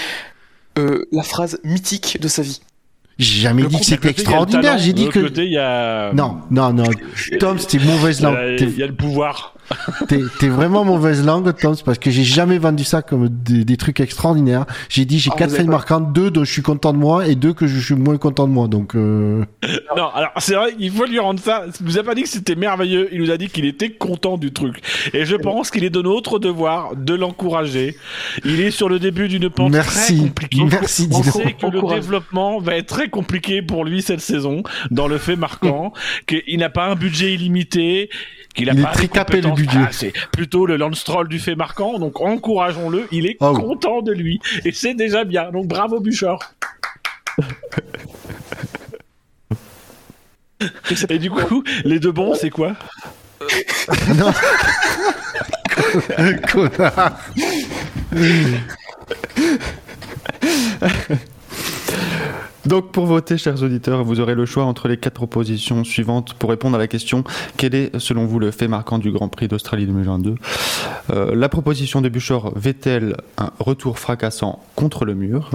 [0.76, 2.60] euh, la phrase mythique de sa vie.
[3.16, 4.76] J'ai jamais Le dit que c'était extraordinaire.
[4.78, 5.20] J'ai dit que.
[5.20, 6.12] côté, il y a.
[6.14, 6.90] Non, non, non.
[7.38, 8.56] Tom, c'était mauvaise langue.
[8.58, 9.54] Il y a le pouvoir.
[10.08, 13.76] T'es t'es vraiment mauvaise langue, Tom, parce que j'ai jamais vendu ça comme des, des
[13.76, 14.66] trucs extraordinaires.
[14.88, 17.34] J'ai dit j'ai Ah, quatre failles marquantes, deux dont je suis content de moi et
[17.34, 18.68] deux que je suis moins content de moi.
[18.68, 19.44] Donc euh...
[19.96, 21.64] Non, alors c'est vrai qu'il faut lui rendre ça.
[21.80, 24.36] Il nous a pas dit que c'était merveilleux, il nous a dit qu'il était content
[24.36, 24.82] du truc.
[25.12, 27.96] Et je pense qu'il est de notre devoir de l'encourager.
[28.44, 30.16] Il est sur le début d'une pente Merci.
[30.16, 30.64] très compliquée.
[30.70, 35.08] Merci, On sait que le développement va être très compliqué pour lui cette saison, dans
[35.08, 35.92] le fait marquant
[36.26, 38.10] qu'il n'a pas un budget illimité.
[38.54, 39.78] Qu'il a Il est pas très des capé, le budget.
[39.82, 43.08] Ah, c'est plutôt le Lance Troll du fait marquant, donc encourageons-le.
[43.10, 43.52] Il est Oh.
[43.52, 45.50] content de lui et c'est déjà bien.
[45.50, 46.38] Donc bravo Bouchard.
[51.10, 52.74] Et du coup, les deux bons, c'est quoi?
[54.16, 54.32] Non.
[56.50, 57.18] Connard.
[62.66, 66.48] Donc pour voter, chers auditeurs, vous aurez le choix entre les quatre propositions suivantes pour
[66.48, 67.22] répondre à la question
[67.58, 70.36] quel est selon vous le fait marquant du Grand Prix d'Australie 2022
[71.10, 75.50] Euh, La proposition de Buchor, Vettel, un retour fracassant contre le mur?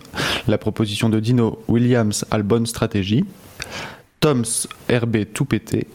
[0.47, 3.25] La proposition de Dino, Williams a bonne stratégie?
[4.19, 5.87] Toms, RB tout pété?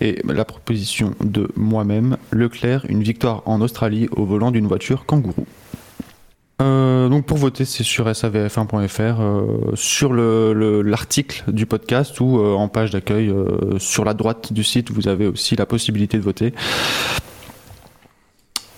[0.00, 5.46] Et la proposition de moi-même, Leclerc, une victoire en Australie au volant d'une voiture kangourou.
[6.60, 9.46] Euh, donc pour voter, c'est sur savf1.fr, euh,
[9.76, 14.52] sur le- le- l'article du podcast ou euh, en page d'accueil euh, sur la droite
[14.52, 16.52] du site, vous avez aussi la possibilité de voter.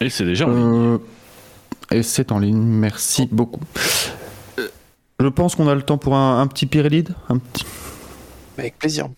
[0.01, 0.59] Et c'est déjà en ligne.
[0.61, 0.99] Euh,
[1.91, 3.63] et c'est en ligne, merci beaucoup.
[5.19, 6.69] Je pense qu'on a le temps pour un, un petit
[7.29, 7.65] un petit...
[8.59, 9.09] Avec plaisir.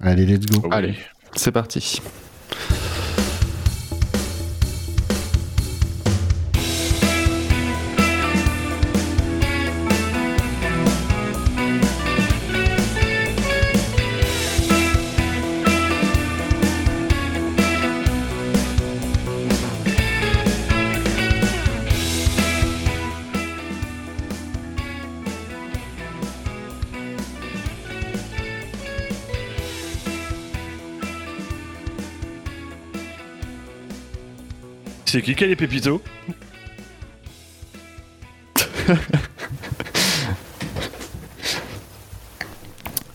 [0.00, 0.60] Allez, let's go.
[0.64, 0.68] Oui.
[0.72, 0.94] Allez,
[1.36, 2.00] c'est parti.
[35.10, 36.02] C'est qui quel est Pépito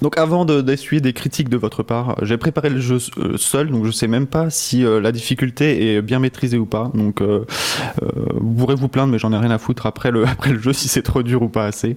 [0.02, 3.70] Donc avant de- d'essuyer des critiques de votre part, j'ai préparé le jeu euh, seul,
[3.70, 6.90] donc je sais même pas si euh, la difficulté est bien maîtrisée ou pas.
[6.96, 7.46] Donc euh,
[8.34, 10.88] vous pourrez vous plaindre, mais j'en ai rien à foutre après après le jeu si
[10.88, 11.96] c'est trop dur ou pas assez.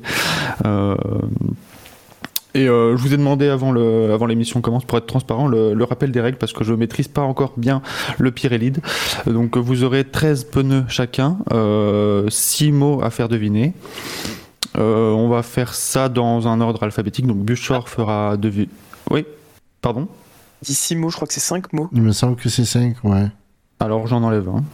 [2.56, 5.46] Euh, et euh, je vous ai demandé avant le avant l'émission commence pour être transparent
[5.46, 7.82] le, le rappel des règles parce que je maîtrise pas encore bien
[8.18, 8.72] le Pirelli.
[9.26, 11.38] Donc vous aurez 13 pneus chacun,
[12.28, 13.74] 6 mots à faire deviner.
[14.78, 17.26] Euh, on va faire ça dans un ordre alphabétique.
[17.26, 18.68] Donc Buchor fera deviner.
[19.10, 19.24] Oui,
[19.80, 20.08] pardon?
[20.62, 21.88] Dit six mots, je crois que c'est cinq mots.
[21.92, 23.26] Il me semble que c'est 5, ouais.
[23.78, 24.64] Alors j'en enlève un.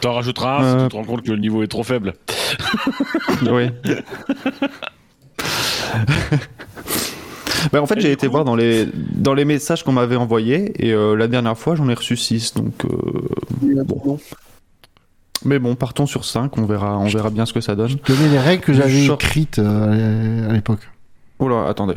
[0.00, 0.82] T'en rajouteras un si Euh.
[0.84, 2.14] tu te rends compte que le niveau est trop faible.
[3.50, 3.70] oui.
[7.72, 10.72] Ben, en fait, j'ai été coup voir dans les, dans les messages qu'on m'avait envoyés
[10.82, 12.54] et euh, la dernière fois, j'en ai reçu 6.
[12.54, 14.18] Donc, euh, Bon.
[15.44, 16.56] mais bon, partons sur 5.
[16.56, 17.96] On verra, on verra bien ce que ça donne.
[18.06, 19.22] Donner les règles que j'avais Short.
[19.22, 20.88] écrites euh, à l'époque.
[21.38, 21.96] Oh là, attendez.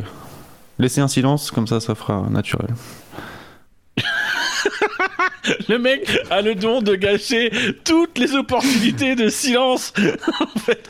[0.80, 2.68] Laissez un silence, comme ça, ça fera naturel.
[5.70, 7.52] Le mec a le don de gâcher
[7.84, 9.94] toutes les opportunités de silence.
[10.40, 10.90] en fait.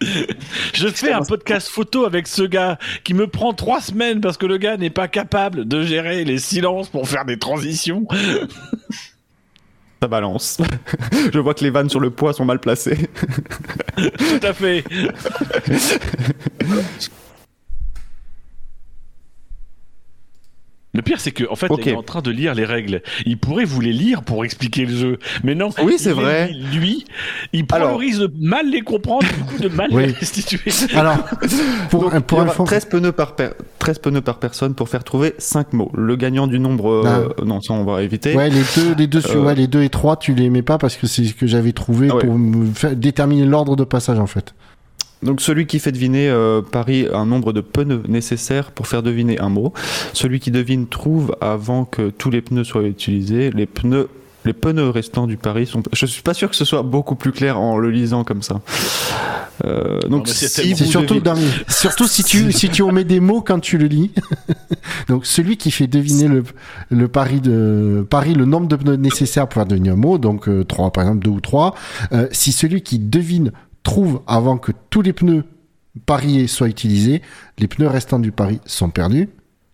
[0.00, 4.46] Je fais un podcast photo avec ce gars qui me prend trois semaines parce que
[4.46, 8.06] le gars n'est pas capable de gérer les silences pour faire des transitions.
[10.02, 10.60] Ça balance.
[11.32, 13.08] Je vois que les vannes sur le poids sont mal placées.
[13.96, 14.84] Tout à fait.
[20.96, 23.02] Le pire, c'est que en fait, il est en train de lire les règles.
[23.26, 25.68] Il pourrait vous les lire pour expliquer le jeu, mais non.
[25.82, 26.50] Oui, c'est vrai.
[26.72, 27.04] Lui,
[27.52, 30.06] il Alors- priorise de mal les comprendre, du coup, de mal Oui.
[30.06, 30.70] les restituer.
[30.94, 31.18] Alors,
[31.90, 34.74] pour, Donc, pour il y aura info, 13 pneus, par per- 13 pneus par personne
[34.74, 35.90] pour faire trouver 5 mots.
[35.94, 36.90] Le gagnant du nombre.
[36.90, 38.34] euh, non, ça on va éviter.
[38.34, 40.62] ouais, les deux, les deux, sur- Euh, ouais, les deux et trois, tu les mets
[40.62, 42.24] pas parce que c'est ce que j'avais trouvé Ah ouais.
[42.24, 44.54] pour me faire- déterminer l'ordre de passage en fait.
[45.22, 49.38] Donc celui qui fait deviner euh, parie un nombre de pneus nécessaires pour faire deviner
[49.40, 49.72] un mot.
[50.12, 53.50] Celui qui devine trouve avant que tous les pneus soient utilisés.
[53.50, 54.08] Les pneus,
[54.44, 55.82] les pneus restants du pari sont.
[55.92, 58.60] Je suis pas sûr que ce soit beaucoup plus clair en le lisant comme ça.
[59.64, 61.34] Euh, donc c'est si surtout, dans-
[61.66, 64.10] surtout si tu, si tu omets des mots quand tu le lis.
[65.08, 66.42] Donc, celui qui fait deviner le,
[66.90, 70.48] le pari de, pari le nombre de pneus nécessaires pour faire deviner un mot, donc
[70.48, 71.74] euh, trois, par exemple, deux ou trois.
[72.12, 73.52] Euh, si celui qui devine
[73.86, 75.44] trouve avant que tous les pneus
[76.04, 77.22] parié soit utilisé,
[77.58, 79.28] les pneus restants du pari sont perdus.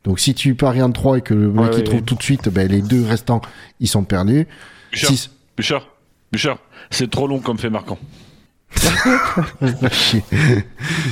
[0.04, 2.04] Donc si tu paries en 3 et que le mec Ouais, il ouais, trouve ouais.
[2.04, 3.40] tout de suite, ben, les deux restants
[3.80, 4.46] ils sont perdus.
[4.92, 5.88] Bouchard, Six- Bouchard,
[6.32, 6.58] Bouchard,
[6.90, 7.98] c'est trop long comme fait marquant.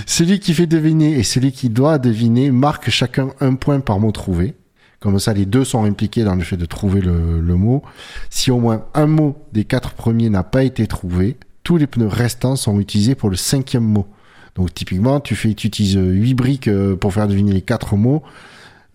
[0.07, 4.13] Celui qui fait deviner et celui qui doit deviner marque chacun un point par mot
[4.13, 4.55] trouvé.
[4.99, 7.83] Comme ça, les deux sont impliqués dans le fait de trouver le, le mot.
[8.29, 11.37] Si au moins un mot des quatre premiers n'a pas été trouvé,
[11.71, 14.05] tous les pneus restants sont utilisés pour le cinquième mot.
[14.57, 17.95] Donc typiquement, tu fais, tu utilises euh, huit briques euh, pour faire deviner les quatre
[17.95, 18.25] mots.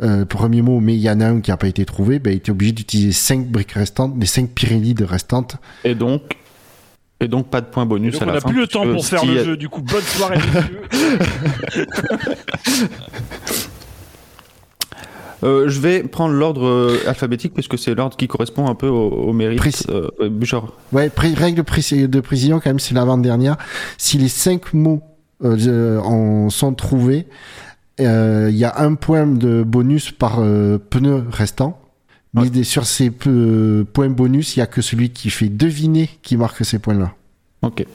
[0.04, 2.38] Euh, premier mot, mais il y en a un qui n'a pas été trouvé, ben,
[2.38, 5.56] tu es obligé d'utiliser cinq briques restantes, les cinq Pirelli de restantes.
[5.86, 6.36] Et donc,
[7.22, 9.26] et donc pas de point bonus Donc à on n'a plus le temps pour faire
[9.26, 9.56] le jeu.
[9.56, 11.88] Du coup, bonne soirée, messieurs.
[15.46, 19.10] Euh, je vais prendre l'ordre euh, alphabétique puisque c'est l'ordre qui correspond un peu au,
[19.10, 19.86] au mérite.
[19.90, 20.74] Euh, euh, Bouchard.
[20.92, 23.56] Ouais, pré- règle de, préci- de précision quand même, c'est l'avant-dernière.
[23.98, 25.02] Si les cinq mots
[25.44, 27.28] euh, euh, en sont trouvés,
[28.02, 31.80] euh, il y a un point de bonus par euh, pneu restant.
[32.34, 32.64] Mais Ouais.
[32.66, 36.80] sur ces points bonus, il y a que celui qui fait deviner qui marque ces
[36.80, 37.14] points-là.
[37.62, 37.86] Ok.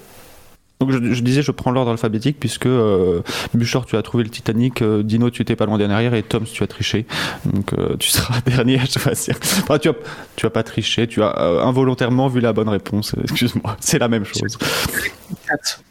[0.81, 3.20] Donc je, je disais, je prends l'ordre alphabétique puisque euh,
[3.52, 6.44] Bouchard, tu as trouvé le Titanic, euh, Dino, tu étais pas loin derrière et Tom,
[6.44, 7.05] tu as triché.
[7.44, 9.36] Donc euh, tu seras dernier à choisir.
[9.42, 9.94] Enfin, tu as,
[10.36, 13.15] tu as pas triché, tu as euh, involontairement vu la bonne réponse.
[13.23, 14.57] Excuse-moi, c'est la même chose.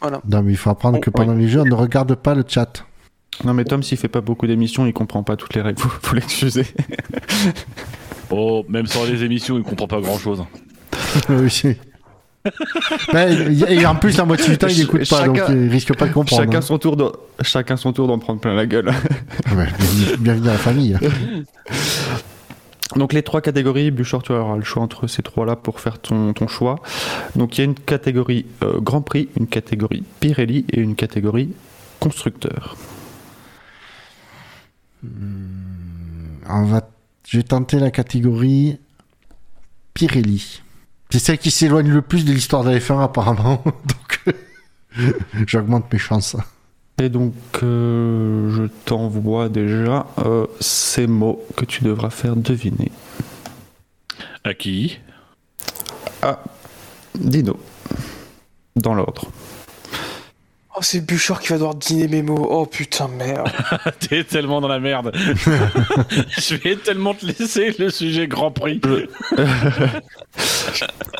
[0.00, 0.20] Voilà.
[0.28, 2.42] Non, mais il faut apprendre Oh, que pendant les jeux, on ne regarde pas le
[2.46, 2.84] chat.
[3.44, 5.80] Non mais Tom, s'il fait pas beaucoup d'émissions, il comprend pas toutes les règles.
[5.82, 6.66] Vous, vous l'excusez.
[8.30, 10.44] Oh, même sans les émissions, il comprend pas grand chose.
[11.28, 11.76] Oui,
[13.70, 16.06] et en plus, la moitié du temps, il Ch- écoute pas, donc il risque pas
[16.06, 16.42] de comprendre.
[16.42, 16.62] Chacun hein.
[16.62, 17.10] son tour, de,
[17.42, 18.88] chacun son tour d'en prendre plein la gueule.
[19.54, 20.96] Ouais, bienvenue- bienvenue à la famille.
[22.96, 26.32] Donc les trois catégories, Bouchard, tu auras le choix entre ces trois-là pour faire ton,
[26.32, 26.80] ton choix.
[27.36, 31.50] Donc il y a une catégorie euh, Grand Prix, une catégorie Pirelli et une catégorie
[32.00, 32.76] constructeur.
[36.48, 36.88] On va,
[37.28, 38.78] je vais tenter la catégorie
[39.94, 40.60] Pirelli.
[41.10, 43.62] C'est celle qui s'éloigne le plus de l'histoire de la F1 apparemment.
[43.64, 44.34] Donc,
[45.46, 46.36] j'augmente mes chances.
[47.00, 47.32] Et donc
[47.62, 52.92] euh, je t'envoie déjà euh, ces mots que tu devras faire deviner.
[54.44, 54.98] À qui?
[56.20, 56.42] Ah,
[57.18, 57.58] Dino.
[58.76, 59.30] Dans l'ordre.
[60.76, 62.46] Oh, c'est Bouchard qui va devoir dîner mes mots.
[62.48, 63.48] Oh putain, merde.
[64.00, 65.10] T'es tellement dans la merde.
[65.16, 68.80] Je vais tellement te laisser le sujet Grand Prix.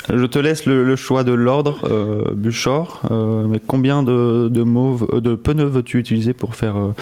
[0.08, 3.00] Je te laisse le, le choix de l'ordre, euh, Bouchard.
[3.10, 6.94] Euh, mais combien de, de mots, euh, de pneus veux-tu utiliser pour faire euh,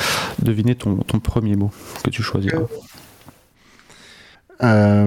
[0.42, 1.70] deviner ton, ton premier mot
[2.02, 2.62] que tu choisiras?
[4.62, 5.06] Euh,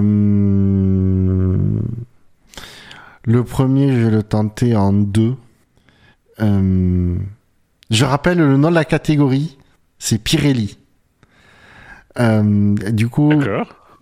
[3.23, 5.33] le premier, je vais le tenter en deux.
[6.41, 7.17] Euh,
[7.89, 9.57] je rappelle le nom de la catégorie,
[9.99, 10.77] c'est Pirelli.
[12.19, 13.31] Euh, du coup,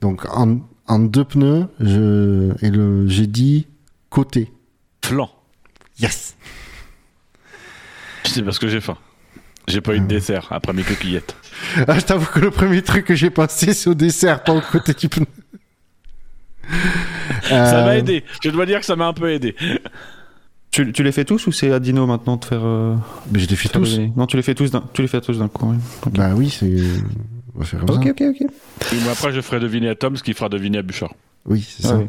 [0.01, 3.67] donc en, en deux pneus, je, et le, j'ai dit
[4.09, 4.51] côté.
[5.03, 5.29] Flan.
[5.99, 6.35] Yes.
[8.23, 8.97] C'est parce que j'ai faim.
[9.67, 11.35] J'ai pas eu de dessert après mes coquillettes.
[11.87, 14.61] Ah, je t'avoue que le premier truc que j'ai pensé, c'est au dessert, pas au
[14.61, 15.25] côté du pneu.
[17.43, 18.23] Ça m'a Euh, aidé.
[18.43, 19.55] Je dois dire que ça m'a un peu aidé.
[20.71, 22.61] Tu, tu les fais tous ou c'est à Dino maintenant de faire.
[22.63, 22.95] euh,
[23.31, 23.99] Mais je les fais tous.
[24.15, 25.69] Non, tu les fais tous d'un, tu les fais tous d'un coup.
[25.71, 25.77] oui.
[26.05, 26.13] Ok.
[26.13, 26.73] Bah oui, c'est.
[27.55, 28.09] On va faire comme ok, ça.
[28.11, 28.41] ok, ok.
[28.93, 31.13] Et moi, après, je ferai deviner à Tom ce qui fera deviner à Bouchard.
[31.45, 31.97] Oui, c'est Ah ça.
[31.97, 32.05] oui.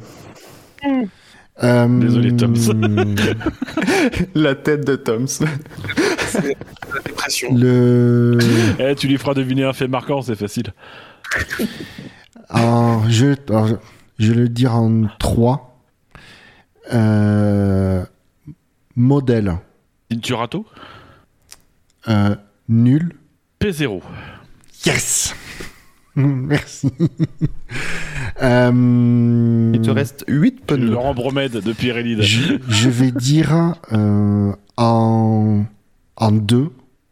[1.62, 2.54] Euh, Désolé, Tom.
[4.34, 5.26] La tête de Toms.
[6.34, 7.54] La dépression.
[7.54, 8.38] Le.
[8.78, 10.72] Eh, tu lui feras deviner un fait marquant, c'est facile.
[12.48, 13.74] Alors, je, alors, je-
[14.18, 15.78] je vais le dire en trois.
[16.92, 18.04] Euh,
[19.00, 19.56] modèle.
[20.12, 20.66] Inturato
[22.08, 22.34] Euh,
[22.68, 23.14] nul.
[23.60, 24.00] P0.
[24.86, 25.34] Yes
[26.16, 26.90] Merci.
[28.42, 30.90] Euh, Il te reste 8 Le pneus.
[30.92, 32.22] Laurent Bromède de Pirelli.
[32.22, 35.64] je, je vais dire euh, en,
[36.16, 36.70] en deux,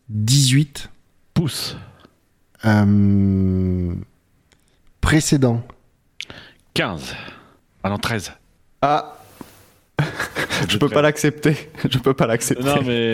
[0.08, 0.90] 18.
[1.34, 1.76] Pouce.
[2.64, 3.94] Euh,
[5.02, 5.62] précédent.
[6.74, 7.14] 15.
[7.82, 8.32] Ah non, 13.
[8.80, 9.17] Ah,
[10.68, 11.70] je peux pas l'accepter.
[11.90, 12.64] Je peux pas l'accepter.
[12.64, 13.12] Non, mais.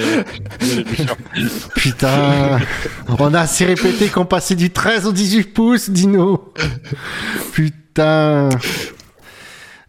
[1.77, 2.59] Putain,
[3.19, 6.53] on a assez répété qu'on passait du 13 au 18 pouces, Dino.
[7.53, 8.49] Putain.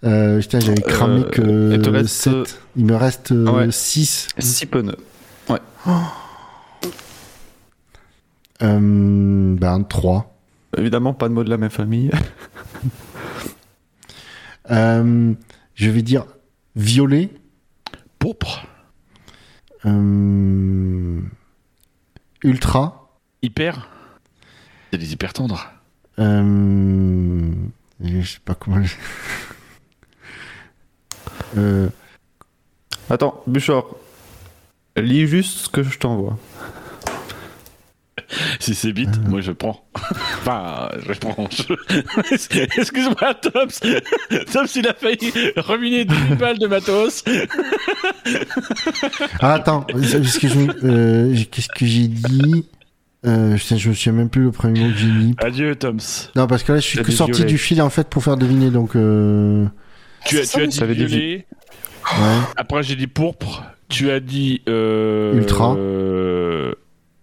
[0.03, 2.33] Euh, putain, j'avais cramé Euh, que il te reste, 7.
[2.33, 2.43] euh,
[2.75, 3.71] Il me reste ouais.
[3.71, 4.27] 6.
[4.37, 4.97] 6 pneus.
[8.61, 10.33] Euh, ben, 3.
[10.77, 12.09] Évidemment, pas de mots de la même famille.
[14.71, 15.33] Euh,
[15.75, 16.25] je vais dire
[16.75, 17.29] violet.
[18.19, 18.65] Pourpre.
[19.85, 21.21] Euh,
[22.43, 23.09] Ultra.
[23.41, 23.87] Hyper
[24.91, 25.71] C'est des hyper tendres.
[26.19, 27.51] Euh,
[28.03, 28.81] je sais pas comment.
[31.57, 31.87] Euh,
[33.09, 33.85] Attends, Bouchard.
[34.97, 36.37] Lis juste ce que je t'envoie.
[38.59, 39.85] Si c'est vite, moi je prends.
[40.11, 41.47] enfin, je prends.
[41.51, 43.89] je- Excuse-moi, Toms.
[44.51, 47.23] Toms, il a failli ruiner 2000 balles de matos.
[49.39, 52.65] Ah, attends, que euh, qu'est-ce que j'ai dit?
[53.25, 55.35] Euh, Je me souviens même plus le premier mot que j'ai mis.
[55.39, 55.97] Adieu, Toms.
[56.35, 58.37] Non, parce que là, je suis que dit sorti du fil en fait pour faire
[58.37, 58.95] deviner, donc.
[58.95, 59.65] Euh...
[60.25, 61.43] Tu as, ça, dit.
[61.43, 61.43] Ouais.
[62.57, 63.63] Après, j'ai dit pourpre.
[63.89, 64.61] Tu as dit.
[64.67, 65.75] euh, Ultra.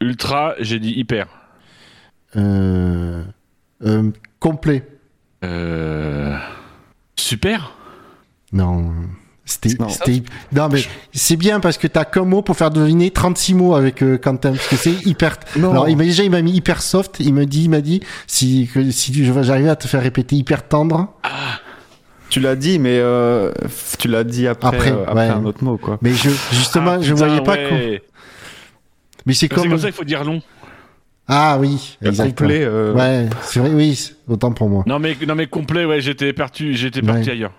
[0.02, 1.26] Ultra, j'ai dit hyper.
[2.36, 3.22] Euh...
[3.84, 4.86] euh, complet.
[5.44, 6.36] Euh,
[7.16, 7.72] super.
[8.52, 8.92] Non.
[9.44, 9.88] C'était, Non.
[9.88, 10.22] c'était-
[10.52, 10.80] non, mais
[11.12, 14.52] c'est bien parce que t'as qu'un mot pour faire deviner 36 mots avec euh, Quentin,
[14.52, 15.36] parce que c'est hyper.
[15.58, 15.72] Non.
[15.72, 17.16] Alors, il m'a déjà, il m'a mis hyper soft.
[17.18, 20.66] Il me dit, il m'a dit, si, que, si j'arrivais à te faire répéter hyper
[20.68, 21.12] tendre.
[22.30, 23.52] Tu l'as dit, mais euh,
[23.98, 25.34] tu l'as dit après, Après, euh, après ouais.
[25.34, 25.98] un autre mot, quoi.
[26.02, 28.02] Mais je, justement, Ah, je putain, voyais pas ouais.
[29.26, 29.68] Mais c'est comme.
[29.68, 30.42] comme ça qu'il faut dire long.
[31.28, 32.48] Ah oui, exactement.
[32.48, 34.82] Complet, euh, Ouais, c'est vrai, oui, autant pour moi.
[34.86, 37.30] Non mais, non mais complet, ouais, j'étais parti, j'étais parti Ouais.
[37.32, 37.52] ailleurs.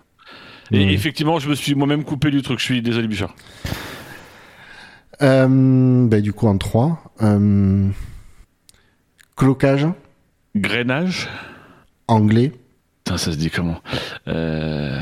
[0.71, 2.59] Et effectivement, je me suis moi-même coupé du truc.
[2.59, 3.35] Je suis désolé, Bouchard.
[5.21, 7.13] Euh, bah, du coup, en 3.
[7.21, 7.87] Euh,
[9.35, 9.87] clocage,
[10.55, 11.29] Grainage.
[12.07, 12.51] anglais.
[13.03, 13.79] Putain, ça se dit comment?
[14.27, 14.99] Euh...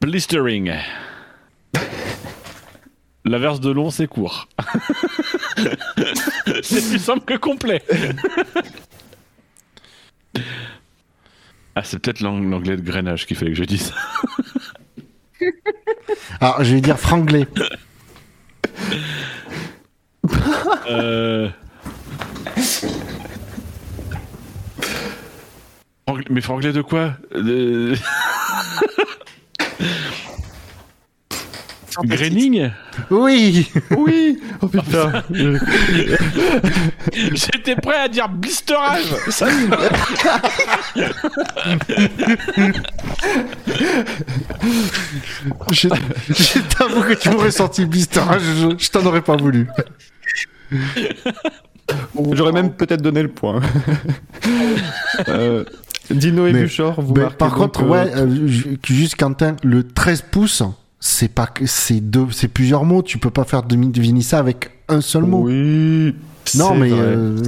[0.00, 0.72] Blistering.
[3.24, 4.48] L'inverse de long, c'est court.
[6.62, 7.82] c'est plus simple que complet.
[11.74, 13.92] ah, c'est peut-être l'ang- l'anglais de grainage qu'il fallait que je dise.
[16.40, 17.46] Alors, je vais dire franglais.
[20.88, 21.48] Euh...
[26.28, 27.14] Mais franglais de quoi?
[27.32, 27.94] De-
[32.04, 32.70] Graining
[33.10, 33.68] Oui.
[33.96, 34.38] Oui.
[34.62, 35.22] Oh putain.
[37.12, 39.46] J'étais prêt à dire blisterage Ça-
[45.70, 45.88] Je,
[46.28, 49.66] je t'avoue que tu m'aurais sorti blister, hein, je, je t'en aurais pas voulu.
[52.32, 53.60] J'aurais même peut-être donné le point.
[55.28, 55.64] Euh,
[56.10, 59.56] Dino et Mais- Buchor, vous Mais marquez par contre, euh, ouais, euh, ju- juste Quentin,
[59.62, 60.62] le 13 pouces,
[61.00, 63.02] c'est pas que c'est deux, c'est plusieurs mots.
[63.02, 65.42] Tu peux pas faire deviner ça avec un seul mot.
[65.44, 66.14] Oui.
[66.56, 67.00] Non, c'est mais, vrai.
[67.00, 67.42] euh,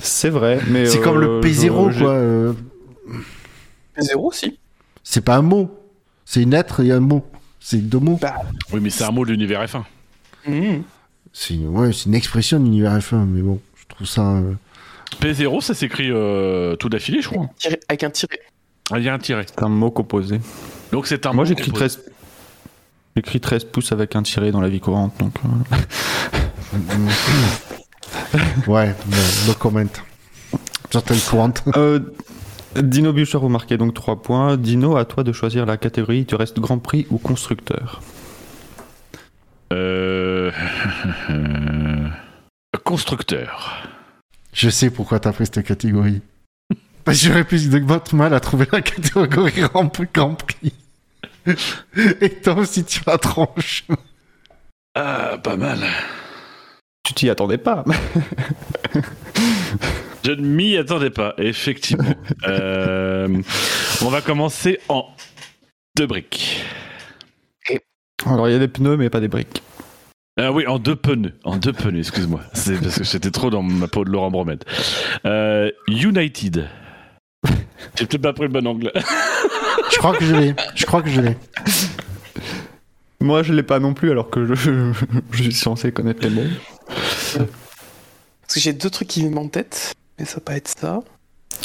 [0.00, 2.10] C'est- vrai, mais C'est euh, comme le P0, je- quoi.
[2.12, 2.52] euh,
[3.98, 4.58] Zéro aussi.
[5.02, 5.70] c'est pas un mot.
[6.24, 7.24] C'est une lettre et un mot.
[7.58, 8.18] C'est deux mots.
[8.20, 8.34] Bah,
[8.72, 9.82] Oui, mais c'est un mot de l'univers F1.
[10.46, 10.82] hmm.
[11.32, 14.36] C'est ouais, c'est une expression de l'univers F1, mais bon, je trouve ça.
[14.36, 14.52] euh,
[15.20, 17.48] P0, ça s'écrit euh, tout d'affilée, je crois.
[17.88, 18.38] Avec un tiré.
[18.92, 19.44] Ah, Il y a un tiré.
[19.46, 20.40] C'est un mot composé.
[20.92, 21.98] Donc c'est un Moi j'écris composé.
[23.14, 23.16] 13...
[23.16, 25.34] J'écris 13 pouces avec un tiré dans la vie courante, donc...
[25.44, 26.78] euh,
[28.66, 29.16] ouais, no,
[29.48, 29.84] no comment.
[30.90, 31.62] Certaines courantes.
[31.76, 32.00] Euh,
[32.76, 34.56] Dino Buchor, vous marquez donc 3 points.
[34.56, 36.24] Dino, à toi de choisir la catégorie.
[36.24, 38.00] Tu restes Grand Prix ou constructeur
[39.72, 40.52] Euh...
[42.84, 43.88] Constructeur.
[44.52, 46.22] Je sais pourquoi t'as pris cette catégorie.
[47.04, 50.06] Parce que j'aurais plus de de mal à trouver la catégorie Grand Prix.
[50.14, 50.72] Grand Prix.
[52.20, 53.84] Et toi aussi, tu la tronches.
[54.94, 55.78] Ah, pas mal.
[57.04, 57.84] Tu t'y attendais pas
[60.24, 62.04] Je ne m'y attendais pas, effectivement.
[62.46, 63.28] Euh,
[64.02, 65.06] on va commencer en
[65.96, 66.64] deux briques.
[68.24, 69.62] Alors il y a des pneus, mais pas des briques.
[70.38, 71.34] Ah oui, en deux pneus.
[71.44, 72.40] En deux pneus, excuse-moi.
[72.54, 74.64] C'est parce que j'étais trop dans ma peau de Laurent Bromède.
[75.26, 76.68] Euh, United.
[77.96, 78.90] J'ai peut-être pas pris le bon angle.
[79.92, 80.54] Je crois que je l'ai.
[80.74, 81.36] Je crois que je l'ai.
[83.20, 84.92] Moi, je l'ai pas non plus, alors que je,
[85.32, 86.50] je suis censé connaître les mots.
[86.86, 91.00] Parce que j'ai deux trucs qui viennent en tête, mais ça va pas être ça.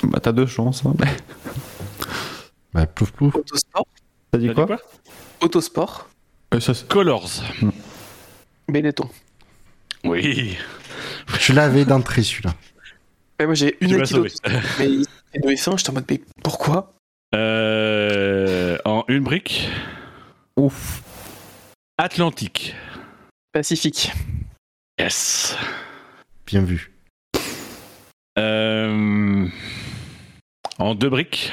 [0.04, 0.84] Bah, t'as deux chances.
[0.86, 0.94] hein.
[2.74, 3.34] Bah, plouf plouf.
[3.36, 3.88] Autosport.
[4.32, 4.74] T'as dit quoi, dit
[5.40, 6.10] Autosport.
[6.54, 7.30] Euh, ça, Colors.
[8.68, 9.10] Benetton.
[10.04, 10.58] Oui.
[11.40, 12.54] Je l'avais d'entrée, celui-là.
[13.40, 14.18] Ouais, moi j'ai une équipe
[14.80, 14.88] mais
[15.34, 16.92] et de F1, j'étais en mode, mais pourquoi?
[17.36, 19.70] Euh, en une brique.
[20.56, 21.02] Ouf.
[21.98, 22.76] Atlantique.
[23.52, 24.14] Pacifique.
[24.98, 25.58] Yes.
[26.46, 26.94] Bien vu.
[28.38, 29.48] Euh,
[30.78, 31.52] en deux briques.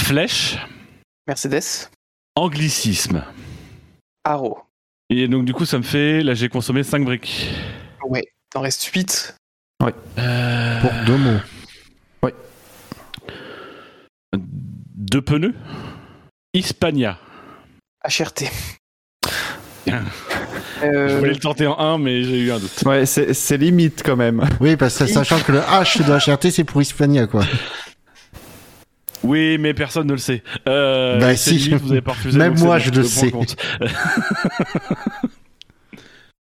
[0.00, 0.56] Flèche.
[1.26, 1.90] Mercedes.
[2.34, 3.24] Anglicisme.
[4.24, 4.58] Arrow.
[5.10, 7.50] Et donc du coup ça me fait, là j'ai consommé 5 briques.
[8.06, 8.24] Ouais.
[8.50, 9.36] T'en restes 8.
[10.18, 11.40] Euh, Pour deux mots.
[15.10, 15.54] Deux pneus
[16.54, 17.18] Hispania.
[18.06, 18.44] HRT.
[19.86, 20.02] Bien.
[20.80, 22.70] Je Euh, voulais le tenter en 1, mais j'ai eu un doute.
[22.86, 24.44] Ouais, c'est c'est limite quand même.
[24.60, 27.44] Oui, parce que sachant que le H de HRT, c'est pour Hispania, quoi.
[29.24, 30.44] Oui, mais personne ne le sait.
[30.68, 31.58] Euh, Bah, c'est si.
[31.58, 32.38] limite, vous avez pas refusé.
[32.38, 33.32] Même moi, je le sais.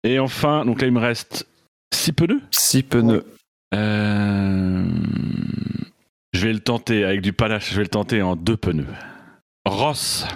[0.02, 1.46] Et enfin, donc là, il me reste
[1.94, 2.40] 6 pneus.
[2.50, 3.24] 6 pneus.
[3.74, 4.84] Euh,
[6.32, 7.70] Je vais le tenter avec du panache.
[7.70, 8.86] Je vais le tenter en deux pneus.
[9.64, 10.26] Ross.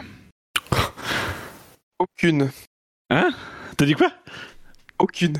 [1.99, 2.51] aucune.
[3.11, 3.31] Hein?
[3.77, 4.11] T'as dit quoi?
[4.99, 5.39] Aucune.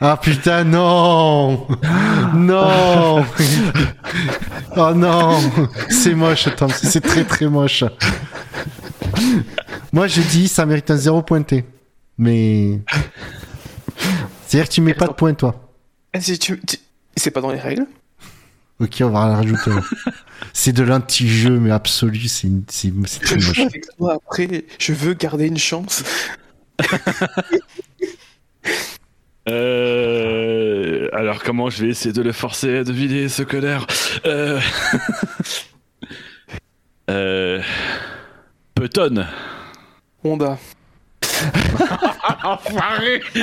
[0.00, 1.66] Ah putain, non
[2.34, 3.24] Non
[4.76, 5.38] Oh non
[5.90, 6.70] C'est moche, Tom.
[6.70, 7.84] C'est très très moche.
[9.92, 11.64] Moi, je dis, ça mérite un zéro pointé.
[12.16, 12.80] Mais...
[14.46, 15.70] C'est-à-dire que tu mets pas de points, toi.
[16.14, 16.78] Eh, si tu- tu-
[17.16, 17.86] C'est pas dans les règles.
[18.80, 19.70] Ok, on va la rajouter.
[20.54, 22.26] C'est de l'anti-jeu, mais absolu.
[22.28, 23.58] C'est c'est- c'est Je très joue moche.
[23.60, 24.64] avec toi après.
[24.78, 26.02] Je veux garder une chance.
[29.48, 33.86] Euh, Alors comment je vais essayer de le forcer à deviner ce connard
[34.26, 34.60] euh...
[37.10, 37.60] euh...
[38.74, 39.26] Peton.
[40.22, 40.58] Honda.
[42.44, 43.20] Enfoiré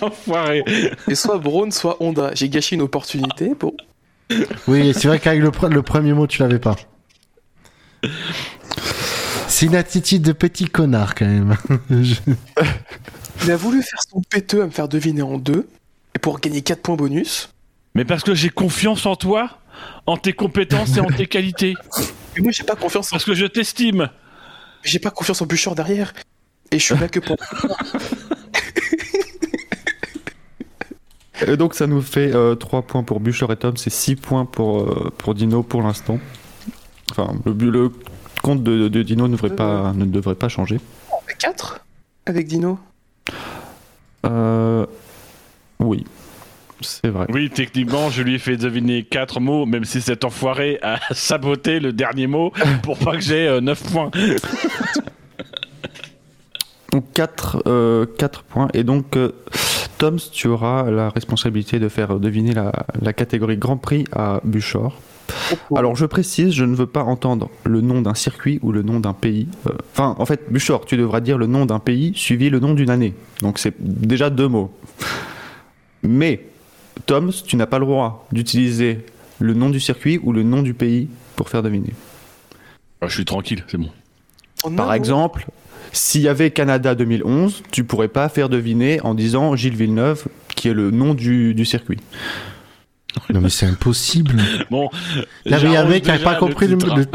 [0.00, 0.62] Enfoiré
[1.08, 2.30] Et soit Braun, soit Honda.
[2.34, 3.74] J'ai gâché une opportunité pour.
[4.66, 6.76] Oui, c'est vrai qu'avec le, pre- le premier mot, tu l'avais pas.
[9.48, 11.56] C'est une attitude de petit connard, quand même.
[11.90, 12.14] Je-
[13.44, 15.68] Il a voulu faire son péteux à me faire deviner en deux.
[16.14, 17.50] Et pour gagner 4 points bonus.
[17.94, 19.58] Mais parce que j'ai confiance en toi,
[20.06, 21.74] en tes compétences et en tes qualités.
[22.36, 23.16] Mais moi, j'ai pas confiance en.
[23.16, 24.08] Parce que je t'estime.
[24.82, 26.12] J'ai pas confiance en Bouchard derrière.
[26.70, 27.36] Et je suis là que pour.
[31.46, 34.80] Et donc ça nous fait 3 points pour Bûcher et Tom, c'est 6 points pour,
[34.80, 36.18] euh, pour Dino pour l'instant.
[37.10, 37.92] Enfin, le, bu- le
[38.42, 40.80] compte de, de Dino ne devrait, pas, ne devrait pas changer.
[41.38, 41.80] 4
[42.24, 42.78] avec Dino?
[44.24, 44.86] Euh,
[45.78, 46.06] oui,
[46.80, 47.26] c'est vrai.
[47.30, 51.80] Oui, techniquement, je lui ai fait deviner quatre mots, même si cet enfoiré a saboté
[51.80, 54.10] le dernier mot pour pas que j'ai 9 points.
[56.92, 58.68] Donc 4, points.
[58.72, 59.32] Et donc, euh,
[59.98, 62.72] Tom, tu auras la responsabilité de faire deviner la,
[63.02, 64.98] la catégorie Grand Prix à Buchor.
[65.74, 69.00] Alors, je précise, je ne veux pas entendre le nom d'un circuit ou le nom
[69.00, 69.48] d'un pays.
[69.66, 72.74] Euh, Enfin, en fait, Buchor, tu devras dire le nom d'un pays suivi le nom
[72.74, 73.14] d'une année.
[73.40, 74.70] Donc, c'est déjà deux mots.
[76.02, 76.46] Mais,
[77.04, 79.04] Tom, tu n'as pas le droit d'utiliser
[79.38, 81.92] le nom du circuit ou le nom du pays pour faire deviner.
[83.02, 83.90] Ah, je suis tranquille, c'est bon.
[84.64, 85.46] Oh Par exemple,
[85.92, 90.68] s'il y avait Canada 2011, tu pourrais pas faire deviner en disant Gilles Villeneuve, qui
[90.68, 91.98] est le nom du, du circuit.
[93.32, 94.34] Non, mais c'est impossible.
[94.70, 94.88] Bon,
[95.44, 96.76] Il y avait un mec qui n'avait pas compris le.
[96.76, 97.06] le-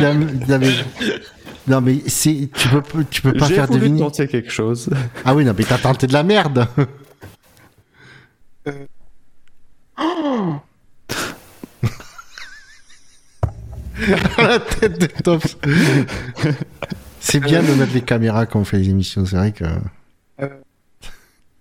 [0.00, 0.72] Il y avait-
[1.66, 2.48] Non, mais c'est.
[2.54, 4.00] Tu peux, tu peux pas J'ai faire voulu deviner.
[4.00, 4.88] tenter quelque chose.
[5.24, 6.66] Ah oui, non, mais t'as tenté de la merde.
[14.38, 15.56] la tête de Tops.
[17.20, 19.64] C'est bien de mettre les caméras quand on fait les émissions, c'est vrai que.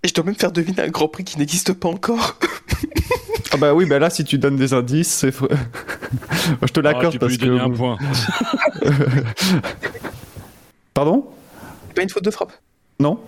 [0.03, 2.37] Et je dois même faire deviner un Grand Prix qui n'existe pas encore.
[3.51, 5.31] Ah bah oui, bah là, si tu donnes des indices, c'est...
[6.63, 7.59] je te Ah, l'accorde tu peux parce que...
[7.59, 7.99] un point.
[10.95, 11.27] Pardon?
[11.87, 12.51] C'est pas une faute de frappe.
[12.99, 13.19] Non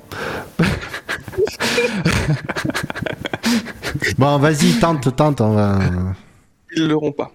[4.18, 5.80] Bon, vas-y, tente, tente, on va.
[6.76, 7.32] Ils l'auront pas.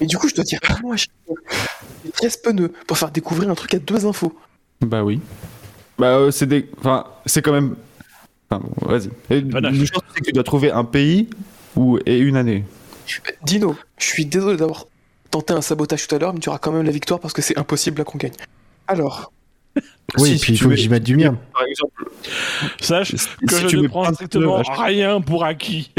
[0.00, 1.36] Et du coup, je dois dire vraiment à chaque fois.
[2.04, 4.34] J'ai 13 pneus pour faire découvrir un truc à deux infos.
[4.80, 5.20] Bah oui.
[5.98, 6.68] Bah euh, c'est des...
[6.78, 7.76] Enfin, c'est quand même...
[8.48, 9.10] Enfin, bon, vas-y.
[9.28, 9.74] Et Panache.
[9.74, 11.28] Une chose, c'est que tu dois trouver un pays
[11.76, 11.98] ou...
[12.06, 12.64] et une année.
[13.44, 14.86] Dino, je suis désolé d'avoir
[15.30, 17.42] tenté un sabotage tout à l'heure, mais tu auras quand même la victoire parce que
[17.42, 18.32] c'est impossible à qu'on gagne.
[18.86, 19.32] Alors,
[20.18, 21.38] Oui, Si et puis il tu faut mets- que j'y mette du mien.
[21.52, 22.04] Par exemple,
[22.80, 25.92] Sache que si je tu ne prends de strictement rien pour acquis.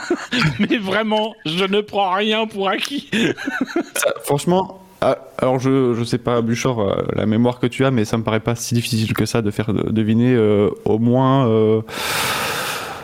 [0.58, 3.08] Mais vraiment, je ne prends rien pour acquis.
[3.94, 4.82] ça, franchement...
[5.00, 8.16] ah, alors je, je sais pas, Buchor, euh, la mémoire que tu as, mais ça
[8.18, 11.48] me paraît pas si difficile que ça de faire de- deviner euh, au moins...
[11.48, 11.82] euh,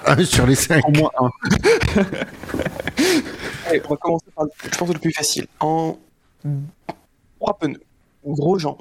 [0.06, 0.86] Un sur les cinq.
[0.88, 1.30] au moins un.
[3.66, 5.46] allez, on va commencer par, je pense, le plus facile.
[5.60, 5.96] En
[7.38, 7.80] trois pneus.
[8.26, 8.76] Gros Jean.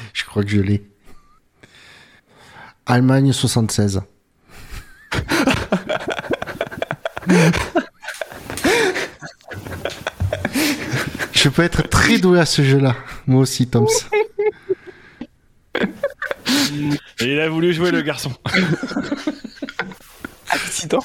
[0.14, 0.84] Je crois que je l'ai.
[2.86, 4.00] Allemagne 76.
[11.32, 12.96] je peux être très doué à ce jeu-là.
[13.26, 13.86] Moi aussi, Toms.
[17.20, 18.32] Et il a voulu jouer le garçon.
[20.50, 21.00] Accident.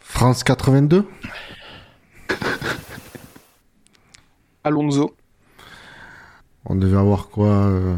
[0.00, 1.06] France 82
[4.64, 5.14] Alonso.
[6.64, 7.96] On devait avoir quoi euh,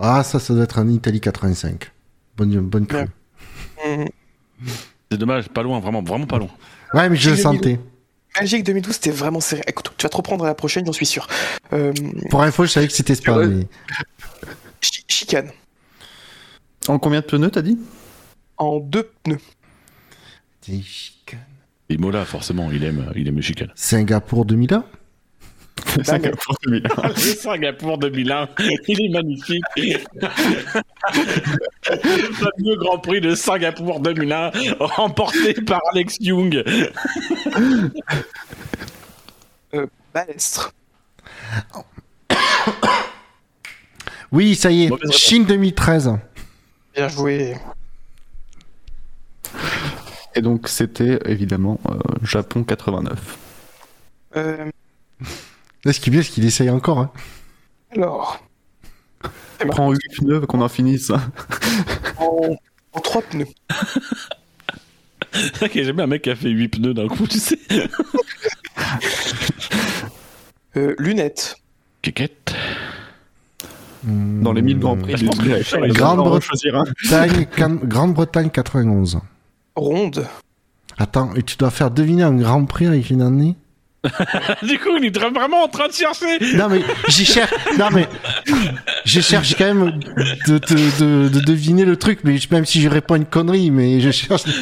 [0.00, 1.90] Ah, ça, ça doit être un Italie 85.
[2.36, 3.06] Bonne, bonne crue.
[5.10, 6.48] C'est dommage, pas loin, vraiment, vraiment pas loin.
[6.92, 7.78] Ouais, mais je le sentais.
[8.38, 9.62] Belgique 2012, c'était vraiment serré.
[9.66, 11.26] Écoute, tu vas te reprendre à la prochaine, j'en suis sûr.
[11.72, 11.92] Euh,
[12.30, 13.14] Pour info, je savais que c'était
[13.46, 13.66] mais-
[14.80, 15.50] chi- chicane.
[16.88, 17.78] En combien de pneus t'as dit?
[18.58, 19.38] En deux pneus.
[21.88, 23.70] Et Mola, forcément, il aime, il aime le chicane.
[23.74, 24.84] Singapour 2001
[26.02, 27.08] Singapour 2001.
[27.08, 28.48] le Singapour 2001,
[28.88, 29.64] il est magnifique.
[29.76, 29.98] Le
[32.32, 36.62] fameux Grand Prix de Singapour 2001, remporté par Alex Young.
[39.74, 40.72] Euh, Balestre.
[44.32, 45.12] Oui, ça y est.
[45.12, 46.18] Chine 2013.
[46.94, 47.56] Bien joué.
[50.34, 53.38] Et donc c'était évidemment euh, Japon 89.
[54.36, 54.70] Euh,
[55.86, 56.98] Là, ce qui est bien, c'est qu'il essaye encore.
[56.98, 57.10] hein.
[57.94, 58.42] alors,
[59.68, 61.12] Prends 8 pneus qu'on en finisse.
[62.18, 62.56] en,
[62.92, 63.46] en trois pneus.
[65.32, 67.26] C'est vrai qu'il y a jamais un mec qui a fait 8 pneus d'un coup,
[67.28, 67.58] tu sais.
[70.76, 71.56] Euh, lunettes.
[72.02, 72.54] Kékette.
[74.04, 75.14] Dans les 1000 Grands Prix.
[75.14, 76.18] Va Grande.
[76.28, 79.20] Bretagne, Can- Grande-Bretagne 91.
[79.74, 80.26] Ronde.
[80.98, 83.56] Attends, et tu dois faire deviner un Grand Prix avec une année?
[84.62, 86.38] du coup, il est vraiment en train de chercher.
[86.56, 87.52] Non mais j'y cherche.
[87.78, 88.06] Non mais
[89.04, 90.00] je cherche quand même
[90.46, 94.00] de, de, de- de deviner le truc, mais même si je réponds une connerie, mais
[94.00, 94.44] je cherche.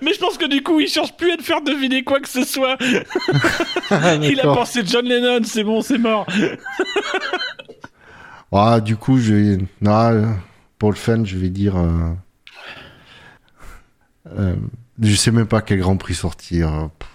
[0.00, 2.28] Mais je pense que du coup, il cherche plus à te faire deviner quoi que
[2.28, 2.76] ce soit.
[4.22, 6.24] il a pensé John Lennon, c'est bon, c'est mort.
[8.52, 9.58] Ah, du coup, je vais.
[9.80, 10.34] Non,
[10.78, 11.76] pour le fun, je vais dire.
[11.76, 12.12] euh,
[14.38, 14.54] euh,
[15.00, 16.68] je sais même pas quel Grand Prix sortir.
[16.72, 17.08] euh, pff.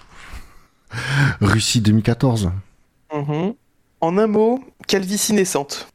[1.41, 2.51] Russie 2014.
[3.13, 3.53] Mhm.
[4.01, 5.87] En un mot, calvitie naissante.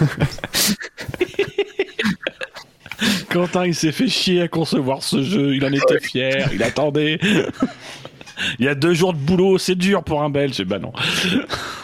[3.29, 5.53] Quentin, il s'est fait chier à concevoir ce jeu.
[5.55, 6.49] Il en était fier.
[6.53, 7.19] Il attendait.
[8.59, 10.57] Il y a deux jours de boulot, c'est dur pour un Belge.
[10.59, 10.91] Eh ben non.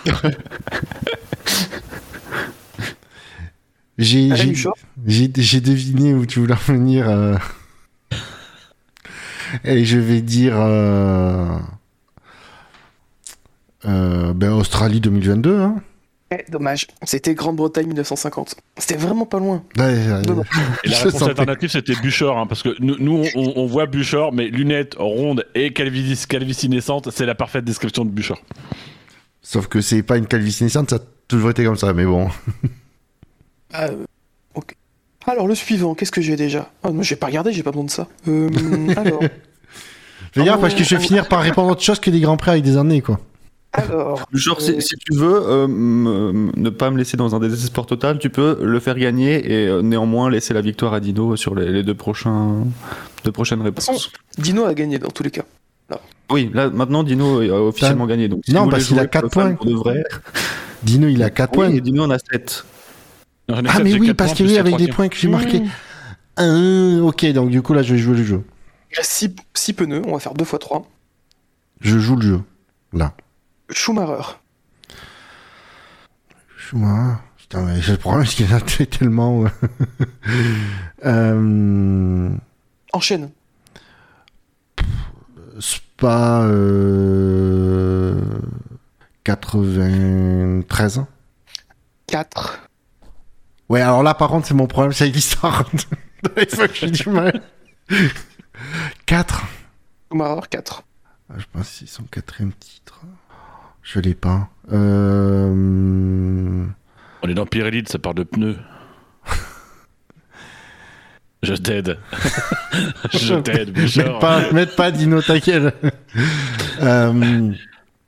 [3.97, 4.73] J'ai j'ai- Bouchard
[5.05, 7.07] j'ai j'ai deviné où tu voulais en venir.
[7.09, 7.35] euh,
[9.63, 10.53] Et je vais dire.
[10.57, 11.57] euh,
[13.85, 15.59] euh, ben, Australie 2022.
[15.59, 15.75] Hein.
[16.33, 16.87] Eh, dommage.
[17.03, 18.55] C'était Grande-Bretagne 1950.
[18.77, 19.63] C'était vraiment pas loin.
[19.77, 19.93] Ouais.
[19.93, 21.31] Et la réponse sentais.
[21.31, 25.45] alternative, c'était Buchor, hein, parce que nous, nous, on, on voit Buchor, mais lunettes rondes
[25.55, 28.41] et calvitie, calvitie naissante, c'est la parfaite description de Buchor.
[29.41, 32.29] Sauf que c'est pas une calvitie naissante, ça a toujours été comme ça, mais bon.
[33.73, 34.03] Ah, euh,
[34.53, 34.75] ok.
[35.25, 36.69] Alors, le suivant, qu'est-ce que j'ai déjà?
[36.83, 38.05] Ah non, j'ai pas regardé, j'ai pas besoin de ça.
[38.27, 38.49] Euh,
[38.97, 39.21] alors,
[40.33, 41.07] Fais gaffe Oh, parce que je vais oh.
[41.07, 43.19] finir par répondre à autre chose que des grands prix avec des années, quoi.
[43.73, 44.27] Alors.
[44.33, 48.19] Genre, Euh, si, si tu veux euh, ne pas me laisser dans un désespoir total,
[48.19, 51.71] tu peux le faire gagner et euh, néanmoins laisser la victoire à Dino sur les,
[51.71, 52.65] les deux, prochains,
[53.23, 54.11] deux prochaines réponses.
[54.37, 55.43] Dino a gagné dans tous les cas.
[56.29, 58.29] Oui, là maintenant Dino a officiellement gagné.
[58.29, 59.65] Donc, si Non, parce qu'il a jouer quatre pour le fun points.
[59.65, 60.03] Pour de vrai.
[60.83, 61.69] Dino, il a 4 Oui, points.
[61.75, 62.65] et Dino en a 7.
[63.49, 65.61] Ah, mais oui, parce que oui, avec des points que j'ai marqués.
[66.37, 68.41] Ok, donc du coup, là, je vais jouer le jeu.
[68.91, 70.87] Il reste 6 pneus, on va faire 2 x 3.
[71.81, 72.41] Je joue le jeu.
[72.93, 73.13] Là.
[73.71, 74.39] Schumacher.
[76.57, 77.17] Schumacher.
[77.37, 79.45] Putain, mais j'ai le problème, c'est qu'il a tellement.
[81.05, 82.29] euh...
[82.93, 83.31] Enchaîne.
[85.59, 86.41] Spa.
[86.43, 88.21] Euh...
[89.23, 91.05] 93.
[92.07, 92.59] 4.
[93.69, 95.63] Ouais, alors là, par contre, c'est mon problème, c'est avec l'histoire.
[96.73, 97.41] J'ai du mal.
[99.05, 99.43] 4.
[100.11, 100.83] Schumacher, 4.
[101.29, 103.01] Ah, je pense que c'est son quatrième titre.
[103.83, 104.49] Je l'ai pas.
[104.71, 106.65] Euh...
[107.23, 108.57] On est dans Pirelli, ça parle de pneus.
[111.43, 111.97] Je t'aide.
[113.11, 113.75] Je t'aide.
[113.77, 115.73] Mette pas, pas Dino Taquel.
[116.81, 117.51] euh,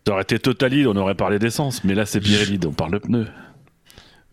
[0.05, 2.97] Ça aurait été Totalide, on aurait parlé d'essence, mais là c'est Pirelli, on parle de
[2.99, 3.27] pneus.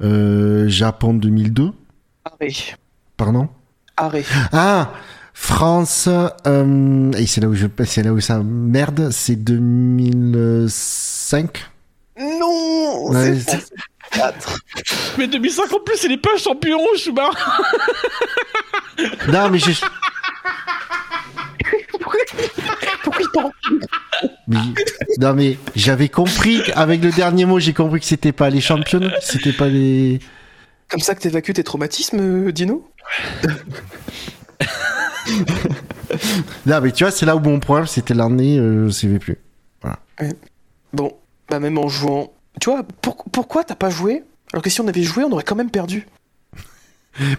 [0.03, 1.71] euh, Japon 2002.
[2.25, 2.53] Arrêt.
[3.17, 3.49] Pardon?
[3.97, 4.25] Arrêt.
[4.53, 4.93] Ah
[5.33, 6.09] France.
[6.47, 9.09] euh, et c'est là où je, c'est là où ça merde.
[9.11, 9.43] C'est
[11.31, 11.65] 2005.
[12.19, 14.59] Non Ouais, c'est c'est- pas- 4.
[15.19, 17.31] Mais 2005 en plus, il est pas champion, Schumacher
[19.29, 19.71] Non, mais je.
[23.03, 23.51] Pourquoi il parle
[24.49, 24.59] Mais,
[25.21, 29.13] Non mais j'avais compris qu'avec le dernier mot, j'ai compris que c'était pas les championnes,
[29.23, 30.19] c'était pas les.
[30.89, 32.91] Comme ça que t'évacues tes traumatismes, euh, Dino
[36.67, 39.39] Non mais tu vois, c'est là où mon problème, c'était l'année, euh, je savais plus.
[40.93, 41.13] Bon,
[41.51, 42.33] bah même en jouant.
[42.61, 44.25] Tu vois, pour- pourquoi t'as pas joué?
[44.53, 46.07] Alors que si on avait joué, on aurait quand même perdu.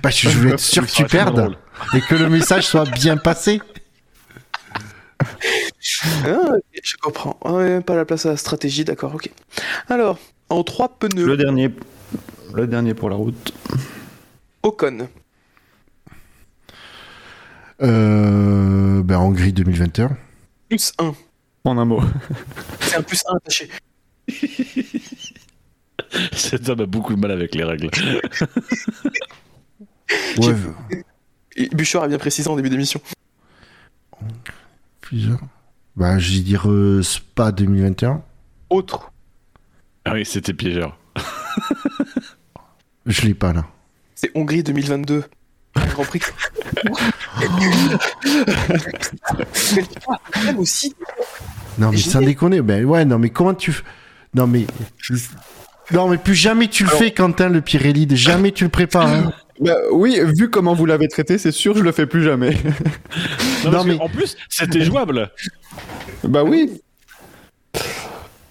[0.03, 1.55] Bah je voulais être sûr que tu perdes
[1.95, 3.61] et que le message soit bien passé.
[6.25, 7.39] Ah, je comprends.
[7.43, 9.29] Ah ouais, pas la place à la stratégie, d'accord, ok.
[9.89, 10.17] Alors,
[10.49, 11.73] en trois pneus, Le dernier,
[12.53, 13.53] le dernier pour la route.
[14.63, 15.07] Ocon.
[17.81, 20.15] Euh, ben Hongrie 2021.
[20.69, 21.13] Plus 1.
[21.63, 22.01] En un mot.
[22.81, 23.69] C'est un plus 1 attaché.
[26.33, 27.89] Cet homme a beaucoup de mal avec les règles.
[30.37, 30.53] Ouais,
[31.55, 32.99] Et Bouchard a bien précisé en début d'émission.
[34.99, 35.39] plusieurs.
[35.95, 38.21] Bah je vais dire euh, Spa 2021.
[38.69, 39.09] Autre.
[40.03, 40.97] Ah oui, c'était piégeur.
[43.05, 43.65] Je l'ai pas là.
[44.15, 45.23] C'est Hongrie 2022.
[45.75, 46.19] Un Grand Prix.
[49.75, 50.93] Mais toi, même aussi.
[51.77, 53.73] Non mais sans déconner, ben ouais, non mais comment tu...
[54.33, 54.65] Non mais...
[55.91, 59.07] Non mais plus jamais tu le fais Quentin le Pirelli, de jamais tu le prépares.
[59.07, 59.33] hein.
[59.59, 62.57] Bah, oui, vu comment vous l'avez traité, c'est sûr, je le fais plus jamais.
[63.65, 65.29] Non, mais- En plus, c'était jouable.
[66.23, 66.81] bah oui.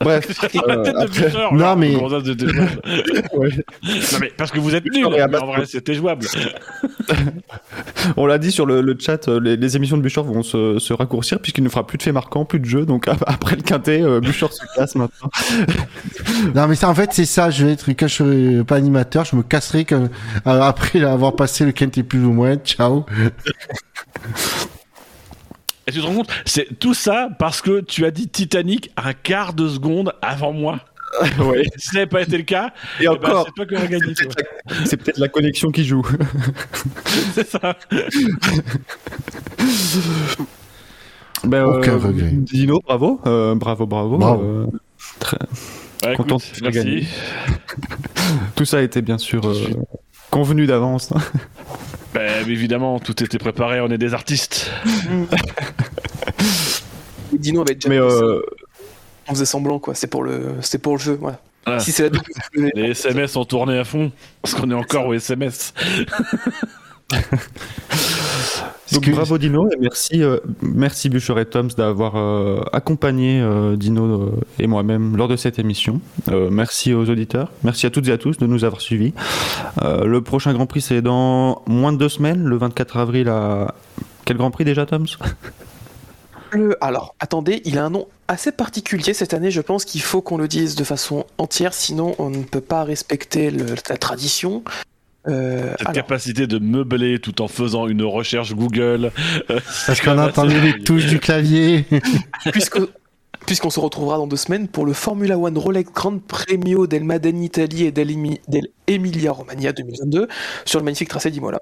[0.03, 0.27] Bref.
[0.67, 1.95] la euh, tête de non, mais-
[3.35, 3.51] ouais.
[3.85, 6.27] Non, mais parce que vous êtes Mais à en vrai, c'était jouable.
[8.17, 10.79] On l'a dit sur le, le chat, euh, les, les émissions de Bouchard vont se,
[10.79, 12.87] se raccourcir puisqu'il ne fera plus de faits marquants, plus de jeux.
[12.87, 15.31] Donc ap- après le quintet, euh, Bouchard se casse maintenant.
[16.55, 19.25] Non mais ça en fait c'est ça, je vais être quand je serai pas animateur,
[19.25, 20.09] je me casserai euh,
[20.45, 22.57] après avoir passé le quintet plus ou moins.
[22.57, 23.05] Ciao.
[25.91, 29.13] Et tu te rends compte, c'est tout ça parce que tu as dit Titanic un
[29.13, 30.79] quart de seconde avant moi.
[31.41, 31.65] ouais.
[31.77, 32.69] Si ça n'avait pas été le cas,
[33.01, 34.13] Et eh ben, encore, c'est toi qui aurais gagné.
[34.17, 34.33] c'est toi.
[34.35, 36.07] peut-être la- c'est peut-être la connexion qui joue.
[37.35, 37.77] C'est ça.
[41.45, 42.31] Ben, Aucun regret.
[42.33, 44.19] Dino, bravo, euh, bravo, bravo.
[44.19, 44.43] Bravo.
[44.43, 44.67] euh,
[45.19, 45.39] très-
[46.07, 46.79] Ouais, Content écoute, merci.
[46.79, 47.07] gagner.
[48.55, 49.55] Tout ça a été bien sûr euh,
[50.31, 51.13] convenu d'avance.
[52.15, 54.71] Ben, évidemment, tout était préparé, on est des artistes.
[57.33, 58.41] Dino avait déjà Mais euh,
[59.29, 59.95] On faisait semblant, quoi.
[59.95, 61.39] C'est pour le, c'est pour le jeu, voilà.
[61.67, 61.79] Ah.
[61.79, 62.25] Si c'est la double-
[62.75, 64.11] Les SMS ont tourné à fond,
[64.43, 65.73] parce qu'on est encore au SMS.
[68.93, 73.77] Donc que- bravo Dino et merci, euh, merci Bûcher et Toms d'avoir euh, accompagné euh,
[73.77, 76.01] Dino euh, et moi-même lors de cette émission.
[76.29, 79.13] Euh, merci aux auditeurs, merci à toutes et à tous de nous avoir suivis.
[79.83, 83.75] Euh, le prochain Grand Prix c'est dans moins de deux semaines, le 24 avril à
[84.25, 85.07] quel Grand Prix déjà Toms?
[86.53, 89.53] Le- Alors, attendez, il a un nom assez particulier cette année.
[89.53, 92.83] Je pense qu'il faut qu'on le dise de façon entière, sinon on ne peut pas
[92.83, 94.65] respecter le- la tradition.
[95.29, 99.13] Euh, Cette alors, capacité de meubler tout en faisant une recherche Google.
[99.51, 101.85] euh, Parce qu'on a entendu les touches du clavier.
[102.53, 102.81] puisque-
[103.47, 107.43] Puisqu'on se retrouvera dans deux semaines pour le Formula One Rolex Grand Premio del Maden
[107.43, 110.29] Italie et del, Emi- del Emilia Romagna 2022
[110.67, 111.59] sur le magnifique tracé d'Imola.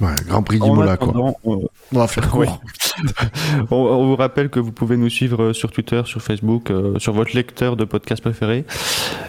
[0.00, 1.08] Ouais, Grand Prix En d'Imola quoi.
[1.08, 2.60] attendant, on- On va faire court.
[3.70, 6.98] On, on vous rappelle que vous pouvez nous suivre euh, sur Twitter, sur Facebook, euh,
[6.98, 8.64] sur votre lecteur de podcast préféré.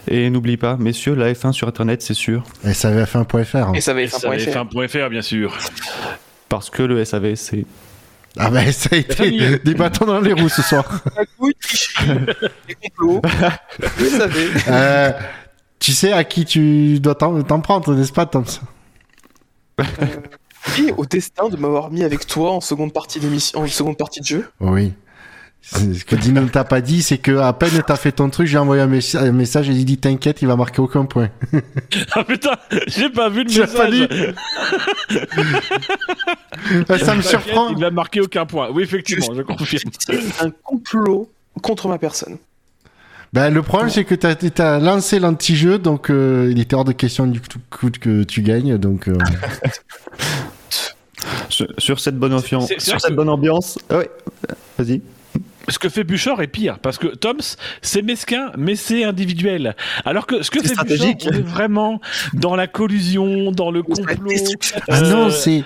[0.07, 2.43] Et n'oubliez pas, messieurs, la F1 sur Internet, c'est sûr.
[2.65, 3.75] Et ça avait fait1.fr.
[3.75, 5.57] Et ça va et être ça avait un fait un point .fr, bien sûr.
[6.49, 7.65] Parce que le SAV, c'est.
[8.39, 10.85] Ah ben ça a été des bâtons dans les roues ce soir.
[12.99, 13.21] Vous
[14.17, 14.47] savez.
[14.67, 15.11] Euh,
[15.79, 18.43] tu sais à qui tu dois t'en t'en prendre, n'est-ce pas, Tom
[20.79, 24.19] Et au destin de m'avoir mis avec toi en seconde partie d'émission, en seconde partie
[24.21, 24.49] de jeu?
[24.59, 24.93] Oui.
[25.61, 28.47] Ce que Dino ne t'a pas dit, c'est que à peine t'as fait ton truc,
[28.47, 31.29] j'ai envoyé un, mes- un message et il dit t'inquiète, il va marquer aucun point.
[32.13, 32.51] Ah putain,
[32.87, 34.33] j'ai pas vu le Tu pas message.
[37.03, 37.69] Ça me surprend.
[37.69, 38.69] Il n'a marqué aucun point.
[38.71, 39.91] Oui, effectivement, je confirme.
[39.99, 41.29] C'est un complot
[41.61, 42.37] contre ma personne.
[43.33, 44.35] Ben, le problème, c'est que t'as
[44.75, 48.77] as lancé l'anti-jeu, donc euh, il était hors de question du coup que tu gagnes.
[48.77, 49.17] Donc, euh,
[51.49, 52.67] Sur, sur cette bonne ambiance.
[52.67, 53.77] Sur vrai cette que- bonne ambiance.
[53.89, 54.09] Ah ouais.
[54.77, 55.01] Vas-y.
[55.69, 59.75] Ce que fait Bouchard est pire, parce que Toms, c'est mesquin, mais c'est individuel.
[60.05, 61.99] Alors que ce que C'est fait on est vraiment
[62.33, 64.29] dans la collusion, dans le complot.
[64.29, 64.79] destruction.
[64.89, 65.63] ah Euh, non, c'est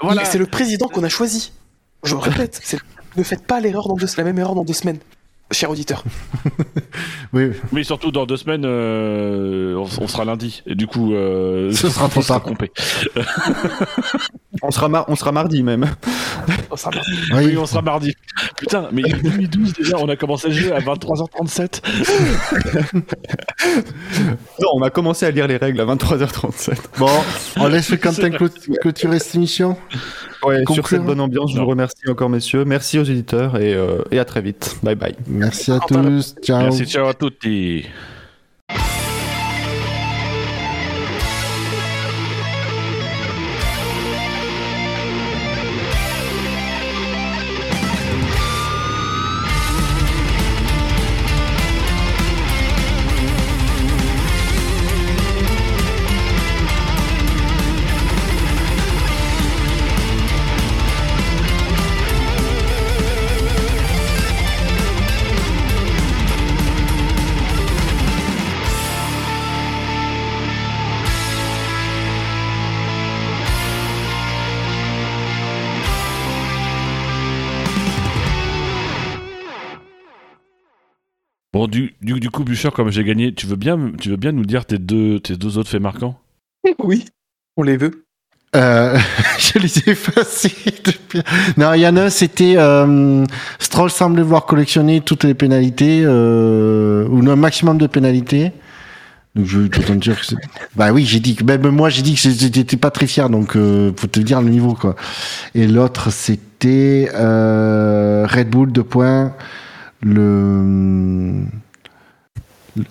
[0.00, 0.22] Voilà.
[0.22, 1.52] Il- C'est le président qu'on a choisi.
[2.04, 2.60] Je le répète,
[3.16, 4.98] ne faites pas l'erreur dans deux, la même erreur dans deux semaines,
[5.50, 6.02] cher auditeur.
[7.32, 10.62] oui, Mais surtout, dans deux semaines, euh, on, on sera lundi.
[10.66, 12.52] Et du coup, euh, Ce sera trop on sera tard.
[14.62, 15.84] On sera, mar- on sera mardi même.
[16.70, 17.10] On sera mardi.
[17.32, 17.44] Oui.
[17.46, 18.14] Oui, on sera mardi.
[18.56, 21.82] Putain, mais 2012 déjà, on a commencé le jeu à 23h37.
[24.60, 26.76] Non, on a commencé à lire les règles à 23h37.
[26.98, 27.10] Bon,
[27.56, 28.48] on laisse Quentin clo-
[28.80, 29.76] clôturer cette émission.
[30.46, 32.64] Ouais, sur cette bonne ambiance, je vous remercie encore, messieurs.
[32.64, 34.76] Merci aux éditeurs et, euh, et à très vite.
[34.82, 35.16] Bye bye.
[35.26, 36.34] Merci à tous.
[36.42, 36.62] Ciao.
[36.62, 37.84] Merci, ciao à tutti.
[81.54, 84.32] Bon, du, du, du coup, Bûcher, comme j'ai gagné, tu veux bien, tu veux bien
[84.32, 86.18] nous dire tes deux, tes deux autres faits marquants?
[86.82, 87.04] Oui,
[87.56, 88.06] on les veut.
[88.56, 88.98] Euh,
[89.38, 90.52] je les ai effacés
[90.84, 91.22] depuis.
[91.56, 93.24] Non, il y en a un, c'était euh,
[93.60, 98.50] Stroll semblait vouloir collectionner toutes les pénalités, euh, ou un maximum de pénalités.
[99.36, 100.34] Donc je vais en dire que
[100.74, 103.54] Bah oui, j'ai dit que même moi j'ai dit que j'étais pas très fier, donc
[103.54, 104.96] euh, faut te dire le niveau quoi.
[105.54, 109.34] Et l'autre c'était Red Bull de points.
[110.04, 111.44] Le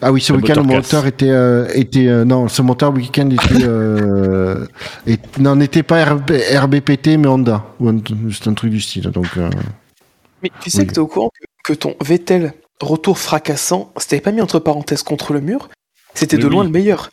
[0.01, 3.63] ah oui, ce week-end le moteur était euh, était euh, non, ce moteur week-end était
[3.63, 4.65] euh,
[5.07, 7.99] et non n'était pas RB, RBPT mais Honda ou un-
[8.31, 9.27] c'est un truc du style donc.
[9.37, 9.49] euh,
[10.41, 10.87] Mais tu sais Oui.
[10.87, 11.29] que t'es au courant
[11.63, 15.69] que, que ton Vettel retour fracassant, c'était pas mis entre parenthèses contre le mur,
[16.13, 16.53] c'était Mais de oui.
[16.53, 17.09] loin le meilleur.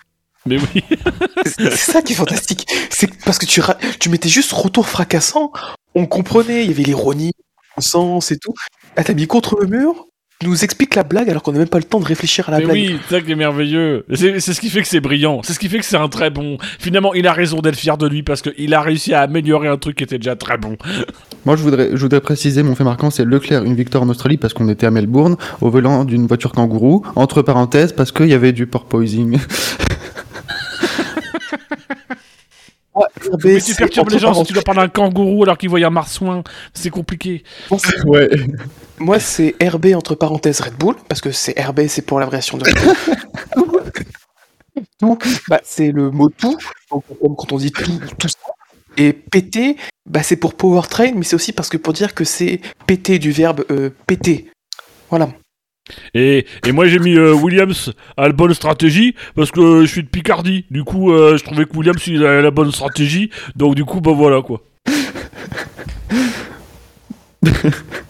[0.47, 0.85] Mais oui.
[1.45, 2.67] C'est ça qui est fantastique.
[2.89, 3.61] C'est parce que tu,
[3.99, 5.53] tu mettais juste retour fracassant,
[5.95, 7.33] on comprenait, il y avait l'ironie,
[7.77, 8.55] le sens et tout.
[8.97, 10.07] Là, t'as mis contre le mur,
[10.41, 12.53] tu nous explique la blague alors qu'on n'a même pas le temps de réfléchir à
[12.53, 12.77] la Mais blague.
[12.77, 14.07] oui, c'est ça qui est merveilleux.
[14.15, 15.43] C'est ce qui fait que c'est brillant.
[15.45, 16.57] C'est ce qui fait que c'est un très bon.
[16.79, 19.77] Finalement, il a raison d'être fier de lui parce qu'il a réussi à améliorer un
[19.77, 20.77] truc qui était déjà très bon.
[21.45, 24.39] Moi, je voudrais, je voudrais préciser mon fait marquant, c'est Leclerc, une victoire en Australie
[24.39, 28.35] parce qu'on était à Melbourne, au volant d'une voiture kangourou, entre parenthèses, parce qu'il y
[28.35, 29.39] avait du porpoising.
[32.93, 35.71] Ah, RB, Mais tu perturbes les gens si tu leur parles d'un kangourou alors qu'ils
[35.71, 36.43] voient un marsouin.
[36.75, 37.45] C'est compliqué.
[38.05, 38.29] Ouais.
[39.01, 42.65] Moi, c'est RB entre parenthèses Red Bull, parce que c'est RB, c'est pour l'abréviation de
[42.65, 42.75] Red
[43.57, 43.83] Bull.
[44.99, 46.59] tout, bah, c'est le mot tout,
[46.91, 48.37] donc, comme quand on dit tout, tout ça.
[48.99, 52.61] Et PT, bah, c'est pour powertrain, mais c'est aussi parce que pour dire que c'est
[52.87, 54.51] PT du verbe euh, péter.
[55.09, 55.31] Voilà.
[56.15, 59.87] Et, et moi j'ai mis euh, Williams à la bonne stratégie parce que euh, je
[59.87, 60.67] suis de Picardie.
[60.71, 63.31] Du coup, euh, je trouvais que Williams il avait la bonne stratégie.
[63.57, 64.63] Donc du coup, bah voilà quoi.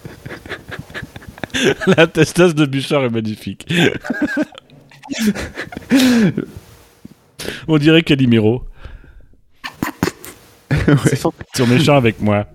[1.87, 3.67] la testasse de Bouchard est magnifique.
[7.69, 8.03] On dirait
[11.17, 12.47] fan- Ils sont méchants avec moi.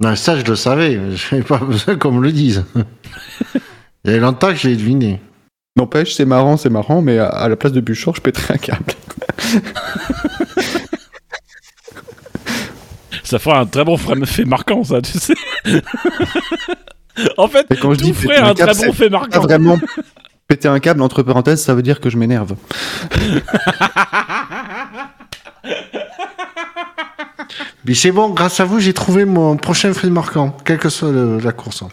[0.00, 2.64] Non, ça je le savais, je n'avais pas besoin qu'on me le dise.
[4.04, 5.20] Il y a longtemps que je l'ai deviné.
[5.76, 8.58] N'empêche, c'est marrant, c'est marrant, mais à, à la place de Buchor, je pèterais un
[8.58, 8.92] câble.
[13.26, 15.34] Ça fera un très bon fait marquant, ça, tu sais.
[17.36, 19.40] en fait, quand je dis ferait un un câble, très bon fait Pas marquant.
[19.40, 19.78] vraiment
[20.48, 22.54] péter un câble, entre parenthèses, ça veut dire que je m'énerve.
[27.84, 31.10] Mais c'est bon, grâce à vous, j'ai trouvé mon prochain fait marquant, quelle que soit
[31.12, 31.82] le- la course.
[31.82, 31.88] hein.